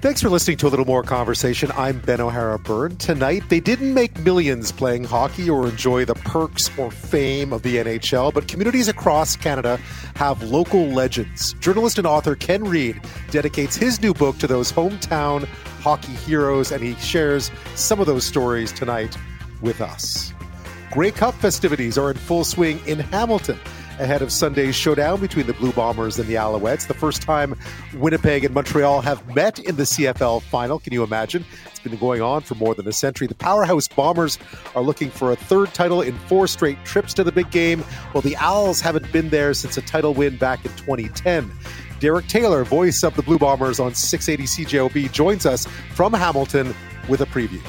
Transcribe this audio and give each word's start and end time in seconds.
Thanks 0.00 0.22
for 0.22 0.30
listening 0.30 0.56
to 0.56 0.66
a 0.66 0.70
little 0.70 0.86
more 0.86 1.02
conversation. 1.02 1.70
I'm 1.76 1.98
Ben 1.98 2.22
O'Hara 2.22 2.58
Byrne. 2.58 2.96
Tonight, 2.96 3.42
they 3.50 3.60
didn't 3.60 3.92
make 3.92 4.18
millions 4.20 4.72
playing 4.72 5.04
hockey 5.04 5.50
or 5.50 5.68
enjoy 5.68 6.06
the 6.06 6.14
perks 6.14 6.70
or 6.78 6.90
fame 6.90 7.52
of 7.52 7.60
the 7.60 7.76
NHL, 7.76 8.32
but 8.32 8.48
communities 8.48 8.88
across 8.88 9.36
Canada 9.36 9.76
have 10.14 10.42
local 10.42 10.86
legends. 10.86 11.52
Journalist 11.60 11.98
and 11.98 12.06
author 12.06 12.34
Ken 12.34 12.64
Reid 12.64 12.98
dedicates 13.30 13.76
his 13.76 14.00
new 14.00 14.14
book 14.14 14.38
to 14.38 14.46
those 14.46 14.72
hometown 14.72 15.44
hockey 15.82 16.12
heroes, 16.12 16.72
and 16.72 16.82
he 16.82 16.94
shares 16.94 17.50
some 17.74 18.00
of 18.00 18.06
those 18.06 18.24
stories 18.24 18.72
tonight 18.72 19.18
with 19.60 19.82
us. 19.82 20.32
Grey 20.90 21.10
Cup 21.10 21.34
festivities 21.34 21.98
are 21.98 22.10
in 22.10 22.16
full 22.16 22.44
swing 22.44 22.80
in 22.86 23.00
Hamilton 23.00 23.58
ahead 24.00 24.22
of 24.22 24.32
Sunday's 24.32 24.74
showdown 24.74 25.20
between 25.20 25.46
the 25.46 25.52
Blue 25.52 25.72
Bombers 25.72 26.18
and 26.18 26.26
the 26.26 26.34
Alouettes. 26.34 26.86
The 26.86 26.94
first 26.94 27.22
time 27.22 27.54
Winnipeg 27.94 28.44
and 28.44 28.54
Montreal 28.54 29.02
have 29.02 29.34
met 29.34 29.58
in 29.58 29.76
the 29.76 29.82
CFL 29.82 30.42
final. 30.42 30.78
Can 30.78 30.92
you 30.92 31.04
imagine? 31.04 31.44
It's 31.66 31.78
been 31.78 31.96
going 31.96 32.22
on 32.22 32.40
for 32.40 32.54
more 32.54 32.74
than 32.74 32.88
a 32.88 32.92
century. 32.92 33.26
The 33.26 33.34
powerhouse 33.34 33.86
Bombers 33.86 34.38
are 34.74 34.82
looking 34.82 35.10
for 35.10 35.32
a 35.32 35.36
third 35.36 35.72
title 35.74 36.02
in 36.02 36.18
four 36.20 36.46
straight 36.46 36.82
trips 36.84 37.14
to 37.14 37.24
the 37.24 37.32
big 37.32 37.50
game, 37.50 37.80
while 38.12 38.22
the 38.22 38.36
Owls 38.36 38.80
haven't 38.80 39.10
been 39.12 39.28
there 39.28 39.54
since 39.54 39.76
a 39.76 39.82
title 39.82 40.14
win 40.14 40.36
back 40.36 40.64
in 40.64 40.70
2010. 40.72 41.52
Derek 42.00 42.26
Taylor, 42.28 42.64
voice 42.64 43.02
of 43.02 43.14
the 43.14 43.22
Blue 43.22 43.38
Bombers 43.38 43.78
on 43.78 43.94
680 43.94 44.64
CJOB, 44.64 45.12
joins 45.12 45.44
us 45.44 45.66
from 45.94 46.14
Hamilton 46.14 46.74
with 47.08 47.20
a 47.20 47.26
preview. 47.26 47.60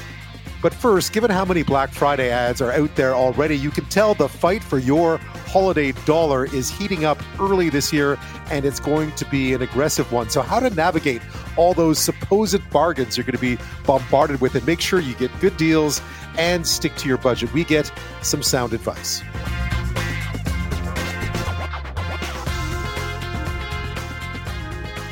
But 0.62 0.74
first, 0.76 1.12
given 1.12 1.32
how 1.32 1.44
many 1.44 1.64
Black 1.64 1.92
Friday 1.92 2.30
ads 2.30 2.62
are 2.62 2.72
out 2.72 2.96
there 2.96 3.16
already, 3.16 3.58
you 3.58 3.72
can 3.72 3.86
tell 3.86 4.14
the 4.14 4.30
fight 4.30 4.64
for 4.64 4.78
your 4.78 5.18
holiday 5.48 5.92
dollar 6.06 6.46
is 6.46 6.70
heating 6.70 7.04
up 7.04 7.22
early 7.40 7.70
this 7.70 7.92
year, 7.92 8.20
and 8.52 8.64
it's 8.64 8.80
going 8.80 9.12
to 9.14 9.26
be 9.26 9.54
an 9.54 9.64
aggressive 9.64 10.12
one. 10.12 10.30
So, 10.30 10.42
how 10.42 10.60
to 10.60 10.70
navigate 10.70 11.22
all 11.58 11.74
those 11.74 11.98
supposed 11.98 12.62
bargains 12.70 13.18
you're 13.18 13.26
going 13.26 13.36
to 13.36 13.42
be 13.42 13.58
bombarded 13.86 14.40
with 14.40 14.54
and 14.54 14.66
make 14.68 14.82
sure 14.82 15.00
you 15.00 15.16
get 15.16 15.32
good 15.40 15.58
deals 15.58 16.00
and 16.38 16.66
stick 16.66 16.96
to 16.98 17.08
your 17.08 17.18
budget? 17.18 17.52
We 17.54 17.64
get 17.64 17.92
some 18.22 18.44
sound 18.44 18.74
advice. 18.74 19.24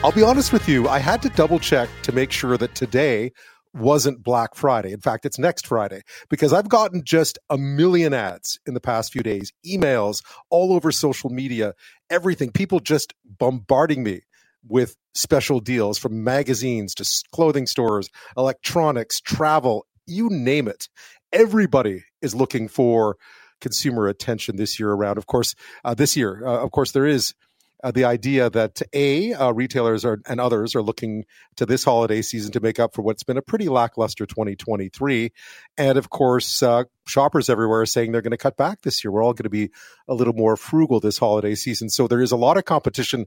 I'll 0.02 0.14
be 0.14 0.24
honest 0.24 0.54
with 0.54 0.70
you, 0.70 0.88
I 0.88 1.00
had 1.00 1.22
to 1.24 1.30
double 1.30 1.60
check 1.60 1.90
to 2.04 2.14
make 2.14 2.32
sure 2.32 2.56
that 2.56 2.74
today 2.74 3.34
wasn't 3.74 4.24
Black 4.24 4.56
Friday. 4.56 4.92
In 4.92 5.02
fact, 5.02 5.26
it's 5.26 5.40
next 5.40 5.68
Friday 5.68 6.02
because 6.30 6.54
I've 6.54 6.70
gotten 6.70 7.04
just 7.04 7.38
a 7.50 7.58
million 7.58 8.14
ads 8.14 8.60
in 8.66 8.74
the 8.74 8.82
past 8.82 9.12
few 9.12 9.22
days, 9.22 9.52
emails 9.66 10.24
all 10.50 10.74
over 10.74 10.92
social 10.92 11.30
media, 11.30 11.74
everything. 12.10 12.52
People 12.52 12.80
just 12.80 13.14
bombarding 13.26 14.04
me 14.04 14.22
with 14.68 14.96
special 15.14 15.60
deals 15.60 15.98
from 15.98 16.24
magazines 16.24 16.94
to 16.96 17.24
clothing 17.32 17.66
stores, 17.66 18.10
electronics, 18.38 19.22
travel, 19.22 19.86
you 20.06 20.30
name 20.30 20.68
it. 20.68 20.90
Everybody 21.32 22.04
is 22.22 22.36
looking 22.36 22.68
for 22.68 23.18
consumer 23.62 24.08
attention 24.08 24.56
this 24.56 24.80
year 24.80 24.92
around. 24.92 25.18
Of 25.18 25.28
course, 25.28 25.56
uh, 25.84 25.94
this 25.94 26.16
year, 26.18 26.46
uh, 26.46 26.64
of 26.64 26.72
course, 26.72 26.92
there 26.92 27.06
is 27.06 27.34
uh, 27.84 27.92
the 27.92 28.06
idea 28.06 28.50
that 28.50 28.82
a 28.94 29.34
uh, 29.34 29.52
retailers 29.52 30.06
are, 30.06 30.20
and 30.28 30.40
others 30.40 30.76
are 30.76 30.82
looking 30.82 31.26
to 31.56 31.66
this 31.66 31.84
holiday 31.84 32.22
season 32.22 32.52
to 32.52 32.60
make 32.60 32.80
up 32.80 32.94
for 32.94 33.02
what's 33.02 33.24
been 33.24 33.38
a 33.38 33.42
pretty 33.42 33.70
lackluster 33.70 34.26
2023, 34.26 35.32
and 35.78 35.98
of 35.98 36.10
course, 36.10 36.62
uh, 36.62 36.84
shoppers 37.08 37.50
everywhere 37.50 37.82
are 37.82 37.86
saying 37.86 38.12
they're 38.12 38.22
going 38.22 38.32
to 38.32 38.38
cut 38.38 38.58
back 38.58 38.82
this 38.82 39.04
year. 39.04 39.12
We're 39.12 39.24
all 39.24 39.34
going 39.34 39.44
to 39.44 39.50
be 39.50 39.70
a 40.08 40.14
little 40.14 40.34
more 40.34 40.58
frugal 40.58 41.00
this 41.00 41.18
holiday 41.18 41.56
season, 41.56 41.90
so 41.90 42.08
there 42.08 42.22
is 42.22 42.32
a 42.32 42.38
lot 42.38 42.58
of 42.58 42.66
competition 42.66 43.26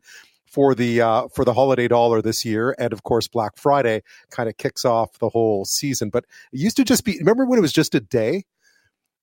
for 0.52 0.74
the 0.74 1.00
uh, 1.00 1.28
for 1.34 1.44
the 1.44 1.54
holiday 1.54 1.88
dollar 1.88 2.20
this 2.20 2.44
year, 2.44 2.74
and 2.78 2.92
of 2.92 3.02
course 3.02 3.26
Black 3.26 3.56
Friday 3.56 4.02
kind 4.30 4.48
of 4.48 4.56
kicks 4.58 4.84
off 4.84 5.18
the 5.18 5.30
whole 5.30 5.64
season. 5.64 6.10
But 6.10 6.24
it 6.52 6.60
used 6.60 6.76
to 6.76 6.84
just 6.84 7.04
be 7.04 7.16
remember 7.18 7.46
when 7.46 7.58
it 7.58 7.62
was 7.62 7.72
just 7.72 7.94
a 7.94 8.00
day 8.00 8.44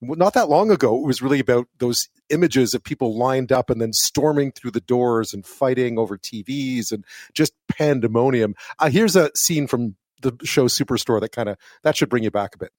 not 0.00 0.34
that 0.34 0.48
long 0.48 0.70
ago, 0.70 0.96
it 0.96 1.06
was 1.06 1.20
really 1.20 1.40
about 1.40 1.68
those 1.78 2.08
images 2.30 2.74
of 2.74 2.82
people 2.82 3.16
lined 3.16 3.52
up 3.52 3.70
and 3.70 3.80
then 3.80 3.92
storming 3.92 4.52
through 4.52 4.70
the 4.70 4.80
doors 4.80 5.34
and 5.34 5.44
fighting 5.44 5.98
over 5.98 6.16
TVs 6.16 6.90
and 6.92 7.04
just 7.34 7.52
pandemonium. 7.68 8.54
Uh, 8.78 8.88
here's 8.90 9.16
a 9.16 9.30
scene 9.34 9.66
from 9.66 9.96
the 10.22 10.32
show 10.44 10.66
Superstore 10.66 11.20
that 11.20 11.32
kind 11.32 11.48
of 11.48 11.56
that 11.82 11.96
should 11.96 12.08
bring 12.08 12.22
you 12.22 12.30
back 12.30 12.54
a 12.54 12.58
bit. 12.58 12.72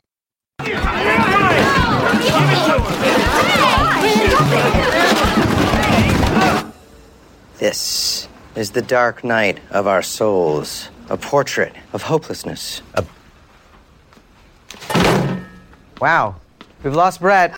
This 7.58 8.28
is 8.56 8.72
the 8.72 8.82
dark 8.82 9.24
night 9.24 9.60
of 9.70 9.86
our 9.86 10.02
souls, 10.02 10.90
a 11.10 11.18
portrait 11.18 11.76
of 11.94 12.04
hopelessness. 12.04 12.82
A... 12.96 13.06
Wow, 16.00 16.36
We've 16.84 16.96
lost 16.96 17.20
Brett. 17.20 17.56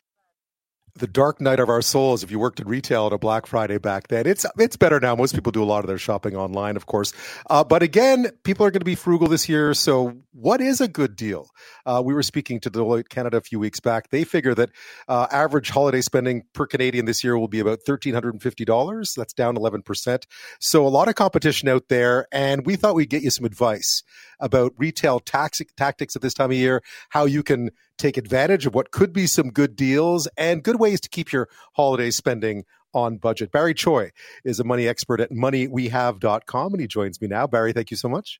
The 0.96 1.08
dark 1.08 1.42
night 1.42 1.60
of 1.60 1.70
our 1.70 1.82
souls. 1.82 2.24
If 2.24 2.30
you 2.30 2.38
worked 2.38 2.60
in 2.60 2.68
retail 2.68 3.08
at 3.08 3.14
a 3.14 3.18
Black 3.18 3.48
Friday 3.48 3.80
back 3.80 4.10
then, 4.10 4.28
it's 4.28 4.46
it's 4.60 4.76
better 4.76 5.00
now. 5.00 5.16
Most 5.16 5.34
people 5.34 5.52
do 5.52 5.64
a 5.64 5.66
lot 5.66 5.80
of 5.80 5.88
their 5.88 5.98
shopping 5.98 6.36
online, 6.36 6.76
of 6.76 6.86
course. 6.86 7.14
Uh, 7.50 7.64
but 7.64 7.82
again, 7.82 8.28
people 8.44 8.64
are 8.64 8.70
going 8.70 8.82
to 8.82 8.86
be 8.86 8.94
frugal 8.94 9.28
this 9.28 9.50
year. 9.50 9.74
So, 9.74 10.14
what 10.34 10.62
is 10.62 10.82
a 10.82 10.88
good 10.88 11.16
deal? 11.16 11.50
Uh, 11.84 12.04
we 12.06 12.14
were 12.14 12.22
speaking 12.22 12.60
to 12.60 12.70
Deloitte 12.70 13.10
Canada 13.10 13.38
a 13.38 13.42
few 13.42 13.60
weeks 13.60 13.80
back. 13.80 14.12
They 14.12 14.24
figure 14.24 14.54
that 14.54 14.70
uh, 15.08 15.26
average 15.32 15.72
holiday 15.72 16.02
spending 16.02 16.44
per 16.54 16.68
Canadian 16.68 17.06
this 17.06 17.24
year 17.24 17.40
will 17.40 17.48
be 17.48 17.60
about 17.60 17.80
thirteen 17.84 18.14
hundred 18.14 18.36
and 18.36 18.44
fifty 18.44 18.64
dollars. 18.66 19.16
That's 19.18 19.34
down 19.34 19.58
eleven 19.58 19.82
percent. 19.82 20.28
So, 20.60 20.86
a 20.86 20.90
lot 20.90 21.08
of 21.08 21.16
competition 21.16 21.70
out 21.70 21.86
there, 21.90 22.28
and 22.32 22.68
we 22.68 22.76
thought 22.76 22.94
we'd 22.94 23.10
get 23.10 23.24
you 23.24 23.32
some 23.32 23.46
advice 23.46 24.04
about 24.40 24.74
retail 24.78 25.20
tax- 25.20 25.62
tactics 25.76 26.16
at 26.16 26.22
this 26.22 26.36
time 26.36 26.52
of 26.52 26.58
year, 26.58 26.84
how 27.10 27.26
you 27.26 27.42
can 27.42 27.72
take 28.03 28.18
advantage 28.18 28.66
of 28.66 28.75
what 28.75 28.91
could 28.91 29.14
be 29.14 29.25
some 29.25 29.50
good 29.50 29.75
deals 29.75 30.28
and 30.38 30.62
good 30.62 30.80
ways 30.80 31.00
to 31.00 31.09
keep 31.09 31.31
your 31.31 31.47
holiday 31.74 32.12
spending 32.12 32.66
on 32.94 33.18
budget. 33.18 33.52
Barry 33.52 33.74
Choi 33.74 34.12
is 34.44 34.59
a 34.59 34.64
money 34.64 34.88
expert 34.88 35.22
at 35.22 35.31
moneywehave.com 35.31 36.74
and 36.74 36.81
he 36.81 36.88
joins 36.88 37.22
me 37.22 37.28
now. 37.28 37.47
Barry, 37.47 37.72
thank 37.72 37.92
you 37.92 37.97
so 37.97 38.09
much. 38.09 38.40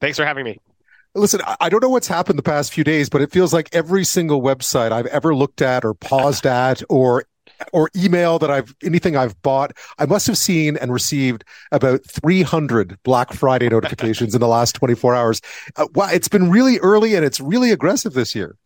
Thanks 0.00 0.16
for 0.16 0.24
having 0.24 0.44
me. 0.44 0.58
Listen, 1.14 1.40
I 1.60 1.68
don't 1.68 1.82
know 1.82 1.88
what's 1.88 2.08
happened 2.08 2.38
the 2.38 2.42
past 2.42 2.72
few 2.72 2.84
days, 2.84 3.08
but 3.08 3.20
it 3.20 3.30
feels 3.30 3.52
like 3.52 3.68
every 3.72 4.04
single 4.04 4.40
website 4.40 4.92
I've 4.92 5.06
ever 5.06 5.34
looked 5.34 5.62
at 5.62 5.84
or 5.84 5.94
paused 5.94 6.46
at 6.46 6.82
or 6.88 7.24
or 7.72 7.90
email 7.96 8.38
that 8.38 8.50
I've 8.50 8.74
anything 8.84 9.16
I've 9.16 9.40
bought, 9.42 9.72
I 9.98 10.06
must 10.06 10.26
have 10.28 10.38
seen 10.38 10.76
and 10.76 10.92
received 10.92 11.44
about 11.72 12.04
300 12.04 12.98
Black 13.02 13.32
Friday 13.32 13.68
notifications 13.70 14.34
in 14.34 14.40
the 14.40 14.48
last 14.48 14.74
24 14.76 15.14
hours. 15.14 15.40
Uh, 15.76 15.88
wow, 15.94 16.08
it's 16.10 16.28
been 16.28 16.50
really 16.50 16.78
early 16.78 17.14
and 17.14 17.24
it's 17.24 17.40
really 17.40 17.70
aggressive 17.70 18.12
this 18.12 18.34
year. 18.34 18.56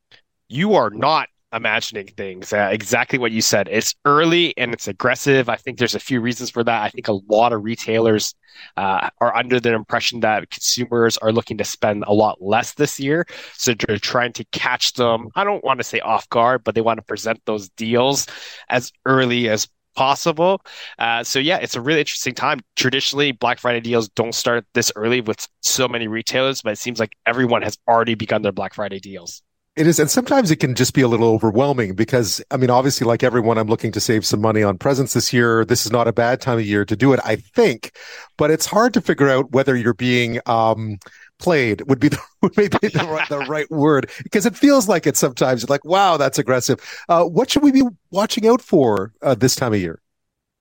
You 0.53 0.75
are 0.75 0.91
not 0.91 1.31
imagining 1.51 2.09
things. 2.09 2.53
Uh, 2.53 2.69
exactly 2.71 3.19
what 3.19 3.33
you 3.33 3.41
said. 3.41 3.69
It's 3.71 3.95
early 4.05 4.53
and 4.59 4.75
it's 4.75 4.87
aggressive. 4.87 5.49
I 5.49 5.57
think 5.57 5.79
there's 5.79 5.95
a 5.95 5.99
few 5.99 6.21
reasons 6.21 6.51
for 6.51 6.63
that. 6.63 6.83
I 6.83 6.91
think 6.91 7.09
a 7.09 7.15
lot 7.31 7.55
of 7.55 7.65
retailers 7.65 8.35
uh, 8.77 9.09
are 9.23 9.35
under 9.35 9.59
the 9.61 9.73
impression 9.73 10.21
that 10.21 10.51
consumers 10.51 11.17
are 11.17 11.33
looking 11.33 11.57
to 11.57 11.65
spend 11.65 12.05
a 12.07 12.13
lot 12.13 12.43
less 12.43 12.75
this 12.75 13.01
year. 13.01 13.27
So 13.55 13.73
they're 13.73 13.97
trying 13.97 14.35
to 14.35 14.45
catch 14.53 14.93
them. 14.93 15.31
I 15.37 15.45
don't 15.45 15.65
want 15.65 15.81
to 15.81 15.85
say 15.85 16.01
off 16.01 16.29
guard, 16.29 16.65
but 16.65 16.75
they 16.75 16.83
want 16.83 16.99
to 16.99 17.03
present 17.03 17.41
those 17.47 17.71
deals 17.71 18.27
as 18.69 18.93
early 19.07 19.49
as 19.49 19.67
possible. 19.97 20.61
Uh, 20.99 21.25
so 21.25 21.39
yeah, 21.39 21.57
it's 21.57 21.77
a 21.77 21.81
really 21.81 22.01
interesting 22.01 22.35
time. 22.35 22.61
Traditionally, 22.77 23.33
Black 23.33 23.59
Friday 23.59 23.81
deals 23.81 24.11
don't 24.11 24.35
start 24.35 24.67
this 24.75 24.93
early 24.97 25.23
with 25.23 25.49
so 25.63 25.89
many 25.89 26.09
retailers, 26.09 26.61
but 26.61 26.75
it 26.75 26.79
seems 26.79 27.01
like 27.01 27.15
everyone 27.25 27.63
has 27.63 27.79
already 27.89 28.15
begun 28.15 28.43
their 28.43 28.53
Black 28.53 28.75
Friday 28.75 29.01
deals. 29.01 29.43
It 29.75 29.87
is. 29.87 29.99
And 29.99 30.11
sometimes 30.11 30.51
it 30.51 30.57
can 30.57 30.75
just 30.75 30.93
be 30.93 31.01
a 31.01 31.09
little 31.09 31.29
overwhelming 31.29 31.95
because, 31.95 32.43
I 32.51 32.59
mean, 32.59 32.69
obviously, 32.69 33.07
like 33.07 33.23
everyone, 33.23 33.57
I'm 33.57 33.69
looking 33.69 33.91
to 33.93 34.01
save 34.01 34.27
some 34.27 34.43
money 34.43 34.63
on 34.63 34.77
presents 34.77 35.15
this 35.15 35.33
year. 35.33 35.65
This 35.65 35.87
is 35.87 35.93
not 35.93 36.07
a 36.07 36.13
bad 36.13 36.43
time 36.43 36.59
of 36.59 36.67
year 36.67 36.85
to 36.85 36.95
do 36.95 37.15
it, 37.15 37.21
I 37.25 37.37
think, 37.37 37.97
but 38.37 38.51
it's 38.51 38.67
hard 38.67 38.93
to 38.93 39.01
figure 39.01 39.31
out 39.31 39.53
whether 39.53 39.75
you're 39.75 39.95
being, 39.95 40.41
um, 40.45 40.99
played 41.39 41.83
would 41.89 41.99
be 41.99 42.09
the, 42.11 42.19
maybe 42.57 42.77
the, 42.89 43.07
right, 43.09 43.29
the 43.31 43.39
right 43.49 43.71
word 43.71 44.11
because 44.23 44.45
it 44.47 44.55
feels 44.55 44.89
like 44.89 45.07
it 45.07 45.17
sometimes 45.17 45.69
like, 45.71 45.85
wow, 45.87 46.19
that's 46.19 46.39
aggressive. 46.39 46.79
Uh, 47.09 47.25
what 47.25 47.51
should 47.51 47.63
we 47.63 47.73
be 47.73 47.83
watching 48.11 48.47
out 48.47 48.61
for 48.61 49.13
uh, 49.23 49.35
this 49.35 49.57
time 49.57 49.73
of 49.73 49.81
year? 49.81 50.03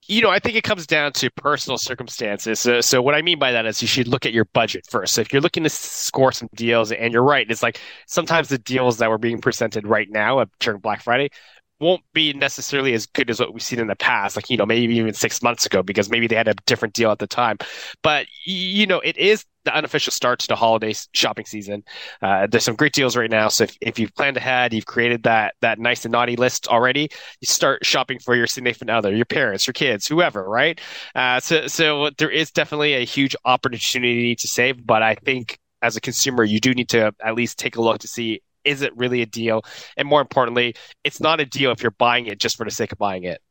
You 0.07 0.21
know, 0.21 0.29
I 0.29 0.39
think 0.39 0.55
it 0.55 0.63
comes 0.63 0.87
down 0.87 1.13
to 1.13 1.29
personal 1.31 1.77
circumstances. 1.77 2.59
So, 2.59 2.81
so, 2.81 3.01
what 3.01 3.15
I 3.15 3.21
mean 3.21 3.39
by 3.39 3.51
that 3.51 3.65
is 3.65 3.81
you 3.81 3.87
should 3.87 4.07
look 4.07 4.25
at 4.25 4.33
your 4.33 4.45
budget 4.45 4.85
first. 4.89 5.13
So 5.13 5.21
if 5.21 5.31
you're 5.31 5.41
looking 5.41 5.63
to 5.63 5.69
score 5.69 6.31
some 6.31 6.49
deals, 6.55 6.91
and 6.91 7.13
you're 7.13 7.23
right, 7.23 7.49
it's 7.49 7.63
like 7.63 7.79
sometimes 8.07 8.49
the 8.49 8.57
deals 8.57 8.97
that 8.97 9.09
were 9.09 9.17
being 9.17 9.39
presented 9.39 9.87
right 9.87 10.09
now 10.09 10.39
uh, 10.39 10.45
during 10.59 10.79
Black 10.79 11.01
Friday 11.03 11.29
won't 11.79 12.03
be 12.13 12.31
necessarily 12.33 12.93
as 12.93 13.07
good 13.07 13.29
as 13.29 13.39
what 13.39 13.53
we've 13.53 13.63
seen 13.63 13.79
in 13.79 13.87
the 13.87 13.95
past, 13.95 14.35
like, 14.35 14.49
you 14.49 14.57
know, 14.57 14.65
maybe 14.67 14.95
even 14.95 15.13
six 15.13 15.41
months 15.41 15.65
ago, 15.65 15.81
because 15.81 16.09
maybe 16.11 16.27
they 16.27 16.35
had 16.35 16.47
a 16.47 16.53
different 16.67 16.93
deal 16.93 17.11
at 17.11 17.17
the 17.19 17.27
time. 17.27 17.57
But, 18.03 18.27
you 18.45 18.85
know, 18.85 18.99
it 18.99 19.17
is 19.17 19.45
the 19.63 19.75
unofficial 19.75 20.11
start 20.11 20.39
to 20.39 20.47
the 20.47 20.55
holiday 20.55 20.93
shopping 21.13 21.45
season. 21.45 21.83
Uh, 22.21 22.47
there's 22.47 22.63
some 22.63 22.75
great 22.75 22.93
deals 22.93 23.15
right 23.15 23.29
now. 23.29 23.47
So 23.47 23.65
if, 23.65 23.77
if 23.81 23.99
you've 23.99 24.13
planned 24.15 24.37
ahead, 24.37 24.73
you've 24.73 24.85
created 24.85 25.23
that, 25.23 25.55
that 25.61 25.79
nice 25.79 26.05
and 26.05 26.11
naughty 26.11 26.35
list 26.35 26.67
already, 26.67 27.09
you 27.39 27.45
start 27.45 27.85
shopping 27.85 28.19
for 28.19 28.35
your 28.35 28.47
significant 28.47 28.89
other, 28.89 29.15
your 29.15 29.25
parents, 29.25 29.67
your 29.67 29.73
kids, 29.73 30.07
whoever, 30.07 30.47
right? 30.47 30.79
Uh, 31.15 31.39
so, 31.39 31.67
so 31.67 32.09
there 32.17 32.31
is 32.31 32.51
definitely 32.51 32.93
a 32.93 33.05
huge 33.05 33.35
opportunity 33.45 34.35
to 34.35 34.47
save, 34.47 34.85
but 34.85 35.03
I 35.03 35.15
think 35.15 35.59
as 35.81 35.95
a 35.95 36.01
consumer, 36.01 36.43
you 36.43 36.59
do 36.59 36.73
need 36.73 36.89
to 36.89 37.13
at 37.23 37.35
least 37.35 37.57
take 37.57 37.75
a 37.75 37.81
look 37.81 37.99
to 37.99 38.07
see 38.07 38.41
is 38.63 38.81
it 38.81 38.95
really 38.95 39.21
a 39.21 39.25
deal, 39.25 39.63
and 39.97 40.07
more 40.07 40.21
importantly, 40.21 40.75
it's 41.03 41.19
not 41.19 41.39
a 41.39 41.45
deal 41.45 41.71
if 41.71 41.81
you're 41.81 41.91
buying 41.91 42.27
it 42.27 42.39
just 42.39 42.57
for 42.57 42.63
the 42.63 42.71
sake 42.71 42.91
of 42.91 42.99
buying 42.99 43.23
it. 43.23 43.41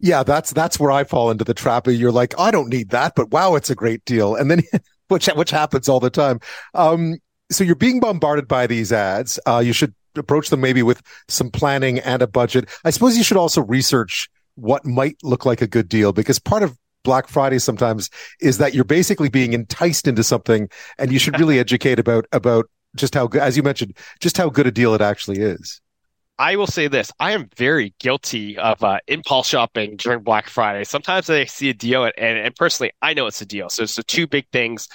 Yeah, 0.00 0.22
that's 0.22 0.52
that's 0.52 0.80
where 0.80 0.90
I 0.90 1.04
fall 1.04 1.30
into 1.30 1.44
the 1.44 1.54
trap. 1.54 1.86
You're 1.86 2.12
like, 2.12 2.34
I 2.38 2.50
don't 2.50 2.68
need 2.68 2.90
that, 2.90 3.14
but 3.14 3.30
wow, 3.30 3.54
it's 3.54 3.70
a 3.70 3.74
great 3.74 4.04
deal, 4.04 4.34
and 4.34 4.50
then 4.50 4.62
which 5.08 5.26
which 5.26 5.50
happens 5.50 5.88
all 5.88 6.00
the 6.00 6.10
time. 6.10 6.40
Um, 6.74 7.16
so 7.50 7.64
you're 7.64 7.74
being 7.74 8.00
bombarded 8.00 8.48
by 8.48 8.66
these 8.66 8.92
ads. 8.92 9.38
Uh, 9.46 9.62
you 9.64 9.72
should 9.72 9.94
approach 10.16 10.50
them 10.50 10.60
maybe 10.60 10.82
with 10.82 11.02
some 11.28 11.50
planning 11.50 11.98
and 12.00 12.22
a 12.22 12.26
budget. 12.26 12.68
I 12.84 12.90
suppose 12.90 13.16
you 13.16 13.24
should 13.24 13.36
also 13.36 13.62
research 13.62 14.28
what 14.54 14.84
might 14.86 15.16
look 15.22 15.44
like 15.44 15.60
a 15.60 15.66
good 15.66 15.88
deal 15.88 16.12
because 16.12 16.38
part 16.38 16.62
of 16.62 16.76
Black 17.02 17.28
Friday 17.28 17.58
sometimes 17.58 18.08
is 18.40 18.58
that 18.58 18.74
you're 18.74 18.84
basically 18.84 19.28
being 19.28 19.52
enticed 19.52 20.08
into 20.08 20.24
something 20.24 20.68
and 20.98 21.12
you 21.12 21.18
should 21.18 21.38
really 21.38 21.58
educate 21.60 21.98
about 21.98 22.26
about 22.32 22.66
just 22.96 23.14
how 23.14 23.26
good 23.26 23.42
as 23.42 23.56
you 23.56 23.62
mentioned 23.62 23.96
just 24.20 24.36
how 24.36 24.48
good 24.48 24.66
a 24.66 24.70
deal 24.70 24.94
it 24.94 25.00
actually 25.00 25.40
is. 25.40 25.80
I 26.38 26.56
will 26.56 26.66
say 26.66 26.88
this: 26.88 27.12
I 27.20 27.32
am 27.32 27.48
very 27.56 27.94
guilty 28.00 28.58
of 28.58 28.82
uh, 28.82 28.98
impulse 29.06 29.48
shopping 29.48 29.96
during 29.96 30.22
Black 30.22 30.48
Friday. 30.48 30.84
Sometimes 30.84 31.30
I 31.30 31.44
see 31.44 31.70
a 31.70 31.74
deal, 31.74 32.04
and, 32.04 32.14
and 32.16 32.56
personally, 32.56 32.92
I 33.00 33.14
know 33.14 33.26
it's 33.26 33.40
a 33.40 33.46
deal. 33.46 33.68
So 33.68 33.84
it's 33.84 33.94
the 33.94 34.02
two 34.02 34.26
big 34.26 34.46
things: 34.50 34.88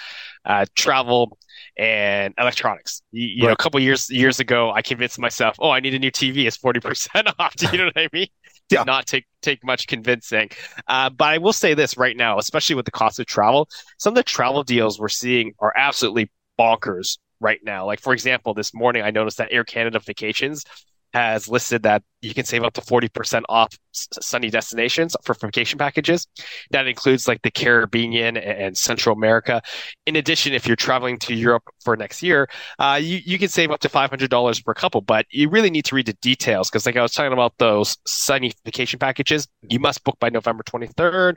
uh, 0.44 0.65
travel 0.75 1.38
and 1.77 2.33
electronics. 2.38 3.01
You, 3.12 3.27
you 3.27 3.41
right. 3.44 3.47
know, 3.47 3.53
a 3.53 3.57
couple 3.57 3.80
years 3.80 4.09
years 4.09 4.41
ago, 4.41 4.71
I 4.71 4.81
convinced 4.81 5.18
myself, 5.18 5.56
"Oh, 5.59 5.69
I 5.69 5.80
need 5.80 5.94
a 5.94 6.00
new 6.00 6.12
TV. 6.12 6.45
It's 6.45 6.57
forty 6.57 6.81
percent 6.81 7.30
off." 7.39 7.56
Do 7.56 7.68
you 7.71 7.77
know 7.77 7.85
what 7.85 7.97
I 7.97 8.09
mean? 8.12 8.27
Did 8.68 8.75
yeah. 8.75 8.83
not 8.83 9.06
take 9.06 9.25
take 9.42 9.63
much 9.63 9.88
convincing. 9.88 10.50
Uh, 10.88 11.09
but 11.09 11.25
I 11.25 11.38
will 11.38 11.53
say 11.53 11.74
this 11.74 11.95
right 11.95 12.18
now, 12.18 12.38
especially 12.38 12.75
with 12.75 12.85
the 12.85 12.92
cost 12.92 13.18
of 13.18 13.27
travel, 13.27 13.69
some 13.97 14.12
of 14.12 14.15
the 14.15 14.24
travel 14.24 14.63
deals 14.63 15.00
we're 15.00 15.07
seeing 15.07 15.53
are 15.59 15.74
absolutely 15.75 16.30
bonkers 16.59 17.18
right 17.39 17.59
now. 17.63 17.85
Like 17.85 18.01
for 18.01 18.12
example, 18.12 18.53
this 18.53 18.74
morning 18.74 19.03
I 19.03 19.12
noticed 19.12 19.38
that 19.38 19.47
Air 19.51 19.63
Canada 19.63 20.00
Vacations 20.00 20.65
has 21.13 21.47
listed 21.47 21.83
that 21.83 22.03
you 22.21 22.33
can 22.33 22.45
save 22.45 22.63
up 22.63 22.73
to 22.73 22.81
40% 22.81 23.44
off 23.47 23.69
sunny 23.94 24.50
destinations 24.50 25.15
for 25.23 25.33
vacation 25.33 25.79
packages. 25.79 26.27
That 26.71 26.88
includes 26.88 27.27
like 27.27 27.41
the 27.41 27.51
Caribbean 27.51 28.38
and 28.38 28.77
Central 28.77 29.15
America. 29.15 29.61
In 30.06 30.15
addition, 30.15 30.53
if 30.53 30.67
you're 30.67 30.75
traveling 30.75 31.17
to 31.19 31.33
Europe 31.33 31.63
for 31.83 31.95
next 31.95 32.21
year, 32.21 32.50
uh, 32.77 33.00
you, 33.01 33.19
you 33.23 33.39
can 33.39 33.47
save 33.47 33.71
up 33.71 33.79
to 33.81 33.89
$500 33.89 34.65
per 34.65 34.73
couple, 34.73 35.01
but 35.01 35.25
you 35.31 35.50
really 35.50 35.69
need 35.69 35.85
to 35.85 35.95
read 35.95 36.07
the 36.07 36.13
details 36.21 36.69
because 36.69 36.85
like 36.85 36.97
I 36.97 37.01
was 37.01 37.13
talking 37.13 37.33
about 37.33 37.53
those 37.57 37.97
sunny 38.06 38.51
vacation 38.65 39.00
packages, 39.00 39.47
you 39.69 39.79
must 39.79 40.03
book 40.03 40.17
by 40.19 40.29
November 40.29 40.63
23rd. 40.63 41.35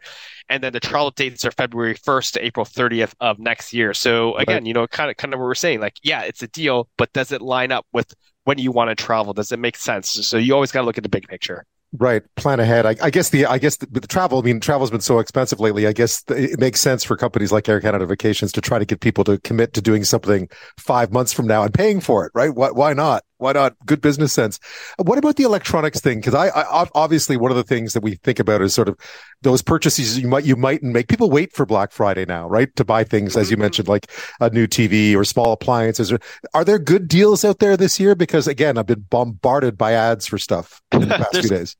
And 0.48 0.62
then 0.62 0.72
the 0.72 0.80
travel 0.80 1.10
dates 1.12 1.44
are 1.44 1.52
February 1.52 1.94
1st 1.94 2.32
to 2.32 2.44
April 2.44 2.66
30th 2.66 3.14
of 3.20 3.38
next 3.38 3.72
year. 3.72 3.94
So 3.94 4.36
again, 4.36 4.56
right. 4.56 4.66
you 4.66 4.74
know, 4.74 4.86
kind 4.88 5.10
of, 5.10 5.16
kind 5.16 5.32
of 5.32 5.40
what 5.40 5.46
we're 5.46 5.54
saying, 5.54 5.80
like, 5.80 5.96
yeah, 6.02 6.22
it's 6.22 6.42
a 6.42 6.48
deal, 6.48 6.88
but 6.98 7.12
does 7.12 7.30
it 7.32 7.40
line 7.40 7.70
up 7.70 7.86
with 7.92 8.12
when 8.44 8.58
you 8.58 8.72
want 8.72 8.90
to 8.90 8.94
travel? 8.94 9.32
Does 9.32 9.52
it 9.52 9.58
make 9.58 9.76
sense? 9.76 10.10
So 10.10 10.36
you 10.36 10.54
always 10.54 10.72
got 10.72 10.80
to 10.80 10.86
look 10.86 10.98
at 10.98 11.02
the 11.02 11.08
big 11.08 11.28
picture. 11.28 11.64
Right. 11.94 12.22
Plan 12.36 12.58
ahead. 12.58 12.86
I, 12.86 12.96
I 13.02 13.10
guess 13.10 13.28
the, 13.28 13.44
I 13.44 13.58
guess 13.58 13.76
the, 13.76 13.86
the, 13.86 14.00
travel, 14.06 14.38
I 14.38 14.42
mean, 14.42 14.60
travel's 14.60 14.90
been 14.90 15.02
so 15.02 15.18
expensive 15.18 15.60
lately. 15.60 15.86
I 15.86 15.92
guess 15.92 16.24
it 16.28 16.58
makes 16.58 16.80
sense 16.80 17.04
for 17.04 17.18
companies 17.18 17.52
like 17.52 17.68
Air 17.68 17.80
Canada 17.80 18.06
Vacations 18.06 18.50
to 18.52 18.62
try 18.62 18.78
to 18.78 18.86
get 18.86 19.00
people 19.00 19.24
to 19.24 19.38
commit 19.38 19.74
to 19.74 19.82
doing 19.82 20.04
something 20.04 20.48
five 20.78 21.12
months 21.12 21.34
from 21.34 21.46
now 21.46 21.64
and 21.64 21.74
paying 21.74 22.00
for 22.00 22.24
it, 22.24 22.32
right? 22.34 22.54
Why, 22.54 22.70
why 22.70 22.94
not? 22.94 23.24
Why 23.42 23.52
not? 23.52 23.74
Good 23.84 24.00
business 24.00 24.32
sense. 24.32 24.58
What 24.96 25.18
about 25.18 25.36
the 25.36 25.42
electronics 25.42 26.00
thing? 26.00 26.22
Cause 26.22 26.34
I, 26.34 26.48
I, 26.48 26.88
obviously 26.94 27.36
one 27.36 27.50
of 27.50 27.56
the 27.56 27.64
things 27.64 27.92
that 27.92 28.02
we 28.02 28.14
think 28.16 28.38
about 28.38 28.62
is 28.62 28.74
sort 28.74 28.88
of 28.88 28.96
those 29.42 29.62
purchases 29.62 30.18
you 30.18 30.28
might, 30.28 30.44
you 30.44 30.56
mightn't 30.56 30.92
make. 30.92 31.08
People 31.08 31.30
wait 31.30 31.52
for 31.52 31.66
Black 31.66 31.92
Friday 31.92 32.24
now, 32.24 32.48
right? 32.48 32.74
To 32.76 32.84
buy 32.84 33.04
things, 33.04 33.36
as 33.36 33.50
you 33.50 33.56
mm-hmm. 33.56 33.62
mentioned, 33.62 33.88
like 33.88 34.10
a 34.40 34.48
new 34.50 34.66
TV 34.66 35.14
or 35.16 35.24
small 35.24 35.52
appliances. 35.52 36.12
Are 36.54 36.64
there 36.64 36.78
good 36.78 37.08
deals 37.08 37.44
out 37.44 37.58
there 37.58 37.76
this 37.76 37.98
year? 37.98 38.14
Because 38.14 38.46
again, 38.46 38.78
I've 38.78 38.86
been 38.86 39.04
bombarded 39.10 39.76
by 39.76 39.92
ads 39.92 40.26
for 40.26 40.38
stuff 40.38 40.80
in 40.92 41.08
the 41.08 41.18
past 41.18 41.40
few 41.40 41.48
days 41.48 41.76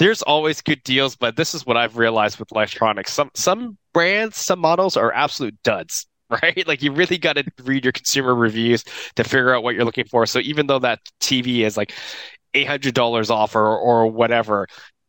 there's 0.00 0.22
always 0.22 0.62
good 0.62 0.82
deals, 0.82 1.14
but 1.14 1.36
this 1.36 1.54
is 1.54 1.66
what 1.66 1.76
I've 1.76 1.98
realized 1.98 2.38
with 2.38 2.50
electronics. 2.52 3.12
Some 3.12 3.30
some 3.34 3.76
brands, 3.92 4.38
some 4.38 4.58
models 4.58 4.96
are 4.96 5.12
absolute 5.12 5.62
duds, 5.62 6.06
right? 6.42 6.66
Like 6.66 6.82
you 6.82 6.92
really 6.92 7.18
got 7.18 7.34
to 7.36 7.44
read 7.64 7.84
your 7.84 7.92
consumer 7.92 8.34
reviews 8.34 8.84
to 9.16 9.24
figure 9.24 9.54
out 9.54 9.62
what 9.62 9.74
you're 9.74 9.84
looking 9.84 10.06
for. 10.06 10.26
So 10.26 10.38
even 10.40 10.66
though 10.66 10.78
that 10.80 11.00
TV 11.20 11.64
is 11.64 11.76
like 11.76 11.92
eight 12.54 12.66
hundred 12.66 12.94
dollars 12.94 13.30
off 13.30 13.54
or 13.54 13.66
or 13.66 14.06
whatever, 14.06 14.66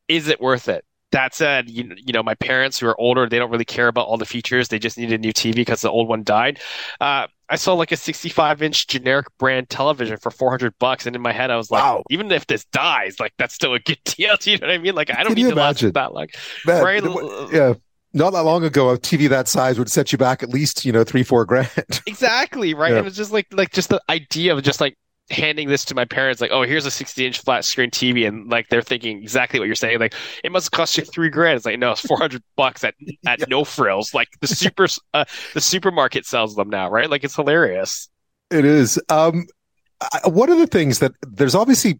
is 0.07 0.27
it 0.27 0.41
worth 0.41 0.67
it? 0.67 0.83
That 1.11 1.35
said, 1.35 1.69
you, 1.69 1.93
you 1.97 2.13
know, 2.13 2.23
my 2.23 2.35
parents 2.35 2.79
who 2.79 2.87
are 2.87 2.99
older, 2.99 3.27
they 3.27 3.37
don't 3.37 3.51
really 3.51 3.65
care 3.65 3.89
about 3.89 4.07
all 4.07 4.17
the 4.17 4.25
features. 4.25 4.69
They 4.69 4.79
just 4.79 4.97
need 4.97 5.11
a 5.11 5.17
new 5.17 5.33
TV 5.33 5.55
because 5.55 5.81
the 5.81 5.91
old 5.91 6.07
one 6.07 6.23
died. 6.23 6.61
Uh, 7.01 7.27
I 7.49 7.57
saw 7.57 7.73
like 7.73 7.91
a 7.91 7.97
65 7.97 8.61
inch 8.61 8.87
generic 8.87 9.27
brand 9.37 9.69
television 9.69 10.15
for 10.17 10.31
400 10.31 10.73
bucks, 10.79 11.05
and 11.05 11.15
in 11.15 11.21
my 11.21 11.33
head 11.33 11.51
I 11.51 11.57
was 11.57 11.69
like, 11.69 11.83
wow. 11.83 12.03
even 12.09 12.31
if 12.31 12.47
this 12.47 12.63
dies, 12.65 13.19
like 13.19 13.33
that's 13.37 13.53
still 13.53 13.73
a 13.73 13.79
good 13.79 13.99
deal. 14.05 14.37
Do 14.39 14.51
you 14.51 14.57
know 14.57 14.67
what 14.67 14.73
I 14.73 14.77
mean? 14.77 14.95
Like 14.95 15.11
I 15.11 15.23
don't 15.23 15.35
Can 15.35 15.35
need 15.35 15.47
to 15.47 15.51
imagine? 15.51 15.91
last 15.93 15.93
that 15.95 16.13
long, 16.13 16.27
Man, 16.65 16.81
right? 16.81 17.03
Yeah. 17.51 17.73
Not 18.13 18.31
that 18.31 18.41
long 18.41 18.63
ago, 18.63 18.89
a 18.89 18.97
TV 18.97 19.29
that 19.29 19.47
size 19.47 19.79
would 19.79 19.89
set 19.89 20.11
you 20.11 20.17
back 20.17 20.43
at 20.43 20.49
least, 20.49 20.83
you 20.83 20.91
know, 20.91 21.03
three, 21.03 21.23
four 21.23 21.45
grand. 21.45 21.69
exactly, 22.05 22.73
right? 22.73 22.91
Yeah. 22.91 22.99
And 22.99 23.07
it's 23.07 23.15
just 23.15 23.31
like, 23.31 23.47
like 23.53 23.71
just 23.71 23.89
the 23.89 24.01
idea 24.09 24.53
of 24.53 24.61
just 24.63 24.81
like 24.81 24.97
handing 25.31 25.69
this 25.69 25.85
to 25.85 25.95
my 25.95 26.05
parents, 26.05 26.41
like, 26.41 26.51
oh, 26.51 26.63
here's 26.63 26.85
a 26.85 26.91
60 26.91 27.25
inch 27.25 27.39
flat 27.39 27.65
screen 27.65 27.89
TV, 27.89 28.27
and 28.27 28.49
like 28.49 28.67
they're 28.69 28.81
thinking 28.81 29.21
exactly 29.21 29.59
what 29.59 29.65
you're 29.65 29.75
saying. 29.75 29.99
Like, 29.99 30.13
it 30.43 30.51
must 30.51 30.71
cost 30.71 30.97
you 30.97 31.05
three 31.05 31.29
grand. 31.29 31.57
It's 31.57 31.65
like, 31.65 31.79
no, 31.79 31.91
it's 31.91 32.01
400 32.01 32.43
bucks 32.55 32.83
at 32.83 32.95
at 33.25 33.39
yeah. 33.39 33.45
no 33.47 33.63
frills. 33.63 34.13
Like 34.13 34.29
the 34.41 34.47
super 34.47 34.87
uh, 35.13 35.25
the 35.53 35.61
supermarket 35.61 36.25
sells 36.25 36.55
them 36.55 36.69
now, 36.69 36.89
right? 36.89 37.09
Like 37.09 37.23
it's 37.23 37.35
hilarious. 37.35 38.09
It 38.49 38.65
is. 38.65 38.99
Um, 39.09 39.47
I, 40.01 40.27
one 40.27 40.49
of 40.49 40.57
the 40.57 40.67
things 40.67 40.99
that 40.99 41.13
there's 41.21 41.55
obviously 41.55 41.99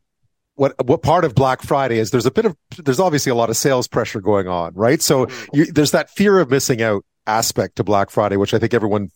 what 0.62 0.86
what 0.86 1.02
part 1.02 1.26
of 1.26 1.34
Black 1.34 1.64
Friday 1.64 1.98
is 1.98 2.12
there's 2.12 2.28
a 2.28 2.32
bit 2.32 2.46
of 2.46 2.56
there's 2.78 3.00
obviously 3.00 3.32
a 3.32 3.36
lot 3.36 3.50
of 3.50 3.58
sales 3.58 3.88
pressure 3.88 4.22
going 4.22 4.48
on, 4.48 4.72
right? 4.76 5.02
So 5.02 5.26
mm. 5.26 5.50
you, 5.54 5.66
there's 5.66 5.90
that 5.90 6.12
fear 6.12 6.38
of 6.38 6.52
missing 6.52 6.84
out 6.84 7.04
aspect 7.26 7.78
to 7.78 7.84
Black 7.84 8.12
Friday, 8.12 8.38
which 8.38 8.54
I 8.54 8.60
think 8.60 8.76
everyone 8.76 9.10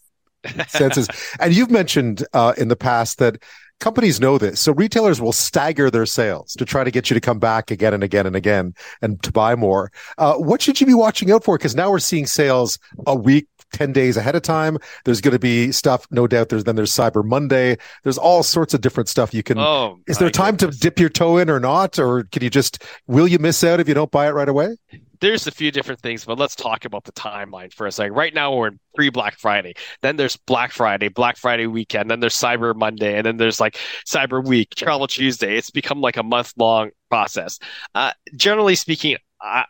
senses. 0.67 1.07
and 1.39 1.53
you've 1.53 1.69
mentioned 1.69 2.25
uh, 2.33 2.53
in 2.57 2.69
the 2.69 2.75
past 2.75 3.19
that 3.19 3.43
companies 3.79 4.19
know 4.19 4.39
this. 4.39 4.59
So 4.59 4.73
retailers 4.73 5.21
will 5.21 5.33
stagger 5.33 5.91
their 5.91 6.07
sales 6.07 6.53
to 6.53 6.65
try 6.65 6.83
to 6.83 6.89
get 6.89 7.11
you 7.11 7.13
to 7.13 7.21
come 7.21 7.37
back 7.37 7.69
again 7.69 7.93
and 7.93 8.03
again 8.03 8.25
and 8.25 8.35
again 8.35 8.73
and 9.03 9.21
to 9.21 9.31
buy 9.31 9.55
more. 9.55 9.91
Uh, 10.17 10.35
what 10.35 10.63
should 10.63 10.81
you 10.81 10.87
be 10.87 10.95
watching 10.95 11.29
out 11.31 11.43
for? 11.43 11.59
Because 11.59 11.75
now 11.75 11.91
we're 11.91 11.99
seeing 11.99 12.25
sales 12.25 12.79
a 13.05 13.15
week, 13.15 13.47
10 13.75 13.91
days 13.91 14.15
ahead 14.15 14.35
of 14.35 14.41
time. 14.41 14.77
There's 15.03 15.19
going 15.19 15.33
to 15.33 15.39
be 15.39 15.71
stuff, 15.71 16.07
no 16.11 16.27
doubt. 16.27 16.49
There's 16.49 16.63
then 16.63 16.75
there's 16.75 16.91
Cyber 16.91 17.23
Monday. 17.23 17.77
There's 18.03 18.17
all 18.17 18.41
sorts 18.41 18.73
of 18.73 18.81
different 18.81 19.09
stuff 19.09 19.33
you 19.33 19.43
can. 19.43 19.59
Oh, 19.59 19.99
is 20.07 20.17
there 20.17 20.29
time 20.29 20.55
goodness. 20.55 20.77
to 20.77 20.81
dip 20.81 20.99
your 20.99 21.09
toe 21.09 21.37
in 21.37 21.49
or 21.49 21.59
not? 21.59 21.99
Or 21.99 22.23
can 22.23 22.41
you 22.41 22.49
just, 22.49 22.83
will 23.07 23.27
you 23.27 23.37
miss 23.37 23.63
out 23.63 23.79
if 23.79 23.87
you 23.87 23.93
don't 23.93 24.11
buy 24.11 24.27
it 24.27 24.31
right 24.31 24.49
away? 24.49 24.77
there's 25.19 25.47
a 25.47 25.51
few 25.51 25.71
different 25.71 26.01
things, 26.01 26.25
but 26.25 26.37
let's 26.37 26.55
talk 26.55 26.85
about 26.85 27.03
the 27.03 27.11
timeline 27.11 27.73
for 27.73 27.87
a 27.87 27.91
second. 27.91 28.13
Right 28.13 28.33
now, 28.33 28.55
we're 28.55 28.67
in 28.67 28.79
pre 28.93 29.09
Black 29.09 29.37
Friday. 29.39 29.73
Then 30.01 30.17
there's 30.17 30.37
Black 30.37 30.71
Friday, 30.71 31.07
Black 31.07 31.37
Friday 31.37 31.67
weekend. 31.67 32.09
Then 32.11 32.19
there's 32.19 32.35
Cyber 32.35 32.75
Monday, 32.75 33.17
and 33.17 33.25
then 33.25 33.37
there's 33.37 33.59
like 33.59 33.77
Cyber 34.05 34.45
Week, 34.45 34.69
Travel 34.75 35.07
Tuesday. 35.07 35.57
It's 35.57 35.71
become 35.71 36.01
like 36.01 36.17
a 36.17 36.23
month 36.23 36.53
long 36.57 36.91
process. 37.09 37.59
Uh, 37.93 38.11
generally 38.35 38.75
speaking, 38.75 39.17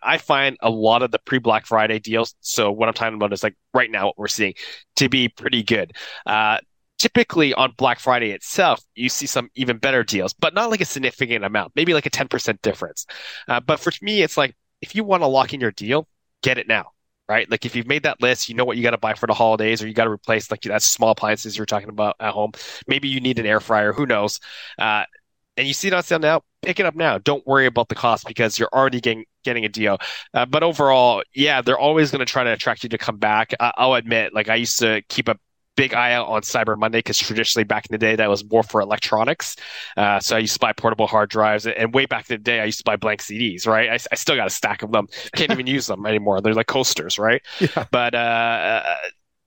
I, 0.02 0.18
find 0.18 0.58
a 0.62 0.70
lot 0.70 1.04
of 1.04 1.12
the 1.12 1.20
pre 1.20 1.40
Black 1.40 1.66
Friday 1.66 2.00
deals. 2.00 2.36
So 2.42 2.72
what 2.72 2.88
I'm 2.88 2.94
talking 2.94 3.16
about 3.16 3.34
is 3.34 3.44
like 3.44 3.56
right 3.74 3.92
now 3.92 4.08
what 4.08 4.18
we're 4.18 4.28
seeing 4.28 4.54
to 4.98 5.10
be 5.10 5.30
pretty 5.30 5.64
good. 5.64 5.94
Uh, 6.26 6.60
typically 6.98 7.54
on 7.54 7.74
Black 7.78 8.00
Friday 8.00 8.32
itself, 8.32 8.82
you 8.96 9.10
see 9.10 9.26
some 9.26 9.50
even 9.56 9.78
better 9.78 10.04
deals, 10.04 10.34
but 10.34 10.54
not 10.54 10.70
like 10.70 10.82
a 10.82 10.86
significant 10.86 11.44
amount, 11.44 11.74
maybe 11.76 11.94
like 11.94 12.06
a 12.06 12.10
10% 12.10 12.62
difference. 12.62 13.06
Uh, 13.48 13.60
but 13.60 13.80
for 13.80 13.92
me, 14.02 14.22
it's 14.22 14.38
like 14.38 14.56
if 14.82 14.96
you 14.96 15.04
want 15.04 15.24
to 15.24 15.28
lock 15.28 15.54
in 15.54 15.60
your 15.60 15.72
deal, 15.72 16.08
get 16.42 16.58
it 16.58 16.68
now, 16.68 16.92
right? 17.28 17.50
Like 17.50 17.66
if 17.66 17.76
you've 17.76 17.88
made 17.88 18.04
that 18.04 18.22
list, 18.22 18.50
you 18.50 18.56
know 18.56 18.66
what 18.66 18.78
you 18.78 18.84
got 18.84 18.92
to 18.92 18.98
buy 18.98 19.14
for 19.14 19.28
the 19.28 19.34
holidays, 19.34 19.84
or 19.84 19.88
you 19.88 19.94
got 19.94 20.06
to 20.06 20.12
replace 20.12 20.50
like 20.52 20.62
that 20.62 20.82
small 20.82 21.12
appliances 21.12 21.58
you're 21.58 21.66
talking 21.66 21.90
about 21.90 22.16
at 22.20 22.34
home. 22.34 22.52
Maybe 22.88 23.08
you 23.08 23.20
need 23.20 23.40
an 23.40 23.46
air 23.46 23.60
fryer, 23.60 23.94
who 23.94 24.06
knows? 24.06 24.40
Uh, 24.78 25.04
and 25.58 25.68
you 25.68 25.74
see 25.74 25.88
it 25.88 25.94
on 25.94 26.04
sale 26.04 26.20
now, 26.20 26.42
pick 26.62 26.80
it 26.80 26.86
up 26.86 26.96
now. 26.96 27.18
Don't 27.18 27.46
worry 27.48 27.66
about 27.66 27.90
the 27.90 27.96
cost 27.96 28.28
because 28.28 28.60
you're 28.60 28.70
already 28.74 29.00
getting 29.00 29.26
getting 29.46 29.64
a 29.66 29.70
deal. 29.70 29.98
Uh, 30.34 30.46
but 30.46 30.64
overall, 30.64 31.24
yeah, 31.34 31.62
they're 31.62 31.80
always 31.80 32.12
going 32.12 32.20
to 32.20 32.26
try 32.26 32.44
to 32.44 32.52
attract 32.52 32.84
you 32.84 32.90
to 32.90 32.98
come 32.98 33.18
back. 33.18 33.54
I- 33.60 33.72
will 33.86 33.96
admit, 33.96 34.34
like 34.34 34.50
I 34.50 34.56
used 34.56 34.80
to 34.80 35.02
keep 35.08 35.30
a 35.30 35.38
big 35.76 35.94
eye 35.94 36.14
out 36.14 36.28
on 36.28 36.42
Cyber 36.42 36.78
Monday 36.78 37.00
because 37.00 37.18
traditionally 37.18 37.64
back 37.64 37.86
in 37.90 37.94
the 37.94 37.98
day 37.98 38.16
that 38.16 38.30
was 38.30 38.50
more 38.50 38.64
for 38.64 38.82
electronics. 38.82 39.56
Uh, 39.96 40.20
so 40.20 40.36
I 40.36 40.40
used 40.40 40.54
to 40.54 40.60
buy 40.60 40.74
portable 40.74 41.08
hard 41.08 41.30
drives, 41.30 41.68
and 41.68 41.94
way 41.94 42.06
back 42.06 42.30
in 42.30 42.36
the 42.36 42.44
day 42.44 42.60
I 42.60 42.66
used 42.66 42.80
to 42.80 42.84
buy 42.84 42.96
blank 42.96 43.22
CDs. 43.22 43.68
Right, 43.68 43.90
I, 43.90 44.00
I 44.12 44.16
still 44.16 44.36
got 44.36 44.48
a 44.48 44.52
stack 44.52 44.84
of 44.84 44.92
them. 44.92 45.08
Can't 45.36 45.52
even 45.52 45.68
use 45.68 45.88
them 45.88 46.06
anymore. 46.06 46.42
They're 46.42 46.54
like 46.54 46.68
coasters, 46.68 47.20
right? 47.20 47.42
Yeah. 47.66 47.86
But 47.90 48.14
uh, 48.14 48.84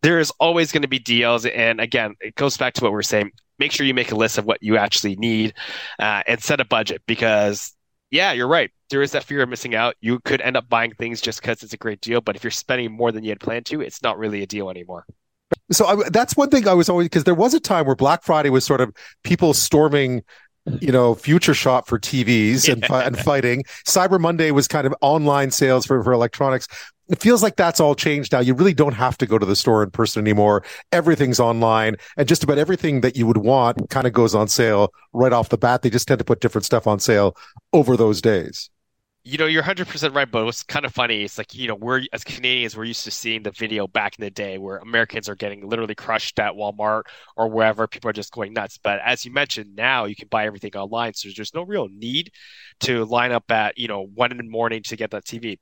there 0.02 0.18
is 0.18 0.30
always 0.40 0.72
going 0.72 0.82
to 0.82 0.88
be 0.88 0.98
deals, 0.98 1.46
and 1.46 1.80
again, 1.80 2.14
it 2.20 2.34
goes 2.34 2.56
back 2.56 2.74
to 2.74 2.82
what 2.82 2.90
we 2.90 2.94
we're 2.94 3.02
saying. 3.02 3.32
Make 3.58 3.72
sure 3.72 3.86
you 3.86 3.94
make 3.94 4.12
a 4.12 4.16
list 4.16 4.38
of 4.38 4.44
what 4.44 4.62
you 4.62 4.76
actually 4.76 5.16
need, 5.16 5.54
uh, 5.98 6.22
and 6.26 6.42
set 6.42 6.60
a 6.60 6.64
budget 6.64 7.02
because 7.06 7.74
yeah, 8.10 8.32
you're 8.32 8.48
right. 8.48 8.70
There 8.90 9.02
is 9.02 9.12
that 9.12 9.24
fear 9.24 9.42
of 9.42 9.48
missing 9.48 9.74
out. 9.74 9.94
You 10.00 10.20
could 10.20 10.40
end 10.40 10.56
up 10.56 10.68
buying 10.68 10.94
things 10.94 11.20
just 11.20 11.40
because 11.40 11.62
it's 11.62 11.72
a 11.72 11.78
great 11.78 12.00
deal, 12.00 12.20
but 12.20 12.36
if 12.36 12.44
you're 12.44 12.50
spending 12.50 12.92
more 12.92 13.12
than 13.12 13.22
you 13.22 13.30
had 13.30 13.40
planned 13.40 13.66
to, 13.66 13.80
it's 13.80 14.02
not 14.02 14.18
really 14.18 14.42
a 14.42 14.46
deal 14.46 14.70
anymore. 14.70 15.04
So 15.70 15.86
I, 15.86 16.08
that's 16.10 16.36
one 16.36 16.50
thing 16.50 16.66
I 16.66 16.74
was 16.74 16.88
always 16.88 17.06
because 17.06 17.24
there 17.24 17.34
was 17.34 17.54
a 17.54 17.60
time 17.60 17.86
where 17.86 17.96
Black 17.96 18.22
Friday 18.22 18.50
was 18.50 18.64
sort 18.64 18.80
of 18.80 18.94
people 19.22 19.54
storming 19.54 20.22
you 20.80 20.92
know, 20.92 21.14
future 21.14 21.54
shop 21.54 21.88
for 21.88 21.98
TVs 21.98 22.70
and, 22.70 22.84
and 22.90 23.18
fighting. 23.24 23.64
Cyber 23.86 24.20
Monday 24.20 24.50
was 24.50 24.68
kind 24.68 24.86
of 24.86 24.94
online 25.00 25.50
sales 25.50 25.86
for, 25.86 26.02
for 26.02 26.12
electronics. 26.12 26.68
It 27.08 27.20
feels 27.20 27.42
like 27.42 27.56
that's 27.56 27.80
all 27.80 27.94
changed 27.94 28.32
now. 28.32 28.40
You 28.40 28.54
really 28.54 28.74
don't 28.74 28.92
have 28.92 29.16
to 29.18 29.26
go 29.26 29.38
to 29.38 29.46
the 29.46 29.56
store 29.56 29.82
in 29.82 29.90
person 29.90 30.20
anymore. 30.22 30.62
Everything's 30.92 31.40
online 31.40 31.96
and 32.16 32.28
just 32.28 32.44
about 32.44 32.58
everything 32.58 33.00
that 33.00 33.16
you 33.16 33.26
would 33.26 33.38
want 33.38 33.88
kind 33.90 34.06
of 34.06 34.12
goes 34.12 34.34
on 34.34 34.48
sale 34.48 34.92
right 35.12 35.32
off 35.32 35.48
the 35.48 35.58
bat. 35.58 35.82
They 35.82 35.90
just 35.90 36.06
tend 36.08 36.18
to 36.18 36.24
put 36.24 36.40
different 36.40 36.64
stuff 36.64 36.86
on 36.86 37.00
sale 37.00 37.36
over 37.72 37.96
those 37.96 38.20
days 38.20 38.70
you 39.28 39.36
know, 39.36 39.44
you're 39.44 39.62
100% 39.62 40.14
right, 40.14 40.30
but 40.30 40.46
what's 40.46 40.62
kind 40.62 40.86
of 40.86 40.94
funny 40.94 41.22
is 41.22 41.36
like, 41.36 41.54
you 41.54 41.68
know, 41.68 41.74
we're 41.74 42.02
as 42.14 42.24
Canadians, 42.24 42.74
we're 42.74 42.84
used 42.84 43.04
to 43.04 43.10
seeing 43.10 43.42
the 43.42 43.50
video 43.50 43.86
back 43.86 44.18
in 44.18 44.24
the 44.24 44.30
day 44.30 44.56
where 44.56 44.78
Americans 44.78 45.28
are 45.28 45.34
getting 45.34 45.68
literally 45.68 45.94
crushed 45.94 46.38
at 46.40 46.54
Walmart 46.54 47.02
or 47.36 47.48
wherever. 47.48 47.86
People 47.86 48.08
are 48.08 48.14
just 48.14 48.32
going 48.32 48.54
nuts. 48.54 48.78
But 48.82 49.00
as 49.04 49.26
you 49.26 49.32
mentioned, 49.32 49.76
now 49.76 50.06
you 50.06 50.16
can 50.16 50.28
buy 50.28 50.46
everything 50.46 50.74
online. 50.76 51.12
So 51.12 51.28
there's 51.36 51.52
no 51.52 51.62
real 51.62 51.88
need 51.90 52.30
to 52.80 53.04
line 53.04 53.30
up 53.30 53.50
at, 53.50 53.76
you 53.76 53.86
know, 53.86 54.06
one 54.14 54.30
in 54.30 54.38
the 54.38 54.44
morning 54.44 54.82
to 54.84 54.96
get 54.96 55.10
that 55.10 55.26
TV. 55.26 55.58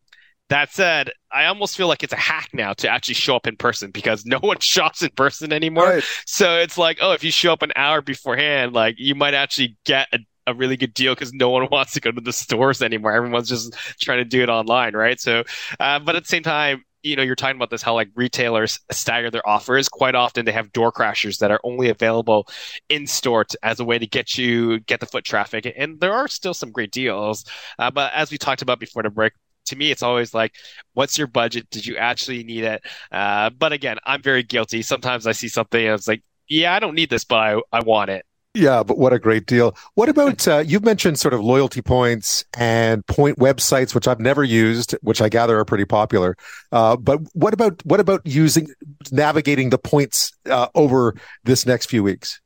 That 0.48 0.72
said, 0.72 1.10
I 1.32 1.46
almost 1.46 1.76
feel 1.76 1.88
like 1.88 2.04
it's 2.04 2.12
a 2.12 2.16
hack 2.16 2.50
now 2.52 2.72
to 2.74 2.88
actually 2.88 3.14
show 3.14 3.34
up 3.34 3.48
in 3.48 3.56
person 3.56 3.90
because 3.90 4.24
no 4.24 4.38
one 4.38 4.58
shops 4.60 5.02
in 5.02 5.10
person 5.10 5.52
anymore. 5.52 5.88
Right. 5.88 6.04
So 6.24 6.56
it's 6.58 6.78
like, 6.78 6.98
oh, 7.00 7.12
if 7.12 7.24
you 7.24 7.30
show 7.32 7.52
up 7.52 7.62
an 7.62 7.72
hour 7.74 8.00
beforehand, 8.00 8.72
like 8.72 8.94
you 8.98 9.14
might 9.14 9.34
actually 9.34 9.76
get 9.84 10.08
a 10.12 10.18
a 10.46 10.54
really 10.54 10.76
good 10.76 10.94
deal 10.94 11.12
because 11.12 11.32
no 11.32 11.50
one 11.50 11.66
wants 11.72 11.92
to 11.92 12.00
go 12.00 12.10
to 12.10 12.20
the 12.20 12.32
stores 12.32 12.82
anymore. 12.82 13.12
Everyone's 13.12 13.48
just 13.48 13.74
trying 14.00 14.18
to 14.18 14.24
do 14.24 14.42
it 14.42 14.48
online, 14.48 14.94
right? 14.94 15.20
So, 15.20 15.44
uh, 15.80 15.98
but 15.98 16.16
at 16.16 16.22
the 16.22 16.28
same 16.28 16.42
time, 16.42 16.84
you 17.02 17.14
know, 17.14 17.22
you're 17.22 17.36
talking 17.36 17.56
about 17.56 17.70
this 17.70 17.82
how 17.82 17.94
like 17.94 18.08
retailers 18.16 18.80
stagger 18.90 19.30
their 19.30 19.46
offers. 19.48 19.88
Quite 19.88 20.14
often, 20.16 20.44
they 20.44 20.52
have 20.52 20.72
door 20.72 20.90
crashers 20.90 21.38
that 21.38 21.50
are 21.52 21.60
only 21.62 21.88
available 21.88 22.48
in 22.88 23.06
store 23.06 23.44
to, 23.44 23.58
as 23.62 23.78
a 23.78 23.84
way 23.84 23.98
to 23.98 24.06
get 24.06 24.36
you 24.36 24.80
get 24.80 25.00
the 25.00 25.06
foot 25.06 25.24
traffic. 25.24 25.72
And 25.76 26.00
there 26.00 26.12
are 26.12 26.26
still 26.26 26.54
some 26.54 26.72
great 26.72 26.90
deals, 26.90 27.44
uh, 27.78 27.90
but 27.90 28.12
as 28.12 28.30
we 28.32 28.38
talked 28.38 28.62
about 28.62 28.80
before 28.80 29.04
the 29.04 29.10
break, 29.10 29.32
to 29.66 29.76
me, 29.76 29.90
it's 29.90 30.02
always 30.02 30.34
like, 30.34 30.54
what's 30.94 31.18
your 31.18 31.26
budget? 31.26 31.68
Did 31.70 31.86
you 31.86 31.96
actually 31.96 32.44
need 32.44 32.64
it? 32.64 32.84
Uh, 33.12 33.50
but 33.50 33.72
again, 33.72 33.98
I'm 34.04 34.22
very 34.22 34.42
guilty. 34.42 34.82
Sometimes 34.82 35.26
I 35.26 35.32
see 35.32 35.48
something 35.48 35.84
and 35.84 35.94
it's 35.94 36.08
like, 36.08 36.22
yeah, 36.48 36.74
I 36.74 36.78
don't 36.78 36.94
need 36.94 37.10
this, 37.10 37.24
but 37.24 37.36
I, 37.36 37.60
I 37.72 37.80
want 37.80 38.10
it. 38.10 38.24
Yeah, 38.54 38.82
but 38.82 38.96
what 38.96 39.12
a 39.12 39.18
great 39.18 39.44
deal. 39.44 39.76
What 39.96 40.08
about, 40.08 40.48
uh, 40.48 40.64
you've 40.66 40.84
mentioned 40.84 41.18
sort 41.18 41.34
of 41.34 41.40
loyalty 41.40 41.82
points 41.82 42.42
and 42.56 43.06
point 43.06 43.38
websites, 43.38 43.94
which 43.94 44.08
I've 44.08 44.18
never 44.18 44.42
used, 44.42 44.92
which 45.02 45.20
I 45.20 45.28
gather 45.28 45.58
are 45.58 45.64
pretty 45.66 45.84
popular. 45.84 46.36
Uh, 46.72 46.96
but 46.96 47.20
what 47.34 47.52
about, 47.52 47.84
what 47.84 48.00
about 48.00 48.22
using, 48.24 48.68
navigating 49.12 49.68
the 49.68 49.76
points, 49.76 50.32
uh, 50.48 50.68
over 50.74 51.14
this 51.44 51.66
next 51.66 51.90
few 51.90 52.02
weeks? 52.02 52.40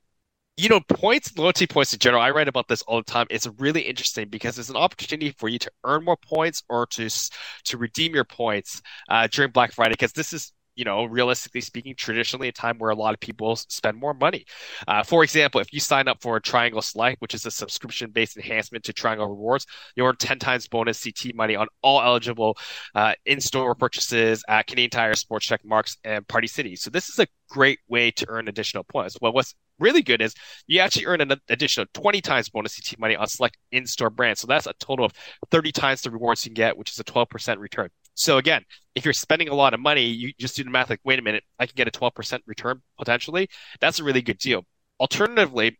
You 0.60 0.68
know, 0.68 0.80
points, 0.80 1.36
loyalty 1.38 1.66
points 1.66 1.94
in 1.94 1.98
general, 1.98 2.22
I 2.22 2.30
write 2.30 2.46
about 2.46 2.68
this 2.68 2.82
all 2.82 2.98
the 2.98 3.10
time. 3.10 3.26
It's 3.30 3.48
really 3.58 3.80
interesting 3.80 4.28
because 4.28 4.58
it's 4.58 4.68
an 4.68 4.76
opportunity 4.76 5.34
for 5.38 5.48
you 5.48 5.58
to 5.58 5.70
earn 5.84 6.04
more 6.04 6.18
points 6.18 6.62
or 6.68 6.86
to 6.86 7.08
to 7.08 7.78
redeem 7.78 8.14
your 8.14 8.24
points 8.24 8.82
uh, 9.08 9.26
during 9.32 9.52
Black 9.52 9.72
Friday 9.72 9.94
because 9.94 10.12
this 10.12 10.34
is 10.34 10.52
you 10.76 10.84
know, 10.84 11.04
realistically 11.04 11.60
speaking, 11.60 11.94
traditionally 11.94 12.48
a 12.48 12.52
time 12.52 12.78
where 12.78 12.90
a 12.90 12.94
lot 12.94 13.12
of 13.12 13.20
people 13.20 13.56
spend 13.56 13.98
more 13.98 14.14
money. 14.14 14.46
Uh, 14.88 15.02
for 15.02 15.22
example, 15.22 15.60
if 15.60 15.72
you 15.74 15.80
sign 15.80 16.08
up 16.08 16.22
for 16.22 16.38
Triangle 16.40 16.80
Select, 16.80 17.20
which 17.20 17.34
is 17.34 17.44
a 17.44 17.50
subscription 17.50 18.10
based 18.10 18.36
enhancement 18.36 18.84
to 18.84 18.92
Triangle 18.92 19.26
Rewards, 19.28 19.66
you 19.96 20.06
earn 20.06 20.16
10 20.16 20.38
times 20.38 20.68
bonus 20.68 21.02
CT 21.02 21.34
money 21.34 21.56
on 21.56 21.66
all 21.82 22.00
eligible 22.00 22.56
uh, 22.94 23.12
in 23.26 23.40
store 23.40 23.74
purchases 23.74 24.42
at 24.48 24.66
Canadian 24.68 24.90
Tire, 24.90 25.14
Sports 25.14 25.46
Check 25.46 25.60
Mark's, 25.64 25.98
and 26.04 26.26
Party 26.28 26.46
City. 26.46 26.76
So 26.76 26.88
this 26.88 27.10
is 27.10 27.18
a 27.18 27.26
great 27.50 27.80
way 27.88 28.10
to 28.12 28.26
earn 28.28 28.48
additional 28.48 28.84
points. 28.84 29.18
Well, 29.20 29.32
what's 29.32 29.54
really 29.80 30.02
good 30.02 30.22
is 30.22 30.34
you 30.66 30.80
actually 30.80 31.06
earn 31.06 31.20
an 31.20 31.32
additional 31.48 31.86
20 31.94 32.20
times 32.20 32.48
bonus 32.48 32.76
CT 32.78 32.98
money 32.98 33.16
on 33.16 33.26
select 33.26 33.56
in-store 33.72 34.10
brands. 34.10 34.40
So 34.40 34.46
that's 34.46 34.66
a 34.66 34.74
total 34.78 35.04
of 35.06 35.12
30 35.50 35.72
times 35.72 36.02
the 36.02 36.10
rewards 36.10 36.44
you 36.44 36.50
can 36.50 36.54
get, 36.54 36.76
which 36.76 36.90
is 36.90 36.98
a 36.98 37.04
12% 37.04 37.58
return. 37.58 37.88
So 38.14 38.38
again, 38.38 38.64
if 38.94 39.04
you're 39.04 39.14
spending 39.14 39.48
a 39.48 39.54
lot 39.54 39.74
of 39.74 39.80
money, 39.80 40.04
you 40.04 40.32
just 40.38 40.56
do 40.56 40.64
the 40.64 40.70
math 40.70 40.90
like, 40.90 41.00
wait 41.04 41.18
a 41.18 41.22
minute, 41.22 41.44
I 41.58 41.66
can 41.66 41.74
get 41.76 41.88
a 41.88 41.90
12% 41.90 42.40
return 42.46 42.82
potentially. 42.98 43.48
That's 43.80 43.98
a 43.98 44.04
really 44.04 44.22
good 44.22 44.38
deal. 44.38 44.64
Alternatively, 44.98 45.78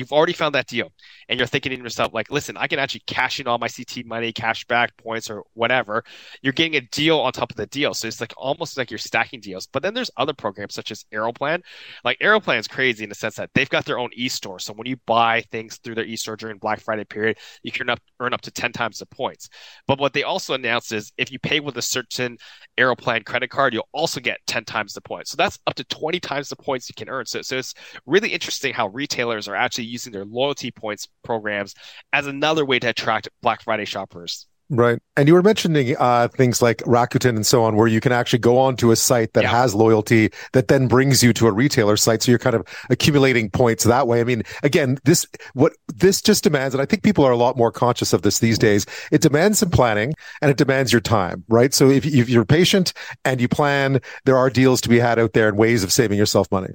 you've 0.00 0.12
already 0.12 0.32
found 0.32 0.54
that 0.54 0.66
deal. 0.66 0.90
And 1.28 1.38
you're 1.38 1.46
thinking 1.46 1.70
to 1.70 1.78
yourself 1.78 2.12
like 2.12 2.30
listen 2.30 2.56
i 2.56 2.66
can 2.66 2.78
actually 2.78 3.02
cash 3.06 3.38
in 3.38 3.46
all 3.46 3.58
my 3.58 3.68
ct 3.68 4.04
money 4.04 4.32
cash 4.32 4.64
back 4.64 4.96
points 4.96 5.30
or 5.30 5.44
whatever. 5.54 6.02
You're 6.42 6.52
getting 6.52 6.76
a 6.76 6.80
deal 6.80 7.18
on 7.18 7.32
top 7.32 7.50
of 7.50 7.56
the 7.56 7.66
deal. 7.66 7.94
So 7.94 8.08
it's 8.08 8.20
like 8.20 8.32
almost 8.36 8.76
like 8.76 8.90
you're 8.90 8.98
stacking 8.98 9.40
deals. 9.40 9.66
But 9.66 9.82
then 9.82 9.94
there's 9.94 10.10
other 10.16 10.32
programs 10.32 10.74
such 10.74 10.90
as 10.90 11.04
aeroplan. 11.12 11.62
Like 12.04 12.18
aeroplan 12.20 12.58
is 12.58 12.66
crazy 12.66 13.04
in 13.04 13.08
the 13.08 13.14
sense 13.14 13.36
that 13.36 13.50
they've 13.54 13.68
got 13.68 13.84
their 13.84 13.98
own 13.98 14.10
e-store. 14.14 14.58
So 14.58 14.72
when 14.72 14.86
you 14.86 14.96
buy 15.06 15.42
things 15.52 15.76
through 15.78 15.94
their 15.94 16.04
e-store 16.04 16.36
during 16.36 16.58
black 16.58 16.80
friday 16.80 17.04
period 17.04 17.38
you 17.62 17.70
can 17.70 17.90
up, 17.90 18.00
earn 18.20 18.32
up 18.32 18.40
to 18.42 18.50
10 18.50 18.72
times 18.72 18.98
the 18.98 19.06
points. 19.06 19.48
But 19.86 19.98
what 19.98 20.12
they 20.12 20.22
also 20.22 20.54
announced 20.54 20.92
is 20.92 21.12
if 21.18 21.30
you 21.30 21.38
pay 21.38 21.60
with 21.60 21.76
a 21.76 21.82
certain 21.82 22.38
aeroplan 22.78 23.24
credit 23.24 23.50
card 23.50 23.74
you'll 23.74 23.88
also 23.92 24.20
get 24.20 24.38
10 24.46 24.64
times 24.64 24.94
the 24.94 25.00
points. 25.00 25.30
So 25.30 25.36
that's 25.36 25.58
up 25.66 25.74
to 25.74 25.84
20 25.84 26.18
times 26.20 26.48
the 26.48 26.56
points 26.56 26.88
you 26.88 26.94
can 26.96 27.08
earn. 27.08 27.26
So, 27.26 27.42
so 27.42 27.58
it's 27.58 27.74
really 28.06 28.30
interesting 28.30 28.72
how 28.72 28.88
retailers 28.88 29.48
are 29.48 29.54
actually 29.54 29.84
using 29.90 30.12
their 30.12 30.24
loyalty 30.24 30.70
points 30.70 31.08
programs 31.22 31.74
as 32.12 32.26
another 32.26 32.64
way 32.64 32.78
to 32.78 32.88
attract 32.88 33.28
Black 33.42 33.62
Friday 33.62 33.84
shoppers. 33.84 34.46
Right. 34.72 35.00
And 35.16 35.26
you 35.26 35.34
were 35.34 35.42
mentioning 35.42 35.96
uh, 35.98 36.28
things 36.28 36.62
like 36.62 36.78
Rakuten 36.78 37.30
and 37.30 37.44
so 37.44 37.64
on, 37.64 37.74
where 37.74 37.88
you 37.88 38.00
can 38.00 38.12
actually 38.12 38.38
go 38.38 38.56
onto 38.56 38.92
a 38.92 38.96
site 38.96 39.32
that 39.32 39.42
yeah. 39.42 39.50
has 39.50 39.74
loyalty 39.74 40.30
that 40.52 40.68
then 40.68 40.86
brings 40.86 41.24
you 41.24 41.32
to 41.32 41.48
a 41.48 41.52
retailer 41.52 41.96
site. 41.96 42.22
So 42.22 42.30
you're 42.30 42.38
kind 42.38 42.54
of 42.54 42.64
accumulating 42.88 43.50
points 43.50 43.82
that 43.82 44.06
way. 44.06 44.20
I 44.20 44.24
mean, 44.24 44.44
again, 44.62 44.98
this, 45.02 45.26
what 45.54 45.72
this 45.88 46.22
just 46.22 46.44
demands, 46.44 46.72
and 46.72 46.80
I 46.80 46.86
think 46.86 47.02
people 47.02 47.24
are 47.24 47.32
a 47.32 47.36
lot 47.36 47.56
more 47.56 47.72
conscious 47.72 48.12
of 48.12 48.22
this 48.22 48.38
these 48.38 48.58
days. 48.58 48.86
It 49.10 49.22
demands 49.22 49.58
some 49.58 49.70
planning 49.70 50.14
and 50.40 50.52
it 50.52 50.56
demands 50.56 50.92
your 50.92 51.00
time, 51.00 51.42
right? 51.48 51.74
So 51.74 51.90
if, 51.90 52.06
if 52.06 52.28
you're 52.28 52.44
patient 52.44 52.92
and 53.24 53.40
you 53.40 53.48
plan, 53.48 54.00
there 54.24 54.36
are 54.36 54.50
deals 54.50 54.80
to 54.82 54.88
be 54.88 55.00
had 55.00 55.18
out 55.18 55.32
there 55.32 55.48
and 55.48 55.58
ways 55.58 55.82
of 55.82 55.90
saving 55.90 56.16
yourself 56.16 56.46
money. 56.52 56.74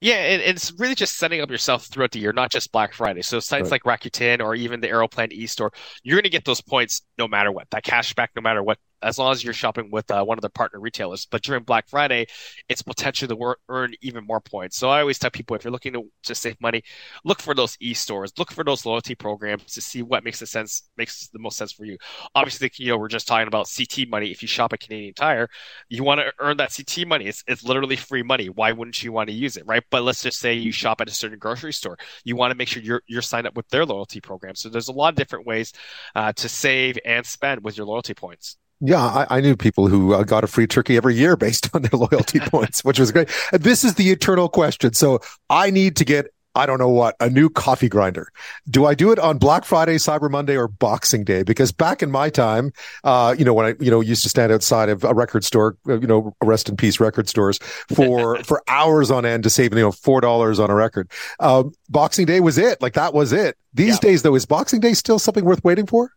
Yeah, 0.00 0.14
and, 0.14 0.42
it's 0.42 0.72
really 0.78 0.94
just 0.94 1.18
setting 1.18 1.40
up 1.40 1.50
yourself 1.50 1.84
throughout 1.84 2.12
the 2.12 2.20
year, 2.20 2.32
not 2.32 2.50
just 2.50 2.72
Black 2.72 2.94
Friday. 2.94 3.22
So 3.22 3.38
sites 3.38 3.70
right. 3.70 3.82
like 3.86 4.00
Rakuten 4.00 4.42
or 4.42 4.54
even 4.54 4.80
the 4.80 4.88
Aeroplan 4.88 5.32
e-store, 5.32 5.72
you're 6.02 6.16
going 6.16 6.24
to 6.24 6.30
get 6.30 6.44
those 6.44 6.62
points 6.62 7.02
no 7.18 7.28
matter 7.28 7.52
what. 7.52 7.68
That 7.70 7.82
cash 7.82 8.14
back 8.14 8.30
no 8.34 8.40
matter 8.40 8.62
what 8.62 8.78
as 9.02 9.18
long 9.18 9.32
as 9.32 9.42
you're 9.42 9.52
shopping 9.52 9.90
with 9.90 10.10
uh, 10.10 10.24
one 10.24 10.38
of 10.38 10.42
the 10.42 10.50
partner 10.50 10.80
retailers. 10.80 11.26
But 11.26 11.42
during 11.42 11.62
Black 11.62 11.88
Friday, 11.88 12.26
it's 12.68 12.82
potentially 12.82 13.34
to 13.34 13.54
earn 13.68 13.94
even 14.00 14.26
more 14.26 14.40
points. 14.40 14.76
So 14.76 14.88
I 14.88 15.00
always 15.00 15.18
tell 15.18 15.30
people 15.30 15.56
if 15.56 15.64
you're 15.64 15.72
looking 15.72 15.92
to, 15.94 16.04
to 16.24 16.34
save 16.34 16.60
money, 16.60 16.82
look 17.24 17.40
for 17.40 17.54
those 17.54 17.76
e-stores, 17.80 18.32
look 18.38 18.50
for 18.52 18.64
those 18.64 18.84
loyalty 18.86 19.14
programs 19.14 19.64
to 19.74 19.80
see 19.80 20.02
what 20.02 20.24
makes 20.24 20.40
the 20.40 20.46
sense 20.46 20.84
makes 20.96 21.28
the 21.28 21.38
most 21.38 21.56
sense 21.56 21.72
for 21.72 21.84
you. 21.84 21.96
Obviously, 22.34 22.70
you 22.76 22.88
know 22.88 22.98
we're 22.98 23.08
just 23.08 23.26
talking 23.26 23.48
about 23.48 23.70
CT 23.74 24.08
money. 24.08 24.30
If 24.30 24.42
you 24.42 24.48
shop 24.48 24.72
at 24.72 24.80
Canadian 24.80 25.14
Tire, 25.14 25.48
you 25.88 26.04
want 26.04 26.20
to 26.20 26.32
earn 26.38 26.56
that 26.58 26.74
CT 26.74 27.06
money. 27.06 27.26
It's 27.26 27.44
it's 27.46 27.64
literally 27.64 27.96
free 27.96 28.22
money. 28.22 28.48
Why 28.48 28.72
wouldn't 28.72 29.02
you 29.02 29.12
want 29.12 29.28
to 29.28 29.34
use 29.34 29.56
it, 29.56 29.66
right? 29.66 29.82
But 29.90 30.02
let's 30.02 30.22
just 30.22 30.38
say 30.38 30.54
you 30.54 30.72
shop 30.72 31.00
at 31.00 31.08
a 31.08 31.12
certain 31.12 31.38
grocery 31.38 31.72
store, 31.72 31.98
you 32.24 32.36
want 32.36 32.50
to 32.50 32.56
make 32.56 32.68
sure 32.68 32.82
you're 32.82 33.02
you're 33.06 33.22
signed 33.22 33.46
up 33.46 33.56
with 33.56 33.68
their 33.68 33.84
loyalty 33.84 34.20
program. 34.20 34.54
So 34.54 34.68
there's 34.68 34.88
a 34.88 34.92
lot 34.92 35.10
of 35.10 35.16
different 35.16 35.46
ways 35.46 35.72
uh, 36.14 36.32
to 36.34 36.48
save 36.48 36.98
and 37.04 37.24
spend 37.24 37.64
with 37.64 37.76
your 37.76 37.86
loyalty 37.86 38.14
points. 38.14 38.56
Yeah, 38.80 39.04
I, 39.04 39.26
I, 39.36 39.40
knew 39.40 39.56
people 39.56 39.88
who 39.88 40.14
uh, 40.14 40.22
got 40.22 40.42
a 40.42 40.46
free 40.46 40.66
turkey 40.66 40.96
every 40.96 41.14
year 41.14 41.36
based 41.36 41.68
on 41.74 41.82
their 41.82 41.98
loyalty 41.98 42.40
points, 42.46 42.82
which 42.82 42.98
was 42.98 43.12
great. 43.12 43.28
And 43.52 43.62
this 43.62 43.84
is 43.84 43.94
the 43.94 44.10
eternal 44.10 44.48
question. 44.48 44.94
So 44.94 45.20
I 45.50 45.70
need 45.70 45.96
to 45.96 46.04
get, 46.04 46.32
I 46.54 46.64
don't 46.64 46.78
know 46.78 46.88
what, 46.88 47.14
a 47.20 47.28
new 47.28 47.50
coffee 47.50 47.90
grinder. 47.90 48.28
Do 48.70 48.86
I 48.86 48.94
do 48.94 49.12
it 49.12 49.18
on 49.18 49.36
Black 49.36 49.66
Friday, 49.66 49.96
Cyber 49.96 50.30
Monday, 50.30 50.56
or 50.56 50.66
Boxing 50.66 51.24
Day? 51.24 51.42
Because 51.42 51.72
back 51.72 52.02
in 52.02 52.10
my 52.10 52.30
time, 52.30 52.72
uh, 53.04 53.34
you 53.38 53.44
know, 53.44 53.52
when 53.52 53.66
I, 53.66 53.74
you 53.80 53.90
know, 53.90 54.00
used 54.00 54.22
to 54.22 54.30
stand 54.30 54.50
outside 54.50 54.88
of 54.88 55.04
a 55.04 55.12
record 55.12 55.44
store, 55.44 55.76
uh, 55.86 56.00
you 56.00 56.06
know, 56.06 56.34
rest 56.42 56.70
in 56.70 56.76
peace 56.76 56.98
record 56.98 57.28
stores 57.28 57.58
for, 57.94 58.42
for 58.44 58.62
hours 58.66 59.10
on 59.10 59.26
end 59.26 59.42
to 59.42 59.50
save, 59.50 59.74
you 59.74 59.80
know, 59.80 59.90
$4 59.90 60.58
on 60.58 60.70
a 60.70 60.74
record. 60.74 61.10
Um, 61.38 61.72
Boxing 61.90 62.24
Day 62.24 62.40
was 62.40 62.56
it. 62.56 62.80
Like 62.80 62.94
that 62.94 63.12
was 63.12 63.34
it. 63.34 63.58
These 63.74 63.96
yeah. 63.96 64.08
days 64.08 64.22
though, 64.22 64.34
is 64.34 64.46
Boxing 64.46 64.80
Day 64.80 64.94
still 64.94 65.18
something 65.18 65.44
worth 65.44 65.62
waiting 65.62 65.86
for? 65.86 66.12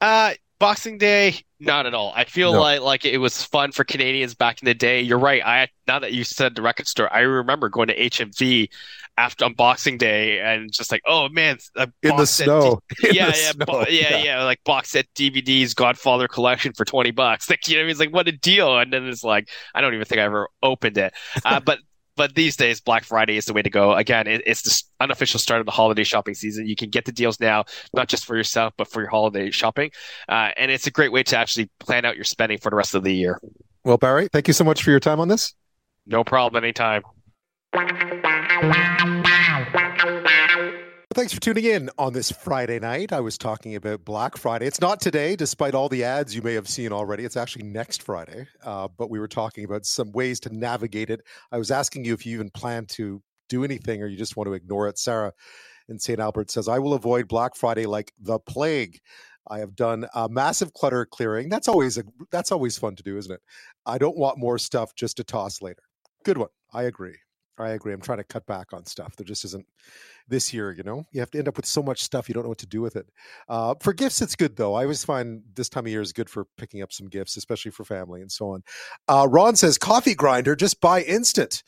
Uh, 0.00 0.32
Boxing 0.58 0.96
Day, 0.96 1.40
not 1.60 1.86
at 1.86 1.94
all. 1.94 2.12
I 2.16 2.24
feel 2.24 2.52
no. 2.52 2.60
like 2.60 2.80
like 2.80 3.04
it 3.04 3.18
was 3.18 3.42
fun 3.42 3.72
for 3.72 3.84
Canadians 3.84 4.34
back 4.34 4.62
in 4.62 4.66
the 4.66 4.74
day. 4.74 5.02
You're 5.02 5.18
right. 5.18 5.44
I 5.44 5.68
now 5.86 5.98
that 5.98 6.12
you 6.12 6.24
said 6.24 6.54
the 6.54 6.62
record 6.62 6.86
store, 6.86 7.12
I 7.12 7.20
remember 7.20 7.68
going 7.68 7.88
to 7.88 7.96
HMV 7.96 8.70
after 9.18 9.44
on 9.44 9.54
Boxing 9.54 9.98
Day 9.98 10.40
and 10.40 10.72
just 10.72 10.90
like, 10.90 11.02
oh 11.06 11.28
man, 11.28 11.58
in 12.02 12.16
the 12.16 12.26
snow. 12.26 12.80
D- 13.00 13.10
yeah, 13.12 13.26
yeah, 13.26 13.52
snow. 13.52 13.66
Bo- 13.66 13.80
yeah, 13.88 14.10
yeah, 14.10 14.24
yeah, 14.24 14.44
like 14.44 14.62
box 14.64 14.90
set 14.90 15.06
DVDs, 15.14 15.74
Godfather 15.74 16.28
collection 16.28 16.72
for 16.72 16.84
twenty 16.84 17.10
bucks. 17.10 17.50
Like 17.56 17.68
you 17.68 17.82
know, 17.82 17.88
it's 17.88 18.00
like 18.00 18.12
what 18.12 18.28
a 18.28 18.32
deal. 18.32 18.78
And 18.78 18.92
then 18.92 19.06
it's 19.06 19.24
like, 19.24 19.48
I 19.74 19.80
don't 19.80 19.94
even 19.94 20.04
think 20.04 20.20
I 20.20 20.24
ever 20.24 20.48
opened 20.62 20.98
it. 20.98 21.14
Uh, 21.44 21.60
but 21.60 21.78
but 22.16 22.34
these 22.34 22.56
days, 22.56 22.80
Black 22.80 23.04
Friday 23.04 23.36
is 23.36 23.44
the 23.44 23.52
way 23.52 23.62
to 23.62 23.70
go. 23.70 23.94
Again, 23.94 24.26
it, 24.26 24.42
it's 24.46 24.62
the 24.62 25.04
unofficial 25.04 25.38
start 25.38 25.60
of 25.60 25.66
the 25.66 25.72
holiday 25.72 26.04
shopping 26.04 26.34
season. 26.34 26.66
You 26.66 26.76
can 26.76 26.90
get 26.90 27.04
the 27.04 27.12
deals 27.12 27.38
now, 27.40 27.64
not 27.94 28.08
just 28.08 28.24
for 28.24 28.36
yourself, 28.36 28.74
but 28.76 28.88
for 28.88 29.00
your 29.02 29.10
holiday 29.10 29.50
shopping. 29.50 29.90
Uh, 30.28 30.50
and 30.56 30.70
it's 30.70 30.86
a 30.86 30.90
great 30.90 31.12
way 31.12 31.22
to 31.24 31.36
actually 31.38 31.70
plan 31.78 32.04
out 32.04 32.16
your 32.16 32.24
spending 32.24 32.58
for 32.58 32.70
the 32.70 32.76
rest 32.76 32.94
of 32.94 33.04
the 33.04 33.14
year. 33.14 33.40
Well, 33.84 33.98
Barry, 33.98 34.28
thank 34.28 34.48
you 34.48 34.54
so 34.54 34.64
much 34.64 34.82
for 34.82 34.90
your 34.90 35.00
time 35.00 35.20
on 35.20 35.28
this. 35.28 35.54
No 36.06 36.24
problem. 36.24 36.64
Anytime. 36.64 37.02
Thanks 41.16 41.32
for 41.32 41.40
tuning 41.40 41.64
in 41.64 41.88
on 41.96 42.12
this 42.12 42.30
Friday 42.30 42.78
night. 42.78 43.10
I 43.10 43.20
was 43.20 43.38
talking 43.38 43.74
about 43.74 44.04
Black 44.04 44.36
Friday. 44.36 44.66
It's 44.66 44.82
not 44.82 45.00
today, 45.00 45.34
despite 45.34 45.74
all 45.74 45.88
the 45.88 46.04
ads 46.04 46.36
you 46.36 46.42
may 46.42 46.52
have 46.52 46.68
seen 46.68 46.92
already. 46.92 47.24
It's 47.24 47.38
actually 47.38 47.64
next 47.64 48.02
Friday. 48.02 48.46
Uh, 48.62 48.88
but 48.98 49.08
we 49.08 49.18
were 49.18 49.26
talking 49.26 49.64
about 49.64 49.86
some 49.86 50.12
ways 50.12 50.40
to 50.40 50.54
navigate 50.54 51.08
it. 51.08 51.22
I 51.50 51.56
was 51.56 51.70
asking 51.70 52.04
you 52.04 52.12
if 52.12 52.26
you 52.26 52.34
even 52.34 52.50
plan 52.50 52.84
to 52.88 53.22
do 53.48 53.64
anything 53.64 54.02
or 54.02 54.08
you 54.08 54.18
just 54.18 54.36
want 54.36 54.48
to 54.48 54.52
ignore 54.52 54.88
it. 54.88 54.98
Sarah 54.98 55.32
in 55.88 55.98
St. 55.98 56.20
Albert 56.20 56.50
says, 56.50 56.68
I 56.68 56.80
will 56.80 56.92
avoid 56.92 57.28
Black 57.28 57.56
Friday 57.56 57.86
like 57.86 58.12
the 58.20 58.38
plague. 58.38 58.98
I 59.48 59.60
have 59.60 59.74
done 59.74 60.04
a 60.14 60.28
massive 60.28 60.74
clutter 60.74 61.06
clearing. 61.06 61.48
That's 61.48 61.66
always 61.66 61.96
a, 61.96 62.04
that's 62.30 62.52
always 62.52 62.76
fun 62.76 62.94
to 62.94 63.02
do, 63.02 63.16
isn't 63.16 63.32
it? 63.32 63.40
I 63.86 63.96
don't 63.96 64.18
want 64.18 64.36
more 64.36 64.58
stuff 64.58 64.94
just 64.94 65.16
to 65.16 65.24
toss 65.24 65.62
later. 65.62 65.82
Good 66.26 66.36
one. 66.36 66.50
I 66.74 66.82
agree. 66.82 67.16
I 67.58 67.70
agree. 67.70 67.92
I'm 67.92 68.00
trying 68.00 68.18
to 68.18 68.24
cut 68.24 68.46
back 68.46 68.72
on 68.72 68.84
stuff. 68.84 69.16
There 69.16 69.24
just 69.24 69.44
isn't 69.44 69.66
this 70.28 70.52
year, 70.52 70.72
you 70.72 70.82
know? 70.82 71.04
You 71.12 71.20
have 71.20 71.30
to 71.30 71.38
end 71.38 71.48
up 71.48 71.56
with 71.56 71.66
so 71.66 71.82
much 71.82 72.02
stuff 72.02 72.28
you 72.28 72.34
don't 72.34 72.42
know 72.42 72.50
what 72.50 72.58
to 72.58 72.66
do 72.66 72.82
with 72.82 72.96
it. 72.96 73.06
Uh, 73.48 73.74
for 73.80 73.92
gifts, 73.92 74.20
it's 74.20 74.36
good 74.36 74.56
though. 74.56 74.74
I 74.74 74.82
always 74.82 75.04
find 75.04 75.42
this 75.54 75.68
time 75.68 75.86
of 75.86 75.90
year 75.90 76.02
is 76.02 76.12
good 76.12 76.28
for 76.28 76.46
picking 76.58 76.82
up 76.82 76.92
some 76.92 77.08
gifts, 77.08 77.36
especially 77.36 77.70
for 77.70 77.84
family 77.84 78.20
and 78.20 78.30
so 78.30 78.50
on. 78.50 78.62
Uh, 79.08 79.26
Ron 79.30 79.56
says, 79.56 79.78
coffee 79.78 80.14
grinder, 80.14 80.54
just 80.54 80.80
buy 80.80 81.02
instant. 81.02 81.62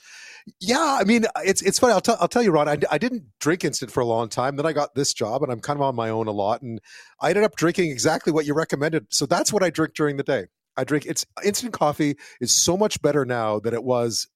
Yeah, 0.60 0.98
I 1.00 1.04
mean, 1.04 1.26
it's 1.44 1.60
it's 1.62 1.78
funny. 1.78 1.92
I'll, 1.92 2.00
t- 2.00 2.14
I'll 2.18 2.28
tell 2.28 2.42
you, 2.42 2.50
Ron, 2.50 2.68
I, 2.68 2.78
I 2.90 2.96
didn't 2.96 3.24
drink 3.38 3.64
instant 3.64 3.90
for 3.90 4.00
a 4.00 4.06
long 4.06 4.28
time. 4.28 4.56
Then 4.56 4.64
I 4.64 4.72
got 4.72 4.94
this 4.94 5.12
job 5.12 5.42
and 5.42 5.52
I'm 5.52 5.60
kind 5.60 5.78
of 5.78 5.82
on 5.82 5.94
my 5.94 6.08
own 6.08 6.26
a 6.26 6.32
lot. 6.32 6.62
And 6.62 6.80
I 7.20 7.28
ended 7.30 7.44
up 7.44 7.56
drinking 7.56 7.90
exactly 7.90 8.32
what 8.32 8.46
you 8.46 8.54
recommended. 8.54 9.06
So 9.10 9.26
that's 9.26 9.52
what 9.52 9.62
I 9.62 9.70
drink 9.70 9.94
during 9.94 10.16
the 10.16 10.22
day. 10.22 10.46
I 10.76 10.84
drink 10.84 11.06
it's 11.06 11.26
instant 11.44 11.72
coffee 11.72 12.16
is 12.40 12.52
so 12.52 12.76
much 12.76 13.02
better 13.02 13.24
now 13.24 13.58
than 13.58 13.74
it 13.74 13.82
was 13.82 14.28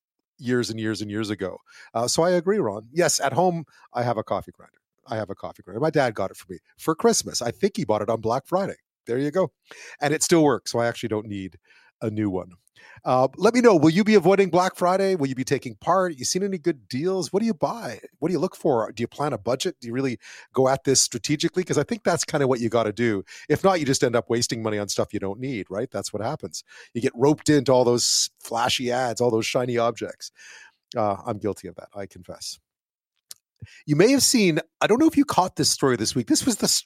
years 0.42 0.70
and 0.70 0.78
years 0.80 1.00
and 1.00 1.10
years 1.10 1.30
ago. 1.30 1.58
Uh, 1.94 2.08
so 2.08 2.22
I 2.22 2.30
agree, 2.30 2.58
Ron. 2.58 2.88
Yes, 2.92 3.20
at 3.20 3.32
home 3.32 3.64
I 3.94 4.02
have 4.02 4.18
a 4.18 4.24
coffee 4.24 4.52
grinder. 4.52 4.78
I 5.06 5.16
have 5.16 5.30
a 5.30 5.34
coffee 5.34 5.62
grinder. 5.62 5.80
My 5.80 5.90
dad 5.90 6.14
got 6.14 6.30
it 6.30 6.36
for 6.36 6.52
me 6.52 6.58
for 6.78 6.94
Christmas. 6.94 7.42
I 7.42 7.50
think 7.50 7.76
he 7.76 7.84
bought 7.84 8.02
it 8.02 8.10
on 8.10 8.20
Black 8.20 8.46
Friday. 8.46 8.76
There 9.06 9.18
you 9.18 9.30
go, 9.30 9.52
and 10.00 10.14
it 10.14 10.22
still 10.22 10.44
works. 10.44 10.70
So 10.72 10.78
I 10.78 10.86
actually 10.86 11.08
don't 11.08 11.26
need 11.26 11.58
a 12.00 12.10
new 12.10 12.30
one. 12.30 12.50
Uh, 13.04 13.28
let 13.36 13.54
me 13.54 13.60
know. 13.60 13.74
Will 13.74 13.90
you 13.90 14.04
be 14.04 14.14
avoiding 14.14 14.48
Black 14.48 14.76
Friday? 14.76 15.14
Will 15.14 15.26
you 15.26 15.34
be 15.34 15.44
taking 15.44 15.74
part? 15.76 16.16
You 16.16 16.24
seen 16.24 16.42
any 16.42 16.58
good 16.58 16.88
deals? 16.88 17.32
What 17.32 17.40
do 17.40 17.46
you 17.46 17.54
buy? 17.54 18.00
What 18.18 18.28
do 18.28 18.32
you 18.32 18.38
look 18.38 18.54
for? 18.56 18.90
Do 18.92 19.02
you 19.02 19.08
plan 19.08 19.32
a 19.32 19.38
budget? 19.38 19.76
Do 19.80 19.88
you 19.88 19.94
really 19.94 20.18
go 20.52 20.68
at 20.68 20.84
this 20.84 21.00
strategically? 21.02 21.62
Because 21.62 21.78
I 21.78 21.82
think 21.82 22.04
that's 22.04 22.24
kind 22.24 22.42
of 22.42 22.48
what 22.48 22.60
you 22.60 22.68
got 22.68 22.84
to 22.84 22.92
do. 22.92 23.24
If 23.48 23.64
not, 23.64 23.80
you 23.80 23.86
just 23.86 24.04
end 24.04 24.16
up 24.16 24.30
wasting 24.30 24.62
money 24.62 24.78
on 24.78 24.88
stuff 24.88 25.12
you 25.12 25.20
don't 25.20 25.40
need, 25.40 25.66
right? 25.70 25.90
That's 25.90 26.12
what 26.12 26.22
happens. 26.22 26.64
You 26.94 27.00
get 27.00 27.12
roped 27.14 27.48
into 27.48 27.72
all 27.72 27.84
those 27.84 28.30
flashy 28.40 28.90
ads, 28.90 29.20
all 29.20 29.30
those 29.30 29.46
shiny 29.46 29.78
objects. 29.78 30.30
Uh, 30.96 31.16
I'm 31.26 31.38
guilty 31.38 31.68
of 31.68 31.74
that. 31.76 31.88
I 31.94 32.06
confess. 32.06 32.58
You 33.86 33.96
may 33.96 34.10
have 34.12 34.22
seen. 34.22 34.60
I 34.80 34.86
don't 34.86 34.98
know 34.98 35.06
if 35.06 35.16
you 35.16 35.24
caught 35.24 35.56
this 35.56 35.70
story 35.70 35.96
this 35.96 36.14
week. 36.14 36.26
This 36.26 36.44
was 36.44 36.56
the. 36.56 36.82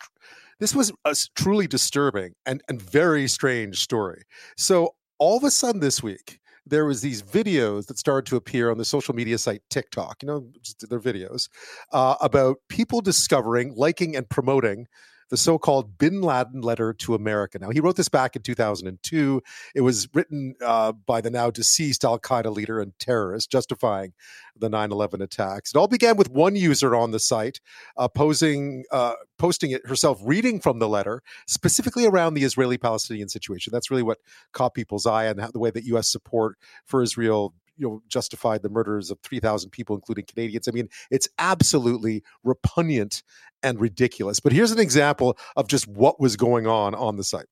This 0.58 0.74
was 0.74 0.90
a 1.04 1.14
truly 1.34 1.66
disturbing 1.66 2.32
and, 2.46 2.62
and 2.66 2.80
very 2.80 3.28
strange 3.28 3.78
story. 3.80 4.22
So 4.56 4.94
all 5.18 5.37
of 5.37 5.44
a 5.44 5.50
sudden 5.50 5.80
this 5.80 6.02
week, 6.02 6.40
there 6.66 6.85
was 6.85 7.00
these 7.00 7.23
videos 7.23 7.87
that 7.87 7.99
started 7.99 8.28
to 8.28 8.37
appear 8.37 8.70
on 8.70 8.78
the 8.78 8.85
social 8.85 9.14
media 9.14 9.38
site 9.38 9.62
TikTok. 9.70 10.23
You 10.23 10.26
know, 10.26 10.52
their 10.88 11.00
videos 11.00 11.49
uh, 11.92 12.16
about 12.20 12.56
people 12.68 13.00
discovering, 13.00 13.75
liking, 13.76 14.16
and 14.16 14.28
promoting 14.28 14.87
the 15.30 15.37
so 15.37 15.59
called 15.59 15.99
Bin 15.99 16.21
Laden 16.21 16.61
letter 16.61 16.92
to 16.95 17.14
America. 17.14 17.59
Now, 17.59 17.71
he 17.71 17.80
wrote 17.80 17.97
this 17.97 18.09
back 18.09 18.37
in 18.37 18.42
2002. 18.42 19.42
It 19.75 19.80
was 19.80 20.09
written 20.14 20.54
uh, 20.64 20.92
by 20.92 21.21
the 21.21 21.30
now 21.30 21.50
deceased 21.50 22.04
Al 22.04 22.18
Qaeda 22.18 22.54
leader 22.54 22.80
and 22.80 22.97
terrorist, 22.99 23.50
justifying 23.50 24.12
the 24.59 24.68
9 24.68 24.92
11 24.92 25.23
attacks. 25.23 25.71
It 25.73 25.78
all 25.78 25.88
began 25.88 26.16
with 26.16 26.30
one 26.30 26.56
user 26.56 26.95
on 26.95 27.11
the 27.11 27.20
site 27.20 27.61
uh, 27.96 28.09
posing, 28.09 28.85
uh, 28.92 29.14
posting 29.38 29.70
it 29.72 29.87
herself, 29.87 30.20
reading 30.24 30.61
from 30.61 30.79
the 30.79 30.88
letter, 30.88 31.22
specifically 31.46 32.07
around 32.07 32.35
the 32.35 32.44
Israeli 32.44 32.79
Palestinian 32.79 33.29
situation. 33.29 33.72
That's 33.72 33.90
really 33.90 34.03
what 34.03 34.18
caught 34.53 34.74
people's 34.74 35.07
eye 35.07 35.24
and 35.24 35.40
the 35.53 35.59
way 35.59 35.70
that 35.70 35.85
U.S. 35.85 36.11
support 36.11 36.57
for 36.87 37.03
Israel 37.03 37.55
you 37.76 37.86
know 37.86 38.02
justified 38.08 38.62
the 38.62 38.68
murders 38.68 39.10
of 39.10 39.18
3000 39.20 39.70
people 39.70 39.94
including 39.96 40.24
Canadians. 40.24 40.68
I 40.68 40.72
mean, 40.72 40.88
it's 41.10 41.28
absolutely 41.38 42.22
repugnant 42.44 43.22
and 43.62 43.80
ridiculous. 43.80 44.40
But 44.40 44.52
here's 44.52 44.72
an 44.72 44.78
example 44.78 45.38
of 45.56 45.68
just 45.68 45.86
what 45.88 46.20
was 46.20 46.36
going 46.36 46.66
on 46.66 46.94
on 46.94 47.16
the 47.16 47.24
site. 47.24 47.46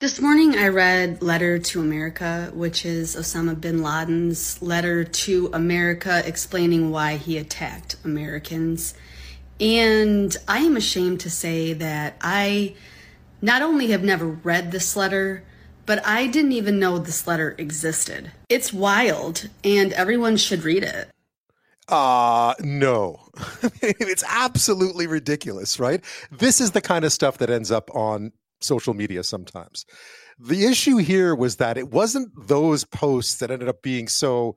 This 0.00 0.18
morning 0.18 0.56
I 0.56 0.68
read 0.68 1.20
Letter 1.20 1.58
to 1.58 1.80
America, 1.80 2.50
which 2.54 2.86
is 2.86 3.14
Osama 3.14 3.60
bin 3.60 3.82
Laden's 3.82 4.60
letter 4.62 5.04
to 5.04 5.50
America 5.52 6.22
explaining 6.24 6.90
why 6.90 7.16
he 7.16 7.36
attacked 7.36 7.96
Americans. 8.02 8.94
And 9.60 10.34
I 10.48 10.60
am 10.60 10.76
ashamed 10.76 11.20
to 11.20 11.30
say 11.30 11.74
that 11.74 12.16
I 12.22 12.76
not 13.42 13.60
only 13.60 13.88
have 13.88 14.02
never 14.02 14.26
read 14.26 14.72
this 14.72 14.96
letter, 14.96 15.44
but 15.90 16.06
I 16.06 16.28
didn't 16.28 16.52
even 16.52 16.78
know 16.78 16.98
this 16.98 17.26
letter 17.26 17.56
existed. 17.58 18.30
It's 18.48 18.72
wild, 18.72 19.48
and 19.64 19.92
everyone 19.94 20.36
should 20.36 20.62
read 20.62 20.84
it. 20.84 21.10
Uh, 21.88 22.54
no. 22.60 23.18
it's 23.82 24.22
absolutely 24.28 25.08
ridiculous, 25.08 25.80
right? 25.80 26.00
This 26.30 26.60
is 26.60 26.70
the 26.70 26.80
kind 26.80 27.04
of 27.04 27.12
stuff 27.12 27.38
that 27.38 27.50
ends 27.50 27.72
up 27.72 27.92
on 27.92 28.30
social 28.60 28.94
media 28.94 29.24
sometimes. 29.24 29.84
The 30.38 30.64
issue 30.64 30.98
here 30.98 31.34
was 31.34 31.56
that 31.56 31.76
it 31.76 31.90
wasn't 31.90 32.30
those 32.46 32.84
posts 32.84 33.38
that 33.38 33.50
ended 33.50 33.68
up 33.68 33.82
being 33.82 34.06
so 34.06 34.56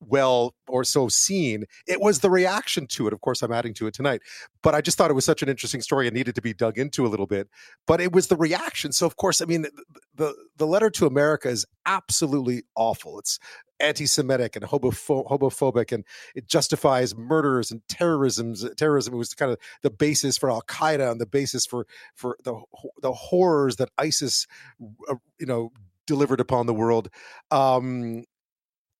well 0.00 0.54
or 0.66 0.84
so 0.84 1.08
seen. 1.08 1.64
It 1.86 2.00
was 2.00 2.20
the 2.20 2.30
reaction 2.30 2.86
to 2.88 3.06
it. 3.06 3.12
Of 3.12 3.20
course, 3.20 3.42
I'm 3.42 3.52
adding 3.52 3.74
to 3.74 3.86
it 3.86 3.94
tonight, 3.94 4.22
but 4.62 4.74
I 4.74 4.80
just 4.80 4.98
thought 4.98 5.10
it 5.10 5.14
was 5.14 5.24
such 5.24 5.42
an 5.42 5.48
interesting 5.48 5.80
story 5.80 6.06
and 6.06 6.16
needed 6.16 6.34
to 6.34 6.42
be 6.42 6.54
dug 6.54 6.78
into 6.78 7.06
a 7.06 7.08
little 7.08 7.26
bit. 7.26 7.48
But 7.86 8.00
it 8.00 8.12
was 8.12 8.28
the 8.28 8.36
reaction. 8.36 8.92
So, 8.92 9.06
of 9.06 9.16
course, 9.16 9.40
I 9.40 9.44
mean, 9.44 9.66
the 10.14 10.34
the 10.56 10.66
letter 10.66 10.90
to 10.90 11.06
America 11.06 11.48
is 11.48 11.66
absolutely 11.86 12.62
awful. 12.74 13.18
It's 13.18 13.38
anti-Semitic 13.80 14.56
and 14.56 14.64
homopho- 14.64 15.26
homophobic, 15.26 15.92
and 15.92 16.04
it 16.34 16.46
justifies 16.46 17.16
murders 17.16 17.70
and 17.70 17.80
terrorism. 17.88 18.54
Terrorism 18.76 19.16
was 19.16 19.34
kind 19.34 19.52
of 19.52 19.58
the 19.82 19.90
basis 19.90 20.38
for 20.38 20.50
Al 20.50 20.62
Qaeda 20.62 21.10
and 21.10 21.20
the 21.20 21.26
basis 21.26 21.66
for 21.66 21.86
for 22.14 22.36
the 22.44 22.60
the 23.02 23.12
horrors 23.12 23.76
that 23.76 23.90
ISIS, 23.98 24.46
uh, 25.08 25.16
you 25.38 25.46
know, 25.46 25.72
delivered 26.06 26.40
upon 26.40 26.66
the 26.66 26.74
world. 26.74 27.08
Um, 27.50 28.24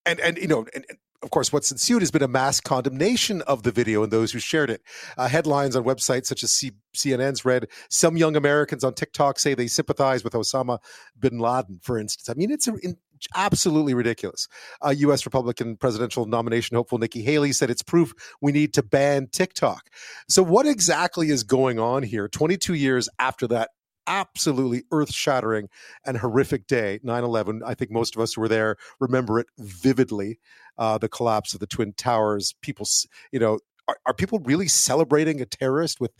and 0.05 0.19
and 0.19 0.37
you 0.37 0.47
know 0.47 0.65
and, 0.73 0.85
and 0.89 0.97
of 1.23 1.29
course, 1.29 1.53
what's 1.53 1.71
ensued 1.71 2.01
has 2.01 2.09
been 2.09 2.23
a 2.23 2.27
mass 2.27 2.59
condemnation 2.59 3.41
of 3.43 3.63
the 3.63 3.71
video 3.71 4.01
and 4.01 4.11
those 4.11 4.31
who 4.31 4.39
shared 4.39 4.69
it. 4.69 4.81
Uh, 5.17 5.27
headlines 5.27 5.75
on 5.75 5.83
websites 5.83 6.25
such 6.25 6.43
as 6.43 6.51
C- 6.51 6.71
CNN's 6.95 7.45
read, 7.45 7.67
Some 7.89 8.17
young 8.17 8.35
Americans 8.35 8.83
on 8.83 8.95
TikTok 8.95 9.37
say 9.37 9.53
they 9.53 9.67
sympathize 9.67 10.23
with 10.23 10.33
Osama 10.33 10.79
bin 11.19 11.37
Laden, 11.37 11.79
for 11.83 11.99
instance. 11.99 12.27
I 12.27 12.33
mean, 12.33 12.49
it's 12.49 12.67
a, 12.67 12.73
in, 12.81 12.97
absolutely 13.35 13.93
ridiculous. 13.93 14.47
Uh, 14.83 14.89
U.S. 14.97 15.25
Republican 15.25 15.77
presidential 15.77 16.25
nomination 16.25 16.75
hopeful 16.75 16.97
Nikki 16.97 17.21
Haley 17.21 17.51
said 17.51 17.69
it's 17.69 17.83
proof 17.83 18.13
we 18.41 18.51
need 18.51 18.73
to 18.73 18.83
ban 18.83 19.27
TikTok. 19.27 19.89
So, 20.27 20.41
what 20.41 20.65
exactly 20.65 21.29
is 21.29 21.43
going 21.43 21.77
on 21.77 22.01
here 22.01 22.27
22 22.27 22.73
years 22.73 23.09
after 23.19 23.47
that 23.47 23.69
absolutely 24.07 24.83
earth 24.91 25.13
shattering 25.13 25.69
and 26.05 26.17
horrific 26.17 26.67
day, 26.67 26.99
9 27.03 27.23
11. 27.23 27.61
I 27.65 27.73
think 27.73 27.91
most 27.91 28.15
of 28.15 28.21
us 28.21 28.33
who 28.33 28.41
were 28.41 28.47
there 28.47 28.77
remember 28.99 29.39
it 29.39 29.47
vividly. 29.57 30.39
Uh, 30.77 30.97
the 30.97 31.09
collapse 31.09 31.53
of 31.53 31.59
the 31.59 31.67
Twin 31.67 31.93
Towers. 31.93 32.55
People, 32.61 32.87
you 33.31 33.39
know, 33.39 33.59
are, 33.87 33.97
are 34.05 34.13
people 34.13 34.39
really 34.39 34.67
celebrating 34.67 35.41
a 35.41 35.45
terrorist 35.45 35.99
with 35.99 36.11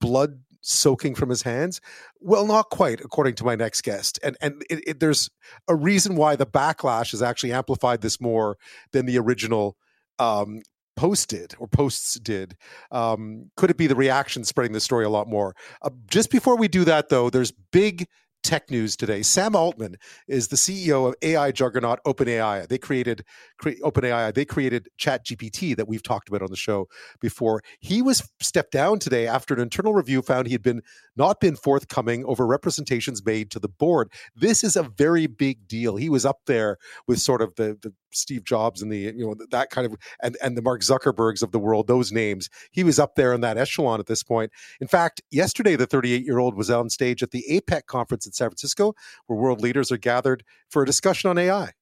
blood 0.00 0.40
soaking 0.60 1.14
from 1.14 1.28
his 1.28 1.42
hands? 1.42 1.80
Well, 2.20 2.46
not 2.46 2.70
quite, 2.70 3.00
according 3.00 3.34
to 3.36 3.44
my 3.44 3.54
next 3.54 3.82
guest. 3.82 4.18
And 4.22 4.36
and 4.40 4.62
it, 4.70 4.82
it, 4.86 5.00
there's 5.00 5.30
a 5.68 5.74
reason 5.74 6.16
why 6.16 6.36
the 6.36 6.46
backlash 6.46 7.12
has 7.12 7.22
actually 7.22 7.52
amplified 7.52 8.00
this 8.00 8.20
more 8.20 8.56
than 8.92 9.06
the 9.06 9.18
original 9.18 9.76
um, 10.18 10.62
posted 10.98 11.54
or 11.60 11.68
posts 11.68 12.18
did. 12.18 12.56
Um, 12.90 13.52
could 13.56 13.70
it 13.70 13.76
be 13.76 13.86
the 13.86 13.94
reaction 13.94 14.42
spreading 14.42 14.72
the 14.72 14.80
story 14.80 15.04
a 15.04 15.08
lot 15.08 15.28
more? 15.28 15.54
Uh, 15.80 15.90
just 16.10 16.28
before 16.28 16.56
we 16.56 16.66
do 16.66 16.84
that, 16.84 17.08
though, 17.08 17.30
there's 17.30 17.52
big 17.70 18.08
tech 18.42 18.70
news 18.70 18.96
today. 18.96 19.22
Sam 19.22 19.54
Altman 19.54 19.96
is 20.26 20.48
the 20.48 20.56
CEO 20.56 21.06
of 21.08 21.14
AI 21.22 21.52
juggernaut 21.52 22.00
OpenAI. 22.04 22.66
They 22.66 22.78
created 22.78 23.24
cre- 23.58 23.80
OpenAI. 23.82 24.34
They 24.34 24.44
created 24.44 24.88
ChatGPT 24.98 25.76
that 25.76 25.86
we've 25.86 26.02
talked 26.02 26.28
about 26.28 26.42
on 26.42 26.50
the 26.50 26.56
show 26.56 26.88
before. 27.20 27.62
He 27.78 28.02
was 28.02 28.28
stepped 28.40 28.72
down 28.72 28.98
today 28.98 29.26
after 29.26 29.54
an 29.54 29.60
internal 29.60 29.92
review 29.92 30.22
found 30.22 30.46
he 30.46 30.54
had 30.54 30.62
been 30.62 30.82
not 31.16 31.40
been 31.40 31.56
forthcoming 31.56 32.24
over 32.24 32.46
representations 32.46 33.24
made 33.24 33.50
to 33.50 33.60
the 33.60 33.68
board. 33.68 34.10
This 34.34 34.64
is 34.64 34.76
a 34.76 34.82
very 34.82 35.26
big 35.26 35.68
deal. 35.68 35.96
He 35.96 36.08
was 36.08 36.24
up 36.24 36.40
there 36.46 36.78
with 37.06 37.20
sort 37.20 37.42
of 37.42 37.54
the, 37.56 37.78
the 37.80 37.92
Steve 38.10 38.44
Jobs 38.44 38.82
and 38.82 38.90
the 38.90 38.98
you 38.98 39.26
know 39.26 39.34
that 39.50 39.70
kind 39.70 39.86
of 39.86 39.96
and 40.22 40.36
and 40.42 40.56
the 40.56 40.62
Mark 40.62 40.82
Zuckerbergs 40.82 41.42
of 41.42 41.52
the 41.52 41.58
world. 41.58 41.86
Those 41.86 42.12
names. 42.12 42.48
He 42.70 42.84
was 42.84 42.98
up 42.98 43.14
there 43.14 43.32
in 43.32 43.40
that 43.42 43.58
echelon 43.58 44.00
at 44.00 44.06
this 44.06 44.22
point. 44.22 44.52
In 44.80 44.88
fact, 44.88 45.20
yesterday 45.30 45.76
the 45.76 45.86
38 45.86 46.24
year 46.24 46.38
old 46.38 46.54
was 46.54 46.70
on 46.70 46.90
stage 46.90 47.22
at 47.22 47.30
the 47.30 47.44
APEC 47.50 47.86
conference 47.86 48.26
in 48.26 48.32
San 48.32 48.48
Francisco, 48.48 48.94
where 49.26 49.38
world 49.38 49.60
leaders 49.60 49.90
are 49.92 49.98
gathered 49.98 50.44
for 50.68 50.82
a 50.82 50.86
discussion 50.86 51.30
on 51.30 51.38
AI. 51.38 51.72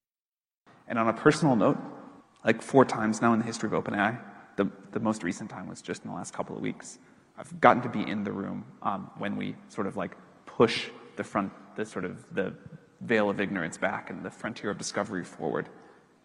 And 0.88 0.98
on 0.98 1.08
a 1.08 1.12
personal 1.12 1.56
note, 1.56 1.78
like 2.46 2.62
four 2.62 2.84
times 2.84 3.20
now 3.20 3.32
in 3.32 3.40
the 3.40 3.44
history 3.44 3.68
of 3.70 3.84
OpenAI. 3.84 4.18
The, 4.54 4.70
the 4.92 5.00
most 5.00 5.22
recent 5.22 5.50
time 5.50 5.68
was 5.68 5.82
just 5.82 6.04
in 6.04 6.10
the 6.10 6.16
last 6.16 6.32
couple 6.32 6.56
of 6.56 6.62
weeks. 6.62 6.98
I've 7.36 7.60
gotten 7.60 7.82
to 7.82 7.88
be 7.88 8.08
in 8.08 8.24
the 8.24 8.32
room 8.32 8.64
um, 8.82 9.10
when 9.18 9.36
we 9.36 9.56
sort 9.68 9.86
of 9.86 9.96
like 9.96 10.16
push 10.46 10.86
the 11.16 11.24
front, 11.24 11.52
the 11.76 11.84
sort 11.84 12.04
of 12.04 12.24
the 12.34 12.54
veil 13.02 13.28
of 13.28 13.40
ignorance 13.40 13.76
back 13.76 14.08
and 14.08 14.24
the 14.24 14.30
frontier 14.30 14.70
of 14.70 14.78
discovery 14.78 15.24
forward. 15.24 15.68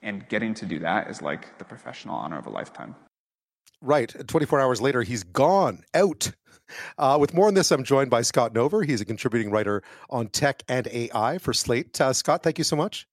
And 0.02 0.28
getting 0.30 0.54
to 0.56 0.66
do 0.66 0.80
that 0.80 1.10
is 1.10 1.22
like 1.22 1.58
the 1.58 1.66
professional 1.66 2.16
honor 2.16 2.40
of 2.40 2.48
a 2.48 2.50
lifetime. 2.50 2.96
Right. 3.82 4.14
24 4.28 4.60
hours 4.60 4.82
later, 4.82 5.02
he's 5.02 5.24
gone, 5.24 5.84
out. 5.94 6.32
Uh, 6.98 7.18
with 7.20 7.34
more 7.34 7.48
on 7.48 7.54
this, 7.54 7.72
I'm 7.72 7.84
joined 7.84 8.10
by 8.10 8.22
Scott 8.22 8.54
Nover. 8.54 8.86
He's 8.86 9.02
a 9.02 9.06
contributing 9.06 9.52
writer 9.52 9.84
on 10.10 10.28
tech 10.28 10.64
and 10.70 10.88
AI 10.88 11.38
for 11.38 11.54
Slate. 11.54 12.00
Uh, 12.00 12.14
Scott, 12.14 12.44
thank 12.44 12.58
you 12.58 12.64
so 12.64 12.76
much. 12.76 13.08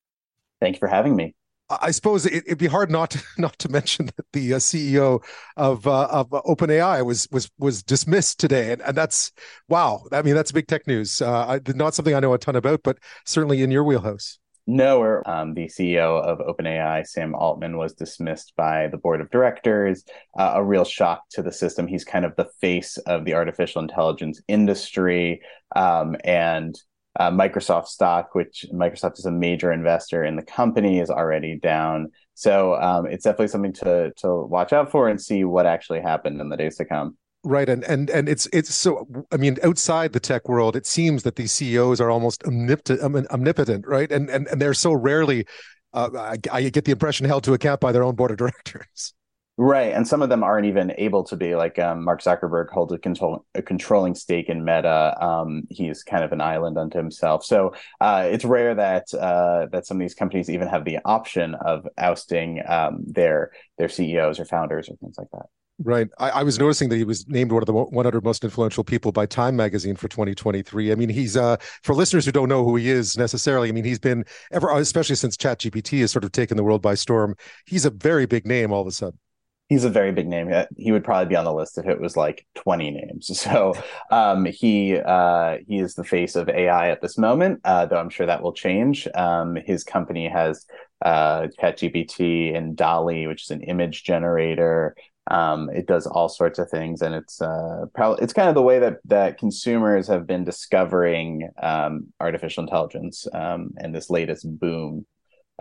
Thank 0.60 0.76
you 0.76 0.78
for 0.78 0.88
having 0.88 1.16
me. 1.16 1.34
I 1.70 1.90
suppose 1.90 2.24
it, 2.24 2.44
would 2.48 2.58
be 2.58 2.66
hard 2.66 2.90
not 2.90 3.10
to, 3.10 3.22
not 3.38 3.58
to 3.58 3.68
mention 3.68 4.06
that 4.06 4.26
the 4.32 4.54
uh, 4.54 4.58
CEO 4.58 5.22
of 5.56 5.86
uh, 5.86 6.08
of 6.10 6.30
OpenAI 6.30 7.04
was 7.04 7.28
was 7.30 7.50
was 7.58 7.82
dismissed 7.82 8.40
today, 8.40 8.72
and, 8.72 8.80
and 8.82 8.96
that's 8.96 9.32
wow. 9.68 10.04
I 10.10 10.22
mean, 10.22 10.34
that's 10.34 10.52
big 10.52 10.66
tech 10.66 10.86
news. 10.86 11.20
Uh, 11.20 11.58
not 11.74 11.94
something 11.94 12.14
I 12.14 12.20
know 12.20 12.32
a 12.32 12.38
ton 12.38 12.56
about, 12.56 12.82
but 12.82 12.98
certainly 13.26 13.62
in 13.62 13.70
your 13.70 13.84
wheelhouse. 13.84 14.38
No, 14.70 15.22
um, 15.24 15.54
the 15.54 15.64
CEO 15.64 16.22
of 16.22 16.40
OpenAI, 16.40 17.06
Sam 17.06 17.34
Altman, 17.34 17.78
was 17.78 17.94
dismissed 17.94 18.52
by 18.54 18.88
the 18.88 18.98
board 18.98 19.22
of 19.22 19.30
directors. 19.30 20.04
Uh, 20.38 20.52
a 20.56 20.62
real 20.62 20.84
shock 20.84 21.22
to 21.30 21.42
the 21.42 21.50
system. 21.50 21.86
He's 21.86 22.04
kind 22.04 22.26
of 22.26 22.36
the 22.36 22.50
face 22.60 22.98
of 22.98 23.24
the 23.24 23.32
artificial 23.32 23.80
intelligence 23.80 24.42
industry, 24.46 25.40
um, 25.74 26.16
and 26.22 26.78
uh, 27.18 27.30
Microsoft 27.30 27.86
stock, 27.86 28.34
which 28.34 28.66
Microsoft 28.70 29.18
is 29.18 29.24
a 29.24 29.30
major 29.30 29.72
investor 29.72 30.22
in 30.22 30.36
the 30.36 30.42
company, 30.42 31.00
is 31.00 31.08
already 31.08 31.58
down. 31.58 32.12
So 32.34 32.74
um, 32.74 33.06
it's 33.06 33.24
definitely 33.24 33.48
something 33.48 33.72
to 33.72 34.12
to 34.18 34.42
watch 34.42 34.74
out 34.74 34.90
for 34.90 35.08
and 35.08 35.18
see 35.18 35.44
what 35.44 35.64
actually 35.64 36.02
happened 36.02 36.42
in 36.42 36.50
the 36.50 36.58
days 36.58 36.76
to 36.76 36.84
come. 36.84 37.16
Right, 37.48 37.66
and 37.66 37.82
and 37.84 38.10
and 38.10 38.28
it's 38.28 38.46
it's 38.52 38.74
so. 38.74 39.08
I 39.32 39.38
mean, 39.38 39.56
outside 39.62 40.12
the 40.12 40.20
tech 40.20 40.50
world, 40.50 40.76
it 40.76 40.84
seems 40.84 41.22
that 41.22 41.36
these 41.36 41.50
CEOs 41.50 41.98
are 41.98 42.10
almost 42.10 42.44
omnipotent, 42.44 43.00
omnipotent 43.30 43.86
right? 43.86 44.12
And 44.12 44.28
and 44.28 44.46
and 44.48 44.60
they're 44.60 44.74
so 44.74 44.92
rarely. 44.92 45.46
Uh, 45.94 46.10
I, 46.14 46.36
I 46.52 46.68
get 46.68 46.84
the 46.84 46.92
impression 46.92 47.24
held 47.24 47.44
to 47.44 47.54
account 47.54 47.80
by 47.80 47.90
their 47.90 48.04
own 48.04 48.16
board 48.16 48.32
of 48.32 48.36
directors. 48.36 49.14
Right, 49.56 49.94
and 49.94 50.06
some 50.06 50.20
of 50.20 50.28
them 50.28 50.44
aren't 50.44 50.66
even 50.66 50.92
able 50.98 51.24
to 51.24 51.36
be. 51.36 51.54
Like 51.54 51.78
um, 51.78 52.04
Mark 52.04 52.20
Zuckerberg 52.20 52.68
holds 52.68 52.92
a, 52.92 52.98
control, 52.98 53.46
a 53.54 53.62
controlling 53.62 54.14
stake 54.14 54.50
in 54.50 54.62
Meta. 54.62 55.16
Um, 55.18 55.62
he's 55.70 56.02
kind 56.02 56.24
of 56.24 56.32
an 56.32 56.42
island 56.42 56.76
unto 56.76 56.98
himself. 56.98 57.46
So 57.46 57.72
uh, 57.98 58.28
it's 58.30 58.44
rare 58.44 58.74
that 58.74 59.14
uh, 59.14 59.68
that 59.72 59.86
some 59.86 59.96
of 59.96 60.02
these 60.02 60.14
companies 60.14 60.50
even 60.50 60.68
have 60.68 60.84
the 60.84 60.98
option 61.02 61.54
of 61.54 61.88
ousting 61.96 62.60
um, 62.68 63.04
their 63.06 63.52
their 63.78 63.88
CEOs 63.88 64.38
or 64.38 64.44
founders 64.44 64.90
or 64.90 64.96
things 64.96 65.16
like 65.16 65.30
that. 65.32 65.46
Right. 65.80 66.08
I, 66.18 66.30
I, 66.30 66.42
was 66.42 66.58
noticing 66.58 66.88
that 66.88 66.96
he 66.96 67.04
was 67.04 67.28
named 67.28 67.52
one 67.52 67.62
of 67.62 67.66
the 67.66 67.72
100 67.72 68.24
most 68.24 68.42
influential 68.42 68.82
people 68.82 69.12
by 69.12 69.26
Time 69.26 69.54
Magazine 69.54 69.94
for 69.94 70.08
2023. 70.08 70.90
I 70.90 70.96
mean, 70.96 71.08
he's 71.08 71.36
uh, 71.36 71.56
for 71.84 71.94
listeners 71.94 72.24
who 72.24 72.32
don't 72.32 72.48
know 72.48 72.64
who 72.64 72.74
he 72.74 72.90
is 72.90 73.16
necessarily. 73.16 73.68
I 73.68 73.72
mean, 73.72 73.84
he's 73.84 74.00
been 74.00 74.24
ever, 74.50 74.76
especially 74.76 75.14
since 75.14 75.36
ChatGPT 75.36 76.00
has 76.00 76.10
sort 76.10 76.24
of 76.24 76.32
taken 76.32 76.56
the 76.56 76.64
world 76.64 76.82
by 76.82 76.94
storm. 76.94 77.36
He's 77.64 77.84
a 77.84 77.90
very 77.90 78.26
big 78.26 78.44
name 78.44 78.72
all 78.72 78.80
of 78.80 78.88
a 78.88 78.92
sudden. 78.92 79.20
He's 79.68 79.84
a 79.84 79.90
very 79.90 80.12
big 80.12 80.26
name. 80.26 80.50
He 80.76 80.90
would 80.90 81.04
probably 81.04 81.26
be 81.26 81.36
on 81.36 81.44
the 81.44 81.52
list 81.52 81.78
if 81.78 81.86
it 81.86 82.00
was 82.00 82.16
like 82.16 82.44
20 82.56 82.90
names. 82.90 83.30
So 83.38 83.74
um, 84.10 84.46
he 84.46 84.96
uh, 84.96 85.58
he 85.68 85.78
is 85.78 85.94
the 85.94 86.04
face 86.04 86.34
of 86.34 86.48
AI 86.48 86.90
at 86.90 87.02
this 87.02 87.18
moment, 87.18 87.60
uh, 87.62 87.86
though 87.86 87.98
I'm 87.98 88.10
sure 88.10 88.26
that 88.26 88.42
will 88.42 88.52
change. 88.52 89.06
Um, 89.14 89.56
his 89.64 89.84
company 89.84 90.28
has 90.28 90.66
uh, 91.04 91.48
ChatGPT 91.60 92.56
and 92.56 92.76
DALL-E, 92.76 93.26
which 93.28 93.44
is 93.44 93.50
an 93.50 93.62
image 93.62 94.02
generator. 94.02 94.96
Um, 95.30 95.68
it 95.70 95.86
does 95.86 96.06
all 96.06 96.28
sorts 96.28 96.58
of 96.58 96.70
things, 96.70 97.02
and 97.02 97.14
it's 97.14 97.40
uh, 97.40 97.84
probably 97.94 98.22
it's 98.22 98.32
kind 98.32 98.48
of 98.48 98.54
the 98.54 98.62
way 98.62 98.78
that 98.78 98.98
that 99.06 99.38
consumers 99.38 100.06
have 100.08 100.26
been 100.26 100.44
discovering 100.44 101.48
um, 101.62 102.12
artificial 102.20 102.64
intelligence 102.64 103.26
um, 103.34 103.72
and 103.76 103.94
this 103.94 104.10
latest 104.10 104.46
boom 104.58 105.06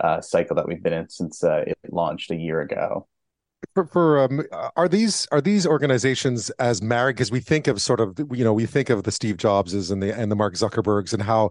uh, 0.02 0.20
cycle 0.20 0.56
that 0.56 0.66
we've 0.66 0.82
been 0.82 0.92
in 0.92 1.08
since 1.08 1.44
uh, 1.44 1.64
it 1.66 1.76
launched 1.90 2.30
a 2.30 2.36
year 2.36 2.60
ago. 2.60 3.06
For, 3.74 3.86
for 3.86 4.20
um, 4.20 4.42
are 4.76 4.88
these 4.88 5.26
are 5.32 5.40
these 5.40 5.66
organizations 5.66 6.50
as 6.58 6.80
married? 6.80 7.16
Because 7.16 7.30
we 7.30 7.40
think 7.40 7.66
of 7.66 7.80
sort 7.80 8.00
of 8.00 8.18
you 8.32 8.44
know 8.44 8.52
we 8.52 8.66
think 8.66 8.88
of 8.88 9.02
the 9.02 9.12
Steve 9.12 9.36
Jobses 9.36 9.90
and 9.90 10.02
the 10.02 10.16
and 10.16 10.30
the 10.30 10.36
Mark 10.36 10.54
Zuckerbergs 10.54 11.12
and 11.12 11.22
how 11.22 11.50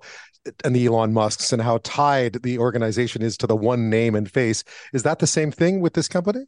and 0.64 0.76
the 0.76 0.86
Elon 0.86 1.14
Musks 1.14 1.52
and 1.52 1.62
how 1.62 1.80
tied 1.84 2.42
the 2.44 2.58
organization 2.60 3.22
is 3.22 3.38
to 3.38 3.48
the 3.48 3.56
one 3.56 3.90
name 3.90 4.16
and 4.16 4.32
face. 4.32 4.64
Is 4.94 5.04
that 5.04 5.20
the 5.20 5.28
same 5.28 5.52
thing 5.52 5.82
with 5.82 5.94
this 5.94 6.08
company? 6.08 6.46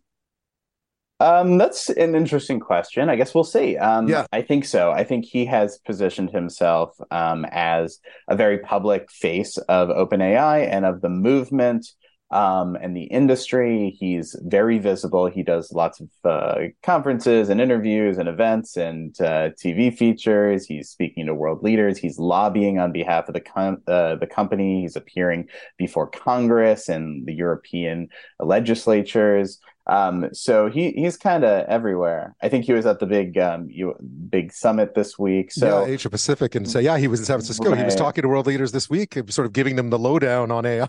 Um, 1.20 1.58
that's 1.58 1.90
an 1.90 2.16
interesting 2.16 2.60
question. 2.60 3.10
I 3.10 3.16
guess 3.16 3.36
we'll 3.36 3.44
see. 3.44 3.78
Um, 3.78 4.08
yeah, 4.08 4.26
I 4.32 4.42
think 4.42 4.66
so. 4.66 4.92
I 4.92 5.04
think 5.04 5.26
he 5.26 5.46
has 5.46 5.78
positioned 5.80 6.30
himself 6.32 6.96
um, 7.12 7.46
as 7.52 8.00
a 8.30 8.36
very 8.36 8.60
public 8.60 9.12
face 9.12 9.58
of 9.58 9.90
OpenAI 9.90 10.68
and 10.70 10.86
of 10.86 11.02
the 11.02 11.10
movement 11.10 11.86
um, 12.32 12.76
and 12.76 12.96
the 12.96 13.04
industry. 13.04 13.96
He's 14.00 14.36
very 14.44 14.78
visible. 14.78 15.28
He 15.28 15.44
does 15.44 15.72
lots 15.72 16.00
of 16.00 16.10
uh, 16.24 16.56
conferences 16.84 17.50
and 17.50 17.60
interviews 17.60 18.18
and 18.18 18.30
events 18.30 18.78
and 18.78 19.20
uh, 19.20 19.50
TV 19.62 19.96
features. 19.96 20.66
He's 20.66 20.90
speaking 20.90 21.26
to 21.26 21.34
world 21.34 21.64
leaders. 21.64 21.98
He's 21.98 22.20
lobbying 22.20 22.80
on 22.80 22.92
behalf 22.92 23.28
of 23.28 23.34
the 23.34 23.42
com- 23.42 23.82
uh, 23.88 24.16
the 24.16 24.28
company. 24.28 24.82
He's 24.82 24.96
appearing 24.96 25.48
before 25.78 26.08
Congress 26.08 26.88
and 26.88 27.26
the 27.26 27.34
European 27.34 28.10
legislatures. 28.40 29.60
Um, 29.90 30.30
so 30.34 30.70
he 30.70 30.92
he's 30.92 31.18
kind 31.18 31.44
of 31.44 31.66
everywhere. 31.68 32.36
I 32.44 32.50
think 32.50 32.66
he 32.66 32.74
was 32.74 32.86
at 32.86 33.00
the 33.00 33.08
big 33.08 33.38
um, 33.40 33.68
you, 33.70 33.96
big 34.30 34.54
summit 34.54 34.94
this 34.94 35.18
week. 35.18 35.52
So 35.52 35.82
yeah, 35.86 35.94
Asia 35.94 36.10
Pacific, 36.10 36.54
and 36.54 36.70
so 36.70 36.78
yeah, 36.78 36.98
he 36.98 37.08
was 37.08 37.20
in 37.20 37.26
San 37.26 37.38
Francisco. 37.38 37.70
Right. 37.70 37.80
He 37.80 37.84
was 37.84 37.96
talking 37.96 38.22
to 38.22 38.28
world 38.28 38.46
leaders 38.46 38.72
this 38.72 38.90
week, 38.90 39.18
sort 39.30 39.48
of 39.48 39.54
giving 39.54 39.76
them 39.76 39.90
the 39.90 39.98
lowdown 39.98 40.52
on 40.52 40.66
AI. 40.66 40.88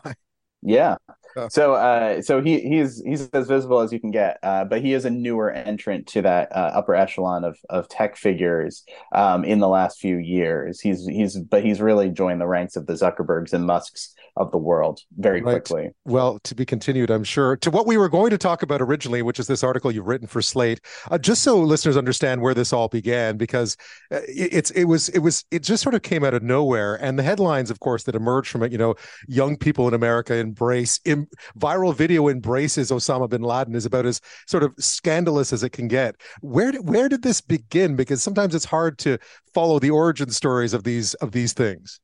Yeah. 0.62 0.96
So 1.48 1.74
uh, 1.74 2.22
so 2.22 2.42
he 2.42 2.60
he's 2.60 3.02
he's 3.04 3.28
as 3.28 3.46
visible 3.46 3.80
as 3.80 3.92
you 3.92 4.00
can 4.00 4.10
get, 4.10 4.38
uh, 4.42 4.64
but 4.64 4.82
he 4.82 4.94
is 4.94 5.04
a 5.04 5.10
newer 5.10 5.50
entrant 5.50 6.06
to 6.08 6.22
that 6.22 6.50
uh, 6.52 6.72
upper 6.74 6.94
echelon 6.94 7.44
of 7.44 7.58
of 7.68 7.88
tech 7.88 8.16
figures 8.16 8.84
um, 9.12 9.44
in 9.44 9.58
the 9.58 9.68
last 9.68 9.98
few 9.98 10.16
years. 10.16 10.80
He's 10.80 11.06
he's 11.06 11.38
but 11.38 11.64
he's 11.64 11.80
really 11.80 12.10
joined 12.10 12.40
the 12.40 12.46
ranks 12.46 12.76
of 12.76 12.86
the 12.86 12.94
Zuckerbergs 12.94 13.52
and 13.52 13.66
Musks 13.66 14.14
of 14.36 14.50
the 14.52 14.58
world 14.58 15.00
very 15.18 15.42
right. 15.42 15.52
quickly. 15.52 15.90
Well, 16.04 16.38
to 16.44 16.54
be 16.54 16.64
continued, 16.64 17.10
I'm 17.10 17.24
sure. 17.24 17.56
To 17.58 17.70
what 17.70 17.86
we 17.86 17.96
were 17.96 18.08
going 18.08 18.30
to 18.30 18.38
talk 18.38 18.62
about 18.62 18.80
originally, 18.80 19.22
which 19.22 19.38
is 19.38 19.46
this 19.46 19.62
article 19.62 19.90
you've 19.90 20.06
written 20.06 20.26
for 20.26 20.40
Slate, 20.40 20.80
uh, 21.10 21.18
just 21.18 21.42
so 21.42 21.58
listeners 21.58 21.96
understand 21.96 22.40
where 22.40 22.54
this 22.54 22.72
all 22.72 22.88
began, 22.88 23.36
because 23.36 23.76
uh, 24.12 24.20
it, 24.28 24.52
it's 24.52 24.70
it 24.72 24.84
was 24.84 25.08
it 25.10 25.18
was 25.18 25.44
it 25.50 25.62
just 25.62 25.82
sort 25.82 25.94
of 25.94 26.02
came 26.02 26.24
out 26.24 26.34
of 26.34 26.42
nowhere, 26.42 26.94
and 26.96 27.18
the 27.18 27.22
headlines, 27.22 27.70
of 27.70 27.80
course, 27.80 28.04
that 28.04 28.14
emerged 28.14 28.50
from 28.50 28.62
it, 28.62 28.72
you 28.72 28.78
know, 28.78 28.94
young 29.28 29.56
people 29.56 29.88
in 29.88 29.94
America 29.94 30.34
embrace 30.36 31.00
Im- 31.04 31.19
viral 31.58 31.94
video 31.94 32.28
embraces 32.28 32.90
Osama 32.90 33.28
bin 33.28 33.42
Laden 33.42 33.74
is 33.74 33.86
about 33.86 34.06
as 34.06 34.20
sort 34.46 34.62
of 34.62 34.74
scandalous 34.78 35.52
as 35.52 35.62
it 35.62 35.70
can 35.70 35.88
get. 35.88 36.16
Where 36.40 36.72
did, 36.72 36.88
where 36.88 37.08
did 37.08 37.22
this 37.22 37.40
begin? 37.40 37.96
Because 37.96 38.22
sometimes 38.22 38.54
it's 38.54 38.64
hard 38.64 38.98
to 39.00 39.18
follow 39.54 39.78
the 39.78 39.90
origin 39.90 40.30
stories 40.30 40.74
of 40.74 40.84
these 40.84 41.14
of 41.14 41.32
these 41.32 41.52
things 41.52 42.00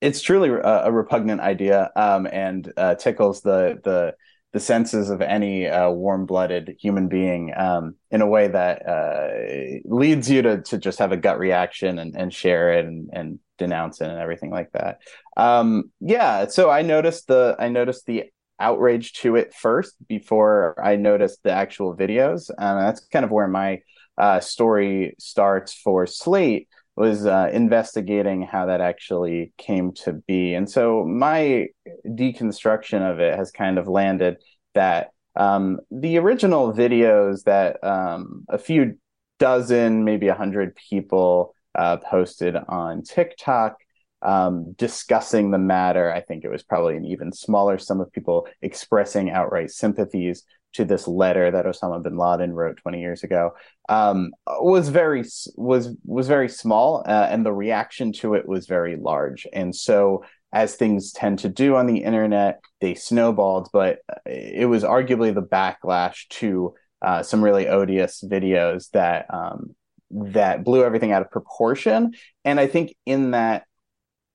it's 0.00 0.20
truly 0.20 0.50
a, 0.50 0.84
a 0.84 0.92
repugnant 0.92 1.40
idea 1.40 1.90
um, 1.96 2.26
and 2.30 2.72
uh, 2.76 2.94
tickles 2.94 3.40
the 3.40 3.80
the 3.84 4.14
the 4.52 4.60
senses 4.60 5.10
of 5.10 5.20
any 5.20 5.66
uh, 5.66 5.90
warm-blooded 5.90 6.76
human 6.80 7.08
being 7.08 7.52
um, 7.56 7.94
in 8.10 8.22
a 8.22 8.26
way 8.26 8.48
that 8.48 8.88
uh, 8.88 9.80
leads 9.84 10.30
you 10.30 10.42
to 10.42 10.62
to 10.62 10.78
just 10.78 10.98
have 10.98 11.12
a 11.12 11.16
gut 11.16 11.38
reaction 11.38 11.98
and, 11.98 12.16
and 12.16 12.32
share 12.32 12.72
it 12.72 12.86
and, 12.86 13.10
and 13.12 13.38
denounce 13.58 14.00
it 14.00 14.08
and 14.08 14.18
everything 14.18 14.50
like 14.50 14.70
that. 14.72 14.98
Um, 15.36 15.90
yeah, 16.00 16.46
so 16.46 16.70
I 16.70 16.82
noticed 16.82 17.26
the 17.26 17.56
I 17.58 17.68
noticed 17.68 18.06
the 18.06 18.24
outrage 18.58 19.12
to 19.12 19.36
it 19.36 19.52
first 19.52 19.94
before 20.08 20.74
I 20.82 20.96
noticed 20.96 21.42
the 21.42 21.52
actual 21.52 21.94
videos. 21.94 22.50
Um, 22.58 22.78
that's 22.78 23.06
kind 23.06 23.24
of 23.24 23.30
where 23.30 23.48
my 23.48 23.80
uh, 24.16 24.40
story 24.40 25.14
starts 25.18 25.74
for 25.74 26.06
Slate 26.06 26.68
was 26.96 27.26
uh, 27.26 27.50
investigating 27.52 28.42
how 28.42 28.66
that 28.66 28.80
actually 28.80 29.52
came 29.58 29.92
to 29.92 30.14
be. 30.26 30.54
And 30.54 30.68
so 30.68 31.04
my 31.04 31.68
deconstruction 32.06 33.10
of 33.10 33.20
it 33.20 33.36
has 33.36 33.50
kind 33.50 33.78
of 33.78 33.86
landed 33.86 34.38
that 34.74 35.10
um, 35.36 35.78
the 35.90 36.16
original 36.16 36.72
videos 36.72 37.44
that 37.44 37.84
um, 37.84 38.44
a 38.48 38.56
few 38.56 38.98
dozen, 39.38 40.04
maybe 40.04 40.28
a 40.28 40.34
hundred 40.34 40.74
people 40.74 41.54
uh, 41.74 41.98
posted 41.98 42.56
on 42.56 43.02
TikTok 43.02 43.76
um, 44.22 44.72
discussing 44.72 45.50
the 45.50 45.58
matter. 45.58 46.10
I 46.10 46.22
think 46.22 46.44
it 46.44 46.50
was 46.50 46.62
probably 46.62 46.96
an 46.96 47.04
even 47.04 47.32
smaller 47.32 47.76
sum 47.76 48.00
of 48.00 48.10
people 48.12 48.48
expressing 48.62 49.30
outright 49.30 49.70
sympathies 49.70 50.44
to 50.74 50.84
this 50.84 51.08
letter 51.08 51.50
that 51.50 51.64
Osama 51.64 52.02
bin 52.02 52.16
Laden 52.18 52.52
wrote 52.52 52.76
20 52.78 53.00
years 53.00 53.22
ago 53.22 53.52
um, 53.88 54.32
was 54.46 54.88
very 54.88 55.24
was 55.56 55.96
was 56.04 56.28
very 56.28 56.48
small, 56.48 57.02
uh, 57.06 57.28
and 57.30 57.44
the 57.44 57.52
reaction 57.52 58.12
to 58.12 58.34
it 58.34 58.46
was 58.46 58.66
very 58.66 58.96
large. 58.96 59.46
And 59.52 59.74
so 59.74 60.24
as 60.52 60.74
things 60.74 61.12
tend 61.12 61.40
to 61.40 61.48
do 61.48 61.76
on 61.76 61.86
the 61.86 61.98
internet, 61.98 62.60
they 62.80 62.94
snowballed, 62.94 63.68
but 63.72 63.98
it 64.24 64.68
was 64.68 64.84
arguably 64.84 65.34
the 65.34 65.42
backlash 65.42 66.28
to 66.28 66.74
uh, 67.02 67.22
some 67.22 67.42
really 67.42 67.68
odious 67.68 68.22
videos 68.24 68.90
that 68.90 69.26
um, 69.32 69.74
that 70.10 70.64
blew 70.64 70.84
everything 70.84 71.12
out 71.12 71.22
of 71.22 71.30
proportion. 71.30 72.12
And 72.44 72.60
I 72.60 72.66
think 72.66 72.94
in 73.04 73.32
that 73.32 73.64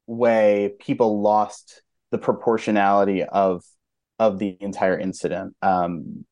way, 0.08 0.74
people 0.80 1.22
lost 1.22 1.82
the 2.12 2.17
proportionality 2.17 3.24
of 3.24 3.63
of 4.21 4.38
the 4.38 4.55
entire 4.60 4.97
incident. 4.99 5.55
Um, 5.63 6.25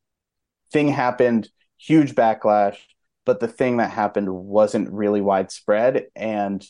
thing 0.72 0.90
happened, 0.90 1.50
huge 1.76 2.14
backlash, 2.14 2.78
but 3.26 3.40
the 3.40 3.48
thing 3.48 3.78
that 3.78 3.90
happened 3.90 4.30
wasn't 4.30 4.94
really 4.94 5.22
widespread, 5.22 6.06
and 6.16 6.64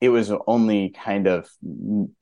it 0.00 0.08
was 0.08 0.32
only 0.46 0.88
kind 0.88 1.26
of 1.26 1.50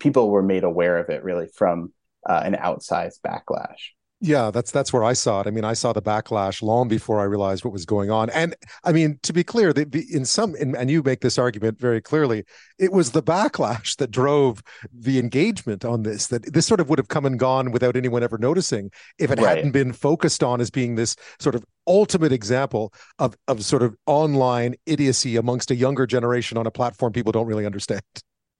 people 0.00 0.28
were 0.28 0.42
made 0.42 0.64
aware 0.64 0.98
of 0.98 1.08
it 1.08 1.22
really 1.22 1.46
from 1.54 1.92
uh, 2.28 2.42
an 2.44 2.54
outsized 2.54 3.20
backlash. 3.24 3.92
Yeah, 4.24 4.52
that's 4.52 4.70
that's 4.70 4.92
where 4.92 5.02
I 5.02 5.14
saw 5.14 5.40
it. 5.40 5.48
I 5.48 5.50
mean, 5.50 5.64
I 5.64 5.72
saw 5.72 5.92
the 5.92 6.00
backlash 6.00 6.62
long 6.62 6.86
before 6.86 7.18
I 7.18 7.24
realized 7.24 7.64
what 7.64 7.72
was 7.72 7.84
going 7.84 8.12
on. 8.12 8.30
And 8.30 8.54
I 8.84 8.92
mean, 8.92 9.18
to 9.24 9.32
be 9.32 9.42
clear, 9.42 9.72
the, 9.72 10.06
in 10.12 10.24
some, 10.24 10.54
in, 10.54 10.76
and 10.76 10.88
you 10.88 11.02
make 11.02 11.22
this 11.22 11.38
argument 11.38 11.80
very 11.80 12.00
clearly, 12.00 12.44
it 12.78 12.92
was 12.92 13.10
the 13.10 13.22
backlash 13.22 13.96
that 13.96 14.12
drove 14.12 14.62
the 14.92 15.18
engagement 15.18 15.84
on 15.84 16.04
this. 16.04 16.28
That 16.28 16.52
this 16.52 16.66
sort 16.66 16.78
of 16.78 16.88
would 16.88 17.00
have 17.00 17.08
come 17.08 17.26
and 17.26 17.36
gone 17.36 17.72
without 17.72 17.96
anyone 17.96 18.22
ever 18.22 18.38
noticing 18.38 18.92
if 19.18 19.32
it 19.32 19.40
right. 19.40 19.56
hadn't 19.56 19.72
been 19.72 19.92
focused 19.92 20.44
on 20.44 20.60
as 20.60 20.70
being 20.70 20.94
this 20.94 21.16
sort 21.40 21.56
of 21.56 21.64
ultimate 21.88 22.30
example 22.30 22.94
of 23.18 23.34
of 23.48 23.64
sort 23.64 23.82
of 23.82 23.96
online 24.06 24.76
idiocy 24.86 25.34
amongst 25.34 25.72
a 25.72 25.74
younger 25.74 26.06
generation 26.06 26.56
on 26.56 26.64
a 26.64 26.70
platform 26.70 27.12
people 27.12 27.32
don't 27.32 27.48
really 27.48 27.66
understand 27.66 28.02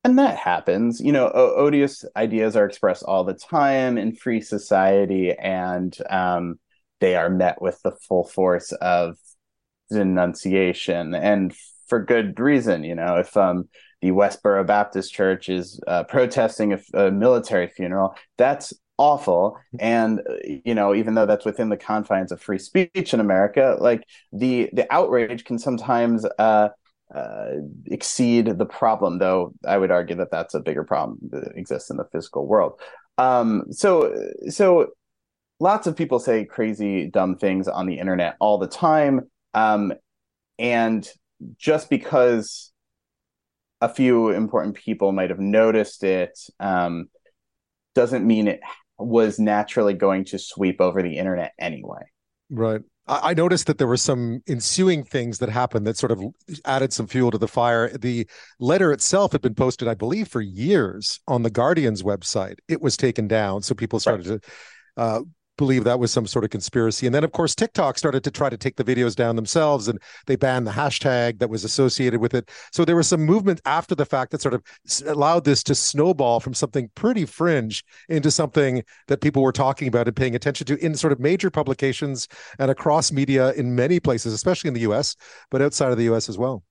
and 0.04 0.18
that 0.18 0.36
happens. 0.38 1.00
You 1.00 1.12
know 1.12 1.30
o- 1.32 1.54
odious 1.56 2.04
ideas 2.16 2.56
are 2.56 2.66
expressed 2.66 3.02
all 3.04 3.24
the 3.24 3.34
time 3.34 3.98
in 3.98 4.14
free 4.14 4.40
society 4.40 5.32
and 5.32 5.96
um, 6.10 6.58
they 7.00 7.16
are 7.16 7.30
met 7.30 7.60
with 7.62 7.80
the 7.82 7.92
full 7.92 8.24
force 8.24 8.72
of 8.72 9.16
denunciation. 9.90 11.14
And 11.14 11.54
for 11.88 12.02
good 12.04 12.38
reason 12.40 12.84
you 12.84 12.94
know 12.94 13.16
if 13.18 13.36
um, 13.36 13.68
the 14.00 14.10
westboro 14.10 14.66
baptist 14.66 15.12
church 15.12 15.48
is 15.48 15.80
uh, 15.86 16.04
protesting 16.04 16.72
a, 16.72 16.80
a 16.94 17.10
military 17.10 17.68
funeral 17.68 18.14
that's 18.38 18.72
awful. 18.98 19.58
And 19.78 20.20
you 20.64 20.74
know 20.74 20.94
even 20.94 21.14
though 21.14 21.26
that's 21.26 21.44
within 21.44 21.68
the 21.68 21.76
confines 21.76 22.32
of 22.32 22.40
free 22.40 22.58
speech 22.58 23.12
in 23.14 23.20
america 23.20 23.76
like 23.80 24.06
the 24.32 24.70
the 24.72 24.90
outrage 24.92 25.44
can 25.44 25.58
sometimes 25.58 26.24
uh 26.38 26.68
uh, 27.14 27.56
exceed 27.86 28.46
the 28.58 28.66
problem, 28.66 29.18
though 29.18 29.52
I 29.66 29.78
would 29.78 29.90
argue 29.90 30.16
that 30.16 30.30
that's 30.30 30.54
a 30.54 30.60
bigger 30.60 30.84
problem 30.84 31.18
that 31.30 31.52
exists 31.56 31.90
in 31.90 31.96
the 31.96 32.08
physical 32.12 32.46
world. 32.46 32.80
Um, 33.18 33.64
so, 33.70 34.14
so 34.48 34.88
lots 35.60 35.86
of 35.86 35.96
people 35.96 36.18
say 36.18 36.44
crazy, 36.44 37.08
dumb 37.08 37.36
things 37.36 37.68
on 37.68 37.86
the 37.86 37.98
internet 37.98 38.36
all 38.40 38.58
the 38.58 38.66
time, 38.66 39.28
um, 39.54 39.92
and 40.58 41.08
just 41.58 41.90
because 41.90 42.72
a 43.80 43.88
few 43.88 44.30
important 44.30 44.76
people 44.76 45.12
might 45.12 45.30
have 45.30 45.40
noticed 45.40 46.04
it 46.04 46.38
um, 46.60 47.08
doesn't 47.94 48.26
mean 48.26 48.48
it 48.48 48.60
was 48.96 49.38
naturally 49.38 49.94
going 49.94 50.24
to 50.26 50.38
sweep 50.38 50.80
over 50.80 51.02
the 51.02 51.18
internet 51.18 51.52
anyway. 51.58 52.02
Right. 52.48 52.82
I 53.08 53.34
noticed 53.34 53.66
that 53.66 53.78
there 53.78 53.88
were 53.88 53.96
some 53.96 54.42
ensuing 54.46 55.02
things 55.02 55.38
that 55.38 55.48
happened 55.48 55.86
that 55.88 55.96
sort 55.96 56.12
of 56.12 56.22
added 56.64 56.92
some 56.92 57.08
fuel 57.08 57.32
to 57.32 57.38
the 57.38 57.48
fire. 57.48 57.90
The 57.96 58.28
letter 58.60 58.92
itself 58.92 59.32
had 59.32 59.40
been 59.40 59.56
posted, 59.56 59.88
I 59.88 59.94
believe, 59.94 60.28
for 60.28 60.40
years 60.40 61.18
on 61.26 61.42
the 61.42 61.50
Guardian's 61.50 62.04
website. 62.04 62.58
It 62.68 62.80
was 62.80 62.96
taken 62.96 63.26
down, 63.26 63.62
so 63.62 63.74
people 63.74 63.98
started 63.98 64.26
right. 64.28 64.42
to 64.42 65.02
uh, 65.02 65.20
believe 65.58 65.84
that 65.84 65.98
was 65.98 66.10
some 66.10 66.26
sort 66.26 66.44
of 66.44 66.50
conspiracy. 66.50 67.06
And 67.06 67.14
then, 67.14 67.24
of 67.24 67.32
course, 67.32 67.54
TikTok 67.54 67.98
started 67.98 68.24
to 68.24 68.30
try 68.30 68.48
to 68.48 68.56
take 68.56 68.76
the 68.76 68.84
videos 68.84 69.14
down 69.14 69.36
themselves 69.36 69.88
and 69.88 69.98
they 70.26 70.36
banned 70.36 70.66
the 70.66 70.72
hashtag 70.72 71.38
that 71.38 71.50
was 71.50 71.64
associated 71.64 72.20
with 72.20 72.34
it. 72.34 72.50
So 72.72 72.84
there 72.84 72.96
was 72.96 73.08
some 73.08 73.24
movement 73.24 73.60
after 73.64 73.94
the 73.94 74.06
fact 74.06 74.32
that 74.32 74.42
sort 74.42 74.54
of 74.54 74.62
allowed 75.06 75.44
this 75.44 75.62
to 75.64 75.74
snowball 75.74 76.40
from 76.40 76.54
something 76.54 76.90
pretty 76.94 77.26
fringe 77.26 77.84
into 78.08 78.30
something 78.30 78.82
that 79.08 79.20
people 79.20 79.42
were 79.42 79.52
talking 79.52 79.88
about 79.88 80.08
and 80.08 80.16
paying 80.16 80.34
attention 80.34 80.66
to 80.66 80.84
in 80.84 80.94
sort 80.94 81.12
of 81.12 81.20
major 81.20 81.50
publications 81.50 82.28
and 82.58 82.70
across 82.70 83.12
media 83.12 83.52
in 83.52 83.74
many 83.74 84.00
places, 84.00 84.32
especially 84.32 84.68
in 84.68 84.74
the 84.74 84.80
US, 84.80 85.16
but 85.50 85.62
outside 85.62 85.92
of 85.92 85.98
the 85.98 86.12
US 86.12 86.28
as 86.28 86.38
well. 86.38 86.62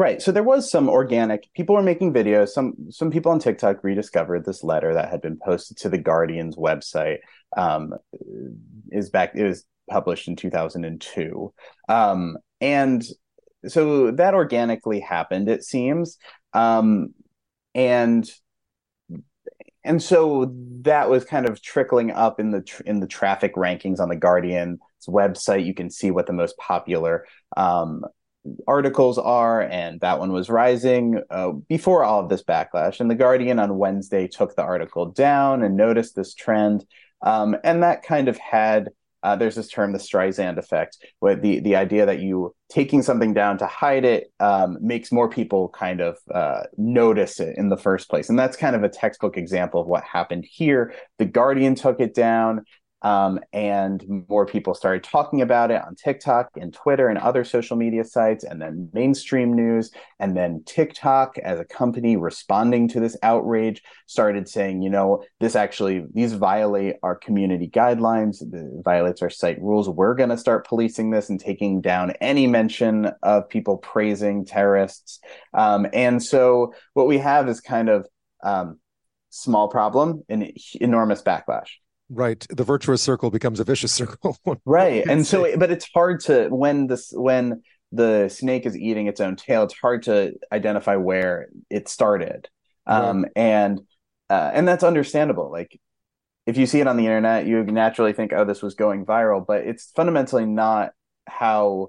Right. 0.00 0.22
So 0.22 0.32
there 0.32 0.42
was 0.42 0.70
some 0.70 0.88
organic. 0.88 1.52
People 1.52 1.74
were 1.74 1.82
making 1.82 2.14
videos. 2.14 2.48
Some 2.48 2.72
some 2.88 3.10
people 3.10 3.32
on 3.32 3.38
TikTok 3.38 3.84
rediscovered 3.84 4.46
this 4.46 4.64
letter 4.64 4.94
that 4.94 5.10
had 5.10 5.20
been 5.20 5.36
posted 5.36 5.76
to 5.76 5.90
the 5.90 5.98
Guardian's 5.98 6.56
website. 6.56 7.18
Um, 7.54 7.92
is 8.90 9.10
back. 9.10 9.32
It 9.34 9.44
was 9.44 9.66
published 9.90 10.26
in 10.26 10.36
2002. 10.36 11.52
Um, 11.90 12.38
and 12.62 13.04
so 13.66 14.12
that 14.12 14.32
organically 14.32 15.00
happened. 15.00 15.50
It 15.50 15.64
seems. 15.64 16.16
Um, 16.54 17.12
and 17.74 18.26
and 19.84 20.02
so 20.02 20.50
that 20.80 21.10
was 21.10 21.26
kind 21.26 21.46
of 21.46 21.60
trickling 21.60 22.10
up 22.10 22.40
in 22.40 22.52
the 22.52 22.62
tr- 22.62 22.84
in 22.84 23.00
the 23.00 23.06
traffic 23.06 23.54
rankings 23.54 24.00
on 24.00 24.08
the 24.08 24.16
Guardian's 24.16 24.78
website. 25.06 25.66
You 25.66 25.74
can 25.74 25.90
see 25.90 26.10
what 26.10 26.26
the 26.26 26.32
most 26.32 26.56
popular 26.56 27.26
um, 27.54 28.02
articles 28.66 29.18
are, 29.18 29.62
and 29.62 30.00
that 30.00 30.18
one 30.18 30.32
was 30.32 30.48
rising 30.48 31.20
uh, 31.30 31.52
before 31.68 32.04
all 32.04 32.20
of 32.20 32.28
this 32.28 32.42
backlash. 32.42 33.00
And 33.00 33.10
the 33.10 33.14
Guardian 33.14 33.58
on 33.58 33.78
Wednesday 33.78 34.28
took 34.28 34.56
the 34.56 34.62
article 34.62 35.06
down 35.06 35.62
and 35.62 35.76
noticed 35.76 36.16
this 36.16 36.34
trend, 36.34 36.84
um, 37.22 37.56
and 37.64 37.82
that 37.82 38.02
kind 38.02 38.28
of 38.28 38.38
had. 38.38 38.90
Uh, 39.22 39.36
there's 39.36 39.54
this 39.54 39.68
term, 39.68 39.92
the 39.92 39.98
Streisand 39.98 40.56
effect, 40.56 40.96
where 41.18 41.36
the 41.36 41.60
the 41.60 41.76
idea 41.76 42.06
that 42.06 42.20
you 42.20 42.54
taking 42.70 43.02
something 43.02 43.34
down 43.34 43.58
to 43.58 43.66
hide 43.66 44.06
it 44.06 44.32
um, 44.40 44.78
makes 44.80 45.12
more 45.12 45.28
people 45.28 45.68
kind 45.68 46.00
of 46.00 46.16
uh, 46.32 46.62
notice 46.78 47.38
it 47.38 47.58
in 47.58 47.68
the 47.68 47.76
first 47.76 48.08
place, 48.08 48.30
and 48.30 48.38
that's 48.38 48.56
kind 48.56 48.74
of 48.74 48.82
a 48.82 48.88
textbook 48.88 49.36
example 49.36 49.78
of 49.82 49.86
what 49.86 50.04
happened 50.04 50.46
here. 50.50 50.94
The 51.18 51.26
Guardian 51.26 51.74
took 51.74 52.00
it 52.00 52.14
down. 52.14 52.64
Um, 53.02 53.40
and 53.52 54.24
more 54.28 54.44
people 54.46 54.74
started 54.74 55.04
talking 55.04 55.40
about 55.40 55.70
it 55.70 55.82
on 55.82 55.94
TikTok 55.94 56.50
and 56.56 56.72
Twitter 56.72 57.08
and 57.08 57.18
other 57.18 57.44
social 57.44 57.76
media 57.76 58.04
sites, 58.04 58.44
and 58.44 58.60
then 58.60 58.90
mainstream 58.92 59.54
news. 59.54 59.90
And 60.18 60.36
then 60.36 60.62
TikTok, 60.66 61.38
as 61.38 61.58
a 61.58 61.64
company 61.64 62.16
responding 62.16 62.88
to 62.88 63.00
this 63.00 63.16
outrage, 63.22 63.82
started 64.06 64.48
saying, 64.48 64.82
you 64.82 64.90
know, 64.90 65.24
this 65.40 65.56
actually, 65.56 66.04
these 66.12 66.34
violate 66.34 66.96
our 67.02 67.14
community 67.14 67.68
guidelines, 67.68 68.42
violates 68.84 69.22
our 69.22 69.30
site 69.30 69.60
rules. 69.60 69.88
We're 69.88 70.14
going 70.14 70.30
to 70.30 70.38
start 70.38 70.66
policing 70.66 71.10
this 71.10 71.30
and 71.30 71.40
taking 71.40 71.80
down 71.80 72.12
any 72.20 72.46
mention 72.46 73.10
of 73.22 73.48
people 73.48 73.78
praising 73.78 74.44
terrorists. 74.44 75.20
Um, 75.54 75.86
and 75.92 76.22
so 76.22 76.74
what 76.94 77.06
we 77.06 77.18
have 77.18 77.48
is 77.48 77.60
kind 77.60 77.88
of 77.88 78.06
um, 78.42 78.78
small 79.30 79.68
problem 79.68 80.22
and 80.28 80.52
enormous 80.80 81.22
backlash 81.22 81.68
right 82.10 82.46
the 82.50 82.64
virtuous 82.64 83.00
circle 83.00 83.30
becomes 83.30 83.60
a 83.60 83.64
vicious 83.64 83.92
circle. 84.00 84.36
Right 84.64 85.04
and 85.06 85.26
so 85.26 85.56
but 85.56 85.70
it's 85.70 85.88
hard 85.92 86.20
to 86.20 86.48
when 86.48 86.86
this 86.86 87.12
when 87.14 87.62
the 87.92 88.28
snake 88.28 88.66
is 88.66 88.76
eating 88.76 89.06
its 89.06 89.20
own 89.20 89.36
tail 89.36 89.64
it's 89.64 89.74
hard 89.74 90.04
to 90.04 90.34
identify 90.52 90.96
where 90.96 91.48
it 91.70 91.88
started. 91.88 92.48
Um 92.86 93.26
and 93.36 93.80
uh, 94.28 94.50
and 94.54 94.66
that's 94.66 94.84
understandable 94.84 95.50
like 95.50 95.80
if 96.46 96.56
you 96.56 96.66
see 96.66 96.80
it 96.80 96.86
on 96.86 96.96
the 96.96 97.06
internet 97.06 97.46
you 97.46 97.62
naturally 97.64 98.12
think 98.12 98.32
oh 98.32 98.44
this 98.44 98.62
was 98.62 98.74
going 98.74 99.04
viral 99.04 99.44
but 99.44 99.66
it's 99.66 99.90
fundamentally 99.96 100.46
not 100.46 100.92
how 101.26 101.88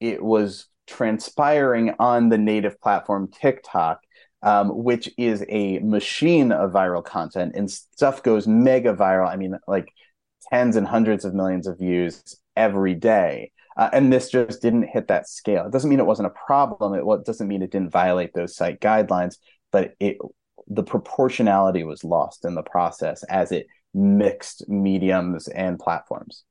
it 0.00 0.22
was 0.22 0.66
transpiring 0.86 1.94
on 1.98 2.28
the 2.28 2.38
native 2.38 2.80
platform 2.80 3.30
TikTok 3.30 4.00
um, 4.46 4.84
which 4.84 5.10
is 5.18 5.44
a 5.48 5.80
machine 5.80 6.52
of 6.52 6.70
viral 6.70 7.04
content, 7.04 7.56
and 7.56 7.68
stuff 7.68 8.22
goes 8.22 8.46
mega 8.46 8.94
viral. 8.94 9.28
I 9.28 9.34
mean, 9.34 9.58
like 9.66 9.88
tens 10.52 10.76
and 10.76 10.86
hundreds 10.86 11.24
of 11.24 11.34
millions 11.34 11.66
of 11.66 11.78
views 11.78 12.22
every 12.56 12.94
day. 12.94 13.50
Uh, 13.76 13.90
and 13.92 14.12
this 14.12 14.30
just 14.30 14.62
didn't 14.62 14.84
hit 14.84 15.08
that 15.08 15.28
scale. 15.28 15.66
It 15.66 15.72
doesn't 15.72 15.90
mean 15.90 15.98
it 15.98 16.06
wasn't 16.06 16.28
a 16.28 16.46
problem. 16.46 16.94
It 16.94 17.26
doesn't 17.26 17.48
mean 17.48 17.60
it 17.60 17.72
didn't 17.72 17.90
violate 17.90 18.34
those 18.34 18.54
site 18.54 18.80
guidelines, 18.80 19.36
but 19.72 19.94
it 19.98 20.16
the 20.68 20.84
proportionality 20.84 21.82
was 21.82 22.04
lost 22.04 22.44
in 22.44 22.54
the 22.54 22.62
process 22.62 23.24
as 23.24 23.50
it 23.50 23.66
mixed 23.94 24.68
mediums 24.68 25.48
and 25.48 25.76
platforms. 25.78 26.44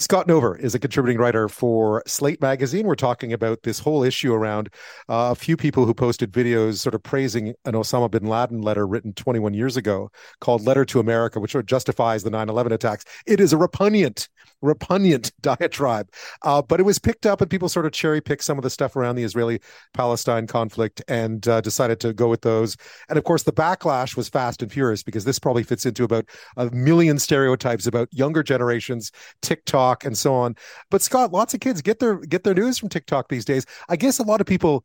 Scott 0.00 0.26
Nover 0.26 0.58
is 0.58 0.74
a 0.74 0.78
contributing 0.78 1.20
writer 1.20 1.46
for 1.46 2.02
Slate 2.06 2.40
Magazine. 2.40 2.86
We're 2.86 2.94
talking 2.94 3.34
about 3.34 3.64
this 3.64 3.78
whole 3.78 4.02
issue 4.02 4.32
around 4.32 4.70
uh, 5.10 5.28
a 5.30 5.34
few 5.34 5.58
people 5.58 5.84
who 5.84 5.92
posted 5.92 6.32
videos 6.32 6.78
sort 6.78 6.94
of 6.94 7.02
praising 7.02 7.48
an 7.66 7.74
Osama 7.74 8.10
bin 8.10 8.24
Laden 8.24 8.62
letter 8.62 8.86
written 8.86 9.12
21 9.12 9.52
years 9.52 9.76
ago 9.76 10.10
called 10.40 10.62
Letter 10.62 10.86
to 10.86 11.00
America, 11.00 11.38
which 11.38 11.54
justifies 11.66 12.22
the 12.22 12.30
9 12.30 12.48
11 12.48 12.72
attacks. 12.72 13.04
It 13.26 13.40
is 13.40 13.52
a 13.52 13.58
repugnant 13.58 14.30
repugnant 14.62 15.32
diatribe. 15.40 16.10
Uh, 16.42 16.62
but 16.62 16.80
it 16.80 16.84
was 16.84 16.98
picked 16.98 17.26
up, 17.26 17.40
and 17.40 17.50
people 17.50 17.68
sort 17.68 17.86
of 17.86 17.92
cherry 17.92 18.20
picked 18.20 18.44
some 18.44 18.58
of 18.58 18.62
the 18.62 18.70
stuff 18.70 18.96
around 18.96 19.16
the 19.16 19.24
Israeli 19.24 19.60
Palestine 19.94 20.46
conflict 20.46 21.02
and 21.08 21.46
uh, 21.48 21.60
decided 21.60 22.00
to 22.00 22.12
go 22.12 22.28
with 22.28 22.42
those. 22.42 22.76
And 23.08 23.18
of 23.18 23.24
course, 23.24 23.42
the 23.42 23.52
backlash 23.52 24.16
was 24.16 24.28
fast 24.28 24.62
and 24.62 24.72
furious 24.72 25.02
because 25.02 25.24
this 25.24 25.38
probably 25.38 25.62
fits 25.62 25.86
into 25.86 26.04
about 26.04 26.26
a 26.56 26.70
million 26.70 27.18
stereotypes 27.18 27.86
about 27.86 28.08
younger 28.12 28.42
generations, 28.42 29.10
TikTok, 29.42 29.89
and 30.04 30.16
so 30.16 30.34
on. 30.34 30.56
But 30.90 31.02
Scott, 31.02 31.32
lots 31.32 31.54
of 31.54 31.60
kids 31.60 31.82
get 31.82 31.98
their 31.98 32.16
get 32.16 32.44
their 32.44 32.54
news 32.54 32.78
from 32.78 32.88
TikTok 32.88 33.28
these 33.28 33.44
days. 33.44 33.66
I 33.88 33.96
guess 33.96 34.18
a 34.18 34.24
lot 34.24 34.40
of 34.40 34.46
people 34.46 34.84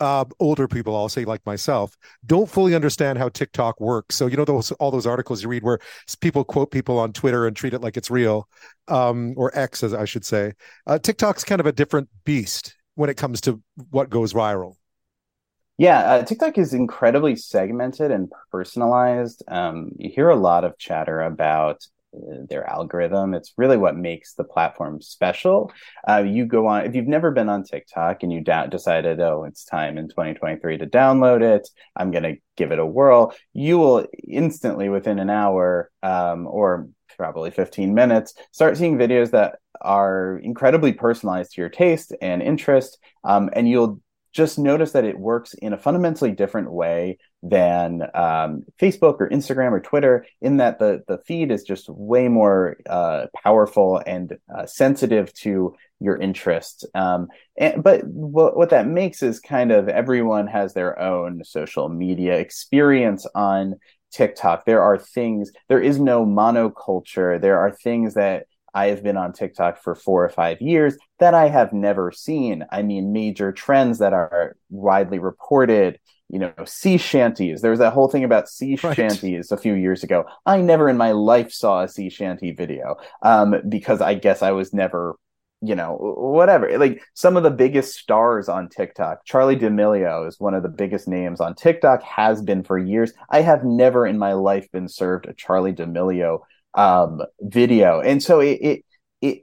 uh, 0.00 0.24
older 0.38 0.68
people, 0.68 0.96
I'll 0.96 1.08
say 1.08 1.24
like 1.24 1.44
myself, 1.44 1.96
don't 2.24 2.48
fully 2.48 2.74
understand 2.74 3.18
how 3.18 3.28
TikTok 3.28 3.80
works. 3.80 4.14
So 4.14 4.26
you 4.26 4.36
know 4.36 4.44
those 4.44 4.70
all 4.72 4.90
those 4.90 5.06
articles 5.06 5.42
you 5.42 5.48
read 5.48 5.64
where 5.64 5.80
people 6.20 6.44
quote 6.44 6.70
people 6.70 6.98
on 6.98 7.12
Twitter 7.12 7.46
and 7.46 7.56
treat 7.56 7.74
it 7.74 7.80
like 7.80 7.96
it's 7.96 8.10
real, 8.10 8.48
um, 8.88 9.34
or 9.36 9.56
X 9.58 9.82
as 9.82 9.94
I 9.94 10.04
should 10.04 10.24
say. 10.24 10.52
Uh, 10.86 10.98
TikTok's 10.98 11.44
kind 11.44 11.60
of 11.60 11.66
a 11.66 11.72
different 11.72 12.08
beast 12.24 12.76
when 12.94 13.10
it 13.10 13.16
comes 13.16 13.40
to 13.42 13.62
what 13.90 14.10
goes 14.10 14.32
viral. 14.32 14.74
Yeah, 15.78 16.00
uh, 16.00 16.22
TikTok 16.24 16.58
is 16.58 16.74
incredibly 16.74 17.36
segmented 17.36 18.10
and 18.10 18.32
personalized. 18.50 19.44
Um, 19.46 19.92
you 19.96 20.10
hear 20.10 20.28
a 20.28 20.36
lot 20.36 20.64
of 20.64 20.76
chatter 20.76 21.20
about 21.20 21.86
their 22.12 22.68
algorithm. 22.68 23.34
It's 23.34 23.52
really 23.56 23.76
what 23.76 23.96
makes 23.96 24.34
the 24.34 24.44
platform 24.44 25.00
special. 25.00 25.72
Uh, 26.08 26.24
you 26.26 26.46
go 26.46 26.66
on, 26.66 26.86
if 26.86 26.94
you've 26.94 27.06
never 27.06 27.30
been 27.30 27.48
on 27.48 27.64
TikTok 27.64 28.22
and 28.22 28.32
you 28.32 28.40
da- 28.40 28.66
decided, 28.66 29.20
oh, 29.20 29.44
it's 29.44 29.64
time 29.64 29.98
in 29.98 30.08
2023 30.08 30.78
to 30.78 30.86
download 30.86 31.42
it, 31.42 31.68
I'm 31.96 32.10
going 32.10 32.22
to 32.24 32.36
give 32.56 32.72
it 32.72 32.78
a 32.78 32.86
whirl, 32.86 33.34
you 33.52 33.78
will 33.78 34.06
instantly, 34.26 34.88
within 34.88 35.18
an 35.18 35.30
hour 35.30 35.90
um, 36.02 36.46
or 36.46 36.88
probably 37.16 37.50
15 37.50 37.94
minutes, 37.94 38.34
start 38.52 38.76
seeing 38.76 38.96
videos 38.96 39.30
that 39.32 39.58
are 39.80 40.38
incredibly 40.42 40.92
personalized 40.92 41.52
to 41.52 41.60
your 41.60 41.68
taste 41.68 42.14
and 42.20 42.42
interest. 42.42 42.98
Um, 43.24 43.50
and 43.52 43.68
you'll 43.68 44.00
just 44.32 44.58
notice 44.58 44.92
that 44.92 45.04
it 45.04 45.18
works 45.18 45.54
in 45.54 45.72
a 45.72 45.78
fundamentally 45.78 46.32
different 46.32 46.70
way 46.70 47.18
than 47.42 48.02
um, 48.14 48.64
Facebook 48.80 49.16
or 49.20 49.28
Instagram 49.30 49.72
or 49.72 49.80
Twitter, 49.80 50.26
in 50.40 50.56
that 50.58 50.78
the 50.78 51.04
the 51.06 51.18
feed 51.18 51.50
is 51.50 51.62
just 51.62 51.88
way 51.88 52.28
more 52.28 52.76
uh, 52.88 53.26
powerful 53.42 54.02
and 54.06 54.36
uh, 54.54 54.66
sensitive 54.66 55.32
to 55.34 55.74
your 56.00 56.16
interests. 56.16 56.84
Um, 56.94 57.28
and, 57.56 57.82
but 57.82 58.04
what, 58.04 58.56
what 58.56 58.70
that 58.70 58.86
makes 58.86 59.22
is 59.22 59.40
kind 59.40 59.72
of 59.72 59.88
everyone 59.88 60.46
has 60.46 60.74
their 60.74 60.98
own 60.98 61.42
social 61.44 61.88
media 61.88 62.38
experience 62.38 63.26
on 63.34 63.76
TikTok. 64.12 64.64
There 64.64 64.82
are 64.82 64.98
things. 64.98 65.52
There 65.68 65.80
is 65.80 65.98
no 65.98 66.24
monoculture. 66.24 67.40
There 67.40 67.58
are 67.58 67.70
things 67.70 68.14
that 68.14 68.46
I 68.74 68.86
have 68.88 69.02
been 69.02 69.16
on 69.16 69.32
TikTok 69.32 69.82
for 69.82 69.94
four 69.94 70.24
or 70.24 70.28
five 70.28 70.60
years 70.60 70.96
that 71.18 71.34
I 71.34 71.48
have 71.48 71.72
never 71.72 72.12
seen. 72.12 72.64
I 72.70 72.82
mean, 72.82 73.12
major 73.12 73.50
trends 73.50 73.98
that 73.98 74.12
are 74.12 74.56
widely 74.70 75.18
reported, 75.18 75.98
you 76.28 76.38
know, 76.38 76.52
sea 76.64 76.98
shanties. 76.98 77.62
There 77.62 77.70
was 77.70 77.80
that 77.80 77.92
whole 77.92 78.08
thing 78.08 78.24
about 78.24 78.48
sea 78.48 78.78
right. 78.82 78.94
shanties 78.94 79.50
a 79.50 79.56
few 79.56 79.74
years 79.74 80.04
ago. 80.04 80.24
I 80.44 80.60
never 80.60 80.88
in 80.88 80.96
my 80.96 81.12
life 81.12 81.52
saw 81.52 81.82
a 81.82 81.88
sea 81.88 82.10
shanty 82.10 82.52
video 82.52 82.96
um, 83.22 83.54
because 83.68 84.00
I 84.00 84.14
guess 84.14 84.42
I 84.42 84.50
was 84.50 84.74
never, 84.74 85.16
you 85.62 85.74
know, 85.74 85.96
whatever. 85.96 86.78
Like 86.78 87.02
some 87.14 87.36
of 87.36 87.44
the 87.44 87.50
biggest 87.50 87.96
stars 87.96 88.48
on 88.48 88.68
TikTok, 88.68 89.26
Charli 89.26 89.58
D'Amelio 89.58 90.28
is 90.28 90.38
one 90.38 90.54
of 90.54 90.62
the 90.62 90.68
biggest 90.68 91.08
names 91.08 91.40
on 91.40 91.54
TikTok, 91.54 92.02
has 92.02 92.42
been 92.42 92.62
for 92.62 92.78
years. 92.78 93.12
I 93.30 93.40
have 93.40 93.64
never 93.64 94.06
in 94.06 94.18
my 94.18 94.34
life 94.34 94.70
been 94.70 94.88
served 94.88 95.26
a 95.26 95.32
Charli 95.32 95.74
D'Amelio 95.74 96.40
um, 96.74 97.22
video, 97.40 98.00
and 98.00 98.22
so 98.22 98.40
it, 98.40 98.58
it 98.60 98.84
it 99.22 99.42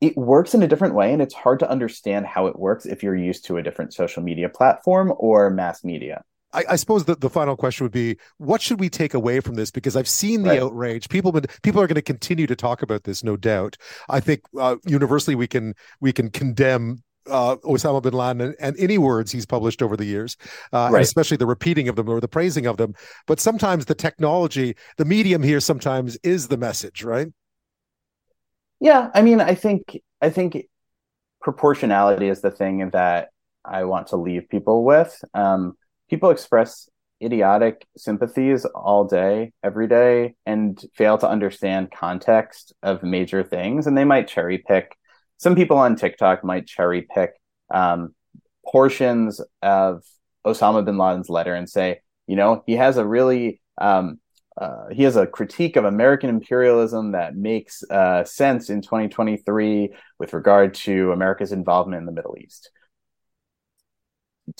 it 0.00 0.16
works 0.16 0.54
in 0.54 0.62
a 0.62 0.68
different 0.68 0.94
way, 0.94 1.12
and 1.12 1.20
it's 1.20 1.34
hard 1.34 1.58
to 1.60 1.70
understand 1.70 2.26
how 2.26 2.46
it 2.46 2.58
works 2.58 2.86
if 2.86 3.02
you're 3.02 3.16
used 3.16 3.44
to 3.46 3.56
a 3.56 3.62
different 3.62 3.92
social 3.92 4.22
media 4.22 4.48
platform 4.48 5.12
or 5.18 5.50
mass 5.50 5.82
media. 5.82 6.22
I, 6.52 6.64
I, 6.70 6.76
suppose 6.76 7.04
that 7.06 7.20
the 7.20 7.28
final 7.28 7.56
question 7.56 7.84
would 7.84 7.92
be, 7.92 8.16
what 8.38 8.62
should 8.62 8.80
we 8.80 8.88
take 8.88 9.12
away 9.12 9.40
from 9.40 9.56
this? 9.56 9.70
Because 9.70 9.96
I've 9.96 10.08
seen 10.08 10.44
the 10.44 10.50
right. 10.50 10.62
outrage. 10.62 11.08
People, 11.10 11.30
been, 11.30 11.44
people 11.62 11.80
are 11.80 11.86
going 11.86 11.96
to 11.96 12.02
continue 12.02 12.46
to 12.46 12.56
talk 12.56 12.80
about 12.80 13.04
this, 13.04 13.22
no 13.22 13.36
doubt. 13.36 13.76
I 14.08 14.20
think 14.20 14.40
uh, 14.58 14.76
universally 14.86 15.34
we 15.34 15.46
can 15.46 15.74
we 16.00 16.12
can 16.12 16.30
condemn 16.30 17.02
uh, 17.28 17.56
Osama 17.56 18.02
bin 18.02 18.14
Laden 18.14 18.40
and, 18.40 18.56
and, 18.58 18.76
any 18.78 18.96
words 18.96 19.30
he's 19.30 19.44
published 19.44 19.82
over 19.82 19.96
the 19.96 20.06
years, 20.06 20.38
uh, 20.72 20.88
right. 20.90 21.02
especially 21.02 21.36
the 21.36 21.46
repeating 21.46 21.88
of 21.88 21.96
them 21.96 22.08
or 22.08 22.20
the 22.20 22.28
praising 22.28 22.64
of 22.64 22.78
them. 22.78 22.94
But 23.26 23.40
sometimes 23.40 23.84
the 23.84 23.94
technology, 23.94 24.74
the 24.96 25.04
medium 25.04 25.42
here, 25.42 25.60
sometimes 25.60 26.16
is 26.22 26.48
the 26.48 26.56
message, 26.56 27.04
right? 27.04 27.28
Yeah, 28.80 29.10
I 29.14 29.22
mean, 29.22 29.40
I 29.40 29.54
think 29.54 30.00
I 30.20 30.30
think 30.30 30.66
proportionality 31.40 32.28
is 32.28 32.40
the 32.40 32.50
thing 32.50 32.90
that 32.90 33.28
I 33.64 33.84
want 33.84 34.08
to 34.08 34.16
leave 34.16 34.48
people 34.48 34.84
with. 34.84 35.22
Um, 35.34 35.74
people 36.08 36.30
express 36.30 36.88
idiotic 37.22 37.86
sympathies 37.96 38.64
all 38.64 39.04
day, 39.04 39.52
every 39.64 39.88
day, 39.88 40.34
and 40.46 40.80
fail 40.94 41.18
to 41.18 41.28
understand 41.28 41.90
context 41.90 42.72
of 42.82 43.02
major 43.02 43.42
things, 43.42 43.86
and 43.86 43.98
they 43.98 44.04
might 44.04 44.28
cherry 44.28 44.58
pick 44.58 44.96
some 45.38 45.54
people 45.54 45.78
on 45.78 45.96
TikTok 45.96 46.44
might 46.44 46.66
cherry 46.66 47.02
pick 47.02 47.30
um, 47.72 48.14
portions 48.66 49.40
of 49.62 50.02
Osama 50.44 50.84
bin 50.84 50.98
Laden's 50.98 51.30
letter 51.30 51.54
and 51.54 51.68
say, 51.68 52.00
you 52.26 52.36
know, 52.36 52.62
he 52.66 52.74
has 52.74 52.96
a 52.96 53.06
really 53.06 53.60
um, 53.80 54.18
uh, 54.60 54.88
he 54.90 55.04
has 55.04 55.16
a 55.16 55.26
critique 55.26 55.76
of 55.76 55.84
American 55.84 56.28
imperialism 56.28 57.12
that 57.12 57.36
makes 57.36 57.84
uh, 57.90 58.24
sense 58.24 58.70
in 58.70 58.82
2023 58.82 59.94
with 60.18 60.32
regard 60.32 60.74
to 60.74 61.12
America's 61.12 61.52
involvement 61.52 62.00
in 62.00 62.06
the 62.06 62.12
Middle 62.12 62.36
East. 62.38 62.70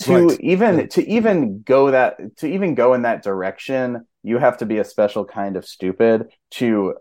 To 0.01 0.27
right. 0.27 0.39
even 0.39 0.87
to 0.89 1.09
even 1.09 1.63
go 1.63 1.91
that 1.91 2.37
to 2.37 2.47
even 2.47 2.75
go 2.75 2.93
in 2.93 3.01
that 3.01 3.23
direction, 3.23 4.05
you 4.23 4.37
have 4.37 4.57
to 4.59 4.65
be 4.65 4.77
a 4.77 4.83
special 4.83 5.25
kind 5.25 5.57
of 5.57 5.65
stupid 5.65 6.27
to 6.51 6.95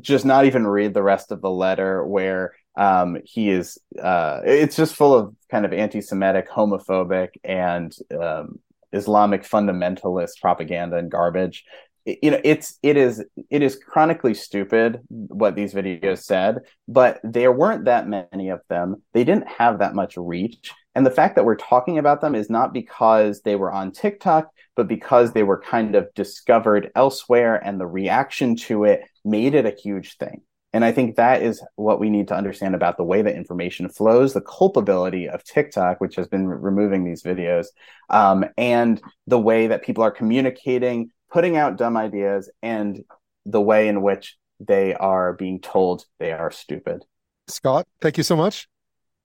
just 0.00 0.24
not 0.24 0.46
even 0.46 0.66
read 0.66 0.94
the 0.94 1.02
rest 1.02 1.30
of 1.30 1.42
the 1.42 1.50
letter 1.50 2.04
where 2.04 2.54
um, 2.76 3.18
he 3.24 3.50
is 3.50 3.78
uh, 4.00 4.40
it's 4.44 4.76
just 4.76 4.96
full 4.96 5.14
of 5.14 5.36
kind 5.50 5.66
of 5.66 5.74
anti-semitic 5.74 6.48
homophobic 6.48 7.28
and 7.44 7.94
um, 8.18 8.58
islamic 8.92 9.42
fundamentalist 9.42 10.40
propaganda 10.40 10.96
and 10.96 11.10
garbage 11.10 11.64
you 12.04 12.30
know 12.30 12.40
it's 12.42 12.78
it 12.82 12.96
is 12.96 13.24
it 13.50 13.62
is 13.62 13.76
chronically 13.76 14.34
stupid 14.34 15.00
what 15.08 15.54
these 15.54 15.72
videos 15.72 16.22
said 16.22 16.58
but 16.88 17.20
there 17.22 17.52
weren't 17.52 17.84
that 17.84 18.08
many 18.08 18.48
of 18.48 18.60
them 18.68 19.02
they 19.12 19.24
didn't 19.24 19.48
have 19.48 19.78
that 19.78 19.94
much 19.94 20.16
reach 20.16 20.72
and 20.94 21.06
the 21.06 21.10
fact 21.10 21.36
that 21.36 21.44
we're 21.44 21.56
talking 21.56 21.98
about 21.98 22.20
them 22.20 22.34
is 22.34 22.50
not 22.50 22.72
because 22.72 23.40
they 23.42 23.56
were 23.56 23.72
on 23.72 23.92
TikTok, 23.92 24.48
but 24.76 24.88
because 24.88 25.32
they 25.32 25.42
were 25.42 25.60
kind 25.60 25.94
of 25.94 26.12
discovered 26.14 26.90
elsewhere 26.94 27.56
and 27.56 27.80
the 27.80 27.86
reaction 27.86 28.56
to 28.56 28.84
it 28.84 29.02
made 29.24 29.54
it 29.54 29.64
a 29.64 29.70
huge 29.70 30.18
thing. 30.18 30.42
And 30.74 30.84
I 30.84 30.92
think 30.92 31.16
that 31.16 31.42
is 31.42 31.62
what 31.76 32.00
we 32.00 32.08
need 32.08 32.28
to 32.28 32.36
understand 32.36 32.74
about 32.74 32.96
the 32.96 33.04
way 33.04 33.20
that 33.20 33.36
information 33.36 33.90
flows, 33.90 34.32
the 34.32 34.40
culpability 34.40 35.28
of 35.28 35.44
TikTok, 35.44 36.00
which 36.00 36.16
has 36.16 36.28
been 36.28 36.46
re- 36.46 36.56
removing 36.58 37.04
these 37.04 37.22
videos, 37.22 37.66
um, 38.08 38.46
and 38.56 39.00
the 39.26 39.38
way 39.38 39.66
that 39.66 39.84
people 39.84 40.02
are 40.02 40.10
communicating, 40.10 41.10
putting 41.32 41.56
out 41.56 41.76
dumb 41.76 41.96
ideas, 41.96 42.50
and 42.62 43.04
the 43.46 43.60
way 43.60 43.88
in 43.88 44.02
which 44.02 44.36
they 44.60 44.94
are 44.94 45.32
being 45.32 45.58
told 45.60 46.04
they 46.20 46.30
are 46.30 46.50
stupid. 46.50 47.04
Scott, 47.48 47.86
thank 48.00 48.18
you 48.18 48.22
so 48.22 48.36
much. 48.36 48.68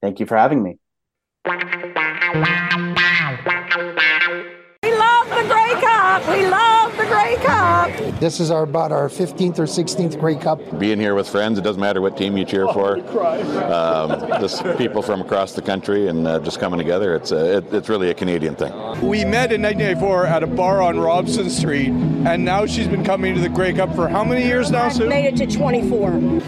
Thank 0.02 0.18
you 0.18 0.26
for 0.26 0.36
having 0.36 0.62
me. 0.62 0.78
We 1.44 1.54
love 6.46 6.96
the 6.96 7.06
Grey 7.06 7.36
Cup. 7.36 7.77
This 8.20 8.40
is 8.40 8.50
our, 8.50 8.64
about 8.64 8.90
our 8.90 9.08
15th 9.08 9.60
or 9.60 9.64
16th 9.64 10.18
Grey 10.18 10.34
Cup. 10.34 10.58
Being 10.80 10.98
here 10.98 11.14
with 11.14 11.28
friends, 11.28 11.56
it 11.56 11.62
doesn't 11.62 11.80
matter 11.80 12.00
what 12.00 12.16
team 12.16 12.36
you 12.36 12.44
cheer 12.44 12.66
for. 12.72 12.98
Um, 13.72 14.28
just 14.40 14.64
people 14.76 15.02
from 15.02 15.20
across 15.20 15.52
the 15.52 15.62
country 15.62 16.08
and 16.08 16.26
uh, 16.26 16.40
just 16.40 16.58
coming 16.58 16.78
together. 16.78 17.14
It's 17.14 17.30
a, 17.30 17.58
it, 17.58 17.72
it's 17.72 17.88
really 17.88 18.10
a 18.10 18.14
Canadian 18.14 18.56
thing. 18.56 18.72
We 19.06 19.24
met 19.24 19.52
in 19.52 19.62
1994 19.62 20.26
at 20.26 20.42
a 20.42 20.48
bar 20.48 20.82
on 20.82 20.98
Robson 20.98 21.48
Street, 21.48 21.90
and 21.90 22.44
now 22.44 22.66
she's 22.66 22.88
been 22.88 23.04
coming 23.04 23.36
to 23.36 23.40
the 23.40 23.48
Grey 23.48 23.72
Cup 23.72 23.94
for 23.94 24.08
how 24.08 24.24
many 24.24 24.44
years 24.44 24.72
now, 24.72 24.88
Sue? 24.88 25.08
Made 25.08 25.26
it 25.26 25.36
to 25.36 25.56
24. 25.56 26.42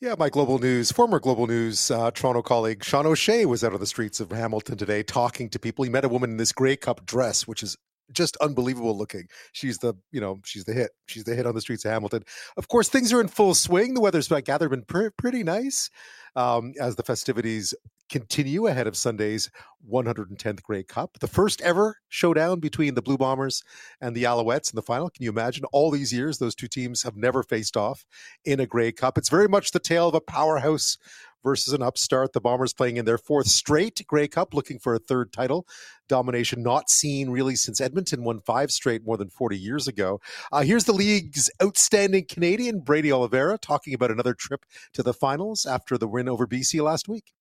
Yeah, 0.00 0.16
my 0.18 0.28
Global 0.28 0.58
News, 0.58 0.92
former 0.92 1.18
Global 1.18 1.46
News 1.46 1.90
uh, 1.90 2.10
Toronto 2.10 2.42
colleague 2.42 2.84
Sean 2.84 3.06
O'Shea 3.06 3.46
was 3.46 3.64
out 3.64 3.72
on 3.72 3.80
the 3.80 3.86
streets 3.86 4.20
of 4.20 4.30
Hamilton 4.30 4.76
today 4.76 5.02
talking 5.02 5.48
to 5.48 5.58
people. 5.58 5.82
He 5.84 5.90
met 5.90 6.04
a 6.04 6.08
woman 6.10 6.30
in 6.30 6.36
this 6.36 6.52
Grey 6.52 6.76
Cup 6.76 7.06
dress, 7.06 7.48
which 7.48 7.62
is 7.62 7.78
just 8.12 8.36
unbelievable 8.38 8.96
looking. 8.96 9.26
She's 9.52 9.78
the, 9.78 9.94
you 10.12 10.20
know, 10.20 10.40
she's 10.44 10.64
the 10.64 10.72
hit. 10.72 10.90
She's 11.06 11.24
the 11.24 11.34
hit 11.34 11.46
on 11.46 11.54
the 11.54 11.60
streets 11.60 11.84
of 11.84 11.92
Hamilton. 11.92 12.24
Of 12.56 12.68
course, 12.68 12.88
things 12.88 13.12
are 13.12 13.20
in 13.20 13.28
full 13.28 13.54
swing. 13.54 13.94
The 13.94 14.00
weather's, 14.00 14.30
I 14.30 14.40
gather, 14.40 14.68
been 14.68 14.84
pr- 14.84 15.08
pretty 15.16 15.42
nice 15.42 15.90
um, 16.36 16.72
as 16.80 16.96
the 16.96 17.02
festivities 17.02 17.74
continue 18.08 18.66
ahead 18.66 18.86
of 18.86 18.96
Sunday's 18.96 19.50
110th 19.90 20.62
Grey 20.62 20.82
Cup. 20.82 21.18
The 21.20 21.26
first 21.26 21.60
ever 21.60 21.98
showdown 22.08 22.60
between 22.60 22.94
the 22.94 23.02
Blue 23.02 23.18
Bombers 23.18 23.62
and 24.00 24.14
the 24.14 24.24
Alouettes 24.24 24.72
in 24.72 24.76
the 24.76 24.82
final. 24.82 25.10
Can 25.10 25.24
you 25.24 25.30
imagine? 25.30 25.64
All 25.72 25.90
these 25.90 26.12
years, 26.12 26.38
those 26.38 26.54
two 26.54 26.68
teams 26.68 27.02
have 27.02 27.16
never 27.16 27.42
faced 27.42 27.76
off 27.76 28.06
in 28.44 28.60
a 28.60 28.66
Grey 28.66 28.92
Cup. 28.92 29.18
It's 29.18 29.28
very 29.28 29.48
much 29.48 29.72
the 29.72 29.78
tale 29.78 30.08
of 30.08 30.14
a 30.14 30.20
powerhouse 30.20 30.96
versus 31.42 31.72
an 31.72 31.82
upstart. 31.82 32.32
The 32.32 32.40
Bombers 32.40 32.72
playing 32.72 32.96
in 32.96 33.04
their 33.04 33.18
fourth 33.18 33.48
straight 33.48 34.04
Grey 34.06 34.28
Cup, 34.28 34.54
looking 34.54 34.78
for 34.78 34.94
a 34.94 34.98
third 34.98 35.32
title. 35.32 35.66
Domination 36.08 36.62
not 36.62 36.88
seen 36.90 37.30
really 37.30 37.54
since 37.54 37.80
Edmonton 37.80 38.24
won 38.24 38.40
five 38.40 38.70
straight 38.70 39.04
more 39.04 39.16
than 39.16 39.28
40 39.28 39.58
years 39.58 39.86
ago. 39.86 40.20
Uh, 40.50 40.62
here's 40.62 40.84
the 40.84 40.92
league's 40.92 41.50
outstanding 41.62 42.24
Canadian, 42.26 42.80
Brady 42.80 43.12
Oliveira, 43.12 43.58
talking 43.58 43.94
about 43.94 44.10
another 44.10 44.34
trip 44.34 44.64
to 44.94 45.02
the 45.02 45.14
finals 45.14 45.66
after 45.66 45.98
the 45.98 46.08
win 46.08 46.28
over 46.28 46.46
BC 46.46 46.82
last 46.82 47.08
week. 47.08 47.32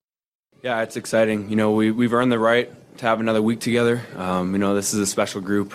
Yeah, 0.63 0.81
it's 0.81 0.97
exciting. 0.97 1.49
You 1.49 1.55
know, 1.55 1.71
we, 1.71 1.91
we've 1.91 2.13
earned 2.13 2.31
the 2.31 2.39
right 2.39 2.71
to 2.97 3.05
have 3.05 3.19
another 3.19 3.41
week 3.41 3.59
together. 3.59 4.01
Um, 4.15 4.53
you 4.53 4.57
know, 4.57 4.73
this 4.73 4.93
is 4.93 4.99
a 4.99 5.05
special 5.05 5.39
group, 5.39 5.73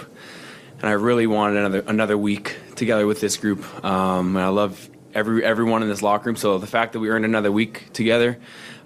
and 0.79 0.89
I 0.89 0.93
really 0.93 1.27
wanted 1.27 1.59
another 1.59 1.85
another 1.87 2.18
week 2.18 2.57
together 2.75 3.07
with 3.07 3.20
this 3.20 3.37
group. 3.37 3.62
Um, 3.85 4.37
and 4.37 4.45
I 4.45 4.49
love 4.49 4.91
every 5.14 5.44
everyone 5.44 5.82
in 5.82 5.88
this 5.88 6.02
locker 6.02 6.26
room. 6.26 6.36
So 6.36 6.58
the 6.58 6.66
fact 6.66 6.92
that 6.92 7.00
we 7.00 7.08
earned 7.08 7.24
another 7.24 7.52
week 7.52 7.92
together 7.92 8.38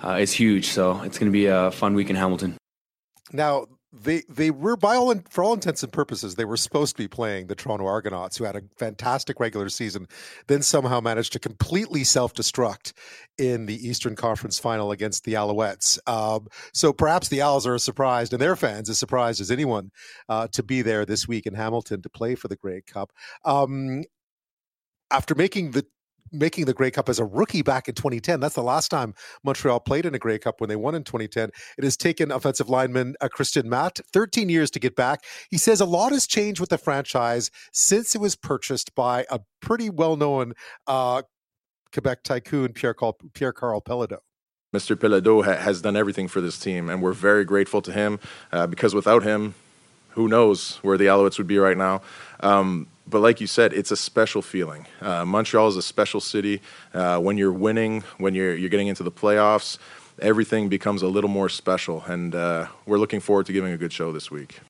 uh, 0.05 0.19
is 0.21 0.33
huge. 0.33 0.69
So 0.69 1.01
it's 1.03 1.19
going 1.19 1.31
to 1.31 1.37
be 1.37 1.47
a 1.47 1.71
fun 1.71 1.95
week 1.95 2.11
in 2.11 2.17
Hamilton. 2.17 2.57
Now 3.33 3.67
they 3.93 4.23
they 4.29 4.51
were 4.51 4.77
by 4.77 4.95
all 4.97 5.15
for 5.31 5.43
all 5.43 5.55
intents 5.55 5.83
and 5.83 5.93
purposes 5.93 6.35
they 6.35 6.45
were 6.45 6.57
supposed 6.57 6.97
to 6.97 7.03
be 7.03 7.09
playing 7.09 7.47
the 7.47 7.55
Toronto 7.55 7.87
Argonauts, 7.87 8.37
who 8.37 8.45
had 8.45 8.57
a 8.57 8.63
fantastic 8.77 9.41
regular 9.41 9.69
season, 9.69 10.07
then 10.49 10.63
somehow 10.63 11.01
managed 11.01 11.33
to 11.33 11.39
completely 11.39 12.05
self 12.05 12.35
destruct 12.35 12.93
in 13.39 13.67
the 13.67 13.89
Eastern 13.89 14.15
Conference 14.15 14.59
Final 14.59 14.91
against 14.91 15.25
the 15.25 15.35
Alouettes. 15.35 15.99
Um, 16.09 16.49
so 16.73 16.93
perhaps 16.93 17.29
the 17.29 17.43
Owls 17.43 17.67
are 17.67 17.75
as 17.75 17.85
surprised, 17.85 18.33
and 18.33 18.43
their 18.43 18.57
fans 18.57 18.91
as 18.91 18.99
surprised 18.99 19.41
as 19.41 19.51
anyone 19.51 19.91
uh, 20.29 20.49
to 20.49 20.63
be 20.63 20.83
there 20.83 21.07
this 21.07 21.27
week 21.27 21.47
in 21.47 21.55
Hamilton 21.55 22.03
to 22.03 22.11
play 22.11 22.35
for 22.35 22.49
the 22.49 22.57
Grey 22.57 22.83
Cup. 22.83 23.13
Um, 23.45 24.05
after 25.11 25.35
making 25.35 25.71
the 25.71 25.87
making 26.33 26.67
the 26.67 26.75
Grey 26.75 26.91
Cup 26.91 27.09
as 27.09 27.19
a 27.19 27.25
rookie 27.25 27.63
back 27.63 27.89
in 27.89 27.95
2010. 27.95 28.41
That's 28.41 28.55
the 28.55 28.63
last 28.63 28.89
time 28.89 29.15
Montreal 29.45 29.81
played 29.81 30.07
in 30.07 30.15
a 30.15 30.19
Grey 30.19 30.39
Cup 30.39 30.61
when 30.61 30.69
they 30.69 30.77
won 30.77 30.95
in 30.95 31.05
2010. 31.05 31.51
It 31.79 31.85
has 31.85 31.97
taken 31.97 32.31
offensive 32.31 32.69
lineman 32.69 33.17
uh, 33.21 33.29
Christian 33.29 33.69
Matte 33.69 34.01
13 34.13 34.49
years 34.49 34.71
to 34.73 34.79
get 34.79 34.97
back. 34.97 35.25
He 35.51 35.59
says 35.59 35.81
a 35.81 35.87
lot 35.87 36.13
has 36.13 36.27
changed 36.27 36.61
with 36.61 36.71
the 36.71 36.79
franchise 36.79 37.51
since 37.73 38.15
it 38.15 38.21
was 38.21 38.37
purchased 38.37 38.95
by 38.95 39.27
a 39.31 39.41
pretty 39.61 39.91
well 39.91 40.17
known 40.17 40.55
uh, 40.87 41.23
Quebec 41.93 42.23
tycoon, 42.23 42.73
Pierre 42.73 42.95
Karl, 42.95 43.17
Pierre. 43.33 43.53
Mr. 44.75 44.97
Péladeau 44.97 45.45
ha- 45.45 45.57
has 45.57 45.81
done 45.81 45.97
everything 45.97 46.29
for 46.29 46.41
this 46.41 46.59
team, 46.59 46.91
and 46.91 47.01
we're 47.01 47.13
very 47.13 47.45
grateful 47.45 47.81
to 47.83 47.93
him 47.93 48.21
uh, 48.53 48.67
because 48.67 48.95
without 48.95 49.23
him, 49.23 49.55
who 50.11 50.29
knows 50.29 50.77
where 50.79 50.99
the 50.99 51.07
Alouettes 51.07 51.39
would 51.39 51.47
be 51.47 51.59
right 51.59 51.77
now. 51.77 52.03
Um, 52.41 52.89
but 53.09 53.21
like 53.21 53.41
you 53.41 53.47
said, 53.47 53.73
it's 53.73 53.91
a 53.91 53.97
special 53.97 54.43
feeling. 54.43 54.87
Uh, 55.01 55.25
Montreal 55.25 55.69
is 55.69 55.77
a 55.77 55.83
special 55.83 56.21
city. 56.21 56.61
Uh, 56.93 57.19
when 57.19 57.39
you're 57.39 57.53
winning, 57.53 58.03
when 58.19 58.35
you're 58.35 58.55
you're 58.55 58.71
getting 58.71 58.89
into 58.89 59.03
the 59.03 59.13
playoffs, 59.13 59.79
everything 60.21 60.69
becomes 60.69 61.03
a 61.03 61.09
little 61.09 61.31
more 61.31 61.49
special, 61.49 62.03
and 62.07 62.35
uh, 62.35 62.67
we're 62.87 62.99
looking 62.99 63.21
forward 63.21 63.47
to 63.47 63.53
giving 63.53 63.73
a 63.73 63.77
good 63.77 63.93
show 63.93 64.13
this 64.13 64.31
week. 64.31 64.61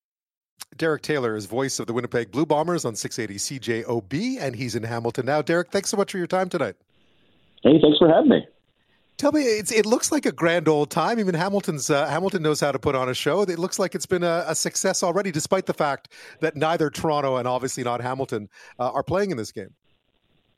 Derek 0.77 1.03
Taylor 1.03 1.37
is 1.37 1.47
voice 1.47 1.79
of 1.79 1.87
the 1.87 1.93
Winnipeg 1.93 2.31
Blue 2.31 2.45
Bombers 2.45 2.85
on 2.85 2.95
680 2.95 3.85
CJOB, 3.85 4.39
and 4.41 4.55
he's 4.55 4.75
in 4.75 4.83
Hamilton 4.83 5.27
now. 5.27 5.41
Derek, 5.41 5.71
thanks 5.71 5.89
so 5.91 5.97
much 5.97 6.13
for 6.13 6.19
your 6.19 6.27
time 6.27 6.49
tonight. 6.49 6.75
Hey, 7.63 7.81
thanks 7.81 7.99
for 7.99 8.09
having 8.09 8.29
me. 8.29 8.47
Tell 9.17 9.33
me, 9.33 9.41
it 9.43 9.87
looks 9.87 10.13
like 10.13 10.27
a 10.27 10.33
grand 10.33 10.69
old 10.69 10.91
time. 10.91 11.19
Even 11.19 11.35
Hamilton's 11.35 11.89
uh, 11.89 12.07
Hamilton 12.07 12.43
knows 12.43 12.61
how 12.61 12.71
to 12.71 12.79
put 12.79 12.95
on 12.95 13.09
a 13.09 13.15
show. 13.15 13.43
It 13.43 13.59
looks 13.59 13.79
like 13.79 13.95
it's 13.95 14.05
been 14.05 14.23
a, 14.23 14.45
a, 14.47 14.55
success 14.55 15.03
already, 15.03 15.31
despite 15.31 15.65
the 15.65 15.73
fact 15.73 16.13
that 16.41 16.55
neither 16.55 16.91
Toronto 16.91 17.37
and 17.37 17.49
obviously 17.49 17.83
not 17.83 18.03
Hamilton 18.03 18.51
uh, 18.79 18.91
are 18.91 19.03
playing 19.03 19.31
in 19.31 19.39
this 19.39 19.53
game. 19.53 19.71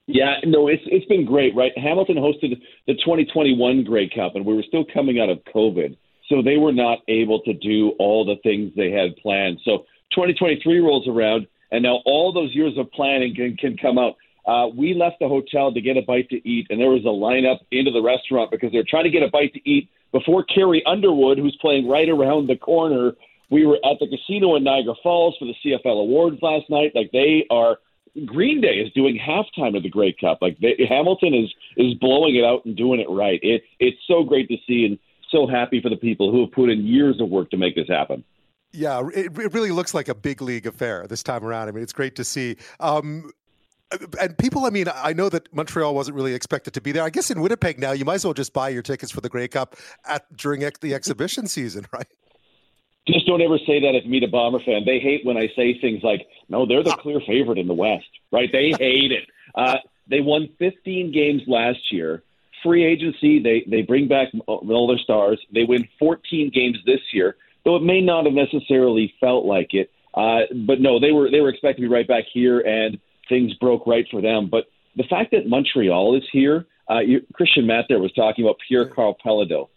Yeah, 0.07 0.37
no, 0.45 0.67
it's 0.67 0.83
it's 0.87 1.07
been 1.07 1.25
great, 1.25 1.55
right? 1.55 1.71
Hamilton 1.77 2.17
hosted 2.17 2.61
the 2.87 2.95
2021 2.95 3.85
Grey 3.85 4.09
Cup, 4.09 4.35
and 4.35 4.45
we 4.45 4.55
were 4.55 4.65
still 4.67 4.85
coming 4.93 5.21
out 5.21 5.29
of 5.29 5.39
COVID, 5.55 5.97
so 6.29 6.43
they 6.43 6.57
were 6.57 6.73
not 6.73 7.01
able 7.07 7.41
to 7.43 7.53
do 7.53 7.91
all 7.99 8.25
the 8.25 8.37
things 8.43 8.73
they 8.75 8.91
had 8.91 9.15
planned. 9.17 9.61
So 9.65 9.85
2023 10.13 10.81
rolls 10.81 11.07
around, 11.07 11.47
and 11.71 11.83
now 11.83 12.01
all 12.07 12.33
those 12.33 12.55
years 12.55 12.77
of 12.79 12.91
planning 12.91 13.35
can, 13.37 13.57
can 13.57 13.77
come 13.77 13.99
out. 13.99 14.17
Uh, 14.49 14.67
we 14.67 14.95
left 14.95 15.17
the 15.21 15.29
hotel 15.29 15.71
to 15.71 15.81
get 15.81 15.99
a 15.99 16.03
bite 16.03 16.31
to 16.31 16.49
eat, 16.49 16.67
and 16.71 16.81
there 16.81 16.89
was 16.89 17.05
a 17.05 17.09
lineup 17.09 17.59
into 17.71 17.91
the 17.91 18.01
restaurant 18.01 18.51
because 18.51 18.73
they're 18.73 18.83
trying 18.89 19.05
to 19.05 19.11
get 19.11 19.23
a 19.23 19.29
bite 19.29 19.53
to 19.53 19.69
eat 19.69 19.91
before 20.11 20.43
Carrie 20.43 20.83
Underwood, 20.87 21.37
who's 21.37 21.57
playing 21.61 21.87
right 21.87 22.09
around 22.09 22.49
the 22.49 22.57
corner. 22.57 23.13
We 23.51 23.67
were 23.67 23.77
at 23.77 23.99
the 24.01 24.09
casino 24.09 24.57
in 24.57 24.65
Niagara 24.65 24.95
Falls 25.03 25.37
for 25.39 25.45
the 25.45 25.55
CFL 25.63 26.01
Awards 26.01 26.39
last 26.41 26.71
night. 26.71 26.93
Like 26.95 27.11
they 27.13 27.45
are, 27.51 27.77
Green 28.25 28.63
Day 28.63 28.77
is 28.77 28.91
doing 28.95 29.19
halftime 29.19 29.77
of 29.77 29.83
the 29.83 29.91
Grey 29.91 30.17
Cup. 30.19 30.39
Like 30.41 30.59
they, 30.61 30.77
Hamilton 30.89 31.35
is 31.35 31.53
is 31.77 31.93
blowing 31.95 32.37
it 32.37 32.45
out 32.45 32.65
and 32.65 32.75
doing 32.75 33.01
it 33.01 33.11
right. 33.11 33.41
It's 33.43 33.67
it's 33.79 33.99
so 34.07 34.25
great 34.25 34.49
to 34.49 34.57
see 34.67 34.87
and 34.87 34.99
so 35.31 35.47
happy 35.47 35.83
for 35.83 35.91
the 35.91 35.97
people 35.97 36.33
who 36.33 36.41
have 36.41 36.53
put 36.53 36.71
in 36.71 36.87
years 36.87 37.21
of 37.21 37.29
work 37.29 37.51
to 37.51 37.59
make 37.59 37.75
this 37.75 37.89
happen. 37.89 38.25
Yeah, 38.73 39.07
it, 39.15 39.39
it 39.39 39.53
really 39.53 39.73
looks 39.73 39.93
like 39.93 40.09
a 40.09 40.15
big 40.15 40.41
league 40.41 40.67
affair 40.67 41.07
this 41.07 41.23
time 41.23 41.45
around. 41.45 41.69
I 41.69 41.73
mean, 41.73 41.83
it's 41.83 41.93
great 41.93 42.17
to 42.17 42.25
see. 42.25 42.57
Um, 42.81 43.31
and 44.21 44.37
people, 44.37 44.67
I 44.67 44.71
mean, 44.71 44.87
I 44.93 45.13
know 45.13 45.29
that 45.29 45.53
Montreal 45.55 45.95
wasn't 45.95 46.17
really 46.17 46.35
expected 46.35 46.75
to 46.75 46.81
be 46.81 46.93
there. 46.93 47.03
I 47.03 47.11
guess 47.11 47.31
in 47.31 47.41
Winnipeg 47.41 47.79
now, 47.79 47.93
you 47.93 48.05
might 48.05 48.17
as 48.17 48.25
well 48.25 48.35
just 48.35 48.53
buy 48.53 48.69
your 48.69 48.83
tickets 48.83 49.11
for 49.11 49.21
the 49.21 49.29
Grey 49.29 49.49
Cup 49.49 49.77
at 50.07 50.37
during 50.37 50.61
the 50.81 50.95
exhibition 50.95 51.47
season, 51.47 51.87
right? 51.93 52.07
Just 53.07 53.27
don't 53.27 53.41
ever 53.41 53.57
say 53.59 53.81
that 53.81 53.95
if 53.95 54.05
you 54.05 54.11
meet 54.11 54.23
a 54.23 54.29
Bomber 54.29 54.61
fan. 54.61 54.83
They 54.85 54.99
hate 54.99 55.25
when 55.25 55.39
I 55.39 55.49
say 55.57 55.79
things 55.81 56.03
like, 56.03 56.27
"No, 56.51 56.67
they're 56.67 56.83
the 56.83 56.93
clear 56.93 57.21
favorite 57.27 57.57
in 57.57 57.67
the 57.67 57.75
West," 57.75 58.09
right? 58.31 58.51
They 58.53 58.73
hate 58.79 59.13
it. 59.13 59.27
Uh, 59.55 59.77
they 60.09 60.21
won 60.21 60.51
15 60.59 61.11
games 61.11 61.43
last 61.47 61.91
year. 61.91 62.23
Free 62.63 62.85
agency, 62.85 63.43
they 63.43 63.65
they 63.67 63.81
bring 63.81 64.09
back 64.09 64.29
all 64.47 64.87
their 64.87 64.99
stars. 64.99 65.41
They 65.55 65.65
win 65.65 65.89
14 65.99 66.51
games 66.53 66.77
this 66.85 67.01
year, 67.15 67.37
though 67.65 67.77
it 67.77 67.83
may 67.83 68.03
not 68.03 68.27
have 68.27 68.35
necessarily 68.35 69.15
felt 69.21 69.47
like 69.47 69.73
it. 69.73 69.91
Uh, 70.13 70.41
but 70.67 70.81
no, 70.81 71.01
they 71.01 71.13
were 71.13 71.31
they 71.31 71.41
were 71.41 71.49
expected 71.49 71.81
to 71.81 71.89
be 71.89 71.95
right 71.95 72.07
back 72.07 72.25
here 72.31 72.61
and 72.61 72.99
things 73.29 73.55
broke 73.55 73.87
right 73.87 74.07
for 74.11 74.21
them. 74.21 74.49
But 74.51 74.65
the 74.97 75.05
fact 75.05 75.31
that 75.33 75.49
Montreal 75.49 76.17
is 76.17 76.25
here, 76.33 76.67
uh, 76.91 77.01
you, 77.01 77.21
Christian 77.33 77.67
Matte 77.67 77.87
there 77.89 78.01
was 78.01 78.13
talking 78.13 78.45
about 78.45 78.57
Pierre 78.67 78.89
Karl 78.89 79.17
Péladeau. 79.25 79.69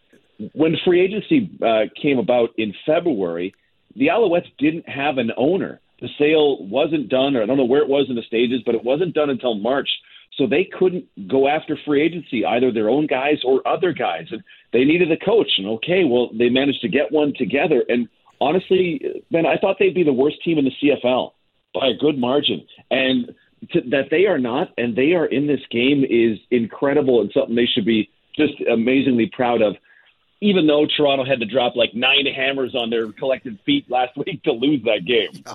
When 0.53 0.75
free 0.83 1.01
agency 1.01 1.51
uh, 1.63 1.83
came 2.01 2.17
about 2.17 2.49
in 2.57 2.73
February, 2.85 3.53
the 3.95 4.07
Alouettes 4.07 4.51
didn't 4.57 4.87
have 4.89 5.17
an 5.17 5.31
owner. 5.37 5.79
The 5.99 6.09
sale 6.17 6.65
wasn't 6.65 7.09
done, 7.09 7.35
or 7.35 7.43
I 7.43 7.45
don't 7.45 7.57
know 7.57 7.65
where 7.65 7.81
it 7.81 7.89
was 7.89 8.07
in 8.09 8.15
the 8.15 8.23
stages, 8.23 8.61
but 8.65 8.73
it 8.73 8.83
wasn't 8.83 9.13
done 9.13 9.29
until 9.29 9.53
March. 9.55 9.89
So 10.37 10.47
they 10.47 10.63
couldn't 10.63 11.05
go 11.27 11.47
after 11.47 11.77
free 11.85 12.01
agency, 12.01 12.45
either 12.45 12.71
their 12.71 12.89
own 12.89 13.05
guys 13.05 13.37
or 13.43 13.67
other 13.67 13.91
guys. 13.91 14.27
And 14.31 14.41
they 14.73 14.85
needed 14.85 15.11
a 15.11 15.17
coach. 15.17 15.51
And 15.57 15.67
okay, 15.67 16.03
well, 16.05 16.29
they 16.33 16.49
managed 16.49 16.81
to 16.81 16.87
get 16.87 17.11
one 17.11 17.33
together. 17.37 17.83
And 17.87 18.07
honestly, 18.39 19.23
Ben, 19.29 19.45
I 19.45 19.57
thought 19.57 19.75
they'd 19.77 19.93
be 19.93 20.03
the 20.03 20.13
worst 20.13 20.37
team 20.43 20.57
in 20.57 20.65
the 20.65 20.71
CFL 20.81 21.33
by 21.73 21.87
a 21.87 21.93
good 21.93 22.17
margin. 22.17 22.65
And 22.89 23.35
to, 23.71 23.81
that 23.89 24.05
they 24.09 24.25
are 24.25 24.39
not 24.39 24.69
and 24.77 24.95
they 24.95 25.13
are 25.13 25.25
in 25.25 25.47
this 25.47 25.61
game 25.69 26.03
is 26.09 26.37
incredible 26.49 27.21
and 27.21 27.31
something 27.33 27.55
they 27.55 27.65
should 27.65 27.85
be 27.85 28.09
just 28.35 28.53
amazingly 28.71 29.29
proud 29.33 29.61
of 29.61 29.75
even 30.41 30.65
though 30.65 30.87
Toronto 30.97 31.23
had 31.23 31.39
to 31.39 31.45
drop 31.45 31.75
like 31.75 31.93
nine 31.93 32.25
hammers 32.25 32.73
on 32.73 32.89
their 32.89 33.11
collective 33.11 33.57
feet 33.63 33.89
last 33.89 34.17
week 34.17 34.41
to 34.43 34.51
lose 34.51 34.81
that 34.83 35.05
game. 35.05 35.43
Yeah, 35.45 35.53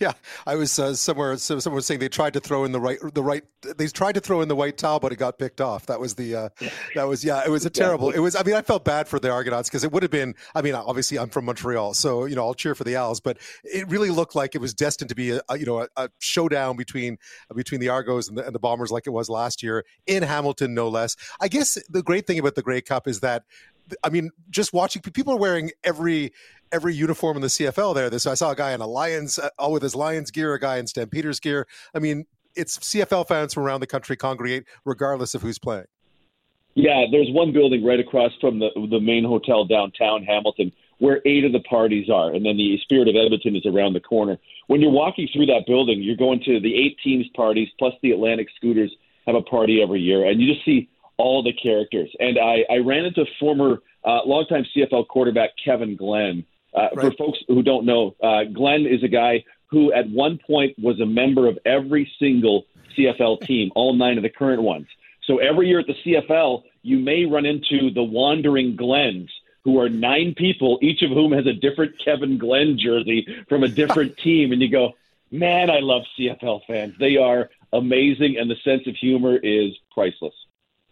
yeah. 0.00 0.12
I 0.46 0.56
was 0.56 0.78
uh, 0.78 0.94
somewhere. 0.94 1.36
Someone 1.36 1.74
was 1.74 1.86
saying 1.86 2.00
they 2.00 2.08
tried 2.08 2.32
to 2.32 2.40
throw 2.40 2.64
in 2.64 2.72
the 2.72 2.80
right, 2.80 2.98
the 3.12 3.22
right. 3.22 3.44
They 3.76 3.86
tried 3.88 4.14
to 4.14 4.20
throw 4.20 4.40
in 4.40 4.48
the 4.48 4.56
white 4.56 4.78
towel, 4.78 5.00
but 5.00 5.12
it 5.12 5.16
got 5.16 5.38
picked 5.38 5.60
off. 5.60 5.86
That 5.86 6.00
was 6.00 6.14
the. 6.14 6.34
Uh, 6.34 6.48
that 6.94 7.04
was 7.04 7.22
yeah. 7.22 7.42
It 7.44 7.50
was 7.50 7.66
a 7.66 7.70
terrible. 7.82 8.10
It 8.10 8.20
was. 8.20 8.34
I 8.34 8.42
mean, 8.42 8.54
I 8.54 8.62
felt 8.62 8.86
bad 8.86 9.06
for 9.06 9.18
the 9.18 9.30
Argonauts 9.30 9.68
because 9.68 9.84
it 9.84 9.92
would 9.92 10.02
have 10.02 10.10
been. 10.10 10.34
I 10.54 10.62
mean, 10.62 10.74
obviously, 10.74 11.18
I'm 11.18 11.28
from 11.28 11.44
Montreal, 11.44 11.92
so 11.92 12.24
you 12.24 12.34
know, 12.34 12.46
I'll 12.46 12.54
cheer 12.54 12.74
for 12.74 12.84
the 12.84 12.96
Owls, 12.96 13.20
but 13.20 13.36
it 13.64 13.86
really 13.88 14.10
looked 14.10 14.34
like 14.34 14.54
it 14.54 14.60
was 14.62 14.72
destined 14.72 15.10
to 15.10 15.14
be 15.14 15.32
a, 15.32 15.42
a 15.50 15.58
you 15.58 15.66
know 15.66 15.80
a, 15.82 15.88
a, 15.96 16.08
showdown 16.20 16.76
between 16.76 17.18
between 17.54 17.82
the 17.82 17.90
Argos 17.90 18.28
and 18.28 18.38
the, 18.38 18.46
and 18.46 18.54
the 18.54 18.60
Bombers, 18.60 18.90
like 18.90 19.06
it 19.06 19.10
was 19.10 19.28
last 19.28 19.62
year 19.62 19.84
in 20.06 20.22
Hamilton, 20.22 20.72
no 20.72 20.88
less. 20.88 21.16
I 21.38 21.48
guess 21.48 21.76
the 21.90 22.02
great 22.02 22.26
thing 22.26 22.38
about 22.38 22.54
the 22.54 22.62
Grey 22.62 22.80
Cup 22.80 23.06
is 23.06 23.20
that 23.20 23.44
I 24.02 24.10
mean, 24.10 24.30
just 24.50 24.72
watching 24.72 25.02
people 25.02 25.34
are 25.34 25.38
wearing 25.38 25.70
every 25.84 26.32
every 26.72 26.94
uniform 26.94 27.36
in 27.36 27.42
the 27.42 27.48
CFL 27.48 27.94
there. 27.94 28.10
This 28.10 28.26
I 28.26 28.34
saw 28.34 28.50
a 28.50 28.56
guy 28.56 28.72
in 28.72 28.80
a 28.80 28.86
Lions, 28.86 29.38
uh, 29.38 29.50
all 29.58 29.72
with 29.72 29.82
his 29.82 29.94
Lions 29.94 30.30
gear, 30.30 30.54
a 30.54 30.60
guy 30.60 30.78
in 30.78 30.86
Stampeders 30.86 31.38
gear. 31.38 31.66
I 31.94 31.98
mean, 31.98 32.24
it's 32.56 32.78
CFL 32.78 33.28
fans 33.28 33.54
from 33.54 33.64
around 33.64 33.80
the 33.80 33.86
country 33.86 34.16
congregate 34.16 34.64
regardless 34.84 35.34
of 35.34 35.42
who's 35.42 35.58
playing. 35.58 35.86
Yeah, 36.74 37.04
there's 37.10 37.30
one 37.30 37.52
building 37.52 37.84
right 37.84 38.00
across 38.00 38.32
from 38.40 38.58
the 38.58 38.70
the 38.90 39.00
main 39.00 39.24
hotel 39.24 39.64
downtown 39.64 40.24
Hamilton 40.24 40.72
where 40.98 41.20
eight 41.24 41.44
of 41.44 41.52
the 41.52 41.60
parties 41.60 42.08
are, 42.08 42.32
and 42.32 42.46
then 42.46 42.56
the 42.56 42.78
Spirit 42.82 43.08
of 43.08 43.16
Edmonton 43.16 43.56
is 43.56 43.66
around 43.66 43.92
the 43.92 44.00
corner. 44.00 44.38
When 44.68 44.80
you're 44.80 44.92
walking 44.92 45.28
through 45.32 45.46
that 45.46 45.64
building, 45.66 46.00
you're 46.00 46.16
going 46.16 46.40
to 46.44 46.60
the 46.60 46.74
eight 46.76 46.96
teams 47.02 47.26
parties 47.34 47.68
plus 47.76 47.92
the 48.02 48.12
Atlantic 48.12 48.46
Schooners 48.54 48.94
have 49.26 49.34
a 49.34 49.42
party 49.42 49.82
every 49.82 50.00
year, 50.00 50.24
and 50.24 50.40
you 50.40 50.52
just 50.52 50.64
see 50.64 50.88
all 51.16 51.42
the 51.42 51.52
characters. 51.52 52.10
And 52.18 52.38
I, 52.38 52.64
I 52.70 52.78
ran 52.78 53.04
into 53.04 53.24
former 53.38 53.82
uh, 54.04 54.20
longtime 54.24 54.66
CFL 54.74 55.08
quarterback 55.08 55.50
Kevin 55.62 55.96
Glenn. 55.96 56.44
Uh, 56.74 56.88
right. 56.94 57.00
For 57.00 57.10
folks 57.12 57.38
who 57.48 57.62
don't 57.62 57.84
know, 57.84 58.16
uh, 58.22 58.44
Glenn 58.44 58.86
is 58.86 59.02
a 59.02 59.08
guy 59.08 59.44
who 59.66 59.92
at 59.92 60.08
one 60.08 60.38
point 60.38 60.78
was 60.78 61.00
a 61.00 61.06
member 61.06 61.46
of 61.46 61.58
every 61.64 62.10
single 62.18 62.66
CFL 62.96 63.40
team, 63.42 63.70
all 63.74 63.94
nine 63.94 64.16
of 64.16 64.22
the 64.22 64.30
current 64.30 64.62
ones. 64.62 64.86
So 65.24 65.38
every 65.38 65.68
year 65.68 65.80
at 65.80 65.86
the 65.86 65.94
CFL, 66.04 66.62
you 66.82 66.98
may 66.98 67.24
run 67.24 67.46
into 67.46 67.90
the 67.90 68.02
wandering 68.02 68.76
Glens, 68.76 69.30
who 69.64 69.78
are 69.80 69.88
nine 69.88 70.34
people, 70.36 70.78
each 70.82 71.02
of 71.02 71.10
whom 71.10 71.32
has 71.32 71.46
a 71.46 71.52
different 71.52 71.94
Kevin 72.04 72.38
Glenn 72.38 72.78
jersey 72.78 73.26
from 73.48 73.62
a 73.62 73.68
different 73.68 74.16
team. 74.24 74.52
And 74.52 74.60
you 74.60 74.68
go, 74.68 74.94
man, 75.30 75.70
I 75.70 75.78
love 75.78 76.02
CFL 76.18 76.62
fans. 76.66 76.94
They 76.98 77.16
are 77.16 77.50
amazing, 77.72 78.36
and 78.38 78.50
the 78.50 78.56
sense 78.64 78.86
of 78.86 78.96
humor 78.96 79.36
is 79.36 79.72
priceless. 79.92 80.34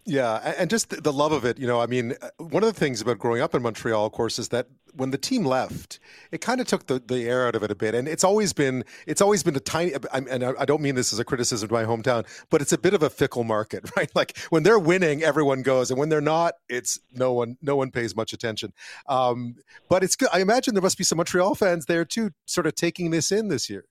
Yeah, 0.06 0.54
and 0.58 0.70
just 0.70 1.02
the 1.02 1.12
love 1.12 1.32
of 1.32 1.44
it. 1.44 1.58
You 1.58 1.66
know, 1.66 1.80
I 1.80 1.86
mean, 1.86 2.14
uh, 2.22 2.30
one 2.38 2.62
of 2.62 2.72
the 2.72 2.78
things 2.78 3.00
about 3.00 3.18
growing 3.18 3.42
up 3.42 3.54
in 3.54 3.62
Montreal, 3.62 4.06
of 4.06 4.12
course, 4.12 4.38
is 4.38 4.48
that 4.48 4.66
when 4.94 5.10
the 5.10 5.18
team 5.18 5.44
left, 5.44 6.00
it 6.32 6.40
kind 6.40 6.60
of 6.60 6.66
took 6.66 6.86
the, 6.86 6.98
the 6.98 7.28
air 7.28 7.46
out 7.46 7.54
of 7.54 7.62
it 7.62 7.70
a 7.70 7.74
bit. 7.74 7.94
And 7.94 8.08
it's 8.08 8.24
always 8.24 8.52
been 8.52 8.84
it's 9.06 9.20
always 9.20 9.42
been 9.42 9.54
a 9.56 9.60
tiny. 9.60 9.92
And 10.12 10.44
I 10.44 10.64
don't 10.64 10.80
mean 10.80 10.94
this 10.94 11.12
as 11.12 11.18
a 11.18 11.24
criticism 11.24 11.68
to 11.68 11.74
my 11.74 11.84
hometown, 11.84 12.26
but 12.48 12.62
it's 12.62 12.72
a 12.72 12.78
bit 12.78 12.94
of 12.94 13.02
a 13.02 13.10
fickle 13.10 13.44
market, 13.44 13.88
right? 13.96 14.10
Like 14.14 14.38
when 14.48 14.62
they're 14.62 14.78
winning, 14.78 15.22
everyone 15.22 15.62
goes, 15.62 15.90
and 15.90 15.98
when 15.98 16.08
they're 16.08 16.20
not, 16.20 16.54
it's 16.68 16.98
no 17.12 17.32
one 17.32 17.56
no 17.62 17.76
one 17.76 17.90
pays 17.90 18.16
much 18.16 18.32
attention. 18.32 18.72
Um, 19.06 19.56
but 19.88 20.02
it's 20.02 20.16
good. 20.16 20.30
I 20.32 20.40
imagine 20.40 20.74
there 20.74 20.82
must 20.82 20.98
be 20.98 21.04
some 21.04 21.18
Montreal 21.18 21.54
fans 21.54 21.86
there 21.86 22.04
too, 22.04 22.30
sort 22.46 22.66
of 22.66 22.74
taking 22.74 23.10
this 23.10 23.30
in 23.30 23.48
this 23.48 23.68
year. 23.68 23.84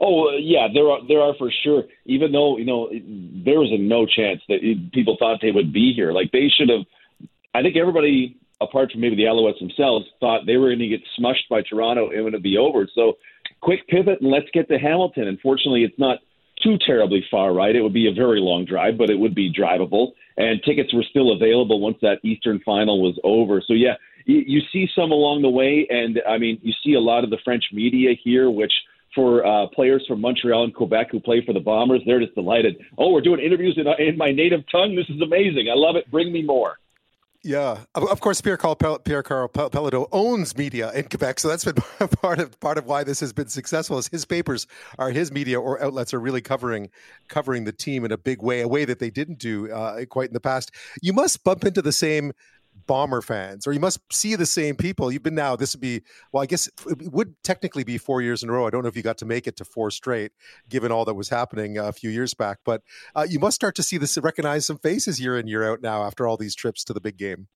Oh 0.00 0.28
uh, 0.28 0.36
yeah, 0.38 0.68
there 0.72 0.88
are 0.88 1.00
there 1.08 1.20
are 1.20 1.34
for 1.38 1.50
sure. 1.64 1.84
Even 2.06 2.32
though 2.32 2.56
you 2.56 2.64
know 2.64 2.88
there 2.90 3.58
was 3.58 3.70
a 3.72 3.78
no 3.78 4.06
chance 4.06 4.40
that 4.48 4.60
people 4.92 5.16
thought 5.18 5.40
they 5.42 5.50
would 5.50 5.72
be 5.72 5.92
here. 5.94 6.12
Like 6.12 6.30
they 6.32 6.48
should 6.48 6.68
have. 6.68 6.86
I 7.54 7.62
think 7.62 7.76
everybody, 7.76 8.36
apart 8.60 8.92
from 8.92 9.00
maybe 9.00 9.16
the 9.16 9.24
Alouettes 9.24 9.58
themselves, 9.58 10.06
thought 10.20 10.46
they 10.46 10.56
were 10.56 10.68
going 10.68 10.78
to 10.80 10.88
get 10.88 11.00
smushed 11.18 11.48
by 11.50 11.62
Toronto 11.62 12.10
and 12.10 12.18
it 12.18 12.32
would 12.32 12.42
be 12.42 12.58
over. 12.58 12.86
So 12.94 13.14
quick 13.60 13.88
pivot 13.88 14.20
and 14.20 14.30
let's 14.30 14.46
get 14.52 14.68
to 14.68 14.78
Hamilton. 14.78 15.26
Unfortunately, 15.26 15.82
it's 15.82 15.98
not 15.98 16.18
too 16.62 16.76
terribly 16.86 17.24
far 17.30 17.52
right. 17.52 17.74
It 17.74 17.82
would 17.82 17.94
be 17.94 18.08
a 18.08 18.12
very 18.12 18.40
long 18.40 18.64
drive, 18.64 18.98
but 18.98 19.10
it 19.10 19.18
would 19.18 19.34
be 19.34 19.52
drivable. 19.52 20.12
And 20.36 20.62
tickets 20.62 20.94
were 20.94 21.04
still 21.08 21.32
available 21.32 21.80
once 21.80 21.98
that 22.02 22.18
Eastern 22.22 22.60
final 22.64 23.02
was 23.02 23.18
over. 23.24 23.62
So 23.66 23.72
yeah, 23.72 23.94
you, 24.24 24.42
you 24.46 24.60
see 24.72 24.88
some 24.94 25.10
along 25.10 25.42
the 25.42 25.50
way, 25.50 25.86
and 25.90 26.20
I 26.28 26.38
mean 26.38 26.60
you 26.62 26.72
see 26.84 26.94
a 26.94 27.00
lot 27.00 27.24
of 27.24 27.30
the 27.30 27.38
French 27.44 27.64
media 27.72 28.10
here, 28.22 28.50
which 28.50 28.72
for 29.18 29.44
uh, 29.44 29.66
players 29.74 30.04
from 30.06 30.20
Montreal 30.20 30.62
and 30.62 30.72
Quebec 30.72 31.08
who 31.10 31.18
play 31.18 31.44
for 31.44 31.52
the 31.52 31.58
Bombers. 31.58 32.02
They're 32.06 32.20
just 32.20 32.36
delighted. 32.36 32.76
Oh, 32.98 33.10
we're 33.10 33.20
doing 33.20 33.40
interviews 33.40 33.76
in, 33.76 33.88
in 34.00 34.16
my 34.16 34.30
native 34.30 34.60
tongue. 34.70 34.94
This 34.94 35.08
is 35.08 35.20
amazing. 35.20 35.68
I 35.68 35.74
love 35.74 35.96
it. 35.96 36.08
Bring 36.08 36.30
me 36.32 36.40
more. 36.40 36.78
Yeah, 37.42 37.78
of 37.94 38.20
course, 38.20 38.40
Pierre 38.40 38.56
Karl 38.56 38.76
Pierre 38.76 39.22
Karl 39.22 39.48
Péladeau 39.48 40.08
owns 40.10 40.56
media 40.56 40.92
in 40.92 41.04
Quebec, 41.08 41.38
so 41.38 41.48
that's 41.48 41.64
been 41.64 41.74
part 42.20 42.40
of 42.40 42.58
part 42.58 42.78
of 42.78 42.86
why 42.86 43.04
this 43.04 43.20
has 43.20 43.32
been 43.32 43.48
successful. 43.48 43.96
Is 43.98 44.08
his 44.08 44.24
papers 44.24 44.66
are 44.98 45.10
his 45.10 45.30
media 45.30 45.60
or 45.60 45.82
outlets 45.82 46.12
are 46.12 46.20
really 46.20 46.40
covering 46.40 46.90
covering 47.28 47.64
the 47.64 47.72
team 47.72 48.04
in 48.04 48.10
a 48.10 48.18
big 48.18 48.42
way, 48.42 48.60
a 48.60 48.68
way 48.68 48.84
that 48.84 48.98
they 48.98 49.10
didn't 49.10 49.38
do 49.38 49.70
uh, 49.72 50.04
quite 50.06 50.28
in 50.28 50.34
the 50.34 50.40
past. 50.40 50.72
You 51.00 51.12
must 51.12 51.44
bump 51.44 51.64
into 51.64 51.80
the 51.80 51.92
same 51.92 52.32
Bomber 52.86 53.20
fans, 53.20 53.66
or 53.66 53.72
you 53.72 53.80
must 53.80 54.00
see 54.12 54.34
the 54.34 54.46
same 54.46 54.76
people. 54.76 55.10
You've 55.12 55.22
been 55.22 55.34
now, 55.34 55.56
this 55.56 55.74
would 55.74 55.80
be, 55.80 56.02
well, 56.32 56.42
I 56.42 56.46
guess 56.46 56.68
it 56.86 57.12
would 57.12 57.34
technically 57.42 57.84
be 57.84 57.98
four 57.98 58.22
years 58.22 58.42
in 58.42 58.48
a 58.48 58.52
row. 58.52 58.66
I 58.66 58.70
don't 58.70 58.82
know 58.82 58.88
if 58.88 58.96
you 58.96 59.02
got 59.02 59.18
to 59.18 59.26
make 59.26 59.46
it 59.46 59.56
to 59.56 59.64
four 59.64 59.90
straight, 59.90 60.32
given 60.68 60.92
all 60.92 61.04
that 61.04 61.14
was 61.14 61.28
happening 61.28 61.78
a 61.78 61.92
few 61.92 62.10
years 62.10 62.34
back, 62.34 62.58
but 62.64 62.82
uh, 63.14 63.26
you 63.28 63.38
must 63.38 63.54
start 63.54 63.74
to 63.76 63.82
see 63.82 63.98
this, 63.98 64.16
recognize 64.18 64.66
some 64.66 64.78
faces 64.78 65.20
year 65.20 65.38
in, 65.38 65.46
year 65.46 65.70
out 65.70 65.82
now 65.82 66.02
after 66.04 66.26
all 66.26 66.36
these 66.36 66.54
trips 66.54 66.84
to 66.84 66.92
the 66.92 67.00
big 67.00 67.16
game. 67.16 67.48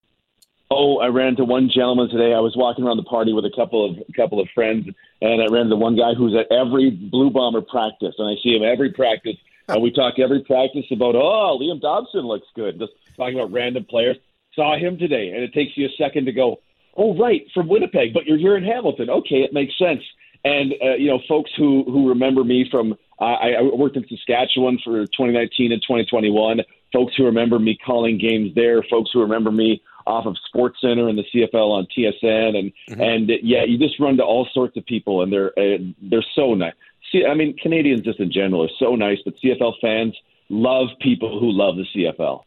Oh, 0.71 0.99
I 1.01 1.09
ran 1.09 1.29
into 1.29 1.45
one 1.45 1.69
gentleman 1.69 2.09
today. 2.09 2.33
I 2.33 2.41
was 2.41 2.55
walking 2.57 2.87
around 2.87 2.97
the 2.97 3.03
party 3.03 3.35
with 3.35 3.45
a 3.45 3.53
couple 3.55 3.91
of 3.91 3.99
a 3.99 4.13
couple 4.15 4.41
of 4.41 4.49
friends, 4.55 4.87
and 5.21 5.43
I 5.43 5.47
ran 5.53 5.65
into 5.67 5.77
one 5.77 5.97
guy 5.97 6.15
who's 6.17 6.35
at 6.35 6.51
every 6.51 6.91
Blue 6.91 7.31
Bomber 7.31 7.61
practice, 7.61 8.15
and 8.17 8.27
I 8.27 8.41
see 8.43 8.57
him 8.57 8.63
every 8.63 8.91
practice, 8.91 9.37
and 9.69 9.83
we 9.83 9.91
talk 9.91 10.19
every 10.19 10.43
practice 10.45 10.87
about, 10.91 11.15
oh, 11.15 11.59
Liam 11.61 11.79
Dobson 11.79 12.23
looks 12.23 12.47
good, 12.55 12.79
just 12.79 12.93
talking 13.19 13.39
about 13.39 13.53
random 13.53 13.85
players 13.85 14.17
saw 14.55 14.77
him 14.77 14.99
today, 14.99 15.31
and 15.35 15.43
it 15.43 15.53
takes 15.53 15.77
you 15.77 15.87
a 15.87 16.03
second 16.03 16.27
to 16.27 16.33
go, 16.33 16.61
oh, 16.97 17.17
right, 17.17 17.43
from 17.55 17.69
Winnipeg, 17.69 18.13
but 18.13 18.27
you're 18.27 18.39
here 18.39 18.57
in 18.57 18.65
Hamilton. 18.65 19.11
Okay, 19.11 19.43
it 19.43 19.53
makes 19.53 19.77
sense. 19.79 20.03
And 20.45 20.75
uh, 20.83 20.95
you 20.97 21.09
know, 21.09 21.21
folks 21.29 21.51
who 21.57 21.85
who 21.85 22.09
remember 22.09 22.43
me 22.43 22.67
from 22.71 22.95
uh, 23.21 23.25
I, 23.25 23.51
I 23.53 23.63
worked 23.63 23.97
in 23.97 24.05
Saskatchewan 24.09 24.79
for 24.83 25.07
2019 25.07 25.71
and 25.71 25.81
2021. 25.83 26.61
Folks 26.93 27.15
who 27.17 27.25
remember 27.25 27.61
me 27.61 27.79
calling 27.87 28.19
games 28.19 28.53
there. 28.57 28.83
Folks 28.91 29.11
who 29.13 29.21
remember 29.21 29.53
me 29.53 29.81
off 30.07 30.27
of 30.27 30.37
Sports 30.49 30.79
Center 30.81 31.09
and 31.09 31.17
the 31.17 31.25
CFL 31.33 31.71
on 31.71 31.87
TSN, 31.97 32.57
and 32.57 32.73
mm-hmm. 32.91 33.01
and 33.01 33.31
yeah, 33.43 33.63
you 33.65 33.79
just 33.79 34.01
run 34.01 34.17
to 34.17 34.25
all 34.25 34.49
sorts 34.53 34.77
of 34.77 34.85
people, 34.85 35.23
and 35.23 35.33
they're 35.33 35.57
uh, 35.57 35.79
they're 36.03 36.25
so 36.35 36.55
nice. 36.55 36.75
See, 37.13 37.25
I 37.25 37.35
mean, 37.35 37.57
Canadians 37.63 38.03
just 38.03 38.19
in 38.19 38.33
general 38.33 38.65
are 38.65 38.71
so 38.79 38.97
nice, 38.97 39.19
but 39.25 39.35
CFL 39.43 39.75
fans 39.81 40.17
love 40.49 40.89
people 41.01 41.39
who 41.39 41.53
love 41.53 41.77
the 41.77 41.85
CFL. 41.95 42.43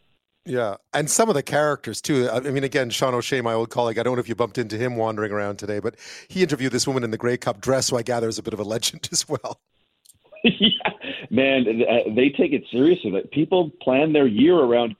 Yeah, 0.46 0.76
and 0.94 1.10
some 1.10 1.28
of 1.28 1.34
the 1.34 1.42
characters 1.42 2.00
too. 2.00 2.30
I 2.30 2.38
mean, 2.38 2.62
again, 2.62 2.88
Sean 2.90 3.14
O'Shea, 3.14 3.40
my 3.40 3.52
old 3.52 3.68
colleague. 3.68 3.98
I 3.98 4.04
don't 4.04 4.14
know 4.14 4.20
if 4.20 4.28
you 4.28 4.36
bumped 4.36 4.58
into 4.58 4.78
him 4.78 4.94
wandering 4.94 5.32
around 5.32 5.58
today, 5.58 5.80
but 5.80 5.96
he 6.28 6.40
interviewed 6.40 6.70
this 6.70 6.86
woman 6.86 7.02
in 7.02 7.10
the 7.10 7.18
Grey 7.18 7.36
Cup 7.36 7.60
dress, 7.60 7.90
who 7.90 7.96
I 7.96 8.02
gather 8.02 8.28
is 8.28 8.38
a 8.38 8.44
bit 8.44 8.54
of 8.54 8.60
a 8.60 8.64
legend 8.64 9.08
as 9.12 9.28
well. 9.28 9.60
yeah, 10.44 10.90
man, 11.30 11.66
uh, 11.66 12.14
they 12.14 12.28
take 12.28 12.52
it 12.52 12.62
seriously. 12.70 13.12
People 13.32 13.70
plan 13.82 14.12
their 14.12 14.28
year 14.28 14.54
around 14.54 14.94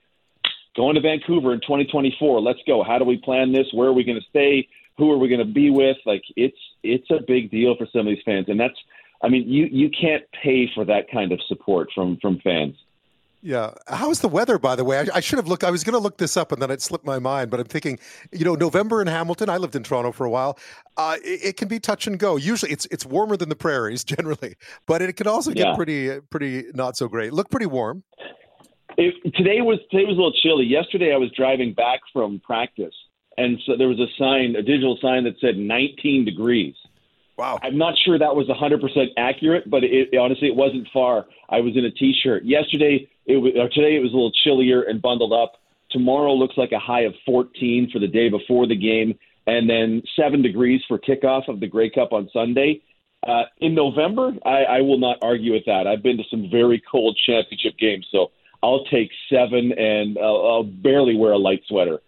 going 0.74 0.96
to 0.96 1.00
Vancouver 1.00 1.52
in 1.52 1.60
2024. 1.60 2.40
Let's 2.40 2.58
go. 2.66 2.82
How 2.82 2.98
do 2.98 3.04
we 3.04 3.16
plan 3.16 3.52
this? 3.52 3.68
Where 3.72 3.88
are 3.88 3.92
we 3.92 4.02
going 4.02 4.20
to 4.20 4.26
stay? 4.28 4.66
Who 4.98 5.12
are 5.12 5.18
we 5.18 5.28
going 5.28 5.46
to 5.46 5.52
be 5.52 5.70
with? 5.70 5.96
Like, 6.04 6.24
it's 6.34 6.58
it's 6.82 7.08
a 7.10 7.20
big 7.24 7.52
deal 7.52 7.76
for 7.76 7.86
some 7.92 8.00
of 8.00 8.06
these 8.06 8.22
fans, 8.24 8.46
and 8.48 8.58
that's. 8.58 8.78
I 9.22 9.28
mean, 9.28 9.48
you 9.48 9.66
you 9.70 9.90
can't 9.90 10.24
pay 10.42 10.68
for 10.74 10.84
that 10.86 11.08
kind 11.08 11.30
of 11.30 11.40
support 11.46 11.88
from 11.94 12.18
from 12.20 12.40
fans. 12.40 12.74
Yeah. 13.42 13.72
How's 13.86 14.20
the 14.20 14.28
weather, 14.28 14.58
by 14.58 14.74
the 14.74 14.84
way? 14.84 14.98
I, 14.98 15.06
I 15.14 15.20
should 15.20 15.38
have 15.38 15.46
looked. 15.46 15.62
I 15.62 15.70
was 15.70 15.84
going 15.84 15.92
to 15.92 16.00
look 16.00 16.18
this 16.18 16.36
up 16.36 16.52
and 16.52 16.60
then 16.60 16.70
it 16.70 16.82
slipped 16.82 17.04
my 17.04 17.18
mind, 17.18 17.50
but 17.50 17.60
I'm 17.60 17.66
thinking, 17.66 17.98
you 18.32 18.44
know, 18.44 18.54
November 18.54 19.00
in 19.00 19.06
Hamilton, 19.06 19.48
I 19.48 19.58
lived 19.58 19.76
in 19.76 19.82
Toronto 19.82 20.10
for 20.12 20.24
a 20.24 20.30
while. 20.30 20.58
Uh, 20.96 21.16
it, 21.24 21.44
it, 21.44 21.56
can 21.56 21.68
be 21.68 21.78
touch 21.78 22.06
and 22.06 22.18
go. 22.18 22.36
Usually 22.36 22.72
it's 22.72 22.86
it's 22.90 23.06
warmer 23.06 23.36
than 23.36 23.48
the 23.48 23.56
prairies 23.56 24.02
generally, 24.04 24.56
but 24.86 25.02
it 25.02 25.16
can 25.16 25.26
also 25.26 25.52
get 25.52 25.66
yeah. 25.66 25.76
pretty, 25.76 26.20
pretty 26.30 26.64
not 26.74 26.96
so 26.96 27.08
great. 27.08 27.32
Look 27.32 27.50
pretty 27.50 27.66
warm. 27.66 28.02
It, 28.96 29.14
today 29.34 29.60
was 29.60 29.78
today 29.90 30.04
was 30.04 30.14
a 30.14 30.16
little 30.16 30.32
chilly. 30.32 30.64
Yesterday 30.64 31.12
I 31.12 31.18
was 31.18 31.30
driving 31.36 31.74
back 31.74 32.00
from 32.12 32.40
practice 32.40 32.94
and 33.38 33.58
so 33.66 33.76
there 33.76 33.88
was 33.88 34.00
a 34.00 34.06
sign, 34.18 34.56
a 34.56 34.62
digital 34.62 34.98
sign 35.00 35.24
that 35.24 35.34
said 35.40 35.56
19 35.56 36.24
degrees. 36.24 36.74
Wow. 37.36 37.58
I'm 37.62 37.76
not 37.76 37.94
sure 38.04 38.18
that 38.18 38.34
was 38.34 38.46
100% 38.48 39.08
accurate, 39.18 39.68
but 39.68 39.84
it, 39.84 40.16
honestly, 40.16 40.48
it 40.48 40.56
wasn't 40.56 40.88
far. 40.92 41.26
I 41.50 41.60
was 41.60 41.76
in 41.76 41.84
a 41.84 41.90
t-shirt. 41.90 42.44
Yesterday, 42.44 43.10
it 43.26 43.36
was, 43.36 43.52
today 43.74 43.96
it 43.96 44.02
was 44.02 44.12
a 44.12 44.16
little 44.16 44.32
chillier 44.44 44.82
and 44.82 45.02
bundled 45.02 45.32
up. 45.32 45.54
Tomorrow 45.90 46.34
looks 46.34 46.56
like 46.56 46.72
a 46.72 46.78
high 46.78 47.02
of 47.02 47.14
14 47.24 47.90
for 47.92 47.98
the 47.98 48.08
day 48.08 48.28
before 48.28 48.66
the 48.66 48.76
game, 48.76 49.18
and 49.46 49.68
then 49.68 50.02
seven 50.16 50.42
degrees 50.42 50.80
for 50.88 50.98
kickoff 50.98 51.48
of 51.48 51.60
the 51.60 51.66
Grey 51.66 51.90
Cup 51.90 52.12
on 52.12 52.28
Sunday. 52.32 52.82
Uh, 53.26 53.42
in 53.58 53.74
November, 53.74 54.32
I, 54.44 54.64
I 54.64 54.80
will 54.80 54.98
not 54.98 55.18
argue 55.22 55.52
with 55.52 55.64
that. 55.66 55.86
I've 55.86 56.02
been 56.02 56.16
to 56.16 56.24
some 56.30 56.48
very 56.50 56.82
cold 56.90 57.18
championship 57.26 57.78
games, 57.78 58.06
so 58.10 58.30
I'll 58.62 58.84
take 58.84 59.10
seven, 59.32 59.72
and 59.72 60.18
I'll, 60.18 60.46
I'll 60.46 60.64
barely 60.64 61.16
wear 61.16 61.32
a 61.32 61.38
light 61.38 61.62
sweater 61.68 62.00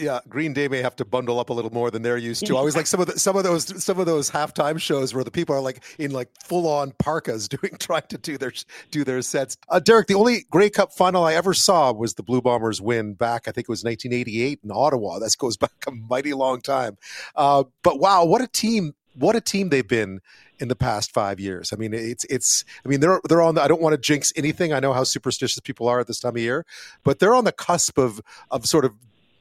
yeah, 0.00 0.20
Green 0.28 0.52
Day 0.52 0.66
may 0.66 0.80
have 0.80 0.96
to 0.96 1.04
bundle 1.04 1.38
up 1.38 1.50
a 1.50 1.52
little 1.52 1.72
more 1.72 1.90
than 1.90 2.02
they're 2.02 2.16
used 2.16 2.46
to. 2.46 2.56
I 2.56 2.62
was 2.62 2.74
like 2.74 2.86
some 2.86 3.00
of 3.00 3.06
the, 3.06 3.18
some 3.18 3.36
of 3.36 3.44
those 3.44 3.82
some 3.82 4.00
of 4.00 4.06
those 4.06 4.30
halftime 4.30 4.80
shows 4.80 5.14
where 5.14 5.22
the 5.22 5.30
people 5.30 5.54
are 5.54 5.60
like 5.60 5.84
in 5.98 6.10
like 6.10 6.28
full 6.42 6.66
on 6.66 6.92
parkas 6.92 7.48
doing 7.48 7.76
trying 7.78 8.06
to 8.08 8.18
do 8.18 8.38
their 8.38 8.52
do 8.90 9.04
their 9.04 9.20
sets. 9.22 9.58
Uh, 9.68 9.78
Derek, 9.78 10.06
the 10.06 10.14
only 10.14 10.46
Grey 10.50 10.70
Cup 10.70 10.92
final 10.92 11.24
I 11.24 11.34
ever 11.34 11.52
saw 11.52 11.92
was 11.92 12.14
the 12.14 12.22
Blue 12.22 12.40
Bombers 12.40 12.80
win 12.80 13.14
back. 13.14 13.46
I 13.46 13.52
think 13.52 13.66
it 13.66 13.68
was 13.68 13.84
1988 13.84 14.60
in 14.64 14.70
Ottawa. 14.72 15.18
That 15.18 15.36
goes 15.38 15.56
back 15.56 15.72
a 15.86 15.90
mighty 15.90 16.32
long 16.32 16.60
time. 16.60 16.96
Uh, 17.36 17.64
but 17.82 18.00
wow, 18.00 18.24
what 18.24 18.40
a 18.40 18.48
team! 18.48 18.94
What 19.14 19.36
a 19.36 19.40
team 19.40 19.68
they've 19.68 19.86
been 19.86 20.20
in 20.60 20.68
the 20.68 20.76
past 20.76 21.12
five 21.12 21.40
years. 21.40 21.72
I 21.72 21.76
mean, 21.76 21.92
it's 21.92 22.24
it's. 22.24 22.64
I 22.84 22.88
mean, 22.88 23.00
they're 23.00 23.20
they're 23.28 23.42
on. 23.42 23.56
The, 23.56 23.62
I 23.62 23.68
don't 23.68 23.82
want 23.82 23.94
to 23.94 23.98
jinx 23.98 24.32
anything. 24.36 24.72
I 24.72 24.80
know 24.80 24.92
how 24.92 25.04
superstitious 25.04 25.60
people 25.60 25.88
are 25.88 26.00
at 26.00 26.06
this 26.06 26.20
time 26.20 26.36
of 26.36 26.42
year, 26.42 26.64
but 27.02 27.18
they're 27.18 27.34
on 27.34 27.44
the 27.44 27.52
cusp 27.52 27.98
of 27.98 28.20
of 28.50 28.66
sort 28.66 28.84
of 28.84 28.92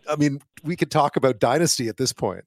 I 0.09 0.15
mean, 0.15 0.41
we 0.63 0.75
could 0.75 0.91
talk 0.91 1.15
about 1.15 1.39
dynasty 1.39 1.87
at 1.87 1.97
this 1.97 2.11
point. 2.13 2.43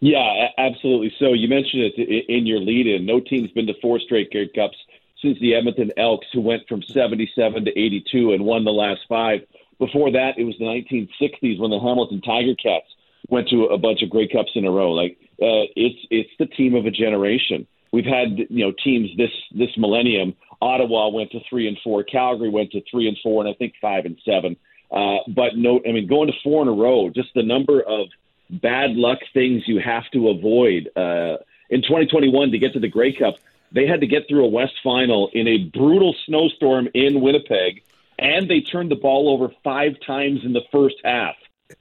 Yeah, 0.00 0.48
absolutely. 0.58 1.12
So 1.18 1.32
you 1.32 1.48
mentioned 1.48 1.92
it 1.96 2.24
in 2.28 2.46
your 2.46 2.58
lead-in. 2.58 3.06
No 3.06 3.20
team's 3.20 3.50
been 3.52 3.66
to 3.66 3.74
four 3.80 4.00
straight 4.00 4.30
Grey 4.30 4.48
Cups 4.48 4.76
since 5.22 5.38
the 5.40 5.54
Edmonton 5.54 5.92
Elks, 5.96 6.26
who 6.32 6.40
went 6.40 6.66
from 6.68 6.82
77 6.82 7.64
to 7.64 7.70
82 7.70 8.32
and 8.32 8.44
won 8.44 8.64
the 8.64 8.72
last 8.72 9.02
five. 9.08 9.40
Before 9.78 10.10
that, 10.10 10.32
it 10.38 10.44
was 10.44 10.56
the 10.58 10.64
1960s 10.64 11.60
when 11.60 11.70
the 11.70 11.78
Hamilton 11.78 12.20
Tiger 12.20 12.54
Cats 12.60 12.86
went 13.28 13.48
to 13.48 13.66
a 13.66 13.78
bunch 13.78 14.02
of 14.02 14.10
Grey 14.10 14.28
Cups 14.28 14.50
in 14.54 14.64
a 14.64 14.70
row. 14.70 14.92
Like 14.92 15.18
uh, 15.40 15.70
it's 15.76 15.98
it's 16.10 16.30
the 16.38 16.46
team 16.46 16.74
of 16.74 16.86
a 16.86 16.90
generation. 16.90 17.66
We've 17.92 18.04
had 18.04 18.38
you 18.50 18.64
know 18.64 18.72
teams 18.82 19.10
this 19.16 19.30
this 19.52 19.70
millennium. 19.76 20.34
Ottawa 20.60 21.08
went 21.08 21.30
to 21.32 21.40
three 21.48 21.68
and 21.68 21.76
four. 21.82 22.04
Calgary 22.04 22.48
went 22.48 22.72
to 22.72 22.82
three 22.90 23.08
and 23.08 23.16
four, 23.22 23.44
and 23.44 23.52
I 23.52 23.56
think 23.56 23.74
five 23.80 24.04
and 24.04 24.18
seven. 24.24 24.56
Uh, 24.92 25.18
but 25.28 25.56
no, 25.56 25.80
I 25.88 25.92
mean, 25.92 26.06
going 26.06 26.28
to 26.28 26.34
four 26.44 26.62
in 26.62 26.68
a 26.68 26.72
row, 26.72 27.08
just 27.08 27.30
the 27.34 27.42
number 27.42 27.80
of 27.80 28.08
bad 28.50 28.90
luck 28.90 29.18
things 29.32 29.62
you 29.66 29.80
have 29.80 30.04
to 30.12 30.28
avoid. 30.28 30.90
Uh, 30.94 31.38
in 31.70 31.80
2021, 31.80 32.50
to 32.50 32.58
get 32.58 32.74
to 32.74 32.80
the 32.80 32.88
Grey 32.88 33.14
Cup, 33.14 33.36
they 33.72 33.86
had 33.86 34.00
to 34.00 34.06
get 34.06 34.28
through 34.28 34.44
a 34.44 34.48
West 34.48 34.74
final 34.84 35.30
in 35.32 35.48
a 35.48 35.58
brutal 35.58 36.14
snowstorm 36.26 36.88
in 36.92 37.22
Winnipeg, 37.22 37.82
and 38.18 38.50
they 38.50 38.60
turned 38.60 38.90
the 38.90 38.96
ball 38.96 39.30
over 39.30 39.52
five 39.64 39.92
times 40.06 40.40
in 40.44 40.52
the 40.52 40.60
first 40.70 40.96
half. 41.02 41.36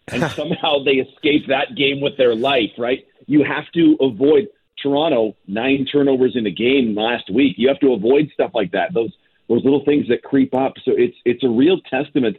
And 0.07 0.31
somehow 0.35 0.83
they 0.85 0.93
escaped 0.93 1.49
that 1.49 1.75
game 1.75 1.99
with 1.99 2.15
their 2.15 2.33
life, 2.33 2.71
right? 2.77 3.05
You 3.27 3.43
have 3.43 3.69
to 3.73 3.97
avoid 3.99 4.47
Toronto, 4.81 5.35
nine 5.47 5.85
turnovers 5.85 6.37
in 6.37 6.45
a 6.47 6.51
game 6.51 6.95
last 6.95 7.29
week. 7.29 7.55
You 7.57 7.67
have 7.67 7.79
to 7.81 7.91
avoid 7.91 8.31
stuff 8.33 8.51
like 8.53 8.71
that. 8.71 8.93
Those 8.93 9.11
those 9.49 9.65
little 9.65 9.83
things 9.83 10.07
that 10.07 10.23
creep 10.23 10.55
up. 10.55 10.75
So 10.85 10.93
it's 10.95 11.17
it's 11.25 11.43
a 11.43 11.49
real 11.49 11.81
testament 11.81 12.37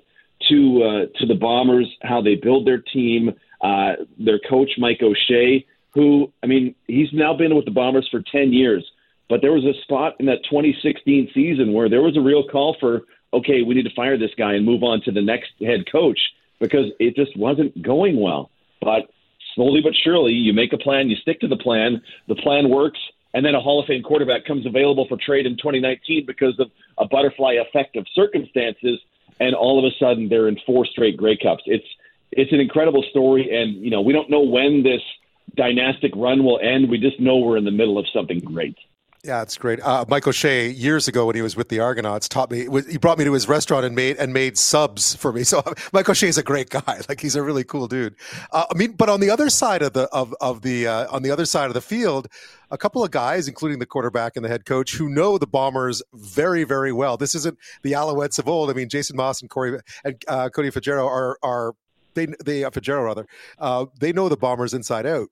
to 0.49 0.83
uh, 0.83 1.19
to 1.19 1.27
the 1.27 1.35
Bombers 1.35 1.89
how 2.03 2.21
they 2.21 2.35
build 2.35 2.67
their 2.67 2.79
team. 2.79 3.33
Uh, 3.61 3.93
their 4.19 4.41
coach 4.51 4.71
Mike 4.77 5.01
O'Shea, 5.03 5.65
who 5.95 6.33
I 6.43 6.47
mean, 6.47 6.75
he's 6.89 7.13
now 7.13 7.35
been 7.35 7.55
with 7.55 7.65
the 7.65 7.71
Bombers 7.71 8.09
for 8.11 8.23
ten 8.33 8.53
years. 8.53 8.85
But 9.29 9.41
there 9.41 9.53
was 9.53 9.65
a 9.65 9.73
spot 9.83 10.17
in 10.21 10.27
that 10.27 10.45
2016 10.51 11.31
season 11.33 11.73
where 11.73 11.89
there 11.89 12.03
was 12.03 12.19
a 12.19 12.21
real 12.21 12.47
call 12.47 12.77
for, 12.79 13.03
okay, 13.33 13.63
we 13.63 13.75
need 13.75 13.85
to 13.85 13.95
fire 13.95 14.19
this 14.19 14.33
guy 14.37 14.53
and 14.53 14.67
move 14.67 14.83
on 14.83 15.01
to 15.07 15.11
the 15.11 15.23
next 15.23 15.53
head 15.61 15.91
coach 15.91 16.19
because 16.61 16.93
it 16.99 17.17
just 17.17 17.35
wasn't 17.35 17.81
going 17.81 18.21
well. 18.21 18.51
But 18.83 19.09
slowly 19.55 19.81
but 19.83 19.95
surely, 20.05 20.33
you 20.33 20.53
make 20.53 20.75
a 20.75 20.77
plan, 20.77 21.09
you 21.09 21.17
stick 21.17 21.41
to 21.41 21.49
the 21.49 21.57
plan, 21.57 22.03
the 22.29 22.35
plan 22.35 22.69
works, 22.69 23.01
and 23.33 23.45
then 23.45 23.55
a 23.55 23.61
Hall 23.61 23.81
of 23.81 23.87
Fame 23.87 24.03
quarterback 24.03 24.45
comes 24.45 24.67
available 24.67 25.07
for 25.09 25.17
trade 25.17 25.47
in 25.47 25.57
2019 25.57 26.27
because 26.27 26.59
of 26.59 26.71
a 26.99 27.07
butterfly 27.07 27.55
effect 27.55 27.97
of 27.97 28.07
circumstances, 28.15 29.01
and 29.41 29.55
all 29.55 29.79
of 29.79 29.85
a 29.85 29.95
sudden 29.99 30.29
they're 30.29 30.49
in 30.49 30.59
four 30.67 30.87
straight 30.87 31.17
Grey 31.17 31.37
Cups. 31.37 31.63
It's 31.67 31.87
it's 32.31 32.53
an 32.53 32.61
incredible 32.61 33.05
story, 33.11 33.55
and 33.55 33.83
you 33.85 33.91
know 33.91 34.01
we 34.01 34.13
don't 34.13 34.31
know 34.31 34.41
when 34.41 34.83
this 34.83 35.03
dynastic 35.55 36.13
run 36.17 36.45
will 36.45 36.59
end. 36.63 36.89
We 36.89 36.99
just 36.99 37.21
know 37.21 37.39
we're 37.39 37.57
in 37.57 37.65
the 37.65 37.71
middle 37.71 37.99
of 37.99 38.07
something 38.13 38.41
great. 38.41 38.77
Yeah, 39.25 39.43
it's 39.43 39.57
great. 39.57 39.79
Uh, 39.81 40.05
Mike 40.09 40.27
O'Shea 40.27 40.69
years 40.69 41.07
ago 41.07 41.27
when 41.27 41.37
he 41.37 41.43
was 41.43 41.55
with 41.55 41.69
the 41.69 41.79
Argonauts 41.79 42.29
taught 42.29 42.51
me. 42.51 42.67
He 42.91 42.99
brought 42.99 43.19
me 43.19 43.25
to 43.25 43.33
his 43.33 43.47
restaurant 43.47 43.87
and 43.87 43.95
made 43.95 44.17
and 44.17 44.33
made 44.33 44.59
subs 44.59 45.15
for 45.15 45.33
me. 45.33 45.45
So 45.53 45.63
Mike 45.93 46.09
O'Shea 46.09 46.29
is 46.29 46.39
a 46.39 46.43
great 46.43 46.71
guy. 46.71 47.01
Like 47.09 47.21
he's 47.21 47.37
a 47.37 47.43
really 47.43 47.63
cool 47.63 47.87
dude. 47.87 48.17
Uh, 48.53 48.65
I 48.71 48.75
mean, 48.75 48.93
but 48.93 49.09
on 49.11 49.21
the 49.21 49.29
other 49.29 49.51
side 49.51 49.83
of 49.83 49.93
the 49.93 50.09
of 50.09 50.35
of 50.41 50.63
the 50.63 50.87
uh, 50.87 51.07
on 51.15 51.23
the 51.23 51.31
other 51.31 51.45
side 51.45 51.67
of 51.67 51.75
the 51.75 51.81
field, 51.81 52.27
a 52.71 52.79
couple 52.79 53.05
of 53.05 53.11
guys, 53.11 53.49
including 53.49 53.79
the 53.81 53.87
quarterback 53.87 54.35
and 54.35 54.45
the 54.45 54.49
head 54.49 54.65
coach, 54.65 54.95
who 54.95 55.09
know 55.11 55.37
the 55.37 55.47
Bombers 55.47 56.03
very 56.15 56.65
very 56.65 56.93
well. 56.93 57.17
This 57.17 57.35
isn't 57.35 57.59
the 57.83 57.93
Alouettes 57.93 58.39
of 58.39 58.49
old. 58.49 58.71
I 58.71 58.73
mean, 58.73 58.89
Jason 58.89 59.17
Maas 59.17 59.41
and 59.43 59.51
Corey 59.51 59.79
and 60.05 60.25
uh, 60.27 60.49
Cody 60.49 60.71
Fajardo 60.71 61.07
are 61.07 61.39
are 61.43 61.75
they 62.15 62.27
they 62.45 62.65
uh, 62.65 62.71
Fajardo 62.71 63.03
rather 63.03 63.27
uh, 63.59 63.87
they 64.01 64.13
know 64.13 64.29
the 64.29 64.37
Bombers 64.37 64.73
inside 64.73 65.07
out. 65.07 65.29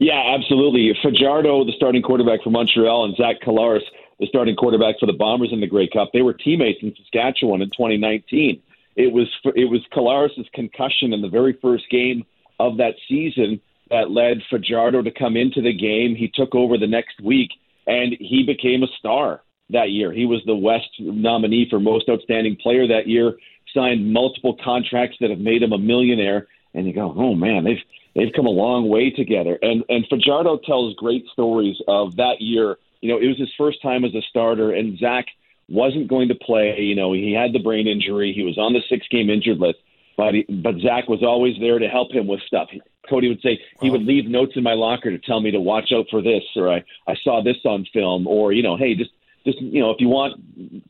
Yeah, 0.00 0.34
absolutely. 0.38 0.92
Fajardo, 1.02 1.64
the 1.64 1.72
starting 1.76 2.02
quarterback 2.02 2.42
for 2.42 2.50
Montreal, 2.50 3.04
and 3.04 3.16
Zach 3.16 3.36
Collaros, 3.44 3.82
the 4.20 4.26
starting 4.26 4.56
quarterback 4.56 4.98
for 5.00 5.06
the 5.06 5.12
Bombers 5.12 5.50
in 5.52 5.60
the 5.60 5.66
Grey 5.66 5.88
Cup, 5.88 6.10
they 6.12 6.22
were 6.22 6.32
teammates 6.32 6.78
in 6.82 6.94
Saskatchewan 6.96 7.62
in 7.62 7.70
2019. 7.70 8.62
It 8.96 9.12
was 9.12 9.28
it 9.56 9.70
was 9.70 9.80
Collaros' 9.92 10.50
concussion 10.52 11.12
in 11.12 11.22
the 11.22 11.28
very 11.28 11.56
first 11.60 11.84
game 11.90 12.24
of 12.58 12.76
that 12.78 12.94
season 13.08 13.60
that 13.90 14.10
led 14.10 14.38
Fajardo 14.50 15.02
to 15.02 15.10
come 15.10 15.36
into 15.36 15.62
the 15.62 15.72
game. 15.72 16.14
He 16.14 16.30
took 16.32 16.54
over 16.54 16.76
the 16.76 16.86
next 16.86 17.20
week, 17.22 17.50
and 17.86 18.14
he 18.18 18.42
became 18.44 18.82
a 18.82 18.88
star 18.98 19.42
that 19.70 19.90
year. 19.90 20.12
He 20.12 20.26
was 20.26 20.42
the 20.46 20.54
West 20.54 20.88
nominee 20.98 21.68
for 21.70 21.78
most 21.80 22.08
outstanding 22.08 22.56
player 22.56 22.86
that 22.88 23.06
year. 23.06 23.34
Signed 23.74 24.12
multiple 24.12 24.56
contracts 24.64 25.16
that 25.20 25.30
have 25.30 25.38
made 25.38 25.62
him 25.62 25.72
a 25.72 25.78
millionaire. 25.78 26.48
And 26.74 26.86
you 26.86 26.92
go, 26.92 27.14
oh 27.16 27.34
man, 27.34 27.64
they've 27.64 27.82
they've 28.14 28.32
come 28.34 28.46
a 28.46 28.50
long 28.50 28.88
way 28.88 29.10
together. 29.10 29.58
And 29.62 29.84
and 29.88 30.06
Fajardo 30.08 30.58
tells 30.58 30.94
great 30.96 31.24
stories 31.32 31.76
of 31.88 32.16
that 32.16 32.40
year. 32.40 32.76
You 33.00 33.10
know, 33.10 33.18
it 33.18 33.26
was 33.26 33.38
his 33.38 33.52
first 33.56 33.80
time 33.82 34.04
as 34.04 34.14
a 34.14 34.22
starter, 34.28 34.72
and 34.72 34.98
Zach 34.98 35.26
wasn't 35.68 36.08
going 36.08 36.28
to 36.28 36.34
play. 36.34 36.74
You 36.78 36.94
know, 36.94 37.12
he 37.12 37.32
had 37.32 37.52
the 37.52 37.62
brain 37.62 37.86
injury. 37.86 38.32
He 38.32 38.42
was 38.42 38.58
on 38.58 38.72
the 38.72 38.80
six 38.88 39.06
game 39.08 39.30
injured 39.30 39.58
list, 39.58 39.78
but 40.16 40.34
he, 40.34 40.42
but 40.48 40.76
Zach 40.80 41.08
was 41.08 41.22
always 41.22 41.54
there 41.60 41.78
to 41.78 41.88
help 41.88 42.12
him 42.12 42.26
with 42.26 42.40
stuff. 42.46 42.68
He, 42.70 42.82
Cody 43.08 43.28
would 43.28 43.40
say 43.40 43.58
he 43.80 43.88
would 43.88 44.02
leave 44.02 44.26
notes 44.26 44.52
in 44.56 44.62
my 44.62 44.74
locker 44.74 45.10
to 45.10 45.18
tell 45.18 45.40
me 45.40 45.50
to 45.50 45.60
watch 45.60 45.92
out 45.94 46.06
for 46.10 46.20
this, 46.20 46.42
or 46.56 46.70
I 46.72 46.84
I 47.06 47.14
saw 47.22 47.42
this 47.42 47.56
on 47.64 47.86
film, 47.92 48.26
or 48.26 48.52
you 48.52 48.62
know, 48.62 48.76
hey, 48.76 48.94
just 48.94 49.10
just 49.46 49.60
you 49.60 49.80
know, 49.80 49.90
if 49.90 50.00
you 50.00 50.08
want, 50.08 50.40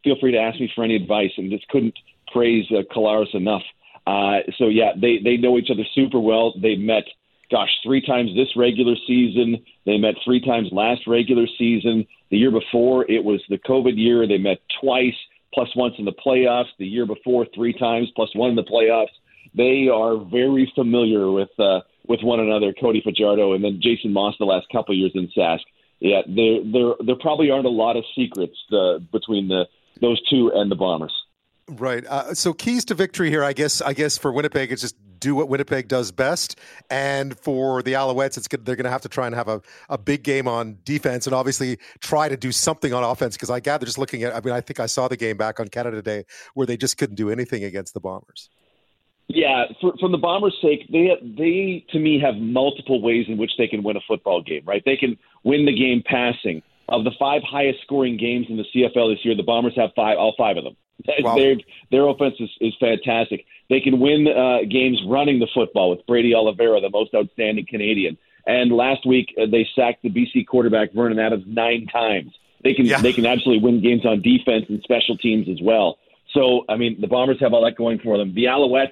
feel 0.03 0.17
free 0.21 0.33
to 0.33 0.39
ask 0.39 0.59
me 0.59 0.71
for 0.75 0.85
any 0.85 0.97
advice. 0.97 1.31
And 1.37 1.51
just 1.51 1.69
couldn't 1.69 1.95
praise 2.33 2.67
uh, 2.71 2.83
Collaros 2.95 3.35
enough. 3.35 3.63
Uh, 4.09 4.41
so 4.57 4.69
yeah, 4.69 4.93
they 4.97 5.19
they 5.23 5.37
know 5.37 5.59
each 5.59 5.69
other 5.71 5.85
super 5.95 6.19
well. 6.19 6.55
They 6.59 6.77
met, 6.77 7.05
gosh, 7.51 7.69
three 7.85 8.01
times 8.01 8.31
this 8.35 8.49
regular 8.57 8.95
season. 9.07 9.63
They 9.85 9.99
met 9.99 10.15
three 10.25 10.41
times 10.41 10.69
last 10.73 11.03
regular 11.07 11.47
season. 11.59 12.07
The 12.31 12.39
year 12.39 12.51
before, 12.51 13.05
it 13.11 13.23
was 13.23 13.43
the 13.51 13.59
COVID 13.59 13.99
year. 13.99 14.27
They 14.27 14.39
met 14.39 14.61
twice, 14.81 15.19
plus 15.53 15.69
once 15.77 15.97
in 15.99 16.07
the 16.07 16.15
playoffs. 16.27 16.73
The 16.79 16.87
year 16.87 17.05
before, 17.05 17.47
three 17.55 17.75
times, 17.75 18.09
plus 18.17 18.35
one 18.35 18.49
in 18.49 18.57
the 18.57 18.65
playoffs. 18.65 19.13
They 19.55 19.89
are 19.93 20.17
very 20.17 20.73
familiar 20.75 21.31
with 21.31 21.51
uh, 21.59 21.81
with 22.07 22.21
one 22.23 22.41
another. 22.41 22.73
Cody 22.81 23.03
Fajardo 23.05 23.53
and 23.53 23.63
then 23.63 23.79
Jason 23.83 24.15
Maas 24.15 24.37
the 24.39 24.47
last 24.47 24.69
couple 24.73 24.97
years 24.97 25.13
in 25.15 25.29
Sask. 25.37 25.69
Yeah, 26.01 26.23
there 26.27 26.61
there 26.65 26.95
there 27.05 27.17
probably 27.21 27.51
aren't 27.51 27.67
a 27.67 27.77
lot 27.85 27.99
of 27.99 28.05
secrets 28.17 28.57
uh, 28.73 29.01
between 29.13 29.49
the 29.49 29.67
those 30.01 30.19
two 30.31 30.51
and 30.55 30.71
the 30.71 30.77
Bombers. 30.77 31.13
Right. 31.69 32.05
Uh, 32.07 32.35
so 32.35 32.53
keys 32.53 32.85
to 32.87 32.95
victory 32.95 33.29
here, 33.29 33.45
I 33.45 33.53
guess. 33.53 33.83
I 33.83 33.93
guess 33.93 34.17
for 34.17 34.33
Winnipeg, 34.33 34.73
it's 34.73 34.81
just 34.81 34.97
do 35.21 35.35
what 35.35 35.49
Winnipeg 35.49 35.89
does 35.89 36.13
best, 36.13 36.59
and 36.91 37.39
for 37.39 37.83
the 37.83 37.93
Alouettes, 37.95 38.37
it's 38.37 38.49
good. 38.49 38.65
They're 38.65 38.77
going 38.77 38.85
to 38.85 38.91
have 38.91 39.03
to 39.03 39.09
try 39.09 39.27
and 39.27 39.35
have 39.35 39.49
a, 39.49 39.61
a 39.89 39.99
big 39.99 40.23
game 40.23 40.49
on 40.49 40.79
defense, 40.85 41.27
and 41.27 41.35
obviously 41.35 41.79
try 42.01 42.29
to 42.29 42.37
do 42.37 42.53
something 42.53 42.93
on 42.93 43.05
offense. 43.05 43.37
Because 43.37 43.51
I 43.51 43.61
gather, 43.61 43.85
just 43.85 43.99
looking 43.99 44.23
at, 44.23 44.35
I 44.35 44.41
mean, 44.41 44.55
I 44.55 44.61
think 44.61 44.81
I 44.81 44.87
saw 44.87 45.09
the 45.09 45.17
game 45.17 45.37
back 45.37 45.61
on 45.61 45.69
Canada 45.69 46.01
Day 46.03 46.25
where 46.55 46.67
they 46.67 46.77
just 46.77 46.97
couldn't 46.97 47.17
do 47.17 47.31
anything 47.31 47.65
against 47.65 47.95
the 47.95 48.01
Bombers. 48.01 48.49
Yeah, 49.27 49.65
for, 49.81 49.93
from 50.01 50.13
the 50.13 50.19
Bombers' 50.19 50.57
sake, 50.63 50.89
they 50.91 51.11
they 51.23 51.85
to 51.91 51.99
me 51.99 52.19
have 52.21 52.37
multiple 52.37 53.03
ways 53.03 53.27
in 53.29 53.37
which 53.37 53.53
they 53.59 53.67
can 53.67 53.83
win 53.83 53.97
a 53.97 54.01
football 54.09 54.43
game. 54.43 54.63
Right? 54.65 54.83
They 54.85 54.97
can 54.97 55.19
win 55.45 55.67
the 55.67 55.77
game 55.77 56.03
passing. 56.05 56.63
Of 56.91 57.05
the 57.05 57.13
five 57.19 57.43
highest 57.43 57.83
scoring 57.83 58.17
games 58.17 58.47
in 58.49 58.57
the 58.57 58.65
CFL 58.75 59.15
this 59.15 59.23
year, 59.23 59.37
the 59.37 59.43
Bombers 59.43 59.75
have 59.77 59.91
five, 59.95 60.17
all 60.17 60.35
five 60.39 60.57
of 60.57 60.65
them. 60.65 60.75
Wow. 61.21 61.37
Their 61.37 61.57
their 61.91 62.09
offense 62.09 62.35
is, 62.41 62.51
is 62.61 62.75
fantastic. 62.81 63.47
They 63.71 63.81
can 63.81 64.01
win 64.01 64.27
uh, 64.27 64.59
games 64.69 65.01
running 65.07 65.39
the 65.39 65.49
football 65.55 65.91
with 65.91 66.07
Brady 66.07 66.35
Oliveira, 66.35 66.81
the 66.81 66.91
most 66.91 67.15
outstanding 67.15 67.67
Canadian. 67.69 68.19
And 68.47 68.73
last 68.73 69.07
week 69.07 69.35
uh, 69.41 69.47
they 69.51 69.67
sacked 69.77 70.03
the 70.03 70.11
BC 70.11 70.47
quarterback 70.47 70.93
Vernon 70.93 71.19
Adams 71.19 71.45
nine 71.47 71.87
times. 71.87 72.33
They 72.65 72.75
can 72.75 72.87
yeah. 72.87 73.01
they 73.01 73.13
can 73.13 73.27
absolutely 73.27 73.63
win 73.63 73.83
games 73.83 74.05
on 74.05 74.23
defense 74.23 74.67
and 74.69 74.83
special 74.83 75.17
teams 75.17 75.49
as 75.49 75.61
well. 75.63 75.99
So 76.35 76.65
I 76.69 76.77
mean 76.77 77.01
the 77.01 77.07
Bombers 77.07 77.39
have 77.41 77.53
all 77.53 77.65
that 77.65 77.77
going 77.77 78.01
for 78.01 78.19
them. 78.19 78.35
The 78.35 78.45
Alouettes 78.45 78.89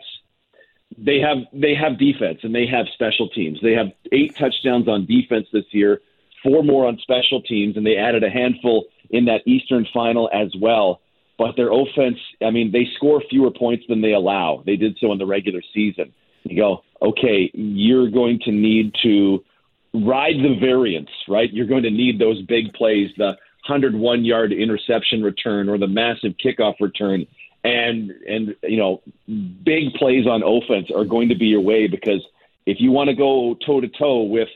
they 0.97 1.19
have 1.21 1.39
they 1.53 1.75
have 1.75 1.99
defense 1.99 2.41
and 2.43 2.55
they 2.55 2.67
have 2.67 2.87
special 2.95 3.29
teams. 3.29 3.59
They 3.63 3.73
have 3.73 3.89
eight 4.13 4.37
touchdowns 4.37 4.89
on 4.89 5.07
defense 5.07 5.49
this 5.53 5.65
year, 5.73 6.01
four 6.43 6.63
more 6.63 6.87
on 6.87 6.99
special 6.99 7.43
teams, 7.43 7.77
and 7.77 7.85
they 7.85 7.97
added 7.97 8.23
a 8.23 8.31
handful 8.31 8.85
in 9.11 9.25
that 9.27 9.43
Eastern 9.47 9.87
final 9.93 10.31
as 10.33 10.55
well 10.61 11.01
but 11.39 11.57
their 11.57 11.71
offense, 11.73 12.19
I 12.43 12.51
mean, 12.51 12.73
they 12.73 12.89
score 12.97 13.23
fewer 13.29 13.51
points 13.51 13.85
than 13.89 14.01
they 14.01 14.13
allow. 14.13 14.63
They 14.65 14.77
did 14.77 14.97
so 15.01 15.13
in 15.13 15.19
the 15.19 15.27
regular 15.27 15.61
season. 15.75 16.13
You 16.45 16.57
go, 16.57 16.85
okay, 17.03 17.51
you're 17.53 18.11
going 18.11 18.41
to 18.45 18.53
need 18.53 18.95
to 19.03 19.45
ride 19.93 20.37
the 20.37 20.57
variance, 20.59 21.11
right? 21.29 21.53
You're 21.53 21.67
going 21.67 21.83
to 21.83 21.91
need 21.91 22.19
those 22.19 22.41
big 22.43 22.73
plays, 22.73 23.11
the 23.17 23.37
101 23.67 24.25
yard 24.25 24.53
interception 24.53 25.23
return 25.23 25.69
or 25.69 25.77
the 25.77 25.89
massive 25.89 26.35
kickoff 26.43 26.75
return. 26.81 27.27
And, 27.65 28.13
and, 28.29 28.55
you 28.63 28.77
know, 28.77 29.03
big 29.27 29.93
plays 29.95 30.27
on 30.27 30.43
offense 30.43 30.89
are 30.95 31.05
going 31.05 31.31
to 31.31 31.35
be 31.35 31.47
your 31.47 31.61
way 31.61 31.89
because 31.89 32.25
if 32.65 32.81
you 32.81 32.93
want 32.93 33.11
to 33.11 33.17
go 33.17 33.57
toe 33.67 33.81
to 33.81 33.89
toe 33.89 34.23
with, 34.23 34.49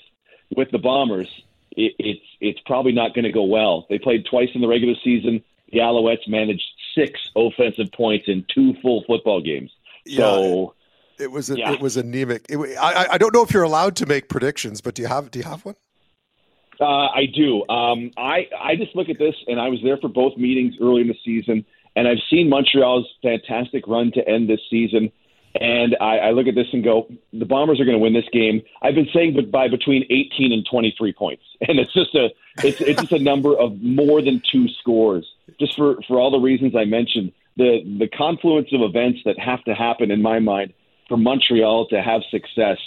with 0.57 0.71
the 0.71 0.79
Bombers, 0.79 1.29
it, 1.73 1.93
it's, 1.99 2.25
it's 2.41 2.61
probably 2.67 2.93
not 2.93 3.15
going 3.15 3.25
to 3.25 3.33
go 3.33 3.45
well. 3.45 3.87
They 3.91 3.99
played 3.99 4.27
twice 4.31 4.49
in 4.55 4.61
the 4.61 4.69
regular 4.69 4.95
season 5.03 5.43
the 5.73 5.79
Alouettes 5.79 6.29
managed 6.29 6.65
six 6.95 7.21
offensive 7.37 7.93
points 7.93 8.27
in 8.29 8.45
two 8.53 8.75
full 8.83 9.05
football 9.07 9.41
games. 9.41 9.71
So 10.09 10.75
yeah, 11.19 11.25
it 11.25 11.31
was 11.31 11.51
a, 11.51 11.59
yeah. 11.59 11.73
it 11.73 11.81
was 11.81 11.97
anemic. 11.97 12.47
It, 12.49 12.59
I 12.79 13.07
I 13.13 13.19
don't 13.19 13.35
know 13.35 13.43
if 13.43 13.53
you're 13.53 13.63
allowed 13.63 13.97
to 13.97 14.07
make 14.07 14.29
predictions, 14.29 14.81
but 14.81 14.95
do 14.95 15.03
you 15.03 15.09
have 15.09 15.31
do 15.31 15.39
you 15.39 15.45
have 15.45 15.65
one? 15.65 15.77
Uh, 16.81 17.09
I 17.09 17.27
do. 17.27 17.69
Um, 17.69 18.11
I 18.17 18.49
I 18.59 18.77
just 18.77 18.97
look 18.97 19.09
at 19.09 19.19
this, 19.19 19.35
and 19.47 19.61
I 19.61 19.69
was 19.69 19.81
there 19.83 19.99
for 19.99 20.09
both 20.09 20.37
meetings 20.37 20.75
early 20.81 21.03
in 21.03 21.09
the 21.09 21.17
season, 21.25 21.65
and 21.95 22.09
I've 22.09 22.23
seen 22.31 22.49
Montreal's 22.49 23.07
fantastic 23.23 23.87
run 23.87 24.13
to 24.13 24.27
end 24.27 24.49
this 24.49 24.61
season. 24.71 25.13
And 25.59 25.97
I, 26.01 26.19
I 26.19 26.31
look 26.31 26.47
at 26.47 26.55
this 26.55 26.69
and 26.73 26.85
go, 26.85 27.09
the 27.33 27.45
Bombers 27.45 27.81
are 27.81 27.85
going 27.85 27.97
to 27.97 28.03
win 28.03 28.13
this 28.13 28.29
game. 28.33 28.63
I've 28.83 28.95
been 28.95 29.09
saying, 29.13 29.35
but 29.35 29.51
by 29.51 29.67
between 29.67 30.05
18 30.05 30.53
and 30.53 30.65
23 30.71 31.13
points, 31.13 31.43
and 31.69 31.79
it's 31.79 31.93
just 31.93 32.15
a 32.15 32.29
it's 32.63 32.81
it's 32.81 33.01
just 33.01 33.13
a 33.13 33.19
number 33.19 33.57
of 33.57 33.81
more 33.83 34.23
than 34.23 34.43
two 34.51 34.69
scores 34.81 35.27
just 35.59 35.77
for, 35.77 35.97
for 36.07 36.21
all 36.21 36.31
the 36.31 36.39
reasons 36.39 36.75
I 36.77 36.85
mentioned. 36.85 37.33
the 37.57 37.83
the 37.99 38.09
confluence 38.09 38.69
of 38.73 38.83
events 38.83 39.21
that 39.25 39.39
have 39.39 39.63
to 39.65 39.75
happen 39.75 40.11
in 40.11 40.23
my 40.23 40.39
mind 40.39 40.73
for 41.09 41.17
Montreal 41.17 41.89
to 41.89 42.01
have 42.01 42.23
success 42.31 42.79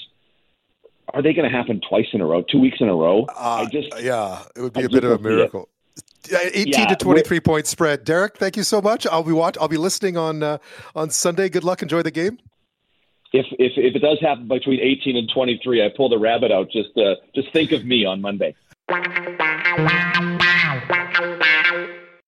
are 1.13 1.21
they 1.21 1.33
going 1.33 1.49
to 1.49 1.55
happen 1.55 1.81
twice 1.87 2.07
in 2.13 2.21
a 2.21 2.25
row, 2.25 2.41
two 2.41 2.59
weeks 2.59 2.77
in 2.79 2.87
a 2.87 2.95
row? 2.95 3.25
Uh, 3.25 3.65
I 3.65 3.65
just 3.65 3.89
yeah, 4.01 4.43
it 4.55 4.61
would 4.61 4.73
be 4.73 4.81
I 4.81 4.85
a 4.85 4.89
bit 4.89 5.03
of 5.03 5.11
a 5.11 5.19
miracle. 5.19 5.69
18 6.31 6.67
yeah, 6.67 6.85
to 6.85 6.95
23 6.95 7.39
point 7.41 7.67
spread. 7.67 8.05
Derek, 8.05 8.37
thank 8.37 8.55
you 8.55 8.63
so 8.63 8.81
much. 8.81 9.05
I'll 9.05 9.23
be 9.23 9.33
watch 9.33 9.57
I'll 9.59 9.67
be 9.67 9.77
listening 9.77 10.17
on 10.17 10.41
uh, 10.41 10.57
on 10.95 11.09
Sunday. 11.09 11.49
Good 11.49 11.63
luck. 11.63 11.81
Enjoy 11.81 12.01
the 12.01 12.11
game. 12.11 12.39
If, 13.33 13.47
if 13.57 13.71
if 13.77 13.95
it 13.95 13.99
does 13.99 14.19
happen 14.21 14.47
between 14.47 14.79
18 14.79 15.17
and 15.17 15.27
23, 15.33 15.83
I 15.83 15.89
pull 15.97 16.07
the 16.07 16.19
rabbit 16.19 16.51
out. 16.51 16.69
Just 16.71 16.95
uh, 16.95 17.15
just 17.33 17.51
think 17.51 17.71
of 17.71 17.83
me 17.83 18.05
on 18.05 18.21
Monday. 18.21 18.55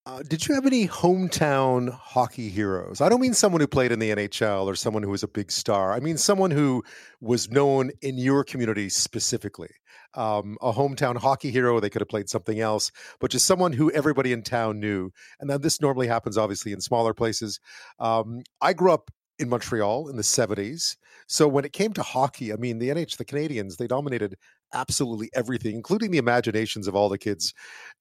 Uh, 0.08 0.24
did 0.28 0.48
you 0.48 0.56
have 0.56 0.66
any 0.66 0.88
hometown 0.88 1.92
hockey 1.92 2.50
heroes? 2.50 3.02
I 3.02 3.10
don't 3.10 3.22
mean 3.22 3.36
someone 3.36 3.62
who 3.62 3.68
played 3.68 3.92
in 3.92 4.00
the 4.00 4.12
NHL 4.12 4.66
or 4.66 4.76
someone 4.76 5.04
who 5.04 5.10
was 5.10 5.22
a 5.22 5.28
big 5.28 5.52
star. 5.52 5.94
I 5.94 6.00
mean 6.00 6.18
someone 6.18 6.52
who 6.52 6.84
was 7.22 7.52
known 7.52 7.92
in 8.02 8.18
your 8.18 8.44
community 8.44 8.90
specifically. 8.90 9.70
Um, 10.16 10.58
a 10.62 10.72
hometown 10.72 11.18
hockey 11.18 11.52
hero, 11.52 11.80
they 11.80 11.90
could 11.90 12.02
have 12.02 12.10
played 12.10 12.30
something 12.30 12.60
else, 12.60 12.92
but 13.20 13.30
just 13.30 13.46
someone 13.46 13.74
who 13.74 13.92
everybody 13.92 14.32
in 14.32 14.42
town 14.42 14.80
knew. 14.80 15.12
And 15.40 15.50
then 15.50 15.62
this 15.62 15.82
normally 15.82 16.08
happens, 16.08 16.38
obviously, 16.38 16.72
in 16.72 16.82
smaller 16.82 17.14
places. 17.14 17.60
Um, 18.00 18.42
I 18.62 18.74
grew 18.74 18.92
up 18.92 19.12
in 19.40 19.50
Montreal 19.50 20.10
in 20.10 20.16
the 20.16 20.24
70s. 20.24 20.96
So 21.28 21.48
when 21.48 21.66
it 21.66 21.74
came 21.74 21.94
to 21.94 22.04
hockey, 22.04 22.54
I 22.54 22.56
mean, 22.58 22.80
the 22.80 22.90
NH, 22.90 23.18
the 23.18 23.26
Canadiens, 23.26 23.78
they 23.78 23.88
dominated 23.88 24.36
absolutely 24.76 25.32
everything, 25.34 25.74
including 25.76 26.12
the 26.12 26.18
imaginations 26.18 26.88
of 26.88 26.96
all 26.96 27.10
the 27.10 27.18
kids 27.18 27.54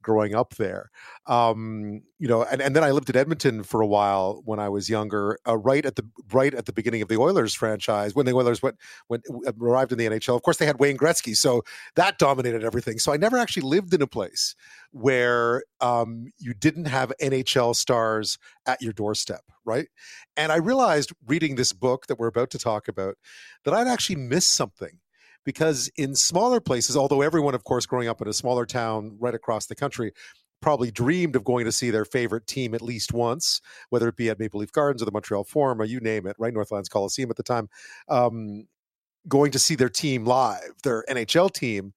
growing 0.03 0.35
up 0.35 0.57
there. 0.57 0.91
Um, 1.27 2.03
you 2.18 2.29
know, 2.29 2.43
and, 2.43 2.61
and 2.61 2.77
then 2.77 2.85
I 2.85 2.91
lived 2.91 3.09
in 3.09 3.16
Edmonton 3.16 3.62
for 3.62 3.81
a 3.81 3.87
while 3.87 4.43
when 4.45 4.59
I 4.59 4.68
was 4.68 4.91
younger, 4.91 5.39
uh, 5.47 5.57
right 5.57 5.87
at 5.87 5.97
the 5.97 6.05
right 6.33 6.53
at 6.53 6.66
the 6.66 6.72
beginning 6.72 7.01
of 7.01 7.09
the 7.09 7.16
Oilers 7.16 7.55
franchise 7.55 8.14
when 8.14 8.27
the 8.27 8.35
Oilers 8.35 8.62
went 8.62 8.77
went 9.09 9.25
uh, 9.47 9.53
arrived 9.61 9.93
in 9.93 9.99
the 9.99 10.07
NHL. 10.07 10.37
Of 10.37 10.43
course, 10.43 10.59
they 10.59 10.66
had 10.66 10.79
Wayne 10.79 10.99
Gretzky, 10.99 11.37
so 11.37 11.62
that 11.95 12.18
dominated 12.18 12.64
everything. 12.64 12.99
So 12.99 13.12
I 13.12 13.16
never 13.16 13.39
actually 13.39 13.62
lived 13.62 13.95
in 13.95 14.03
a 14.03 14.07
place 14.07 14.55
where 14.91 15.62
um, 15.81 16.27
you 16.39 16.55
didn't 16.55 16.87
have 16.87 17.12
NHL 17.20 17.75
stars 17.75 18.39
at 18.66 18.83
your 18.83 18.93
doorstep, 18.93 19.43
right? 19.64 19.89
And 20.37 20.53
I 20.53 20.57
realized 20.57 21.12
reading 21.27 21.55
this 21.55 21.72
book 21.72 22.07
that 22.07 22.18
we're 22.18 22.29
about 22.29 22.51
to 22.51 22.59
talk 22.59 22.89
about 22.89 23.16
that 23.64 23.75
I'd 23.75 23.89
actually 23.89 24.16
missed 24.16 24.53
something 24.53 24.99
because 25.45 25.90
in 25.97 26.14
smaller 26.14 26.61
places, 26.61 26.97
although 26.97 27.22
everyone, 27.22 27.55
of 27.55 27.64
course, 27.64 27.86
growing 27.86 28.09
up 28.09 28.20
in 28.20 28.28
a 28.28 28.32
smaller 28.32 28.66
town 28.66 29.16
right 29.18 29.34
across 29.34 29.66
the 29.66 29.74
country, 29.74 30.12
probably 30.64 30.90
dreamed 30.90 31.36
of 31.36 31.45
going 31.45 31.66
to 31.66 31.72
see 31.72 31.90
their 31.90 32.07
favorite 32.07 32.47
team 32.47 32.74
at 32.74 32.80
least 32.80 33.12
once, 33.12 33.61
whether 33.90 34.09
it 34.09 34.16
be 34.16 34.30
at 34.30 34.38
Maple 34.38 34.61
Leaf 34.61 34.72
Gardens 34.72 35.03
or 35.03 35.05
the 35.05 35.12
Montreal 35.12 35.45
Forum 35.45 35.80
or 35.80 35.84
you 35.84 36.01
name 36.01 36.26
it, 36.26 36.36
right? 36.38 36.55
Northlands 36.55 36.88
Coliseum 36.88 37.30
at 37.30 37.36
the 37.36 37.42
time, 37.42 37.68
um, 38.09 38.66
going 39.28 39.51
to 39.53 39.59
see 39.59 39.74
their 39.74 39.90
team 39.90 40.24
live, 40.24 40.72
their 40.82 41.05
NHL 41.09 41.53
team. 41.53 41.92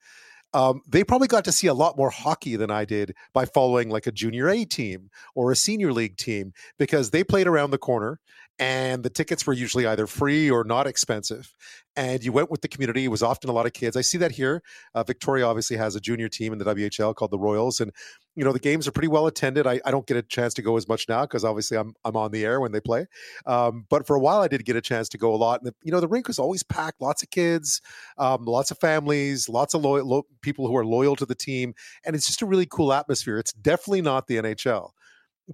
Um, 0.53 0.81
they 0.87 1.03
probably 1.03 1.27
got 1.27 1.45
to 1.45 1.51
see 1.51 1.67
a 1.67 1.73
lot 1.73 1.97
more 1.97 2.09
hockey 2.09 2.55
than 2.57 2.69
I 2.69 2.83
did 2.83 3.15
by 3.33 3.45
following 3.45 3.89
like 3.89 4.07
a 4.07 4.11
junior 4.11 4.49
A 4.49 4.65
team 4.65 5.11
or 5.33 5.51
a 5.51 5.55
senior 5.55 5.93
league 5.93 6.17
team 6.17 6.53
because 6.77 7.11
they 7.11 7.23
played 7.23 7.47
around 7.47 7.71
the 7.71 7.77
corner 7.77 8.19
and 8.59 9.03
the 9.03 9.09
tickets 9.09 9.45
were 9.45 9.53
usually 9.53 9.85
either 9.85 10.07
free 10.07 10.49
or 10.49 10.63
not 10.63 10.87
expensive. 10.87 11.53
And 11.97 12.23
you 12.23 12.31
went 12.31 12.51
with 12.51 12.61
the 12.61 12.67
community. 12.67 13.05
It 13.05 13.07
was 13.07 13.23
often 13.23 13.49
a 13.49 13.53
lot 13.53 13.65
of 13.65 13.73
kids. 13.73 13.97
I 13.97 14.01
see 14.01 14.19
that 14.19 14.31
here. 14.31 14.61
Uh, 14.93 15.03
Victoria 15.03 15.47
obviously 15.47 15.77
has 15.77 15.95
a 15.95 15.99
junior 15.99 16.29
team 16.29 16.53
in 16.53 16.59
the 16.59 16.65
WHL 16.65 17.15
called 17.15 17.31
the 17.31 17.39
Royals, 17.39 17.79
and 17.79 17.91
you 18.35 18.45
know 18.45 18.53
the 18.53 18.59
games 18.59 18.87
are 18.87 18.91
pretty 18.91 19.07
well 19.07 19.25
attended. 19.25 19.65
I, 19.65 19.81
I 19.83 19.89
don't 19.89 20.05
get 20.05 20.15
a 20.15 20.21
chance 20.21 20.53
to 20.53 20.61
go 20.61 20.77
as 20.77 20.87
much 20.87 21.09
now 21.09 21.21
because 21.21 21.43
obviously 21.43 21.75
I'm 21.75 21.95
I'm 22.05 22.15
on 22.15 22.31
the 22.31 22.45
air 22.45 22.61
when 22.61 22.71
they 22.71 22.79
play. 22.79 23.07
Um, 23.47 23.85
but 23.89 24.05
for 24.05 24.15
a 24.15 24.19
while, 24.19 24.41
I 24.41 24.47
did 24.47 24.63
get 24.63 24.75
a 24.75 24.81
chance 24.81 25.09
to 25.09 25.17
go 25.17 25.33
a 25.33 25.37
lot. 25.37 25.59
And 25.61 25.69
the, 25.69 25.75
you 25.83 25.91
know 25.91 25.99
the 25.99 26.07
rink 26.07 26.27
was 26.27 26.37
always 26.37 26.61
packed. 26.61 27.01
Lots 27.01 27.23
of 27.23 27.31
kids, 27.31 27.81
um, 28.19 28.45
lots 28.45 28.69
of 28.69 28.77
families, 28.77 29.49
lots 29.49 29.73
of 29.73 29.81
lo- 29.83 30.27
people 30.43 30.67
who 30.67 30.77
are 30.77 30.85
loyal 30.85 31.15
to 31.15 31.25
the 31.25 31.35
team, 31.35 31.73
and 32.05 32.15
it's 32.15 32.27
just 32.27 32.43
a 32.43 32.45
really 32.45 32.67
cool 32.67 32.93
atmosphere. 32.93 33.39
It's 33.39 33.53
definitely 33.53 34.03
not 34.03 34.27
the 34.27 34.37
NHL 34.37 34.91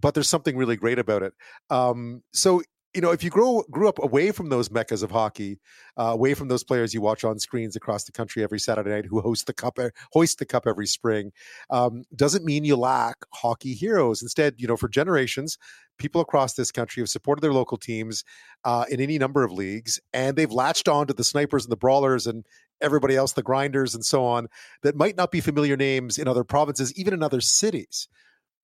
but 0.02 0.14
there's 0.14 0.30
something 0.30 0.58
really 0.58 0.76
great 0.76 1.00
about 1.00 1.22
it. 1.22 1.34
Um, 1.70 2.24
so 2.34 2.64
you 2.94 3.02
know, 3.02 3.12
if 3.12 3.24
you 3.24 3.30
grow 3.30 3.64
grew 3.72 3.90
up 3.90 3.98
away 4.00 4.32
from 4.32 4.50
those 4.50 4.70
meccas 4.70 5.02
of 5.02 5.10
hockey, 5.10 5.60
uh, 5.98 6.04
away 6.04 6.34
from 6.34 6.48
those 6.48 6.64
players 6.64 6.94
you 6.94 7.02
watch 7.02 7.24
on 7.24 7.40
screens 7.40 7.76
across 7.76 8.04
the 8.04 8.12
country 8.12 8.44
every 8.44 8.60
Saturday 8.60 8.92
night 8.92 9.06
who 9.06 9.20
host 9.20 9.48
the 9.48 9.54
cup, 9.54 9.80
hoist 10.12 10.38
the 10.40 10.46
cup 10.46 10.68
every 10.68 10.86
spring, 10.86 11.32
um, 11.72 12.04
doesn't 12.16 12.46
mean 12.46 12.64
you 12.64 12.76
lack 12.76 13.18
hockey 13.34 13.74
heroes. 13.74 14.22
Instead, 14.22 14.56
you 14.58 14.68
know, 14.68 14.78
for 14.78 14.88
generations, 14.88 15.58
people 15.98 16.22
across 16.22 16.54
this 16.54 16.72
country 16.72 17.02
have 17.02 17.10
supported 17.10 17.42
their 17.42 17.54
local 17.54 17.78
teams 17.78 18.24
uh, 18.64 18.86
in 18.90 19.02
any 19.02 19.18
number 19.18 19.44
of 19.44 19.52
leagues, 19.52 20.00
and 20.14 20.38
they've 20.38 20.52
latched 20.52 20.88
on 20.88 21.08
to 21.08 21.14
the 21.14 21.24
snipers 21.24 21.66
and 21.66 21.72
the 21.72 21.78
brawlers 21.78 22.28
and 22.28 22.46
everybody 22.82 23.16
else, 23.16 23.34
the 23.34 23.42
grinders 23.42 23.96
and 23.96 24.06
so 24.06 24.24
on, 24.24 24.48
that 24.84 24.96
might 24.96 25.18
not 25.18 25.32
be 25.32 25.40
familiar 25.40 25.78
names 25.78 26.18
in 26.18 26.28
other 26.28 26.44
provinces, 26.44 26.94
even 26.96 27.14
in 27.14 27.24
other 27.24 27.42
cities 27.42 28.08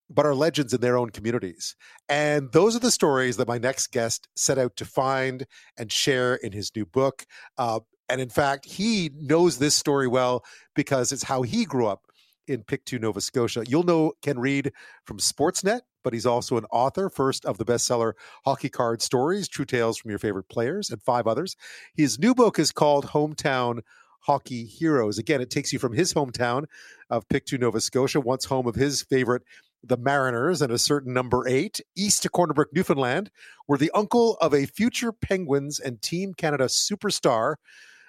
but 0.09 0.25
are 0.25 0.35
legends 0.35 0.73
in 0.73 0.81
their 0.81 0.97
own 0.97 1.09
communities. 1.09 1.75
And 2.07 2.51
those 2.51 2.75
are 2.75 2.79
the 2.79 2.91
stories 2.91 3.37
that 3.37 3.47
my 3.47 3.57
next 3.57 3.91
guest 3.91 4.27
set 4.35 4.57
out 4.57 4.75
to 4.77 4.85
find 4.85 5.45
and 5.77 5.91
share 5.91 6.35
in 6.35 6.51
his 6.51 6.71
new 6.75 6.85
book. 6.85 7.25
Uh, 7.57 7.81
and 8.09 8.19
in 8.19 8.29
fact, 8.29 8.65
he 8.65 9.11
knows 9.15 9.59
this 9.59 9.75
story 9.75 10.07
well 10.07 10.43
because 10.75 11.11
it's 11.11 11.23
how 11.23 11.43
he 11.43 11.65
grew 11.65 11.85
up 11.87 12.05
in 12.47 12.63
Pictou, 12.63 12.97
Nova 12.97 13.21
Scotia. 13.21 13.63
You'll 13.67 13.83
know 13.83 14.13
Ken 14.23 14.39
Reid 14.39 14.73
from 15.05 15.19
Sportsnet, 15.19 15.81
but 16.03 16.13
he's 16.13 16.25
also 16.25 16.57
an 16.57 16.65
author, 16.71 17.09
first 17.09 17.45
of 17.45 17.59
the 17.59 17.65
bestseller 17.65 18.13
Hockey 18.45 18.69
Card 18.69 19.03
Stories, 19.03 19.47
True 19.47 19.65
Tales 19.65 19.97
from 19.97 20.09
Your 20.09 20.19
Favorite 20.19 20.49
Players, 20.49 20.89
and 20.89 21.01
five 21.03 21.27
others. 21.27 21.55
His 21.93 22.17
new 22.17 22.33
book 22.33 22.57
is 22.57 22.71
called 22.71 23.05
Hometown 23.07 23.81
Hockey 24.21 24.65
Heroes. 24.65 25.17
Again, 25.17 25.41
it 25.41 25.51
takes 25.51 25.71
you 25.71 25.79
from 25.79 25.93
his 25.93 26.13
hometown 26.13 26.65
of 27.09 27.27
Pictou, 27.29 27.59
Nova 27.59 27.79
Scotia, 27.79 28.19
once 28.19 28.45
home 28.45 28.67
of 28.67 28.75
his 28.75 29.03
favorite 29.03 29.43
the 29.83 29.97
Mariners 29.97 30.61
and 30.61 30.71
a 30.71 30.77
certain 30.77 31.13
number 31.13 31.47
eight, 31.47 31.79
east 31.95 32.23
to 32.23 32.29
Corner 32.29 32.53
Brook, 32.53 32.69
Newfoundland, 32.73 33.29
were 33.67 33.77
the 33.77 33.91
uncle 33.91 34.37
of 34.41 34.53
a 34.53 34.65
future 34.65 35.11
Penguins 35.11 35.79
and 35.79 36.01
Team 36.01 36.33
Canada 36.33 36.65
superstar. 36.65 37.55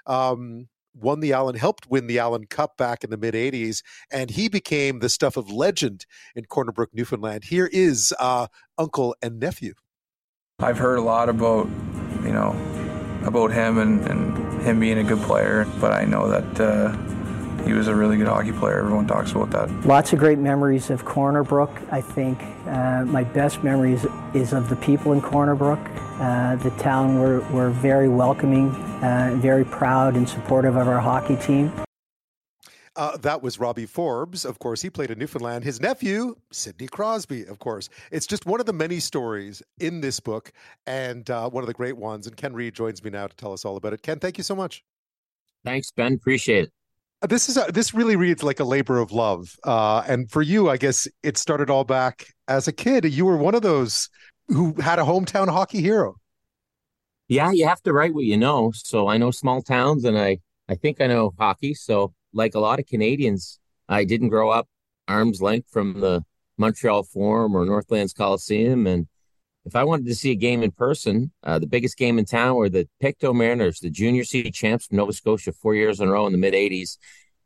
Um, 0.06 0.68
won 0.94 1.20
the 1.20 1.32
Allen, 1.32 1.54
helped 1.54 1.88
win 1.88 2.06
the 2.06 2.18
Allen 2.18 2.46
Cup 2.46 2.76
back 2.76 3.04
in 3.04 3.10
the 3.10 3.16
mid 3.16 3.34
80s, 3.34 3.82
and 4.10 4.30
he 4.30 4.48
became 4.48 4.98
the 4.98 5.08
stuff 5.08 5.36
of 5.36 5.50
legend 5.50 6.06
in 6.34 6.44
Corner 6.46 6.72
Brook, 6.72 6.90
Newfoundland. 6.92 7.44
Here 7.44 7.68
is 7.72 8.12
uh, 8.18 8.48
uncle 8.76 9.14
and 9.22 9.38
nephew. 9.38 9.74
I've 10.58 10.78
heard 10.78 10.98
a 10.98 11.02
lot 11.02 11.28
about, 11.28 11.66
you 12.22 12.32
know, 12.32 12.50
about 13.24 13.52
him 13.52 13.78
and, 13.78 14.04
and 14.06 14.62
him 14.62 14.80
being 14.80 14.98
a 14.98 15.04
good 15.04 15.20
player, 15.22 15.66
but 15.80 15.92
I 15.92 16.04
know 16.04 16.28
that. 16.28 16.60
Uh, 16.60 17.16
he 17.64 17.72
was 17.72 17.88
a 17.88 17.94
really 17.94 18.16
good 18.16 18.26
hockey 18.26 18.52
player. 18.52 18.78
Everyone 18.78 19.06
talks 19.06 19.32
about 19.32 19.50
that. 19.50 19.86
Lots 19.86 20.12
of 20.12 20.18
great 20.18 20.38
memories 20.38 20.90
of 20.90 21.04
Corner 21.04 21.42
Brook. 21.44 21.70
I 21.90 22.00
think 22.00 22.40
uh, 22.66 23.04
my 23.06 23.24
best 23.24 23.62
memories 23.62 24.06
is 24.34 24.52
of 24.52 24.68
the 24.68 24.76
people 24.76 25.12
in 25.12 25.20
Corner 25.20 25.54
Brook. 25.54 25.80
Uh, 26.20 26.56
the 26.56 26.70
town 26.72 27.18
were, 27.18 27.40
were 27.50 27.70
very 27.70 28.08
welcoming, 28.08 28.70
uh, 29.02 29.36
very 29.40 29.64
proud 29.64 30.16
and 30.16 30.28
supportive 30.28 30.76
of 30.76 30.88
our 30.88 31.00
hockey 31.00 31.36
team. 31.36 31.72
Uh, 32.96 33.16
that 33.16 33.42
was 33.42 33.58
Robbie 33.58 33.86
Forbes. 33.86 34.44
Of 34.44 34.58
course, 34.58 34.82
he 34.82 34.90
played 34.90 35.10
in 35.10 35.18
Newfoundland. 35.18 35.64
His 35.64 35.80
nephew, 35.80 36.34
Sidney 36.50 36.88
Crosby, 36.88 37.46
of 37.46 37.58
course. 37.58 37.88
It's 38.10 38.26
just 38.26 38.46
one 38.46 38.60
of 38.60 38.66
the 38.66 38.72
many 38.72 39.00
stories 39.00 39.62
in 39.78 40.00
this 40.00 40.20
book 40.20 40.52
and 40.86 41.28
uh, 41.30 41.48
one 41.48 41.62
of 41.62 41.68
the 41.68 41.74
great 41.74 41.96
ones. 41.96 42.26
And 42.26 42.36
Ken 42.36 42.52
Reid 42.52 42.74
joins 42.74 43.02
me 43.02 43.10
now 43.10 43.28
to 43.28 43.36
tell 43.36 43.52
us 43.52 43.64
all 43.64 43.76
about 43.76 43.92
it. 43.92 44.02
Ken, 44.02 44.18
thank 44.18 44.36
you 44.38 44.44
so 44.44 44.56
much. 44.56 44.84
Thanks, 45.64 45.90
Ben. 45.90 46.14
Appreciate 46.14 46.64
it. 46.64 46.72
This 47.28 47.48
is 47.50 47.56
a, 47.58 47.70
this 47.70 47.92
really 47.92 48.16
reads 48.16 48.42
like 48.42 48.60
a 48.60 48.64
labor 48.64 48.98
of 48.98 49.12
love. 49.12 49.54
Uh, 49.62 50.02
and 50.08 50.30
for 50.30 50.40
you, 50.40 50.70
I 50.70 50.78
guess 50.78 51.06
it 51.22 51.36
started 51.36 51.68
all 51.68 51.84
back 51.84 52.26
as 52.48 52.66
a 52.66 52.72
kid. 52.72 53.04
You 53.04 53.26
were 53.26 53.36
one 53.36 53.54
of 53.54 53.62
those 53.62 54.08
who 54.48 54.74
had 54.80 54.98
a 54.98 55.02
hometown 55.02 55.48
hockey 55.48 55.82
hero. 55.82 56.16
Yeah, 57.28 57.52
you 57.52 57.66
have 57.68 57.82
to 57.82 57.92
write 57.92 58.14
what 58.14 58.24
you 58.24 58.36
know. 58.36 58.72
So 58.74 59.08
I 59.08 59.18
know 59.18 59.30
small 59.30 59.62
towns, 59.62 60.04
and 60.04 60.18
I 60.18 60.38
I 60.68 60.74
think 60.74 61.00
I 61.00 61.06
know 61.06 61.32
hockey. 61.38 61.74
So 61.74 62.12
like 62.32 62.54
a 62.54 62.60
lot 62.60 62.80
of 62.80 62.86
Canadians, 62.86 63.60
I 63.88 64.04
didn't 64.04 64.30
grow 64.30 64.50
up 64.50 64.66
arm's 65.06 65.42
length 65.42 65.68
from 65.70 66.00
the 66.00 66.24
Montreal 66.58 67.02
Forum 67.04 67.54
or 67.54 67.64
Northlands 67.64 68.12
Coliseum, 68.12 68.86
and 68.86 69.06
if 69.64 69.76
I 69.76 69.84
wanted 69.84 70.06
to 70.06 70.14
see 70.14 70.30
a 70.30 70.36
game 70.36 70.62
in 70.62 70.70
person, 70.70 71.32
uh, 71.44 71.58
the 71.58 71.66
biggest 71.66 71.96
game 71.96 72.18
in 72.18 72.24
town 72.24 72.56
were 72.56 72.68
the 72.68 72.88
Pictou 73.00 73.34
Mariners, 73.34 73.80
the 73.80 73.90
junior 73.90 74.24
city 74.24 74.50
champs 74.50 74.86
from 74.86 74.96
Nova 74.96 75.12
Scotia, 75.12 75.52
four 75.52 75.74
years 75.74 76.00
in 76.00 76.08
a 76.08 76.12
row 76.12 76.26
in 76.26 76.32
the 76.32 76.38
mid 76.38 76.54
80s. 76.54 76.96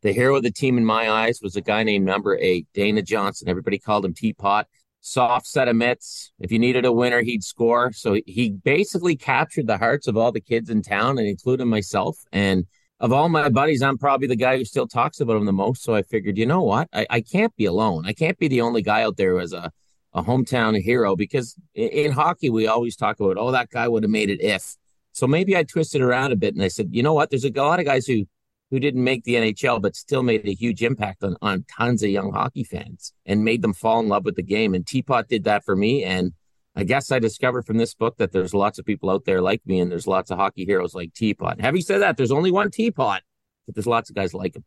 The 0.03 0.13
hero 0.13 0.37
of 0.37 0.43
the 0.43 0.53
team 0.53 0.77
in 0.77 0.85
my 0.85 1.11
eyes 1.11 1.41
was 1.43 1.57
a 1.57 1.61
guy 1.61 1.83
named 1.83 2.05
number 2.05 2.37
eight, 2.39 2.69
Dana 2.75 3.03
Johnson. 3.03 3.49
Everybody 3.49 3.79
called 3.79 4.05
him 4.05 4.15
Teapot. 4.15 4.67
Soft 5.01 5.47
set 5.47 5.69
of 5.69 5.77
mitts. 5.77 6.33
If 6.39 6.53
you 6.53 6.59
needed 6.59 6.85
a 6.85 6.93
winner, 6.93 7.23
he'd 7.23 7.43
score. 7.43 7.93
So 7.93 8.19
he 8.27 8.51
basically 8.51 9.17
captured 9.17 9.67
the 9.67 9.79
hearts 9.79 10.07
of 10.07 10.17
all 10.17 10.31
the 10.31 10.41
kids 10.41 10.71
in 10.71 10.83
town, 10.83 11.19
and 11.19 11.27
including 11.27 11.69
myself. 11.69 12.17
And 12.33 12.67
of 13.01 13.13
all 13.13 13.29
my 13.29 13.49
buddies, 13.49 13.83
I'm 13.83 13.99
probably 13.99 14.29
the 14.29 14.37
guy 14.37 14.57
who 14.57 14.65
still 14.65 14.87
talks 14.87 15.21
about 15.21 15.37
him 15.37 15.47
the 15.47 15.53
most. 15.53 15.83
So 15.83 15.95
I 15.95 16.03
figured, 16.03 16.39
you 16.39 16.47
know 16.47 16.63
what? 16.63 16.89
I, 16.93 17.07
I 17.11 17.21
can't 17.21 17.55
be 17.57 17.65
alone. 17.65 18.07
I 18.07 18.13
can't 18.13 18.39
be 18.39 18.49
the 18.49 18.61
only 18.61 18.83
guy 18.83 19.03
out 19.03 19.17
there 19.17 19.33
who 19.33 19.39
has 19.39 19.53
a 19.53 19.73
a 20.15 20.23
hometown 20.23 20.81
hero 20.81 21.17
because 21.17 21.57
in, 21.75 21.89
in 21.89 22.13
hockey 22.13 22.51
we 22.51 22.67
always 22.67 22.97
talk 22.97 23.19
about 23.21 23.37
oh 23.39 23.51
that 23.51 23.71
guy 23.71 23.89
would 23.89 24.03
have 24.03 24.11
made 24.11 24.31
it 24.31 24.41
if. 24.41 24.77
So 25.13 25.27
maybe 25.27 25.57
I 25.57 25.63
twisted 25.63 26.01
around 26.01 26.33
a 26.33 26.37
bit 26.37 26.55
and 26.55 26.63
I 26.63 26.69
said, 26.69 26.89
you 26.91 27.03
know 27.03 27.15
what? 27.15 27.31
There's 27.31 27.45
a 27.45 27.51
lot 27.51 27.81
of 27.81 27.87
guys 27.87 28.07
who 28.07 28.25
who 28.71 28.81
didn't 28.81 29.05
make 29.05 29.25
the 29.25 29.35
NHL 29.35 29.81
but 29.81 29.95
still 29.95 30.23
made 30.23 30.49
a 30.49 30.55
huge 30.55 30.83
impact 30.83 31.23
on 31.23 31.37
on 31.43 31.65
tons 31.77 32.03
of 32.03 32.11
young 32.11 32.33
hockey 32.33 32.65
fans 32.65 33.13
and 33.27 33.45
made 33.45 33.63
them 33.63 33.75
fall 33.75 34.01
in 34.01 34.09
love 34.09 34.25
with 34.25 34.37
the 34.37 34.43
game. 34.43 34.75
And 34.75 34.87
Teapot 34.87 35.29
did 35.29 35.45
that 35.45 35.65
for 35.65 35.77
me. 35.77 36.05
And 36.05 36.33
I 36.77 36.85
guess 36.85 37.13
I 37.13 37.19
discovered 37.21 37.67
from 37.67 37.77
this 37.77 37.95
book 37.95 38.17
that 38.17 38.33
there's 38.33 38.53
lots 38.53 38.79
of 38.79 38.85
people 38.85 39.09
out 39.09 39.25
there 39.25 39.41
like 39.41 39.63
me, 39.65 39.79
and 39.79 39.91
there's 39.91 40.09
lots 40.09 40.31
of 40.31 40.39
hockey 40.39 40.65
heroes 40.65 40.95
like 40.95 41.15
Teapot. 41.15 41.61
Having 41.61 41.83
said 41.83 41.99
that, 41.99 42.17
there's 42.17 42.33
only 42.33 42.51
one 42.51 42.71
Teapot, 42.71 43.23
but 43.67 43.75
there's 43.75 43.87
lots 43.87 44.11
of 44.11 44.17
guys 44.17 44.35
like 44.35 44.57
him. 44.57 44.65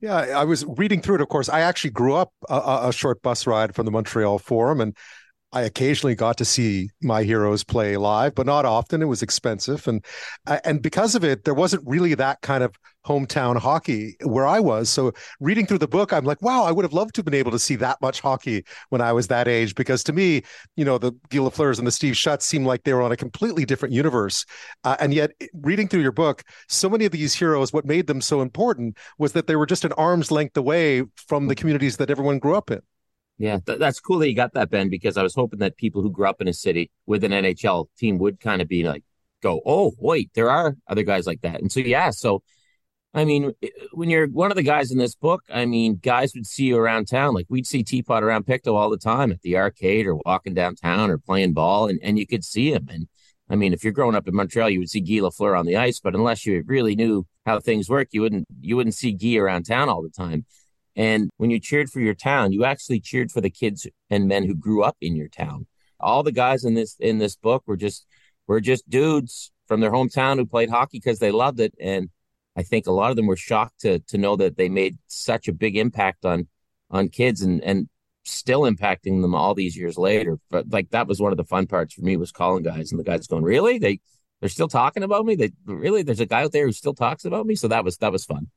Yeah, 0.00 0.16
I 0.16 0.44
was 0.44 0.64
reading 0.66 1.00
through 1.00 1.16
it. 1.16 1.20
Of 1.20 1.28
course, 1.28 1.48
I 1.48 1.60
actually 1.60 1.90
grew 1.90 2.14
up 2.14 2.32
a, 2.48 2.88
a 2.88 2.92
short 2.92 3.22
bus 3.22 3.46
ride 3.46 3.74
from 3.74 3.86
the 3.86 3.92
Montreal 3.92 4.38
Forum, 4.38 4.80
and 4.80 4.96
I 5.54 5.62
occasionally 5.62 6.16
got 6.16 6.36
to 6.38 6.44
see 6.44 6.90
my 7.00 7.22
heroes 7.22 7.62
play 7.62 7.96
live, 7.96 8.34
but 8.34 8.44
not 8.44 8.64
often. 8.64 9.00
It 9.02 9.06
was 9.06 9.22
expensive, 9.22 9.86
and 9.86 10.04
and 10.46 10.82
because 10.82 11.14
of 11.14 11.22
it, 11.22 11.44
there 11.44 11.54
wasn't 11.54 11.84
really 11.86 12.14
that 12.14 12.40
kind 12.42 12.64
of 12.64 12.74
hometown 13.06 13.56
hockey 13.56 14.16
where 14.24 14.46
I 14.46 14.58
was. 14.58 14.88
So 14.88 15.12
reading 15.38 15.66
through 15.66 15.78
the 15.78 15.86
book, 15.86 16.12
I'm 16.12 16.24
like, 16.24 16.42
wow, 16.42 16.64
I 16.64 16.72
would 16.72 16.84
have 16.84 16.92
loved 16.92 17.14
to 17.14 17.18
have 17.20 17.26
been 17.26 17.34
able 17.34 17.52
to 17.52 17.58
see 17.58 17.76
that 17.76 18.00
much 18.00 18.20
hockey 18.20 18.64
when 18.88 19.00
I 19.00 19.12
was 19.12 19.28
that 19.28 19.46
age. 19.46 19.76
Because 19.76 20.02
to 20.04 20.12
me, 20.12 20.42
you 20.74 20.84
know, 20.84 20.98
the 20.98 21.12
Guy 21.28 21.38
Lafleurs 21.38 21.78
and 21.78 21.86
the 21.86 21.92
Steve 21.92 22.14
Shutts 22.14 22.42
seemed 22.42 22.66
like 22.66 22.82
they 22.82 22.92
were 22.92 23.02
on 23.02 23.12
a 23.12 23.16
completely 23.16 23.64
different 23.64 23.94
universe. 23.94 24.44
Uh, 24.82 24.96
and 24.98 25.14
yet, 25.14 25.30
reading 25.52 25.86
through 25.86 26.02
your 26.02 26.12
book, 26.12 26.42
so 26.68 26.88
many 26.90 27.04
of 27.04 27.12
these 27.12 27.34
heroes, 27.34 27.72
what 27.72 27.84
made 27.84 28.08
them 28.08 28.20
so 28.20 28.40
important 28.40 28.96
was 29.18 29.34
that 29.34 29.46
they 29.46 29.54
were 29.54 29.66
just 29.66 29.84
an 29.84 29.92
arm's 29.92 30.32
length 30.32 30.56
away 30.56 31.04
from 31.28 31.46
the 31.46 31.54
communities 31.54 31.98
that 31.98 32.10
everyone 32.10 32.40
grew 32.40 32.56
up 32.56 32.72
in. 32.72 32.80
Yeah, 33.38 33.58
th- 33.66 33.78
that's 33.78 34.00
cool 34.00 34.18
that 34.18 34.28
you 34.28 34.36
got 34.36 34.54
that, 34.54 34.70
Ben, 34.70 34.88
because 34.88 35.16
I 35.16 35.22
was 35.22 35.34
hoping 35.34 35.58
that 35.58 35.76
people 35.76 36.02
who 36.02 36.10
grew 36.10 36.28
up 36.28 36.40
in 36.40 36.48
a 36.48 36.52
city 36.52 36.90
with 37.06 37.24
an 37.24 37.32
NHL 37.32 37.86
team 37.98 38.18
would 38.18 38.40
kind 38.40 38.62
of 38.62 38.68
be 38.68 38.84
like, 38.84 39.02
go, 39.42 39.60
oh, 39.66 39.92
wait, 39.98 40.30
there 40.34 40.50
are 40.50 40.76
other 40.88 41.02
guys 41.02 41.26
like 41.26 41.42
that. 41.42 41.60
And 41.60 41.70
so, 41.70 41.80
yeah, 41.80 42.10
so, 42.10 42.42
I 43.12 43.24
mean, 43.24 43.52
when 43.92 44.10
you're 44.10 44.26
one 44.28 44.50
of 44.50 44.56
the 44.56 44.62
guys 44.62 44.90
in 44.90 44.98
this 44.98 45.14
book, 45.14 45.42
I 45.48 45.66
mean, 45.66 46.00
guys 46.02 46.32
would 46.34 46.46
see 46.46 46.64
you 46.64 46.76
around 46.76 47.06
town. 47.06 47.34
Like 47.34 47.46
we'd 47.48 47.66
see 47.66 47.84
Teapot 47.84 48.24
around 48.24 48.44
Pictou 48.44 48.74
all 48.74 48.90
the 48.90 48.96
time 48.98 49.30
at 49.30 49.40
the 49.42 49.56
arcade 49.56 50.06
or 50.06 50.16
walking 50.16 50.54
downtown 50.54 51.10
or 51.10 51.18
playing 51.18 51.52
ball, 51.52 51.88
and, 51.88 52.00
and 52.02 52.18
you 52.18 52.26
could 52.26 52.44
see 52.44 52.72
him. 52.72 52.88
And 52.90 53.06
I 53.48 53.54
mean, 53.54 53.72
if 53.72 53.84
you're 53.84 53.92
growing 53.92 54.16
up 54.16 54.26
in 54.26 54.34
Montreal, 54.34 54.70
you 54.70 54.80
would 54.80 54.90
see 54.90 55.00
Guy 55.00 55.20
Lafleur 55.20 55.56
on 55.56 55.66
the 55.66 55.76
ice, 55.76 56.00
but 56.00 56.14
unless 56.14 56.44
you 56.44 56.64
really 56.66 56.96
knew 56.96 57.24
how 57.46 57.60
things 57.60 57.88
work, 57.88 58.08
you 58.10 58.20
wouldn't 58.20 58.48
you 58.60 58.76
wouldn't 58.76 58.96
see 58.96 59.12
Guy 59.12 59.36
around 59.36 59.64
town 59.64 59.88
all 59.88 60.02
the 60.02 60.10
time. 60.10 60.44
And 60.96 61.30
when 61.38 61.50
you 61.50 61.58
cheered 61.58 61.90
for 61.90 62.00
your 62.00 62.14
town, 62.14 62.52
you 62.52 62.64
actually 62.64 63.00
cheered 63.00 63.32
for 63.32 63.40
the 63.40 63.50
kids 63.50 63.86
and 64.10 64.28
men 64.28 64.46
who 64.46 64.54
grew 64.54 64.82
up 64.82 64.96
in 65.00 65.16
your 65.16 65.28
town. 65.28 65.66
All 65.98 66.22
the 66.22 66.32
guys 66.32 66.64
in 66.64 66.74
this 66.74 66.96
in 67.00 67.18
this 67.18 67.36
book 67.36 67.64
were 67.66 67.76
just 67.76 68.06
were 68.46 68.60
just 68.60 68.88
dudes 68.88 69.52
from 69.66 69.80
their 69.80 69.90
hometown 69.90 70.36
who 70.36 70.46
played 70.46 70.70
hockey 70.70 70.98
because 70.98 71.18
they 71.18 71.30
loved 71.30 71.60
it. 71.60 71.74
And 71.80 72.10
I 72.56 72.62
think 72.62 72.86
a 72.86 72.92
lot 72.92 73.10
of 73.10 73.16
them 73.16 73.26
were 73.26 73.36
shocked 73.36 73.80
to 73.80 73.98
to 74.00 74.18
know 74.18 74.36
that 74.36 74.56
they 74.56 74.68
made 74.68 74.98
such 75.06 75.48
a 75.48 75.52
big 75.52 75.76
impact 75.76 76.24
on 76.24 76.48
on 76.90 77.08
kids 77.08 77.42
and 77.42 77.62
and 77.64 77.88
still 78.24 78.62
impacting 78.62 79.20
them 79.20 79.34
all 79.34 79.54
these 79.54 79.76
years 79.76 79.98
later. 79.98 80.38
But 80.50 80.70
like 80.70 80.90
that 80.90 81.08
was 81.08 81.20
one 81.20 81.32
of 81.32 81.36
the 81.38 81.44
fun 81.44 81.66
parts 81.66 81.94
for 81.94 82.02
me 82.02 82.16
was 82.16 82.32
calling 82.32 82.62
guys 82.62 82.90
and 82.90 83.00
the 83.00 83.04
guys 83.04 83.26
going, 83.26 83.44
Really? 83.44 83.78
They 83.78 84.00
they're 84.40 84.48
still 84.48 84.68
talking 84.68 85.02
about 85.02 85.24
me? 85.24 85.36
They 85.36 85.52
really 85.64 86.02
there's 86.02 86.20
a 86.20 86.26
guy 86.26 86.42
out 86.44 86.52
there 86.52 86.66
who 86.66 86.72
still 86.72 86.94
talks 86.94 87.24
about 87.24 87.46
me. 87.46 87.54
So 87.54 87.68
that 87.68 87.84
was 87.84 87.96
that 87.98 88.12
was 88.12 88.24
fun. 88.24 88.48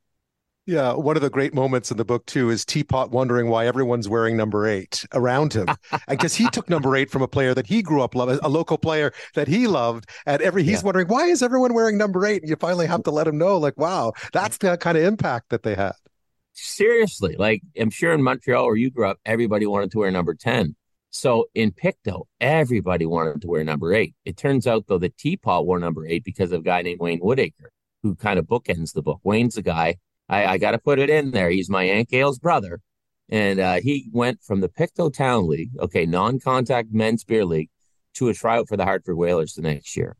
Yeah, 0.68 0.92
one 0.92 1.16
of 1.16 1.22
the 1.22 1.30
great 1.30 1.54
moments 1.54 1.90
in 1.90 1.96
the 1.96 2.04
book 2.04 2.26
too 2.26 2.50
is 2.50 2.62
Teapot 2.62 3.10
wondering 3.10 3.48
why 3.48 3.66
everyone's 3.66 4.06
wearing 4.06 4.36
number 4.36 4.66
eight 4.66 5.06
around 5.14 5.54
him, 5.54 5.66
because 6.08 6.34
he 6.34 6.46
took 6.50 6.68
number 6.68 6.94
eight 6.94 7.10
from 7.10 7.22
a 7.22 7.26
player 7.26 7.54
that 7.54 7.66
he 7.66 7.80
grew 7.80 8.02
up 8.02 8.14
loving, 8.14 8.38
a 8.42 8.50
local 8.50 8.76
player 8.76 9.10
that 9.34 9.48
he 9.48 9.66
loved, 9.66 10.10
and 10.26 10.42
every 10.42 10.62
he's 10.62 10.80
yeah. 10.80 10.84
wondering 10.84 11.08
why 11.08 11.24
is 11.24 11.42
everyone 11.42 11.72
wearing 11.72 11.96
number 11.96 12.26
eight, 12.26 12.42
and 12.42 12.50
you 12.50 12.56
finally 12.56 12.86
have 12.86 13.02
to 13.04 13.10
let 13.10 13.26
him 13.26 13.38
know, 13.38 13.56
like, 13.56 13.78
wow, 13.78 14.12
that's 14.34 14.58
the 14.58 14.76
kind 14.76 14.98
of 14.98 15.04
impact 15.04 15.48
that 15.48 15.62
they 15.62 15.74
had. 15.74 15.92
Seriously, 16.52 17.34
like 17.38 17.62
I'm 17.80 17.88
sure 17.88 18.12
in 18.12 18.22
Montreal 18.22 18.66
where 18.66 18.76
you 18.76 18.90
grew 18.90 19.08
up, 19.08 19.18
everybody 19.24 19.64
wanted 19.64 19.90
to 19.92 19.98
wear 20.00 20.10
number 20.10 20.34
ten. 20.34 20.76
So 21.08 21.46
in 21.54 21.72
Pictou, 21.72 22.24
everybody 22.42 23.06
wanted 23.06 23.40
to 23.40 23.48
wear 23.48 23.64
number 23.64 23.94
eight. 23.94 24.14
It 24.26 24.36
turns 24.36 24.66
out 24.66 24.84
though 24.86 24.98
that 24.98 25.16
Teapot 25.16 25.64
wore 25.64 25.78
number 25.78 26.06
eight 26.06 26.24
because 26.24 26.52
of 26.52 26.60
a 26.60 26.64
guy 26.64 26.82
named 26.82 27.00
Wayne 27.00 27.20
Woodacre, 27.20 27.70
who 28.02 28.14
kind 28.16 28.38
of 28.38 28.44
bookends 28.44 28.92
the 28.92 29.00
book. 29.00 29.20
Wayne's 29.24 29.54
the 29.54 29.62
guy 29.62 29.96
I, 30.28 30.46
I 30.46 30.58
got 30.58 30.72
to 30.72 30.78
put 30.78 30.98
it 30.98 31.10
in 31.10 31.30
there. 31.30 31.50
He's 31.50 31.70
my 31.70 31.84
Aunt 31.84 32.08
Gail's 32.08 32.38
brother. 32.38 32.80
And 33.30 33.60
uh, 33.60 33.80
he 33.82 34.08
went 34.12 34.42
from 34.42 34.60
the 34.60 34.68
Pictou 34.68 35.10
Town 35.10 35.48
League, 35.48 35.70
okay, 35.78 36.06
non 36.06 36.40
contact 36.40 36.88
men's 36.92 37.24
beer 37.24 37.44
league, 37.44 37.70
to 38.14 38.28
a 38.28 38.34
tryout 38.34 38.68
for 38.68 38.76
the 38.76 38.84
Hartford 38.84 39.16
Whalers 39.16 39.54
the 39.54 39.62
next 39.62 39.96
year. 39.96 40.16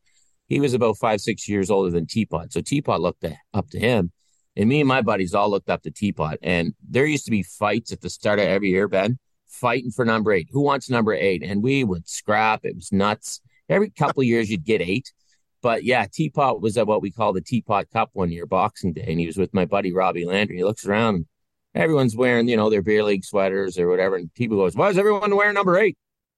He 0.47 0.61
was 0.61 0.75
about 0.75 0.99
five, 0.99 1.21
six 1.21 1.49
years 1.49 1.71
older 1.71 1.91
than 1.91 2.07
Teapot. 2.07 2.53
So 2.53 2.61
Teapot 2.61 3.01
looked 3.01 3.25
up 3.53 3.71
to 3.71 3.79
him. 3.79 4.13
And 4.57 4.69
me 4.69 4.81
and 4.81 4.89
my 4.89 5.03
buddies 5.03 5.35
all 5.35 5.51
looked 5.51 5.71
up 5.71 5.83
to 5.83 5.91
Teapot. 5.91 6.39
And 6.43 6.75
there 6.87 7.07
used 7.07 7.27
to 7.27 7.31
be 7.31 7.43
fights 7.43 7.93
at 7.93 8.01
the 8.01 8.11
start 8.11 8.39
of 8.39 8.47
every 8.47 8.71
year, 8.71 8.89
Ben, 8.89 9.19
fighting 9.47 9.91
for 9.91 10.05
number 10.05 10.33
eight. 10.33 10.49
Who 10.51 10.63
wants 10.63 10.91
number 10.91 11.13
eight? 11.15 11.43
And 11.43 11.63
we 11.63 11.85
would 11.85 12.09
scrap. 12.09 12.65
It 12.65 12.75
was 12.75 12.91
nuts. 12.91 13.41
Every 13.69 13.91
couple 13.91 14.23
years, 14.23 14.51
you'd 14.51 14.65
get 14.65 14.81
eight. 14.81 15.13
But 15.61 15.85
yeah, 15.85 16.07
Teapot 16.13 16.61
was 16.61 16.77
at 16.79 16.87
what 16.87 17.03
we 17.03 17.11
call 17.11 17.33
the 17.33 17.41
Teapot 17.41 17.91
Cup 17.91 18.11
one 18.13 18.31
year, 18.31 18.47
Boxing 18.47 18.93
Day, 18.93 19.05
and 19.09 19.19
he 19.19 19.27
was 19.27 19.37
with 19.37 19.53
my 19.53 19.65
buddy 19.65 19.93
Robbie 19.93 20.25
Landry. 20.25 20.57
He 20.57 20.65
looks 20.65 20.87
around, 20.87 21.27
everyone's 21.75 22.17
wearing, 22.17 22.49
you 22.49 22.57
know, 22.57 22.71
their 22.71 22.83
beer 22.83 23.03
league 23.03 23.25
sweaters 23.25 23.79
or 23.79 23.89
whatever, 23.89 24.17
and 24.17 24.33
Teapot 24.35 24.57
goes, 24.57 24.77
"Why 24.77 24.89
is 24.89 24.99
everyone 24.99 25.35
wearing 25.35 25.55
number 25.55 25.79
eight? 25.79 25.97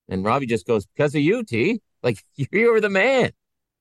And 0.08 0.24
Robbie 0.24 0.46
just 0.46 0.66
goes, 0.66 0.86
"Because 0.86 1.14
of 1.14 1.22
you, 1.22 1.44
T. 1.44 1.80
Like 2.02 2.18
you 2.36 2.72
were 2.72 2.80
the 2.80 2.88
man." 2.88 3.32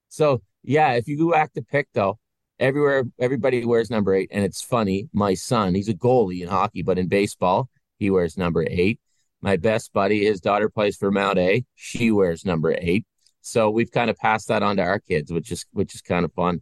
So 0.10 0.42
yeah, 0.64 0.94
if 0.94 1.08
you 1.08 1.18
go 1.18 1.32
back 1.32 1.54
to 1.54 1.62
Pictou, 1.62 2.16
everywhere 2.60 3.06
everybody 3.20 3.64
wears 3.66 3.90
number 3.90 4.14
eight, 4.14 4.30
and 4.32 4.44
it's 4.44 4.62
funny. 4.62 5.10
My 5.14 5.34
son, 5.34 5.76
he's 5.76 5.88
a 5.88 5.94
goalie 5.94 6.42
in 6.42 6.50
hockey, 6.50 6.84
but 6.84 7.00
in 7.00 7.08
baseball, 7.08 7.70
he 7.98 8.10
wears 8.10 8.38
number 8.38 8.66
eight. 8.70 9.00
My 9.42 9.56
best 9.56 9.94
buddy, 9.94 10.26
his 10.26 10.42
daughter 10.42 10.70
plays 10.70 10.98
for 10.98 11.12
Mount 11.12 11.38
A. 11.38 11.64
She 11.76 12.12
wears 12.12 12.44
number 12.44 12.76
eight. 12.78 13.06
So 13.50 13.70
we've 13.70 13.92
kind 13.92 14.10
of 14.10 14.18
passed 14.18 14.48
that 14.48 14.64
on 14.64 14.78
to 14.78 14.84
our 14.84 15.00
kids, 15.00 15.32
which 15.32 15.52
is 15.52 15.66
which 15.72 15.96
is 15.96 16.02
kind 16.02 16.26
of 16.26 16.34
fun. 16.34 16.62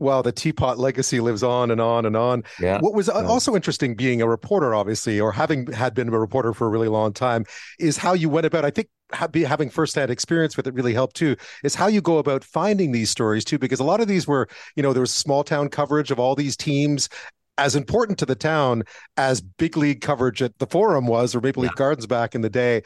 Well, 0.00 0.22
the 0.22 0.30
teapot 0.30 0.78
legacy 0.78 1.18
lives 1.18 1.42
on 1.42 1.72
and 1.72 1.80
on 1.80 2.06
and 2.06 2.16
on. 2.16 2.44
Yeah. 2.60 2.78
What 2.78 2.94
was 2.94 3.08
uh, 3.08 3.14
yeah. 3.16 3.26
also 3.26 3.56
interesting 3.56 3.96
being 3.96 4.22
a 4.22 4.28
reporter, 4.28 4.72
obviously, 4.72 5.20
or 5.20 5.32
having 5.32 5.72
had 5.72 5.92
been 5.92 6.08
a 6.08 6.18
reporter 6.18 6.54
for 6.54 6.66
a 6.66 6.70
really 6.70 6.86
long 6.86 7.12
time, 7.12 7.44
is 7.80 7.96
how 7.96 8.12
you 8.12 8.28
went 8.28 8.46
about. 8.46 8.64
I 8.64 8.70
think 8.70 8.88
having 9.12 9.70
firsthand 9.70 10.10
experience 10.10 10.56
with 10.56 10.68
it 10.68 10.74
really 10.74 10.94
helped 10.94 11.16
too. 11.16 11.34
Is 11.64 11.74
how 11.74 11.88
you 11.88 12.00
go 12.00 12.18
about 12.18 12.44
finding 12.44 12.92
these 12.92 13.10
stories 13.10 13.44
too, 13.44 13.58
because 13.58 13.80
a 13.80 13.84
lot 13.84 14.00
of 14.00 14.06
these 14.06 14.28
were, 14.28 14.48
you 14.76 14.84
know, 14.84 14.92
there 14.92 15.00
was 15.00 15.12
small 15.12 15.42
town 15.42 15.68
coverage 15.68 16.12
of 16.12 16.20
all 16.20 16.36
these 16.36 16.56
teams, 16.56 17.08
as 17.58 17.74
important 17.74 18.18
to 18.20 18.26
the 18.26 18.36
town 18.36 18.84
as 19.16 19.40
big 19.40 19.76
league 19.76 20.00
coverage 20.00 20.40
at 20.40 20.58
the 20.58 20.66
forum 20.66 21.06
was 21.06 21.34
or 21.34 21.40
maple 21.40 21.62
leaf 21.62 21.72
yeah. 21.72 21.78
gardens 21.78 22.06
back 22.06 22.34
in 22.34 22.40
the 22.40 22.48
day. 22.48 22.82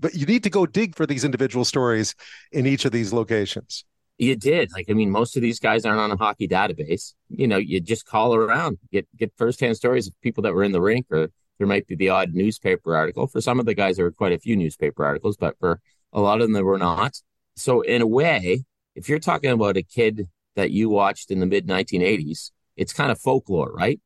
But 0.00 0.14
you 0.14 0.26
need 0.26 0.42
to 0.44 0.50
go 0.50 0.66
dig 0.66 0.96
for 0.96 1.06
these 1.06 1.24
individual 1.24 1.64
stories 1.64 2.14
in 2.50 2.66
each 2.66 2.84
of 2.84 2.92
these 2.92 3.12
locations. 3.12 3.84
You 4.18 4.36
did. 4.36 4.70
Like 4.72 4.86
i 4.88 4.92
mean 4.92 5.10
most 5.10 5.36
of 5.36 5.42
these 5.42 5.60
guys 5.60 5.84
aren't 5.84 6.00
on 6.00 6.10
a 6.10 6.16
hockey 6.16 6.48
database. 6.48 7.12
You 7.28 7.46
know 7.46 7.58
you 7.58 7.80
just 7.80 8.06
call 8.06 8.34
around 8.34 8.78
get 8.90 9.06
get 9.16 9.32
firsthand 9.36 9.76
stories 9.76 10.08
of 10.08 10.20
people 10.22 10.42
that 10.42 10.54
were 10.54 10.64
in 10.64 10.72
the 10.72 10.80
rink 10.80 11.06
or 11.10 11.30
there 11.58 11.66
might 11.66 11.86
be 11.86 11.94
the 11.94 12.08
odd 12.08 12.32
newspaper 12.32 12.96
article. 12.96 13.26
For 13.26 13.40
some 13.40 13.60
of 13.60 13.66
the 13.66 13.74
guys 13.74 13.96
there 13.96 14.04
were 14.04 14.12
quite 14.12 14.32
a 14.32 14.38
few 14.38 14.56
newspaper 14.56 15.04
articles 15.04 15.36
but 15.36 15.58
for 15.58 15.80
a 16.12 16.20
lot 16.20 16.40
of 16.40 16.46
them 16.46 16.52
there 16.52 16.64
were 16.64 16.78
not. 16.78 17.20
So 17.56 17.82
in 17.82 18.02
a 18.02 18.06
way 18.06 18.64
if 18.94 19.08
you're 19.08 19.18
talking 19.18 19.50
about 19.50 19.76
a 19.76 19.82
kid 19.82 20.28
that 20.54 20.70
you 20.70 20.88
watched 20.88 21.30
in 21.30 21.40
the 21.40 21.46
mid 21.46 21.66
1980s 21.66 22.52
it's 22.76 22.92
kind 22.92 23.10
of 23.10 23.20
folklore 23.20 23.72
right 23.72 24.00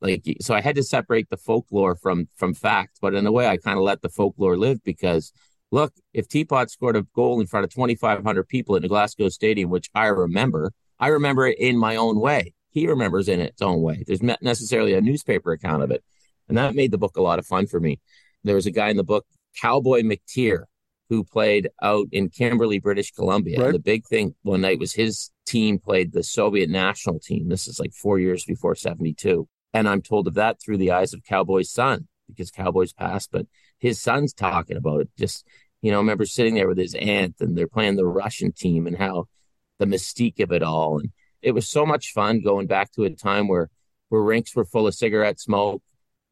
like 0.00 0.24
so 0.40 0.54
i 0.54 0.60
had 0.60 0.76
to 0.76 0.82
separate 0.82 1.28
the 1.30 1.36
folklore 1.36 1.96
from 1.96 2.28
from 2.36 2.54
fact 2.54 2.98
but 3.00 3.14
in 3.14 3.26
a 3.26 3.32
way 3.32 3.46
i 3.46 3.56
kind 3.56 3.78
of 3.78 3.84
let 3.84 4.02
the 4.02 4.08
folklore 4.08 4.56
live 4.56 4.82
because 4.84 5.32
look 5.72 5.92
if 6.12 6.28
teapot 6.28 6.70
scored 6.70 6.96
a 6.96 7.02
goal 7.14 7.40
in 7.40 7.46
front 7.46 7.64
of 7.64 7.70
2500 7.70 8.48
people 8.48 8.76
in 8.76 8.82
the 8.82 8.88
glasgow 8.88 9.28
stadium 9.28 9.70
which 9.70 9.90
i 9.94 10.06
remember 10.06 10.72
i 10.98 11.08
remember 11.08 11.46
it 11.46 11.58
in 11.58 11.78
my 11.78 11.96
own 11.96 12.20
way 12.20 12.52
he 12.70 12.86
remembers 12.86 13.28
in 13.28 13.40
its 13.40 13.62
own 13.62 13.80
way 13.82 14.04
there's 14.06 14.22
not 14.22 14.40
necessarily 14.42 14.94
a 14.94 15.00
newspaper 15.00 15.52
account 15.52 15.82
of 15.82 15.90
it 15.90 16.04
and 16.48 16.58
that 16.58 16.74
made 16.74 16.90
the 16.90 16.98
book 16.98 17.16
a 17.16 17.22
lot 17.22 17.38
of 17.38 17.46
fun 17.46 17.66
for 17.66 17.80
me 17.80 17.98
there 18.44 18.54
was 18.54 18.66
a 18.66 18.70
guy 18.70 18.88
in 18.90 18.96
the 18.96 19.04
book 19.04 19.26
cowboy 19.60 20.02
mcteer 20.02 20.64
who 21.08 21.22
played 21.22 21.68
out 21.82 22.08
in 22.10 22.28
Kimberley, 22.28 22.80
British 22.80 23.12
Columbia. 23.12 23.58
Right. 23.58 23.66
And 23.66 23.74
the 23.74 23.78
big 23.78 24.04
thing 24.06 24.34
one 24.42 24.62
night 24.62 24.78
was 24.78 24.92
his 24.92 25.30
team 25.46 25.78
played 25.78 26.12
the 26.12 26.24
Soviet 26.24 26.68
national 26.68 27.20
team. 27.20 27.48
This 27.48 27.68
is 27.68 27.78
like 27.78 27.92
four 27.92 28.18
years 28.18 28.44
before 28.44 28.74
72. 28.74 29.48
And 29.76 29.86
I'm 29.86 30.00
told 30.00 30.26
of 30.26 30.34
that 30.34 30.58
through 30.58 30.78
the 30.78 30.92
eyes 30.92 31.12
of 31.12 31.22
Cowboy's 31.22 31.70
son 31.70 32.08
because 32.28 32.50
Cowboy's 32.50 32.94
passed, 32.94 33.30
but 33.30 33.46
his 33.78 34.00
son's 34.00 34.32
talking 34.32 34.78
about 34.78 35.02
it. 35.02 35.10
Just, 35.18 35.46
you 35.82 35.90
know, 35.90 35.98
I 35.98 36.00
remember 36.00 36.24
sitting 36.24 36.54
there 36.54 36.66
with 36.66 36.78
his 36.78 36.94
aunt 36.94 37.34
and 37.40 37.56
they're 37.56 37.66
playing 37.76 37.96
the 37.96 38.06
Russian 38.06 38.52
team 38.52 38.86
and 38.86 38.96
how 38.96 39.26
the 39.78 39.84
mystique 39.84 40.40
of 40.40 40.50
it 40.50 40.62
all. 40.62 40.98
And 41.00 41.10
it 41.42 41.52
was 41.52 41.68
so 41.68 41.84
much 41.84 42.12
fun 42.12 42.40
going 42.40 42.66
back 42.66 42.90
to 42.92 43.04
a 43.04 43.10
time 43.10 43.48
where, 43.48 43.68
where 44.08 44.22
rinks 44.22 44.56
were 44.56 44.64
full 44.64 44.86
of 44.86 44.94
cigarette 44.94 45.38
smoke. 45.38 45.82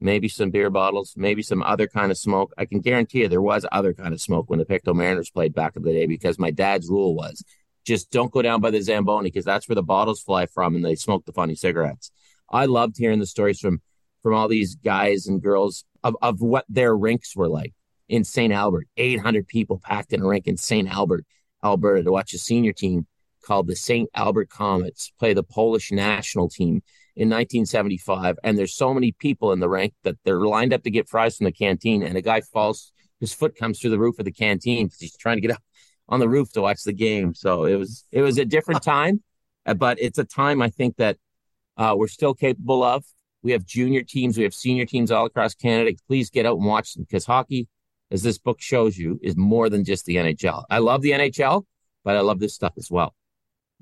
maybe 0.01 0.29
some 0.29 0.51
beer 0.51 0.71
bottles, 0.71 1.15
maybe 1.17 1.43
some 1.43 1.63
other 1.63 1.87
kind 1.87 2.11
of 2.11 2.19
smoke. 2.19 2.53
I 2.59 2.65
can 2.65 2.81
guarantee 2.81 3.21
you 3.21 3.29
there 3.29 3.43
was 3.43 3.67
other 3.71 3.95
kind 3.95 4.13
of 4.15 4.21
smoke 4.21 4.49
when 4.49 4.59
the 4.59 4.65
Pictou 4.65 4.95
Mariners 4.95 5.31
played 5.31 5.55
back 5.55 5.77
in 5.77 5.83
the 5.83 5.93
day 5.93 6.07
because 6.07 6.39
my 6.39 6.51
dad's 6.51 6.89
rule 6.89 7.15
was 7.15 7.45
just 7.85 8.11
don't 8.11 8.33
go 8.33 8.43
down 8.43 8.61
by 8.61 8.71
the 8.71 8.81
Zamboni 8.81 9.31
because 9.31 9.45
that's 9.45 9.69
where 9.69 9.75
the 9.75 9.83
bottles 9.83 10.23
fly 10.23 10.47
from 10.47 10.75
and 10.75 10.85
they 10.85 10.95
smoke 10.95 11.25
the 11.27 11.33
funny 11.33 11.55
cigarettes. 11.55 12.11
I 12.51 12.67
loved 12.67 12.97
hearing 12.99 13.21
the 13.21 13.27
stories 13.27 13.61
from 13.61 13.81
from 14.23 14.35
all 14.35 14.49
these 14.49 14.75
guys 14.77 15.27
and 15.27 15.43
girls 15.43 15.85
of, 16.03 16.17
of 16.23 16.41
what 16.41 16.65
their 16.69 16.97
rinks 16.97 17.37
were 17.37 17.49
like 17.49 17.75
in 18.09 18.25
St. 18.25 18.53
Albert. 18.53 18.89
800 18.97 19.47
people 19.47 19.81
packed 19.85 20.13
in 20.13 20.23
a 20.23 20.27
rink 20.27 20.47
in 20.47 20.57
St. 20.57 20.89
Albert, 20.89 21.27
Alberta 21.63 22.03
to 22.03 22.11
watch 22.11 22.33
a 22.33 22.39
senior 22.39 22.73
team 22.73 23.07
called 23.45 23.67
the 23.67 23.77
St. 23.77 24.09
Albert 24.15 24.49
Comets 24.49 25.13
play 25.19 25.35
the 25.35 25.43
Polish 25.43 25.93
national 25.93 26.49
team 26.49 26.83
in 27.15 27.29
1975. 27.29 28.37
And 28.43 28.59
there's 28.59 28.75
so 28.75 28.95
many 28.95 29.13
people 29.13 29.53
in 29.53 29.61
the 29.61 29.69
rink 29.69 29.93
that 30.03 30.17
they're 30.25 30.41
lined 30.41 30.73
up 30.73 30.83
to 30.85 30.91
get 30.91 31.09
fries 31.09 31.37
from 31.37 31.45
the 31.45 31.53
canteen. 31.53 32.03
And 32.03 32.17
a 32.17 32.23
guy 32.23 32.41
falls, 32.41 32.93
his 33.21 33.35
foot 33.35 33.57
comes 33.57 33.79
through 33.79 33.91
the 33.91 33.99
roof 33.99 34.19
of 34.19 34.25
the 34.25 34.33
canteen 34.33 34.87
because 34.87 35.01
he's 35.01 35.17
trying 35.17 35.37
to 35.37 35.43
get 35.43 35.51
up 35.51 35.63
on 36.09 36.21
the 36.21 36.29
roof 36.29 36.51
to 36.53 36.63
watch 36.63 36.83
the 36.85 36.93
game. 36.93 37.35
So 37.35 37.65
it 37.65 37.77
was, 37.77 38.05
it 38.11 38.23
was 38.23 38.39
a 38.39 38.45
different 38.45 38.83
time, 38.85 39.23
but 39.77 40.01
it's 40.01 40.19
a 40.19 40.25
time 40.25 40.63
I 40.63 40.71
think 40.71 40.97
that 40.97 41.19
uh, 41.77 41.95
we're 41.97 42.09
still 42.09 42.35
capable 42.35 42.83
of. 42.83 43.05
We 43.43 43.53
have 43.53 43.65
junior 43.65 44.03
teams, 44.03 44.39
we 44.39 44.45
have 44.45 44.55
senior 44.55 44.87
teams 44.87 45.11
all 45.11 45.27
across 45.27 45.55
Canada. 45.55 45.97
Please 46.07 46.31
get 46.31 46.47
out 46.47 46.57
and 46.57 46.67
watch 46.67 46.95
them 46.95 47.05
because 47.05 47.27
hockey, 47.27 47.69
as 48.11 48.23
this 48.23 48.39
book 48.39 48.61
shows 48.61 48.97
you, 48.97 49.21
is 49.23 49.37
more 49.37 49.69
than 49.69 49.85
just 49.85 50.07
the 50.07 50.17
NHL. 50.17 50.65
I 50.71 50.79
love 50.79 51.03
the 51.03 51.11
NHL, 51.11 51.65
but 52.05 52.17
I 52.17 52.21
love 52.21 52.41
this 52.41 52.55
stuff 52.55 52.73
as 52.79 52.91
well. 52.91 53.15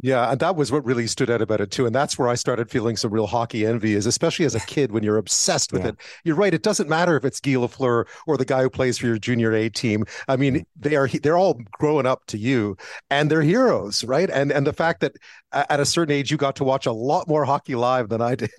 Yeah, 0.03 0.33
and 0.33 0.41
that 0.41 0.57
was 0.57 0.73
what 0.73 0.85
really 0.85 1.07
stood 1.07 1.31
out 1.31 1.41
about 1.41 1.61
it 1.61 1.71
too. 1.71 1.87
And 1.87 1.95
that's 1.95 2.19
where 2.19 2.29
I 2.29 2.35
started 2.35 2.69
feeling 2.69 2.97
some 2.97 3.13
real 3.13 3.29
hockey 3.29 3.65
envy, 3.65 3.95
is 3.95 4.05
especially 4.05 4.45
as 4.45 4.57
a 4.57 4.61
kid 4.61 4.91
when 4.91 5.05
you're 5.05 5.17
obsessed 5.17 5.73
with 5.73 5.83
yeah. 5.83 5.91
it. 5.91 6.01
You're 6.25 6.35
right. 6.35 6.53
It 6.53 6.65
doesn't 6.65 6.89
matter 6.89 7.17
if 7.17 7.25
it's 7.25 7.39
Guy 7.39 7.53
Lafleur 7.53 8.07
or 8.27 8.37
the 8.37 8.45
guy 8.45 8.63
who 8.63 8.69
plays 8.69 8.99
for 8.99 9.07
your 9.07 9.17
junior 9.17 9.53
A 9.53 9.69
team. 9.69 10.05
I 10.27 10.35
mean, 10.35 10.55
mm-hmm. 10.55 10.63
they 10.77 10.97
are 10.97 11.07
they're 11.07 11.39
all 11.39 11.61
growing 11.79 12.05
up 12.05 12.27
to 12.27 12.37
you 12.37 12.77
and 13.11 13.31
they're 13.31 13.43
heroes, 13.43 14.03
right? 14.03 14.29
And 14.29 14.51
and 14.51 14.67
the 14.67 14.73
fact 14.73 15.03
that 15.03 15.13
at 15.53 15.79
a 15.79 15.87
certain 15.87 16.13
age 16.13 16.33
you 16.33 16.37
got 16.37 16.57
to 16.57 16.65
watch 16.65 16.87
a 16.87 16.93
lot 16.93 17.29
more 17.29 17.45
hockey 17.45 17.77
live 17.77 18.09
than 18.09 18.21
I 18.21 18.35
did. 18.35 18.51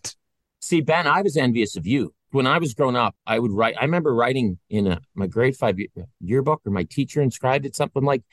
See, 0.62 0.80
Ben, 0.80 1.08
I 1.08 1.24
was 1.24 1.36
envious 1.36 1.76
of 1.76 1.86
you. 1.86 2.14
When 2.32 2.48
I 2.48 2.58
was 2.58 2.74
growing 2.74 2.96
up, 2.96 3.18
I 3.28 3.38
would 3.38 3.52
write. 3.52 3.76
I 3.78 3.84
remember 3.84 4.16
writing 4.16 4.60
in 4.70 4.88
a, 4.88 5.02
my 5.14 5.28
grade 5.28 5.58
five 5.58 5.78
yearbook, 6.22 6.62
or 6.66 6.72
my 6.72 6.84
teacher 6.84 7.22
inscribed 7.22 7.66
it 7.66 7.76
something 7.76 8.04
like, 8.04 8.24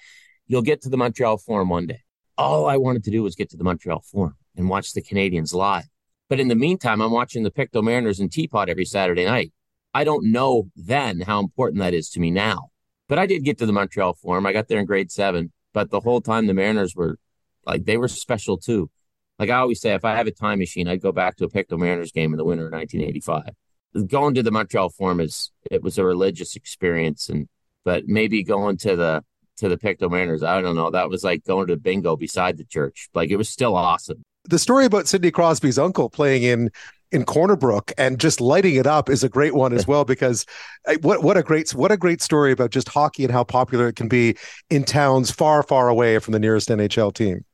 "You'll 0.47 0.63
get 0.63 0.83
to 0.83 0.89
the 0.89 0.97
Montreal 0.97 1.39
Forum 1.39 1.71
one 1.71 1.89
day." 1.89 2.03
All 2.41 2.65
I 2.65 2.79
wanted 2.79 3.05
to 3.05 3.11
do 3.11 3.23
was 3.23 3.35
get 3.35 3.51
to 3.51 3.59
the 3.59 3.65
Montreal 3.65 4.01
Forum 4.01 4.35
and 4.57 4.71
watch 4.71 4.95
the 4.95 5.03
Canadiens 5.03 5.53
live. 5.53 5.85
But 6.31 6.41
in 6.41 6.49
the 6.49 6.55
meantime, 6.55 7.03
I'm 7.03 7.11
watching 7.11 7.43
the 7.43 7.51
Pictou 7.51 7.83
Mariners 7.83 8.19
and 8.19 8.33
Teapot 8.33 8.71
every 8.71 8.87
Saturday 8.87 9.27
night. 9.27 9.53
I 9.93 10.05
don't 10.05 10.33
know 10.33 10.71
then 10.75 11.21
how 11.21 11.39
important 11.41 11.81
that 11.81 11.93
is 11.93 12.09
to 12.13 12.21
me 12.21 12.31
now. 12.31 12.71
But 13.11 13.19
I 13.19 13.27
did 13.27 13.45
get 13.45 13.59
to 13.59 13.67
the 13.67 13.75
Montreal 13.75 14.15
Forum. 14.15 14.47
I 14.47 14.55
got 14.55 14.69
there 14.69 14.79
in 14.79 14.87
grade 14.87 15.13
seven. 15.13 15.53
But 15.75 15.91
the 15.91 16.01
whole 16.01 16.23
time 16.23 16.47
the 16.47 16.55
Mariners 16.55 16.97
were 16.97 17.19
like 17.67 17.85
they 17.85 17.99
were 17.99 18.09
special 18.09 18.57
too. 18.57 18.89
Like 19.39 19.51
I 19.51 19.59
always 19.59 19.83
say, 19.83 19.93
if 19.93 20.07
I 20.07 20.17
have 20.17 20.27
a 20.27 20.31
time 20.31 20.61
machine, 20.61 20.89
I'd 20.89 21.03
go 21.03 21.13
back 21.13 21.37
to 21.37 21.45
a 21.45 21.51
Pictou 21.51 21.77
Mariners 21.77 22.11
game 22.11 22.33
in 22.33 22.39
the 22.39 22.45
winter 22.45 22.69
of 22.69 22.73
1985. 22.73 24.09
Going 24.09 24.33
to 24.37 24.43
the 24.43 24.51
Montreal 24.51 24.89
Forum 24.89 25.21
is 25.21 25.51
it 25.71 25.83
was 25.83 25.99
a 25.99 26.07
religious 26.07 26.57
experience, 26.57 27.29
and 27.29 27.51
but 27.85 28.07
maybe 28.07 28.43
going 28.43 28.79
to 28.79 28.97
the 28.97 29.25
to 29.61 29.69
the 29.69 29.79
Pictou 29.79 30.09
Mariners. 30.09 30.43
I 30.43 30.61
don't 30.61 30.77
know. 30.77 30.91
That 30.91 31.09
was 31.09 31.25
like 31.25 31.45
going 31.45 31.69
to 31.69 31.77
bingo 31.77 32.17
beside 32.17 32.57
the 32.57 32.65
church. 32.65 33.09
Like 33.15 33.31
it 33.31 33.37
was 33.37 33.49
still 33.49 33.77
awesome. 33.77 34.23
The 34.45 34.59
story 34.59 34.87
about 34.87 35.07
Sidney 35.07 35.31
Crosby's 35.31 35.79
uncle 35.79 36.11
playing 36.11 36.43
in 36.43 36.71
in 37.13 37.25
Corner 37.25 37.57
Brook 37.57 37.93
and 37.99 38.21
just 38.21 38.41
lighting 38.41 38.77
it 38.77 38.87
up 38.87 39.09
is 39.09 39.25
a 39.25 39.29
great 39.29 39.55
one 39.55 39.73
as 39.73 39.87
well 39.87 40.05
because 40.05 40.47
what 41.03 41.23
what 41.23 41.37
a 41.37 41.43
great 41.43 41.71
what 41.71 41.93
a 41.93 41.97
great 41.97 42.23
story 42.23 42.53
about 42.53 42.71
just 42.71 42.89
hockey 42.89 43.25
and 43.25 43.33
how 43.33 43.45
popular 43.45 43.89
it 43.89 43.97
can 43.97 44.09
be 44.09 44.37
in 44.69 44.85
towns 44.85 45.31
far 45.31 45.63
far 45.63 45.89
away 45.89 46.19
from 46.19 46.33
the 46.33 46.41
nearest 46.41 46.69
NHL 46.69 47.13
team. 47.15 47.45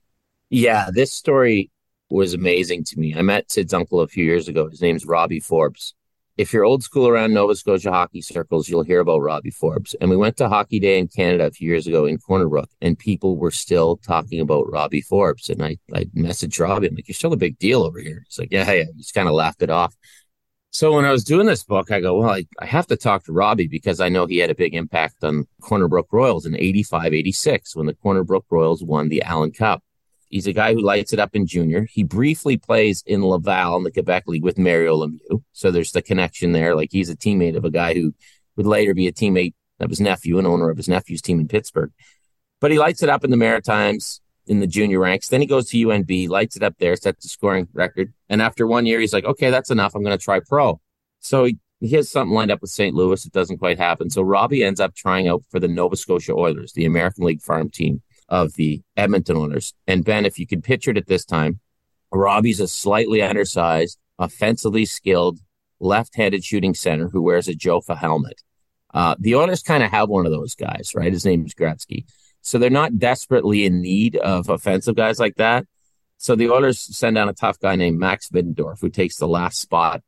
Yeah, 0.48 0.90
this 0.92 1.12
story 1.12 1.70
was 2.08 2.34
amazing 2.34 2.84
to 2.84 3.00
me. 3.00 3.14
I 3.16 3.22
met 3.22 3.50
Sid's 3.50 3.74
uncle 3.74 4.00
a 4.00 4.06
few 4.06 4.24
years 4.24 4.46
ago. 4.46 4.68
His 4.68 4.80
name's 4.80 5.04
Robbie 5.04 5.40
Forbes 5.40 5.94
if 6.36 6.52
you're 6.52 6.64
old 6.64 6.82
school 6.82 7.08
around 7.08 7.32
Nova 7.32 7.54
Scotia 7.54 7.90
hockey 7.90 8.20
circles, 8.20 8.68
you'll 8.68 8.82
hear 8.82 9.00
about 9.00 9.22
Robbie 9.22 9.50
Forbes. 9.50 9.94
And 10.00 10.10
we 10.10 10.16
went 10.16 10.36
to 10.36 10.48
Hockey 10.48 10.78
Day 10.78 10.98
in 10.98 11.08
Canada 11.08 11.46
a 11.46 11.50
few 11.50 11.68
years 11.68 11.86
ago 11.86 12.04
in 12.04 12.18
Corner 12.18 12.48
Brook, 12.48 12.70
and 12.82 12.98
people 12.98 13.36
were 13.36 13.50
still 13.50 13.96
talking 13.96 14.40
about 14.40 14.70
Robbie 14.70 15.00
Forbes. 15.00 15.48
And 15.48 15.62
I, 15.62 15.78
I 15.94 16.04
messaged 16.16 16.60
Robbie, 16.60 16.88
I'm 16.88 16.94
like, 16.94 17.08
you're 17.08 17.14
still 17.14 17.32
a 17.32 17.38
big 17.38 17.58
deal 17.58 17.82
over 17.82 17.98
here. 17.98 18.24
He's 18.26 18.38
like, 18.38 18.52
yeah, 18.52 18.70
yeah. 18.70 18.84
He's 18.96 19.12
kind 19.12 19.28
of 19.28 19.34
laughed 19.34 19.62
it 19.62 19.70
off. 19.70 19.94
So 20.70 20.92
when 20.92 21.06
I 21.06 21.10
was 21.10 21.24
doing 21.24 21.46
this 21.46 21.64
book, 21.64 21.90
I 21.90 22.00
go, 22.00 22.18
well, 22.18 22.28
I, 22.28 22.44
I 22.60 22.66
have 22.66 22.86
to 22.88 22.98
talk 22.98 23.24
to 23.24 23.32
Robbie 23.32 23.66
because 23.66 23.98
I 23.98 24.10
know 24.10 24.26
he 24.26 24.36
had 24.36 24.50
a 24.50 24.54
big 24.54 24.74
impact 24.74 25.24
on 25.24 25.46
Corner 25.62 25.88
Brook 25.88 26.08
Royals 26.12 26.44
in 26.44 26.54
85, 26.54 27.14
86 27.14 27.74
when 27.76 27.86
the 27.86 27.94
Corner 27.94 28.24
Brook 28.24 28.44
Royals 28.50 28.84
won 28.84 29.08
the 29.08 29.22
Allen 29.22 29.52
Cup. 29.52 29.82
He's 30.28 30.46
a 30.46 30.52
guy 30.52 30.74
who 30.74 30.80
lights 30.80 31.12
it 31.12 31.18
up 31.18 31.34
in 31.34 31.46
junior. 31.46 31.86
He 31.90 32.02
briefly 32.02 32.56
plays 32.56 33.02
in 33.06 33.24
Laval 33.24 33.76
in 33.76 33.84
the 33.84 33.92
Quebec 33.92 34.24
League 34.26 34.42
with 34.42 34.58
Mario 34.58 34.96
Lemieux. 34.96 35.42
So 35.52 35.70
there's 35.70 35.92
the 35.92 36.02
connection 36.02 36.52
there. 36.52 36.74
Like 36.74 36.90
he's 36.90 37.10
a 37.10 37.16
teammate 37.16 37.56
of 37.56 37.64
a 37.64 37.70
guy 37.70 37.94
who 37.94 38.14
would 38.56 38.66
later 38.66 38.94
be 38.94 39.06
a 39.06 39.12
teammate 39.12 39.54
of 39.80 39.90
his 39.90 40.00
nephew 40.00 40.38
and 40.38 40.46
owner 40.46 40.70
of 40.70 40.76
his 40.76 40.88
nephew's 40.88 41.22
team 41.22 41.38
in 41.38 41.48
Pittsburgh. 41.48 41.92
But 42.60 42.70
he 42.70 42.78
lights 42.78 43.02
it 43.02 43.08
up 43.08 43.24
in 43.24 43.30
the 43.30 43.36
Maritimes 43.36 44.20
in 44.46 44.60
the 44.60 44.66
junior 44.66 45.00
ranks. 45.00 45.28
Then 45.28 45.40
he 45.40 45.46
goes 45.46 45.68
to 45.70 45.76
UNB, 45.76 46.28
lights 46.28 46.56
it 46.56 46.62
up 46.62 46.74
there, 46.78 46.96
sets 46.96 47.22
the 47.22 47.28
scoring 47.28 47.68
record. 47.72 48.12
And 48.28 48.40
after 48.40 48.66
one 48.66 48.86
year, 48.86 49.00
he's 49.00 49.12
like, 49.12 49.24
okay, 49.24 49.50
that's 49.50 49.70
enough. 49.70 49.94
I'm 49.94 50.02
going 50.02 50.16
to 50.16 50.24
try 50.24 50.40
pro. 50.40 50.80
So 51.20 51.44
he, 51.44 51.58
he 51.80 51.90
has 51.96 52.10
something 52.10 52.34
lined 52.34 52.50
up 52.50 52.62
with 52.62 52.70
St. 52.70 52.94
Louis. 52.94 53.24
It 53.24 53.32
doesn't 53.32 53.58
quite 53.58 53.78
happen. 53.78 54.08
So 54.08 54.22
Robbie 54.22 54.64
ends 54.64 54.80
up 54.80 54.94
trying 54.94 55.28
out 55.28 55.42
for 55.50 55.60
the 55.60 55.68
Nova 55.68 55.96
Scotia 55.96 56.32
Oilers, 56.32 56.72
the 56.72 56.86
American 56.86 57.24
League 57.24 57.42
farm 57.42 57.68
team 57.70 58.02
of 58.28 58.54
the 58.54 58.82
Edmonton 58.96 59.36
Oilers. 59.36 59.74
And 59.86 60.04
Ben, 60.04 60.26
if 60.26 60.38
you 60.38 60.46
could 60.46 60.64
picture 60.64 60.90
it 60.90 60.96
at 60.96 61.06
this 61.06 61.24
time, 61.24 61.60
Robbie's 62.12 62.60
a 62.60 62.68
slightly 62.68 63.22
undersized, 63.22 63.98
offensively 64.18 64.84
skilled, 64.84 65.40
left-handed 65.80 66.44
shooting 66.44 66.74
center 66.74 67.08
who 67.08 67.22
wears 67.22 67.48
a 67.48 67.54
Jofa 67.54 67.96
helmet. 67.96 68.42
Uh, 68.94 69.14
the 69.18 69.34
Oilers 69.34 69.62
kind 69.62 69.82
of 69.82 69.90
have 69.90 70.08
one 70.08 70.26
of 70.26 70.32
those 70.32 70.54
guys, 70.54 70.92
right? 70.94 71.12
His 71.12 71.26
name 71.26 71.44
is 71.44 71.54
Gretzky. 71.54 72.06
So 72.40 72.58
they're 72.58 72.70
not 72.70 72.98
desperately 72.98 73.64
in 73.64 73.82
need 73.82 74.16
of 74.16 74.48
offensive 74.48 74.94
guys 74.94 75.18
like 75.18 75.34
that. 75.36 75.66
So 76.18 76.34
the 76.34 76.50
Oilers 76.50 76.80
send 76.96 77.16
down 77.16 77.28
a 77.28 77.34
tough 77.34 77.58
guy 77.58 77.76
named 77.76 77.98
Max 77.98 78.30
Middendorf, 78.30 78.80
who 78.80 78.88
takes 78.88 79.16
the 79.16 79.28
last 79.28 79.60
spot 79.60 80.02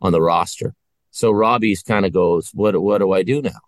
on 0.00 0.12
the 0.12 0.20
roster. 0.20 0.74
So 1.10 1.30
Robbie's 1.30 1.82
kind 1.82 2.06
of 2.06 2.12
goes, 2.12 2.50
"What 2.54 2.80
what 2.80 2.98
do 2.98 3.12
I 3.12 3.22
do 3.22 3.42
now?" 3.42 3.60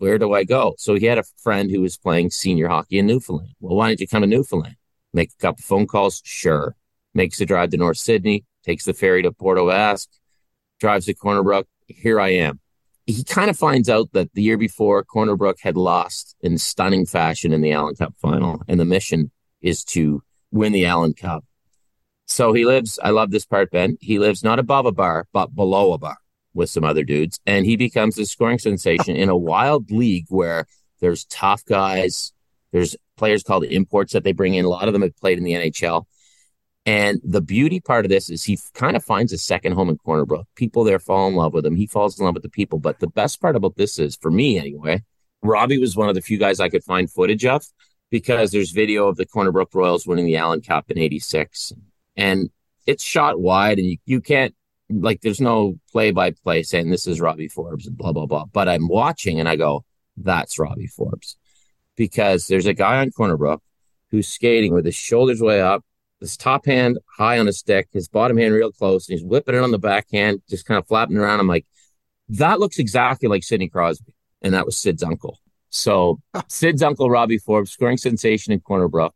Where 0.00 0.18
do 0.18 0.32
I 0.32 0.44
go? 0.44 0.74
So 0.78 0.94
he 0.94 1.04
had 1.04 1.18
a 1.18 1.24
friend 1.42 1.70
who 1.70 1.82
was 1.82 1.98
playing 1.98 2.30
senior 2.30 2.68
hockey 2.68 2.98
in 2.98 3.06
Newfoundland. 3.06 3.52
Well, 3.60 3.76
why 3.76 3.88
don't 3.88 4.00
you 4.00 4.08
come 4.08 4.22
to 4.22 4.26
Newfoundland? 4.26 4.76
Make 5.12 5.30
a 5.38 5.42
couple 5.42 5.62
phone 5.62 5.86
calls? 5.86 6.22
Sure. 6.24 6.74
Makes 7.12 7.38
a 7.42 7.46
drive 7.46 7.70
to 7.70 7.76
North 7.76 7.98
Sydney, 7.98 8.46
takes 8.64 8.86
the 8.86 8.94
ferry 8.94 9.22
to 9.22 9.30
Port 9.30 9.58
aux 9.58 9.68
Basques, 9.68 10.18
drives 10.80 11.04
to 11.04 11.12
Corner 11.14 11.42
Brook. 11.42 11.68
Here 11.86 12.18
I 12.18 12.30
am. 12.30 12.60
He 13.04 13.24
kind 13.24 13.50
of 13.50 13.58
finds 13.58 13.90
out 13.90 14.10
that 14.12 14.32
the 14.32 14.42
year 14.42 14.56
before, 14.56 15.04
Corner 15.04 15.36
Brook 15.36 15.58
had 15.60 15.76
lost 15.76 16.34
in 16.40 16.56
stunning 16.56 17.04
fashion 17.04 17.52
in 17.52 17.60
the 17.60 17.72
Allen 17.72 17.96
Cup 17.96 18.14
final, 18.16 18.62
and 18.68 18.80
the 18.80 18.86
mission 18.86 19.30
is 19.60 19.84
to 19.84 20.22
win 20.50 20.72
the 20.72 20.86
Allen 20.86 21.12
Cup. 21.12 21.44
So 22.26 22.54
he 22.54 22.64
lives, 22.64 22.98
I 23.02 23.10
love 23.10 23.32
this 23.32 23.44
part, 23.44 23.70
Ben. 23.70 23.98
He 24.00 24.18
lives 24.18 24.42
not 24.42 24.58
above 24.58 24.86
a 24.86 24.92
bar, 24.92 25.26
but 25.32 25.54
below 25.54 25.92
a 25.92 25.98
bar 25.98 26.16
with 26.60 26.70
some 26.70 26.84
other 26.84 27.02
dudes, 27.02 27.40
and 27.46 27.66
he 27.66 27.74
becomes 27.74 28.16
a 28.18 28.24
scoring 28.24 28.58
sensation 28.58 29.16
in 29.16 29.28
a 29.28 29.36
wild 29.36 29.90
league 29.90 30.26
where 30.28 30.66
there's 31.00 31.24
tough 31.24 31.64
guys, 31.64 32.32
there's 32.70 32.96
players 33.16 33.42
called 33.42 33.64
imports 33.64 34.12
that 34.12 34.22
they 34.22 34.32
bring 34.32 34.54
in. 34.54 34.64
A 34.64 34.68
lot 34.68 34.86
of 34.86 34.92
them 34.92 35.02
have 35.02 35.16
played 35.16 35.38
in 35.38 35.44
the 35.44 35.54
NHL. 35.54 36.04
And 36.86 37.20
the 37.24 37.42
beauty 37.42 37.80
part 37.80 38.04
of 38.04 38.10
this 38.10 38.30
is 38.30 38.44
he 38.44 38.58
kind 38.74 38.96
of 38.96 39.04
finds 39.04 39.32
a 39.32 39.38
second 39.38 39.72
home 39.72 39.90
in 39.90 39.98
Corner 39.98 40.24
Brook. 40.24 40.46
People 40.56 40.84
there 40.84 40.98
fall 40.98 41.28
in 41.28 41.34
love 41.34 41.52
with 41.52 41.66
him. 41.66 41.76
He 41.76 41.86
falls 41.86 42.18
in 42.18 42.24
love 42.24 42.34
with 42.34 42.42
the 42.42 42.48
people. 42.48 42.78
But 42.78 43.00
the 43.00 43.08
best 43.08 43.40
part 43.40 43.56
about 43.56 43.76
this 43.76 43.98
is, 43.98 44.16
for 44.16 44.30
me 44.30 44.58
anyway, 44.58 45.02
Robbie 45.42 45.78
was 45.78 45.96
one 45.96 46.08
of 46.08 46.14
the 46.14 46.22
few 46.22 46.38
guys 46.38 46.60
I 46.60 46.68
could 46.68 46.84
find 46.84 47.10
footage 47.10 47.44
of 47.44 47.64
because 48.10 48.50
there's 48.50 48.70
video 48.70 49.08
of 49.08 49.16
the 49.16 49.26
Corner 49.26 49.52
Brook 49.52 49.70
Royals 49.74 50.06
winning 50.06 50.26
the 50.26 50.36
Allen 50.36 50.62
Cup 50.62 50.90
in 50.90 50.98
86. 50.98 51.72
And 52.16 52.50
it's 52.86 53.04
shot 53.04 53.38
wide 53.38 53.78
and 53.78 53.86
you, 53.86 53.98
you 54.06 54.20
can't 54.20 54.54
like 54.90 55.20
there's 55.20 55.40
no 55.40 55.74
play 55.92 56.10
by 56.10 56.32
play 56.32 56.62
saying 56.62 56.90
this 56.90 57.06
is 57.06 57.20
Robbie 57.20 57.48
Forbes 57.48 57.86
and 57.86 57.96
blah 57.96 58.12
blah 58.12 58.26
blah. 58.26 58.44
But 58.46 58.68
I'm 58.68 58.88
watching 58.88 59.40
and 59.40 59.48
I 59.48 59.56
go, 59.56 59.84
that's 60.16 60.58
Robbie 60.58 60.86
Forbes. 60.86 61.36
Because 61.96 62.46
there's 62.46 62.66
a 62.66 62.74
guy 62.74 62.98
on 62.98 63.10
Corner 63.10 63.36
Brook 63.36 63.62
who's 64.10 64.28
skating 64.28 64.72
with 64.72 64.86
his 64.86 64.94
shoulders 64.94 65.40
way 65.40 65.60
up, 65.60 65.84
his 66.20 66.36
top 66.36 66.66
hand 66.66 66.98
high 67.18 67.38
on 67.38 67.46
his 67.46 67.58
stick, 67.58 67.88
his 67.92 68.08
bottom 68.08 68.36
hand 68.36 68.54
real 68.54 68.72
close, 68.72 69.08
and 69.08 69.18
he's 69.18 69.24
whipping 69.24 69.54
it 69.54 69.62
on 69.62 69.70
the 69.70 69.78
backhand, 69.78 70.40
just 70.48 70.66
kind 70.66 70.78
of 70.78 70.86
flapping 70.86 71.16
around. 71.16 71.40
I'm 71.40 71.46
like, 71.46 71.66
that 72.30 72.60
looks 72.60 72.78
exactly 72.78 73.28
like 73.28 73.42
Sidney 73.42 73.68
Crosby. 73.68 74.14
And 74.42 74.54
that 74.54 74.64
was 74.64 74.76
Sid's 74.76 75.02
uncle. 75.02 75.38
So 75.68 76.20
Sid's 76.48 76.82
uncle, 76.82 77.10
Robbie 77.10 77.38
Forbes, 77.38 77.70
scoring 77.70 77.98
sensation 77.98 78.52
in 78.52 78.60
Corner 78.60 78.88
Brook 78.88 79.14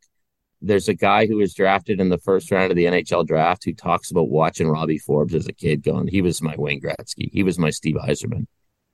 there's 0.67 0.89
a 0.89 0.95
guy 0.95 1.27
who 1.27 1.37
was 1.37 1.55
drafted 1.55 2.01
in 2.01 2.09
the 2.09 2.19
first 2.19 2.51
round 2.51 2.71
of 2.71 2.77
the 2.77 2.87
NHL 2.87 3.27
draft 3.27 3.65
who 3.65 3.75
talks 3.75 4.11
about 4.11 4.31
watching 4.31 4.69
Robbie 4.69 4.99
Forbes 4.99 5.35
as 5.35 5.47
a 5.47 5.53
kid 5.53 5.83
going, 5.83 6.09
he 6.09 6.23
was 6.23 6.41
my 6.41 6.55
Wayne 6.57 6.81
Gretzky. 6.81 7.31
He 7.33 7.43
was 7.43 7.59
my 7.59 7.71
Steve 7.71 7.97
Yzerman. 7.97 8.47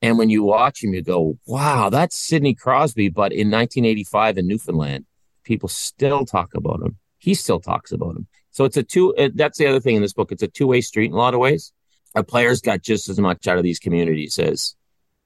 And 0.02 0.18
when 0.18 0.30
you 0.30 0.42
watch 0.42 0.82
him, 0.82 0.94
you 0.94 1.02
go, 1.02 1.38
wow, 1.46 1.88
that's 1.90 2.16
Sidney 2.16 2.54
Crosby. 2.54 3.08
But 3.08 3.32
in 3.32 3.50
1985 3.50 4.38
in 4.38 4.46
Newfoundland, 4.46 5.04
people 5.44 5.68
still 5.68 6.24
talk 6.24 6.54
about 6.54 6.80
him. 6.80 6.98
He 7.18 7.34
still 7.34 7.60
talks 7.60 7.92
about 7.92 8.16
him. 8.16 8.26
So 8.50 8.64
it's 8.64 8.76
a 8.76 8.82
two, 8.82 9.14
uh, 9.14 9.28
that's 9.34 9.58
the 9.58 9.66
other 9.66 9.80
thing 9.80 9.96
in 9.96 10.02
this 10.02 10.14
book. 10.14 10.32
It's 10.32 10.42
a 10.42 10.48
two 10.48 10.66
way 10.66 10.80
street 10.80 11.10
in 11.10 11.12
a 11.12 11.18
lot 11.18 11.34
of 11.34 11.40
ways. 11.40 11.72
Our 12.14 12.24
players 12.24 12.60
got 12.60 12.82
just 12.82 13.08
as 13.08 13.20
much 13.20 13.46
out 13.46 13.58
of 13.58 13.62
these 13.62 13.78
communities 13.78 14.38
as, 14.38 14.74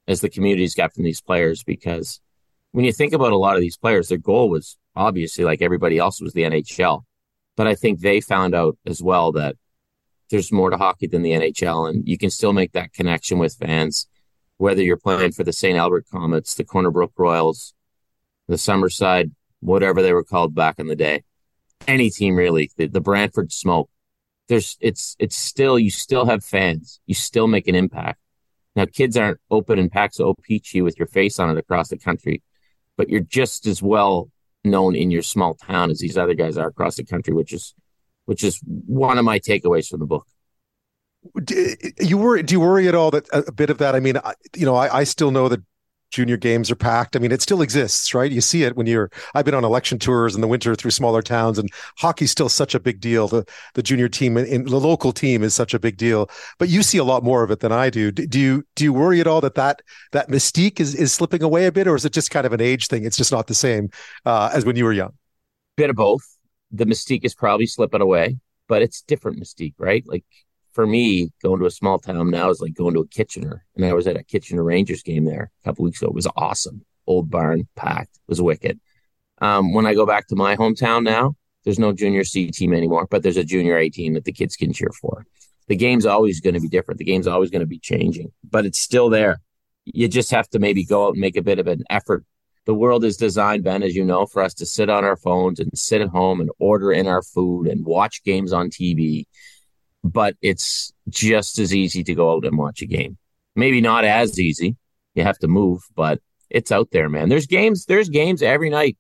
as 0.07 0.21
the 0.21 0.29
communities 0.29 0.75
got 0.75 0.93
from 0.93 1.05
these 1.05 1.23
players 1.23 1.63
because 1.63 2.21
when 2.73 2.85
you 2.85 2.93
think 2.93 3.15
about 3.15 3.33
a 3.33 3.39
lot 3.39 3.55
of 3.55 3.63
these 3.63 3.79
players, 3.79 4.09
their 4.09 4.19
goal 4.19 4.51
was 4.51 4.77
obviously 4.97 5.45
like 5.45 5.63
everybody 5.63 5.99
else 5.99 6.21
was 6.21 6.33
the 6.33 6.43
NHL. 6.43 7.03
But 7.57 7.67
I 7.67 7.75
think 7.75 8.01
they 8.01 8.21
found 8.21 8.55
out 8.55 8.77
as 8.87 9.03
well 9.03 9.33
that 9.33 9.57
there's 10.31 10.53
more 10.53 10.71
to 10.71 10.77
hockey 10.77 11.07
than 11.07 11.23
the 11.23 11.33
NHL 11.33 11.89
and 11.89 12.07
you 12.09 12.19
can 12.19 12.31
still 12.31 12.53
make 12.53 12.73
that 12.73 12.93
connection 12.93 13.39
with 13.39 13.55
fans 13.55 14.09
whether 14.57 14.83
you're 14.83 14.97
playing 14.97 15.33
for 15.33 15.45
the 15.45 15.53
St. 15.53 15.77
Albert 15.77 16.07
Comets, 16.11 16.55
the 16.55 16.65
Corner 16.65 16.91
Brook 16.91 17.13
Royals, 17.17 17.75
the 18.49 18.57
Summerside, 18.57 19.33
whatever 19.61 20.03
they 20.03 20.13
were 20.13 20.25
called 20.25 20.55
back 20.55 20.79
in 20.79 20.87
the 20.87 20.97
day, 20.97 21.25
any 21.87 22.11
team 22.11 22.37
really, 22.37 22.71
the, 22.77 22.87
the 22.87 23.01
Brantford 23.01 23.53
Smoke. 23.53 23.91
There's 24.49 24.77
it's 24.81 25.17
it's 25.19 25.37
still 25.37 25.79
you 25.79 25.91
still 25.91 26.27
have 26.27 26.45
fans. 26.45 27.01
You 27.07 27.15
still 27.15 27.47
make 27.47 27.67
an 27.67 27.75
impact. 27.75 28.21
Now 28.77 28.85
kids 28.85 29.17
aren't 29.17 29.41
open 29.51 29.79
and 29.79 29.91
packs 29.91 30.21
of 30.21 30.27
O-Pee-Chee 30.27 30.83
with 30.83 30.99
your 30.99 31.07
face 31.07 31.39
on 31.39 31.51
it 31.51 31.59
across 31.59 31.89
the 31.89 31.97
country, 31.97 32.43
but 32.97 33.09
you're 33.09 33.21
just 33.21 33.67
as 33.67 33.83
well 33.83 34.31
known 34.65 34.95
in 34.97 35.11
your 35.11 35.23
small 35.23 35.55
town 35.55 35.91
as 35.91 35.99
these 35.99 36.17
other 36.17 36.35
guys 36.35 36.57
are 36.57 36.69
across 36.69 36.97
the 36.97 37.05
country, 37.05 37.35
which 37.35 37.53
is 37.53 37.75
which 38.27 38.43
is 38.43 38.61
one 38.65 39.19
of 39.19 39.25
my 39.25 39.39
takeaways 39.39 39.89
from 39.89 40.01
the 40.01 40.07
book. 40.07 40.27
Do 41.43 41.75
you 42.01 42.19
worry 42.19 42.43
do 42.43 42.55
you 42.55 42.61
worry 42.61 42.89
at 42.89 42.95
all 42.95 43.11
that 43.11 43.27
a 43.33 43.53
bit 43.53 43.71
of 43.71 43.79
that? 43.79 43.95
I 43.95 44.01
mean 44.01 44.19
I, 44.19 44.35
you 44.55 44.67
know 44.67 44.77
I, 44.77 45.01
I 45.01 45.05
still 45.05 45.31
know 45.31 45.49
that 45.49 45.61
junior 46.15 46.37
games 46.37 46.71
are 46.71 46.77
packed. 46.77 47.17
I 47.17 47.19
mean 47.19 47.33
it 47.33 47.43
still 47.43 47.61
exists 47.61 48.15
right? 48.15 48.31
You 48.31 48.41
see 48.41 48.63
it 48.63 48.77
when 48.77 48.87
you're 48.87 49.11
i've 49.35 49.45
been 49.45 49.55
on 49.55 49.65
election 49.65 49.99
tours 49.99 50.35
in 50.37 50.41
the 50.41 50.47
winter 50.47 50.75
through 50.77 50.93
smaller 50.93 51.23
towns 51.23 51.59
and 51.59 51.69
hockey's 51.99 52.31
still 52.31 52.49
such 52.49 52.75
a 52.75 52.81
big 52.81 53.01
deal. 53.01 53.27
The 53.27 53.45
the 53.75 53.83
junior 53.83 54.09
team 54.09 54.37
in 54.37 54.65
the 54.65 54.79
local 54.79 55.13
team 55.13 55.43
is 55.43 55.55
such 55.55 55.75
a 55.75 55.79
big 55.81 55.97
deal. 55.97 56.31
But 56.59 56.69
you 56.69 56.85
see 56.85 56.99
a 56.99 57.05
lot 57.05 57.25
more 57.25 57.43
of 57.43 57.51
it 57.51 57.61
than 57.61 57.73
i 57.73 57.91
do. 57.91 58.13
Do 58.13 58.39
you 58.39 58.65
do 58.77 58.85
you 58.85 58.93
worry 58.93 59.21
at 59.21 59.27
all 59.27 59.41
that 59.41 59.57
that 59.57 59.83
that 60.13 60.29
mystique 60.29 60.79
is 60.79 60.95
is 60.95 61.13
slipping 61.13 61.43
away 61.43 61.67
a 61.67 61.73
bit 61.73 61.89
or 61.89 61.97
is 61.97 62.05
it 62.05 62.13
just 62.13 62.31
kind 62.31 62.47
of 62.47 62.53
an 62.53 62.61
age 62.61 62.87
thing? 62.87 63.05
It's 63.05 63.17
just 63.17 63.33
not 63.33 63.49
the 63.49 63.55
same 63.55 63.91
uh, 64.25 64.51
as 64.55 64.65
when 64.65 64.77
you 64.77 64.85
were 64.85 64.93
young. 64.93 65.15
Bit 65.77 65.91
of 65.91 65.97
both. 65.97 66.23
The 66.71 66.87
mystique 66.87 67.25
is 67.25 67.35
probably 67.35 67.67
slipping 67.67 68.01
away 68.01 68.39
but 68.69 68.83
it's 68.83 69.03
different 69.03 69.41
mystique 69.41 69.75
right? 69.79 70.05
Like 70.07 70.25
for 70.75 70.87
me, 70.87 71.31
going 71.43 71.61
to 71.61 71.67
a 71.67 71.71
small 71.71 71.99
town 71.99 72.31
now 72.31 72.51
is 72.51 72.61
like 72.61 72.75
going 72.75 72.95
to 72.95 73.01
a 73.01 73.07
Kitchener. 73.07 73.65
And 73.77 73.85
I 73.85 73.93
was 73.93 74.07
at 74.07 74.17
a 74.17 74.25
Kitchener 74.25 74.63
Rangers 74.63 75.03
game 75.03 75.25
there 75.25 75.51
a 75.63 75.65
couple 75.65 75.85
weeks 75.85 76.03
ago. 76.03 76.11
It 76.11 76.15
was 76.15 76.29
awesome. 76.37 76.85
Old 77.07 77.31
barn, 77.31 77.69
packed, 77.77 78.19
was 78.27 78.43
wicked. 78.43 78.81
Um, 79.41 79.73
when 79.73 79.87
I 79.87 79.95
go 79.95 80.05
back 80.05 80.27
to 80.29 80.37
my 80.37 80.57
hometown 80.57 81.05
now, 81.05 81.37
there's 81.65 81.79
no 81.79 81.93
junior 81.93 82.25
C 82.25 82.51
team 82.51 82.75
anymore, 82.75 83.07
but 83.11 83.23
there's 83.23 83.37
a 83.37 83.45
junior 83.45 83.77
A 83.77 83.89
team 83.89 84.15
that 84.15 84.25
the 84.25 84.33
kids 84.33 84.57
can 84.57 84.73
cheer 84.73 84.91
for. 85.01 85.25
The 85.69 85.77
game's 85.77 86.07
always 86.07 86.41
going 86.41 86.55
to 86.55 86.61
be 86.61 86.69
different. 86.69 86.99
The 86.99 87.05
game's 87.05 87.27
always 87.27 87.51
going 87.51 87.61
to 87.61 87.67
be 87.67 87.79
changing, 87.79 88.33
but 88.49 88.67
it's 88.67 88.79
still 88.79 89.09
there. 89.09 89.41
You 89.85 90.09
just 90.09 90.31
have 90.33 90.49
to 90.51 90.59
maybe 90.59 90.85
go 90.85 91.07
out 91.07 91.13
and 91.13 91.21
make 91.21 91.37
a 91.37 91.43
bit 91.43 91.59
of 91.59 91.67
an 91.67 91.85
effort. 91.89 92.25
The 92.67 92.75
world 92.75 93.05
is 93.05 93.17
designed, 93.17 93.65
Ben, 93.65 93.83
as 93.83 93.95
you 93.95 94.05
know, 94.05 94.27
for 94.27 94.43
us 94.43 94.55
to 94.55 94.67
sit 94.67 94.89
on 94.89 95.05
our 95.05 95.17
phones 95.17 95.61
and 95.61 95.71
sit 95.75 96.01
at 96.01 96.09
home 96.09 96.41
and 96.41 96.51
order 96.59 96.93
in 96.93 97.07
our 97.07 97.23
food 97.23 97.67
and 97.67 97.85
watch 97.85 98.25
games 98.25 98.53
on 98.53 98.71
TV 98.71 99.27
but 100.05 100.37
it's 100.43 100.93
just 101.09 101.59
as 101.59 101.75
easy 101.75 102.05
to 102.05 102.15
go 102.15 102.33
out 102.33 102.45
and 102.45 102.59
watch 102.59 102.83
a 102.83 102.87
game. 102.87 103.17
Maybe 103.57 103.81
not 103.81 104.05
as 104.05 104.39
easy. 104.39 104.77
You 105.15 105.23
have 105.23 105.39
to 105.39 105.49
move, 105.49 105.83
but 105.97 106.21
it's 106.51 106.71
out 106.71 106.91
there, 106.93 107.09
man. 107.09 107.31
There's 107.31 107.47
games, 107.47 107.87
there's 107.87 108.11
games 108.11 108.43
every 108.43 108.69
night 108.69 108.99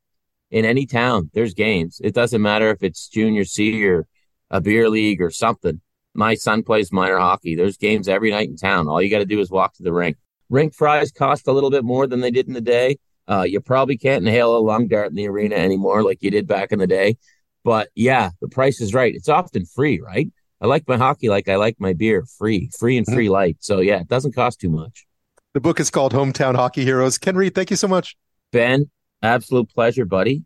in 0.50 0.64
any 0.64 0.86
town. 0.86 1.30
There's 1.34 1.52
games. 1.52 2.00
It 2.02 2.14
doesn't 2.14 2.40
matter 2.40 2.70
if 2.70 2.82
it's 2.82 3.08
junior 3.08 3.44
C 3.44 3.86
or 3.86 4.06
a 4.50 4.60
beer 4.60 4.88
league 4.88 5.20
or 5.20 5.30
something. 5.30 5.80
My 6.14 6.34
son 6.34 6.62
plays 6.62 6.92
minor 6.92 7.18
hockey. 7.18 7.54
There's 7.54 7.76
games 7.76 8.08
every 8.08 8.30
night 8.30 8.48
in 8.48 8.56
town. 8.56 8.88
All 8.88 9.02
you 9.02 9.10
got 9.10 9.18
to 9.18 9.26
do 9.26 9.40
is 9.40 9.50
walk 9.50 9.74
to 9.74 9.82
the 9.82 9.92
rink. 9.92 10.16
Rink 10.48 10.74
fries 10.74 11.10
cost 11.10 11.48
a 11.48 11.52
little 11.52 11.70
bit 11.70 11.84
more 11.84 12.06
than 12.06 12.20
they 12.20 12.30
did 12.30 12.46
in 12.46 12.54
the 12.54 12.60
day. 12.60 12.96
Uh, 13.26 13.42
you 13.42 13.60
probably 13.60 13.98
can't 13.98 14.26
inhale 14.26 14.56
a 14.56 14.58
lung 14.58 14.86
dart 14.86 15.08
in 15.08 15.16
the 15.16 15.28
arena 15.28 15.56
anymore 15.56 16.02
like 16.02 16.22
you 16.22 16.30
did 16.30 16.46
back 16.46 16.72
in 16.72 16.78
the 16.78 16.86
day. 16.86 17.16
But 17.64 17.88
yeah, 17.94 18.30
the 18.40 18.48
price 18.48 18.80
is 18.80 18.94
right. 18.94 19.14
It's 19.14 19.28
often 19.28 19.66
free, 19.66 20.00
right? 20.00 20.30
I 20.64 20.66
like 20.66 20.88
my 20.88 20.96
hockey 20.96 21.28
like 21.28 21.46
I 21.46 21.56
like 21.56 21.78
my 21.78 21.92
beer, 21.92 22.24
free, 22.38 22.70
free 22.78 22.96
and 22.96 23.06
mm-hmm. 23.06 23.14
free 23.14 23.28
light. 23.28 23.58
So 23.60 23.80
yeah, 23.80 24.00
it 24.00 24.08
doesn't 24.08 24.34
cost 24.34 24.62
too 24.62 24.70
much. 24.70 25.04
The 25.52 25.60
book 25.60 25.78
is 25.78 25.90
called 25.90 26.14
Hometown 26.14 26.54
Hockey 26.54 26.84
Heroes. 26.84 27.18
Ken 27.18 27.36
Reid, 27.36 27.54
thank 27.54 27.68
you 27.68 27.76
so 27.76 27.86
much. 27.86 28.16
Ben, 28.50 28.90
absolute 29.22 29.68
pleasure, 29.68 30.06
buddy. 30.06 30.42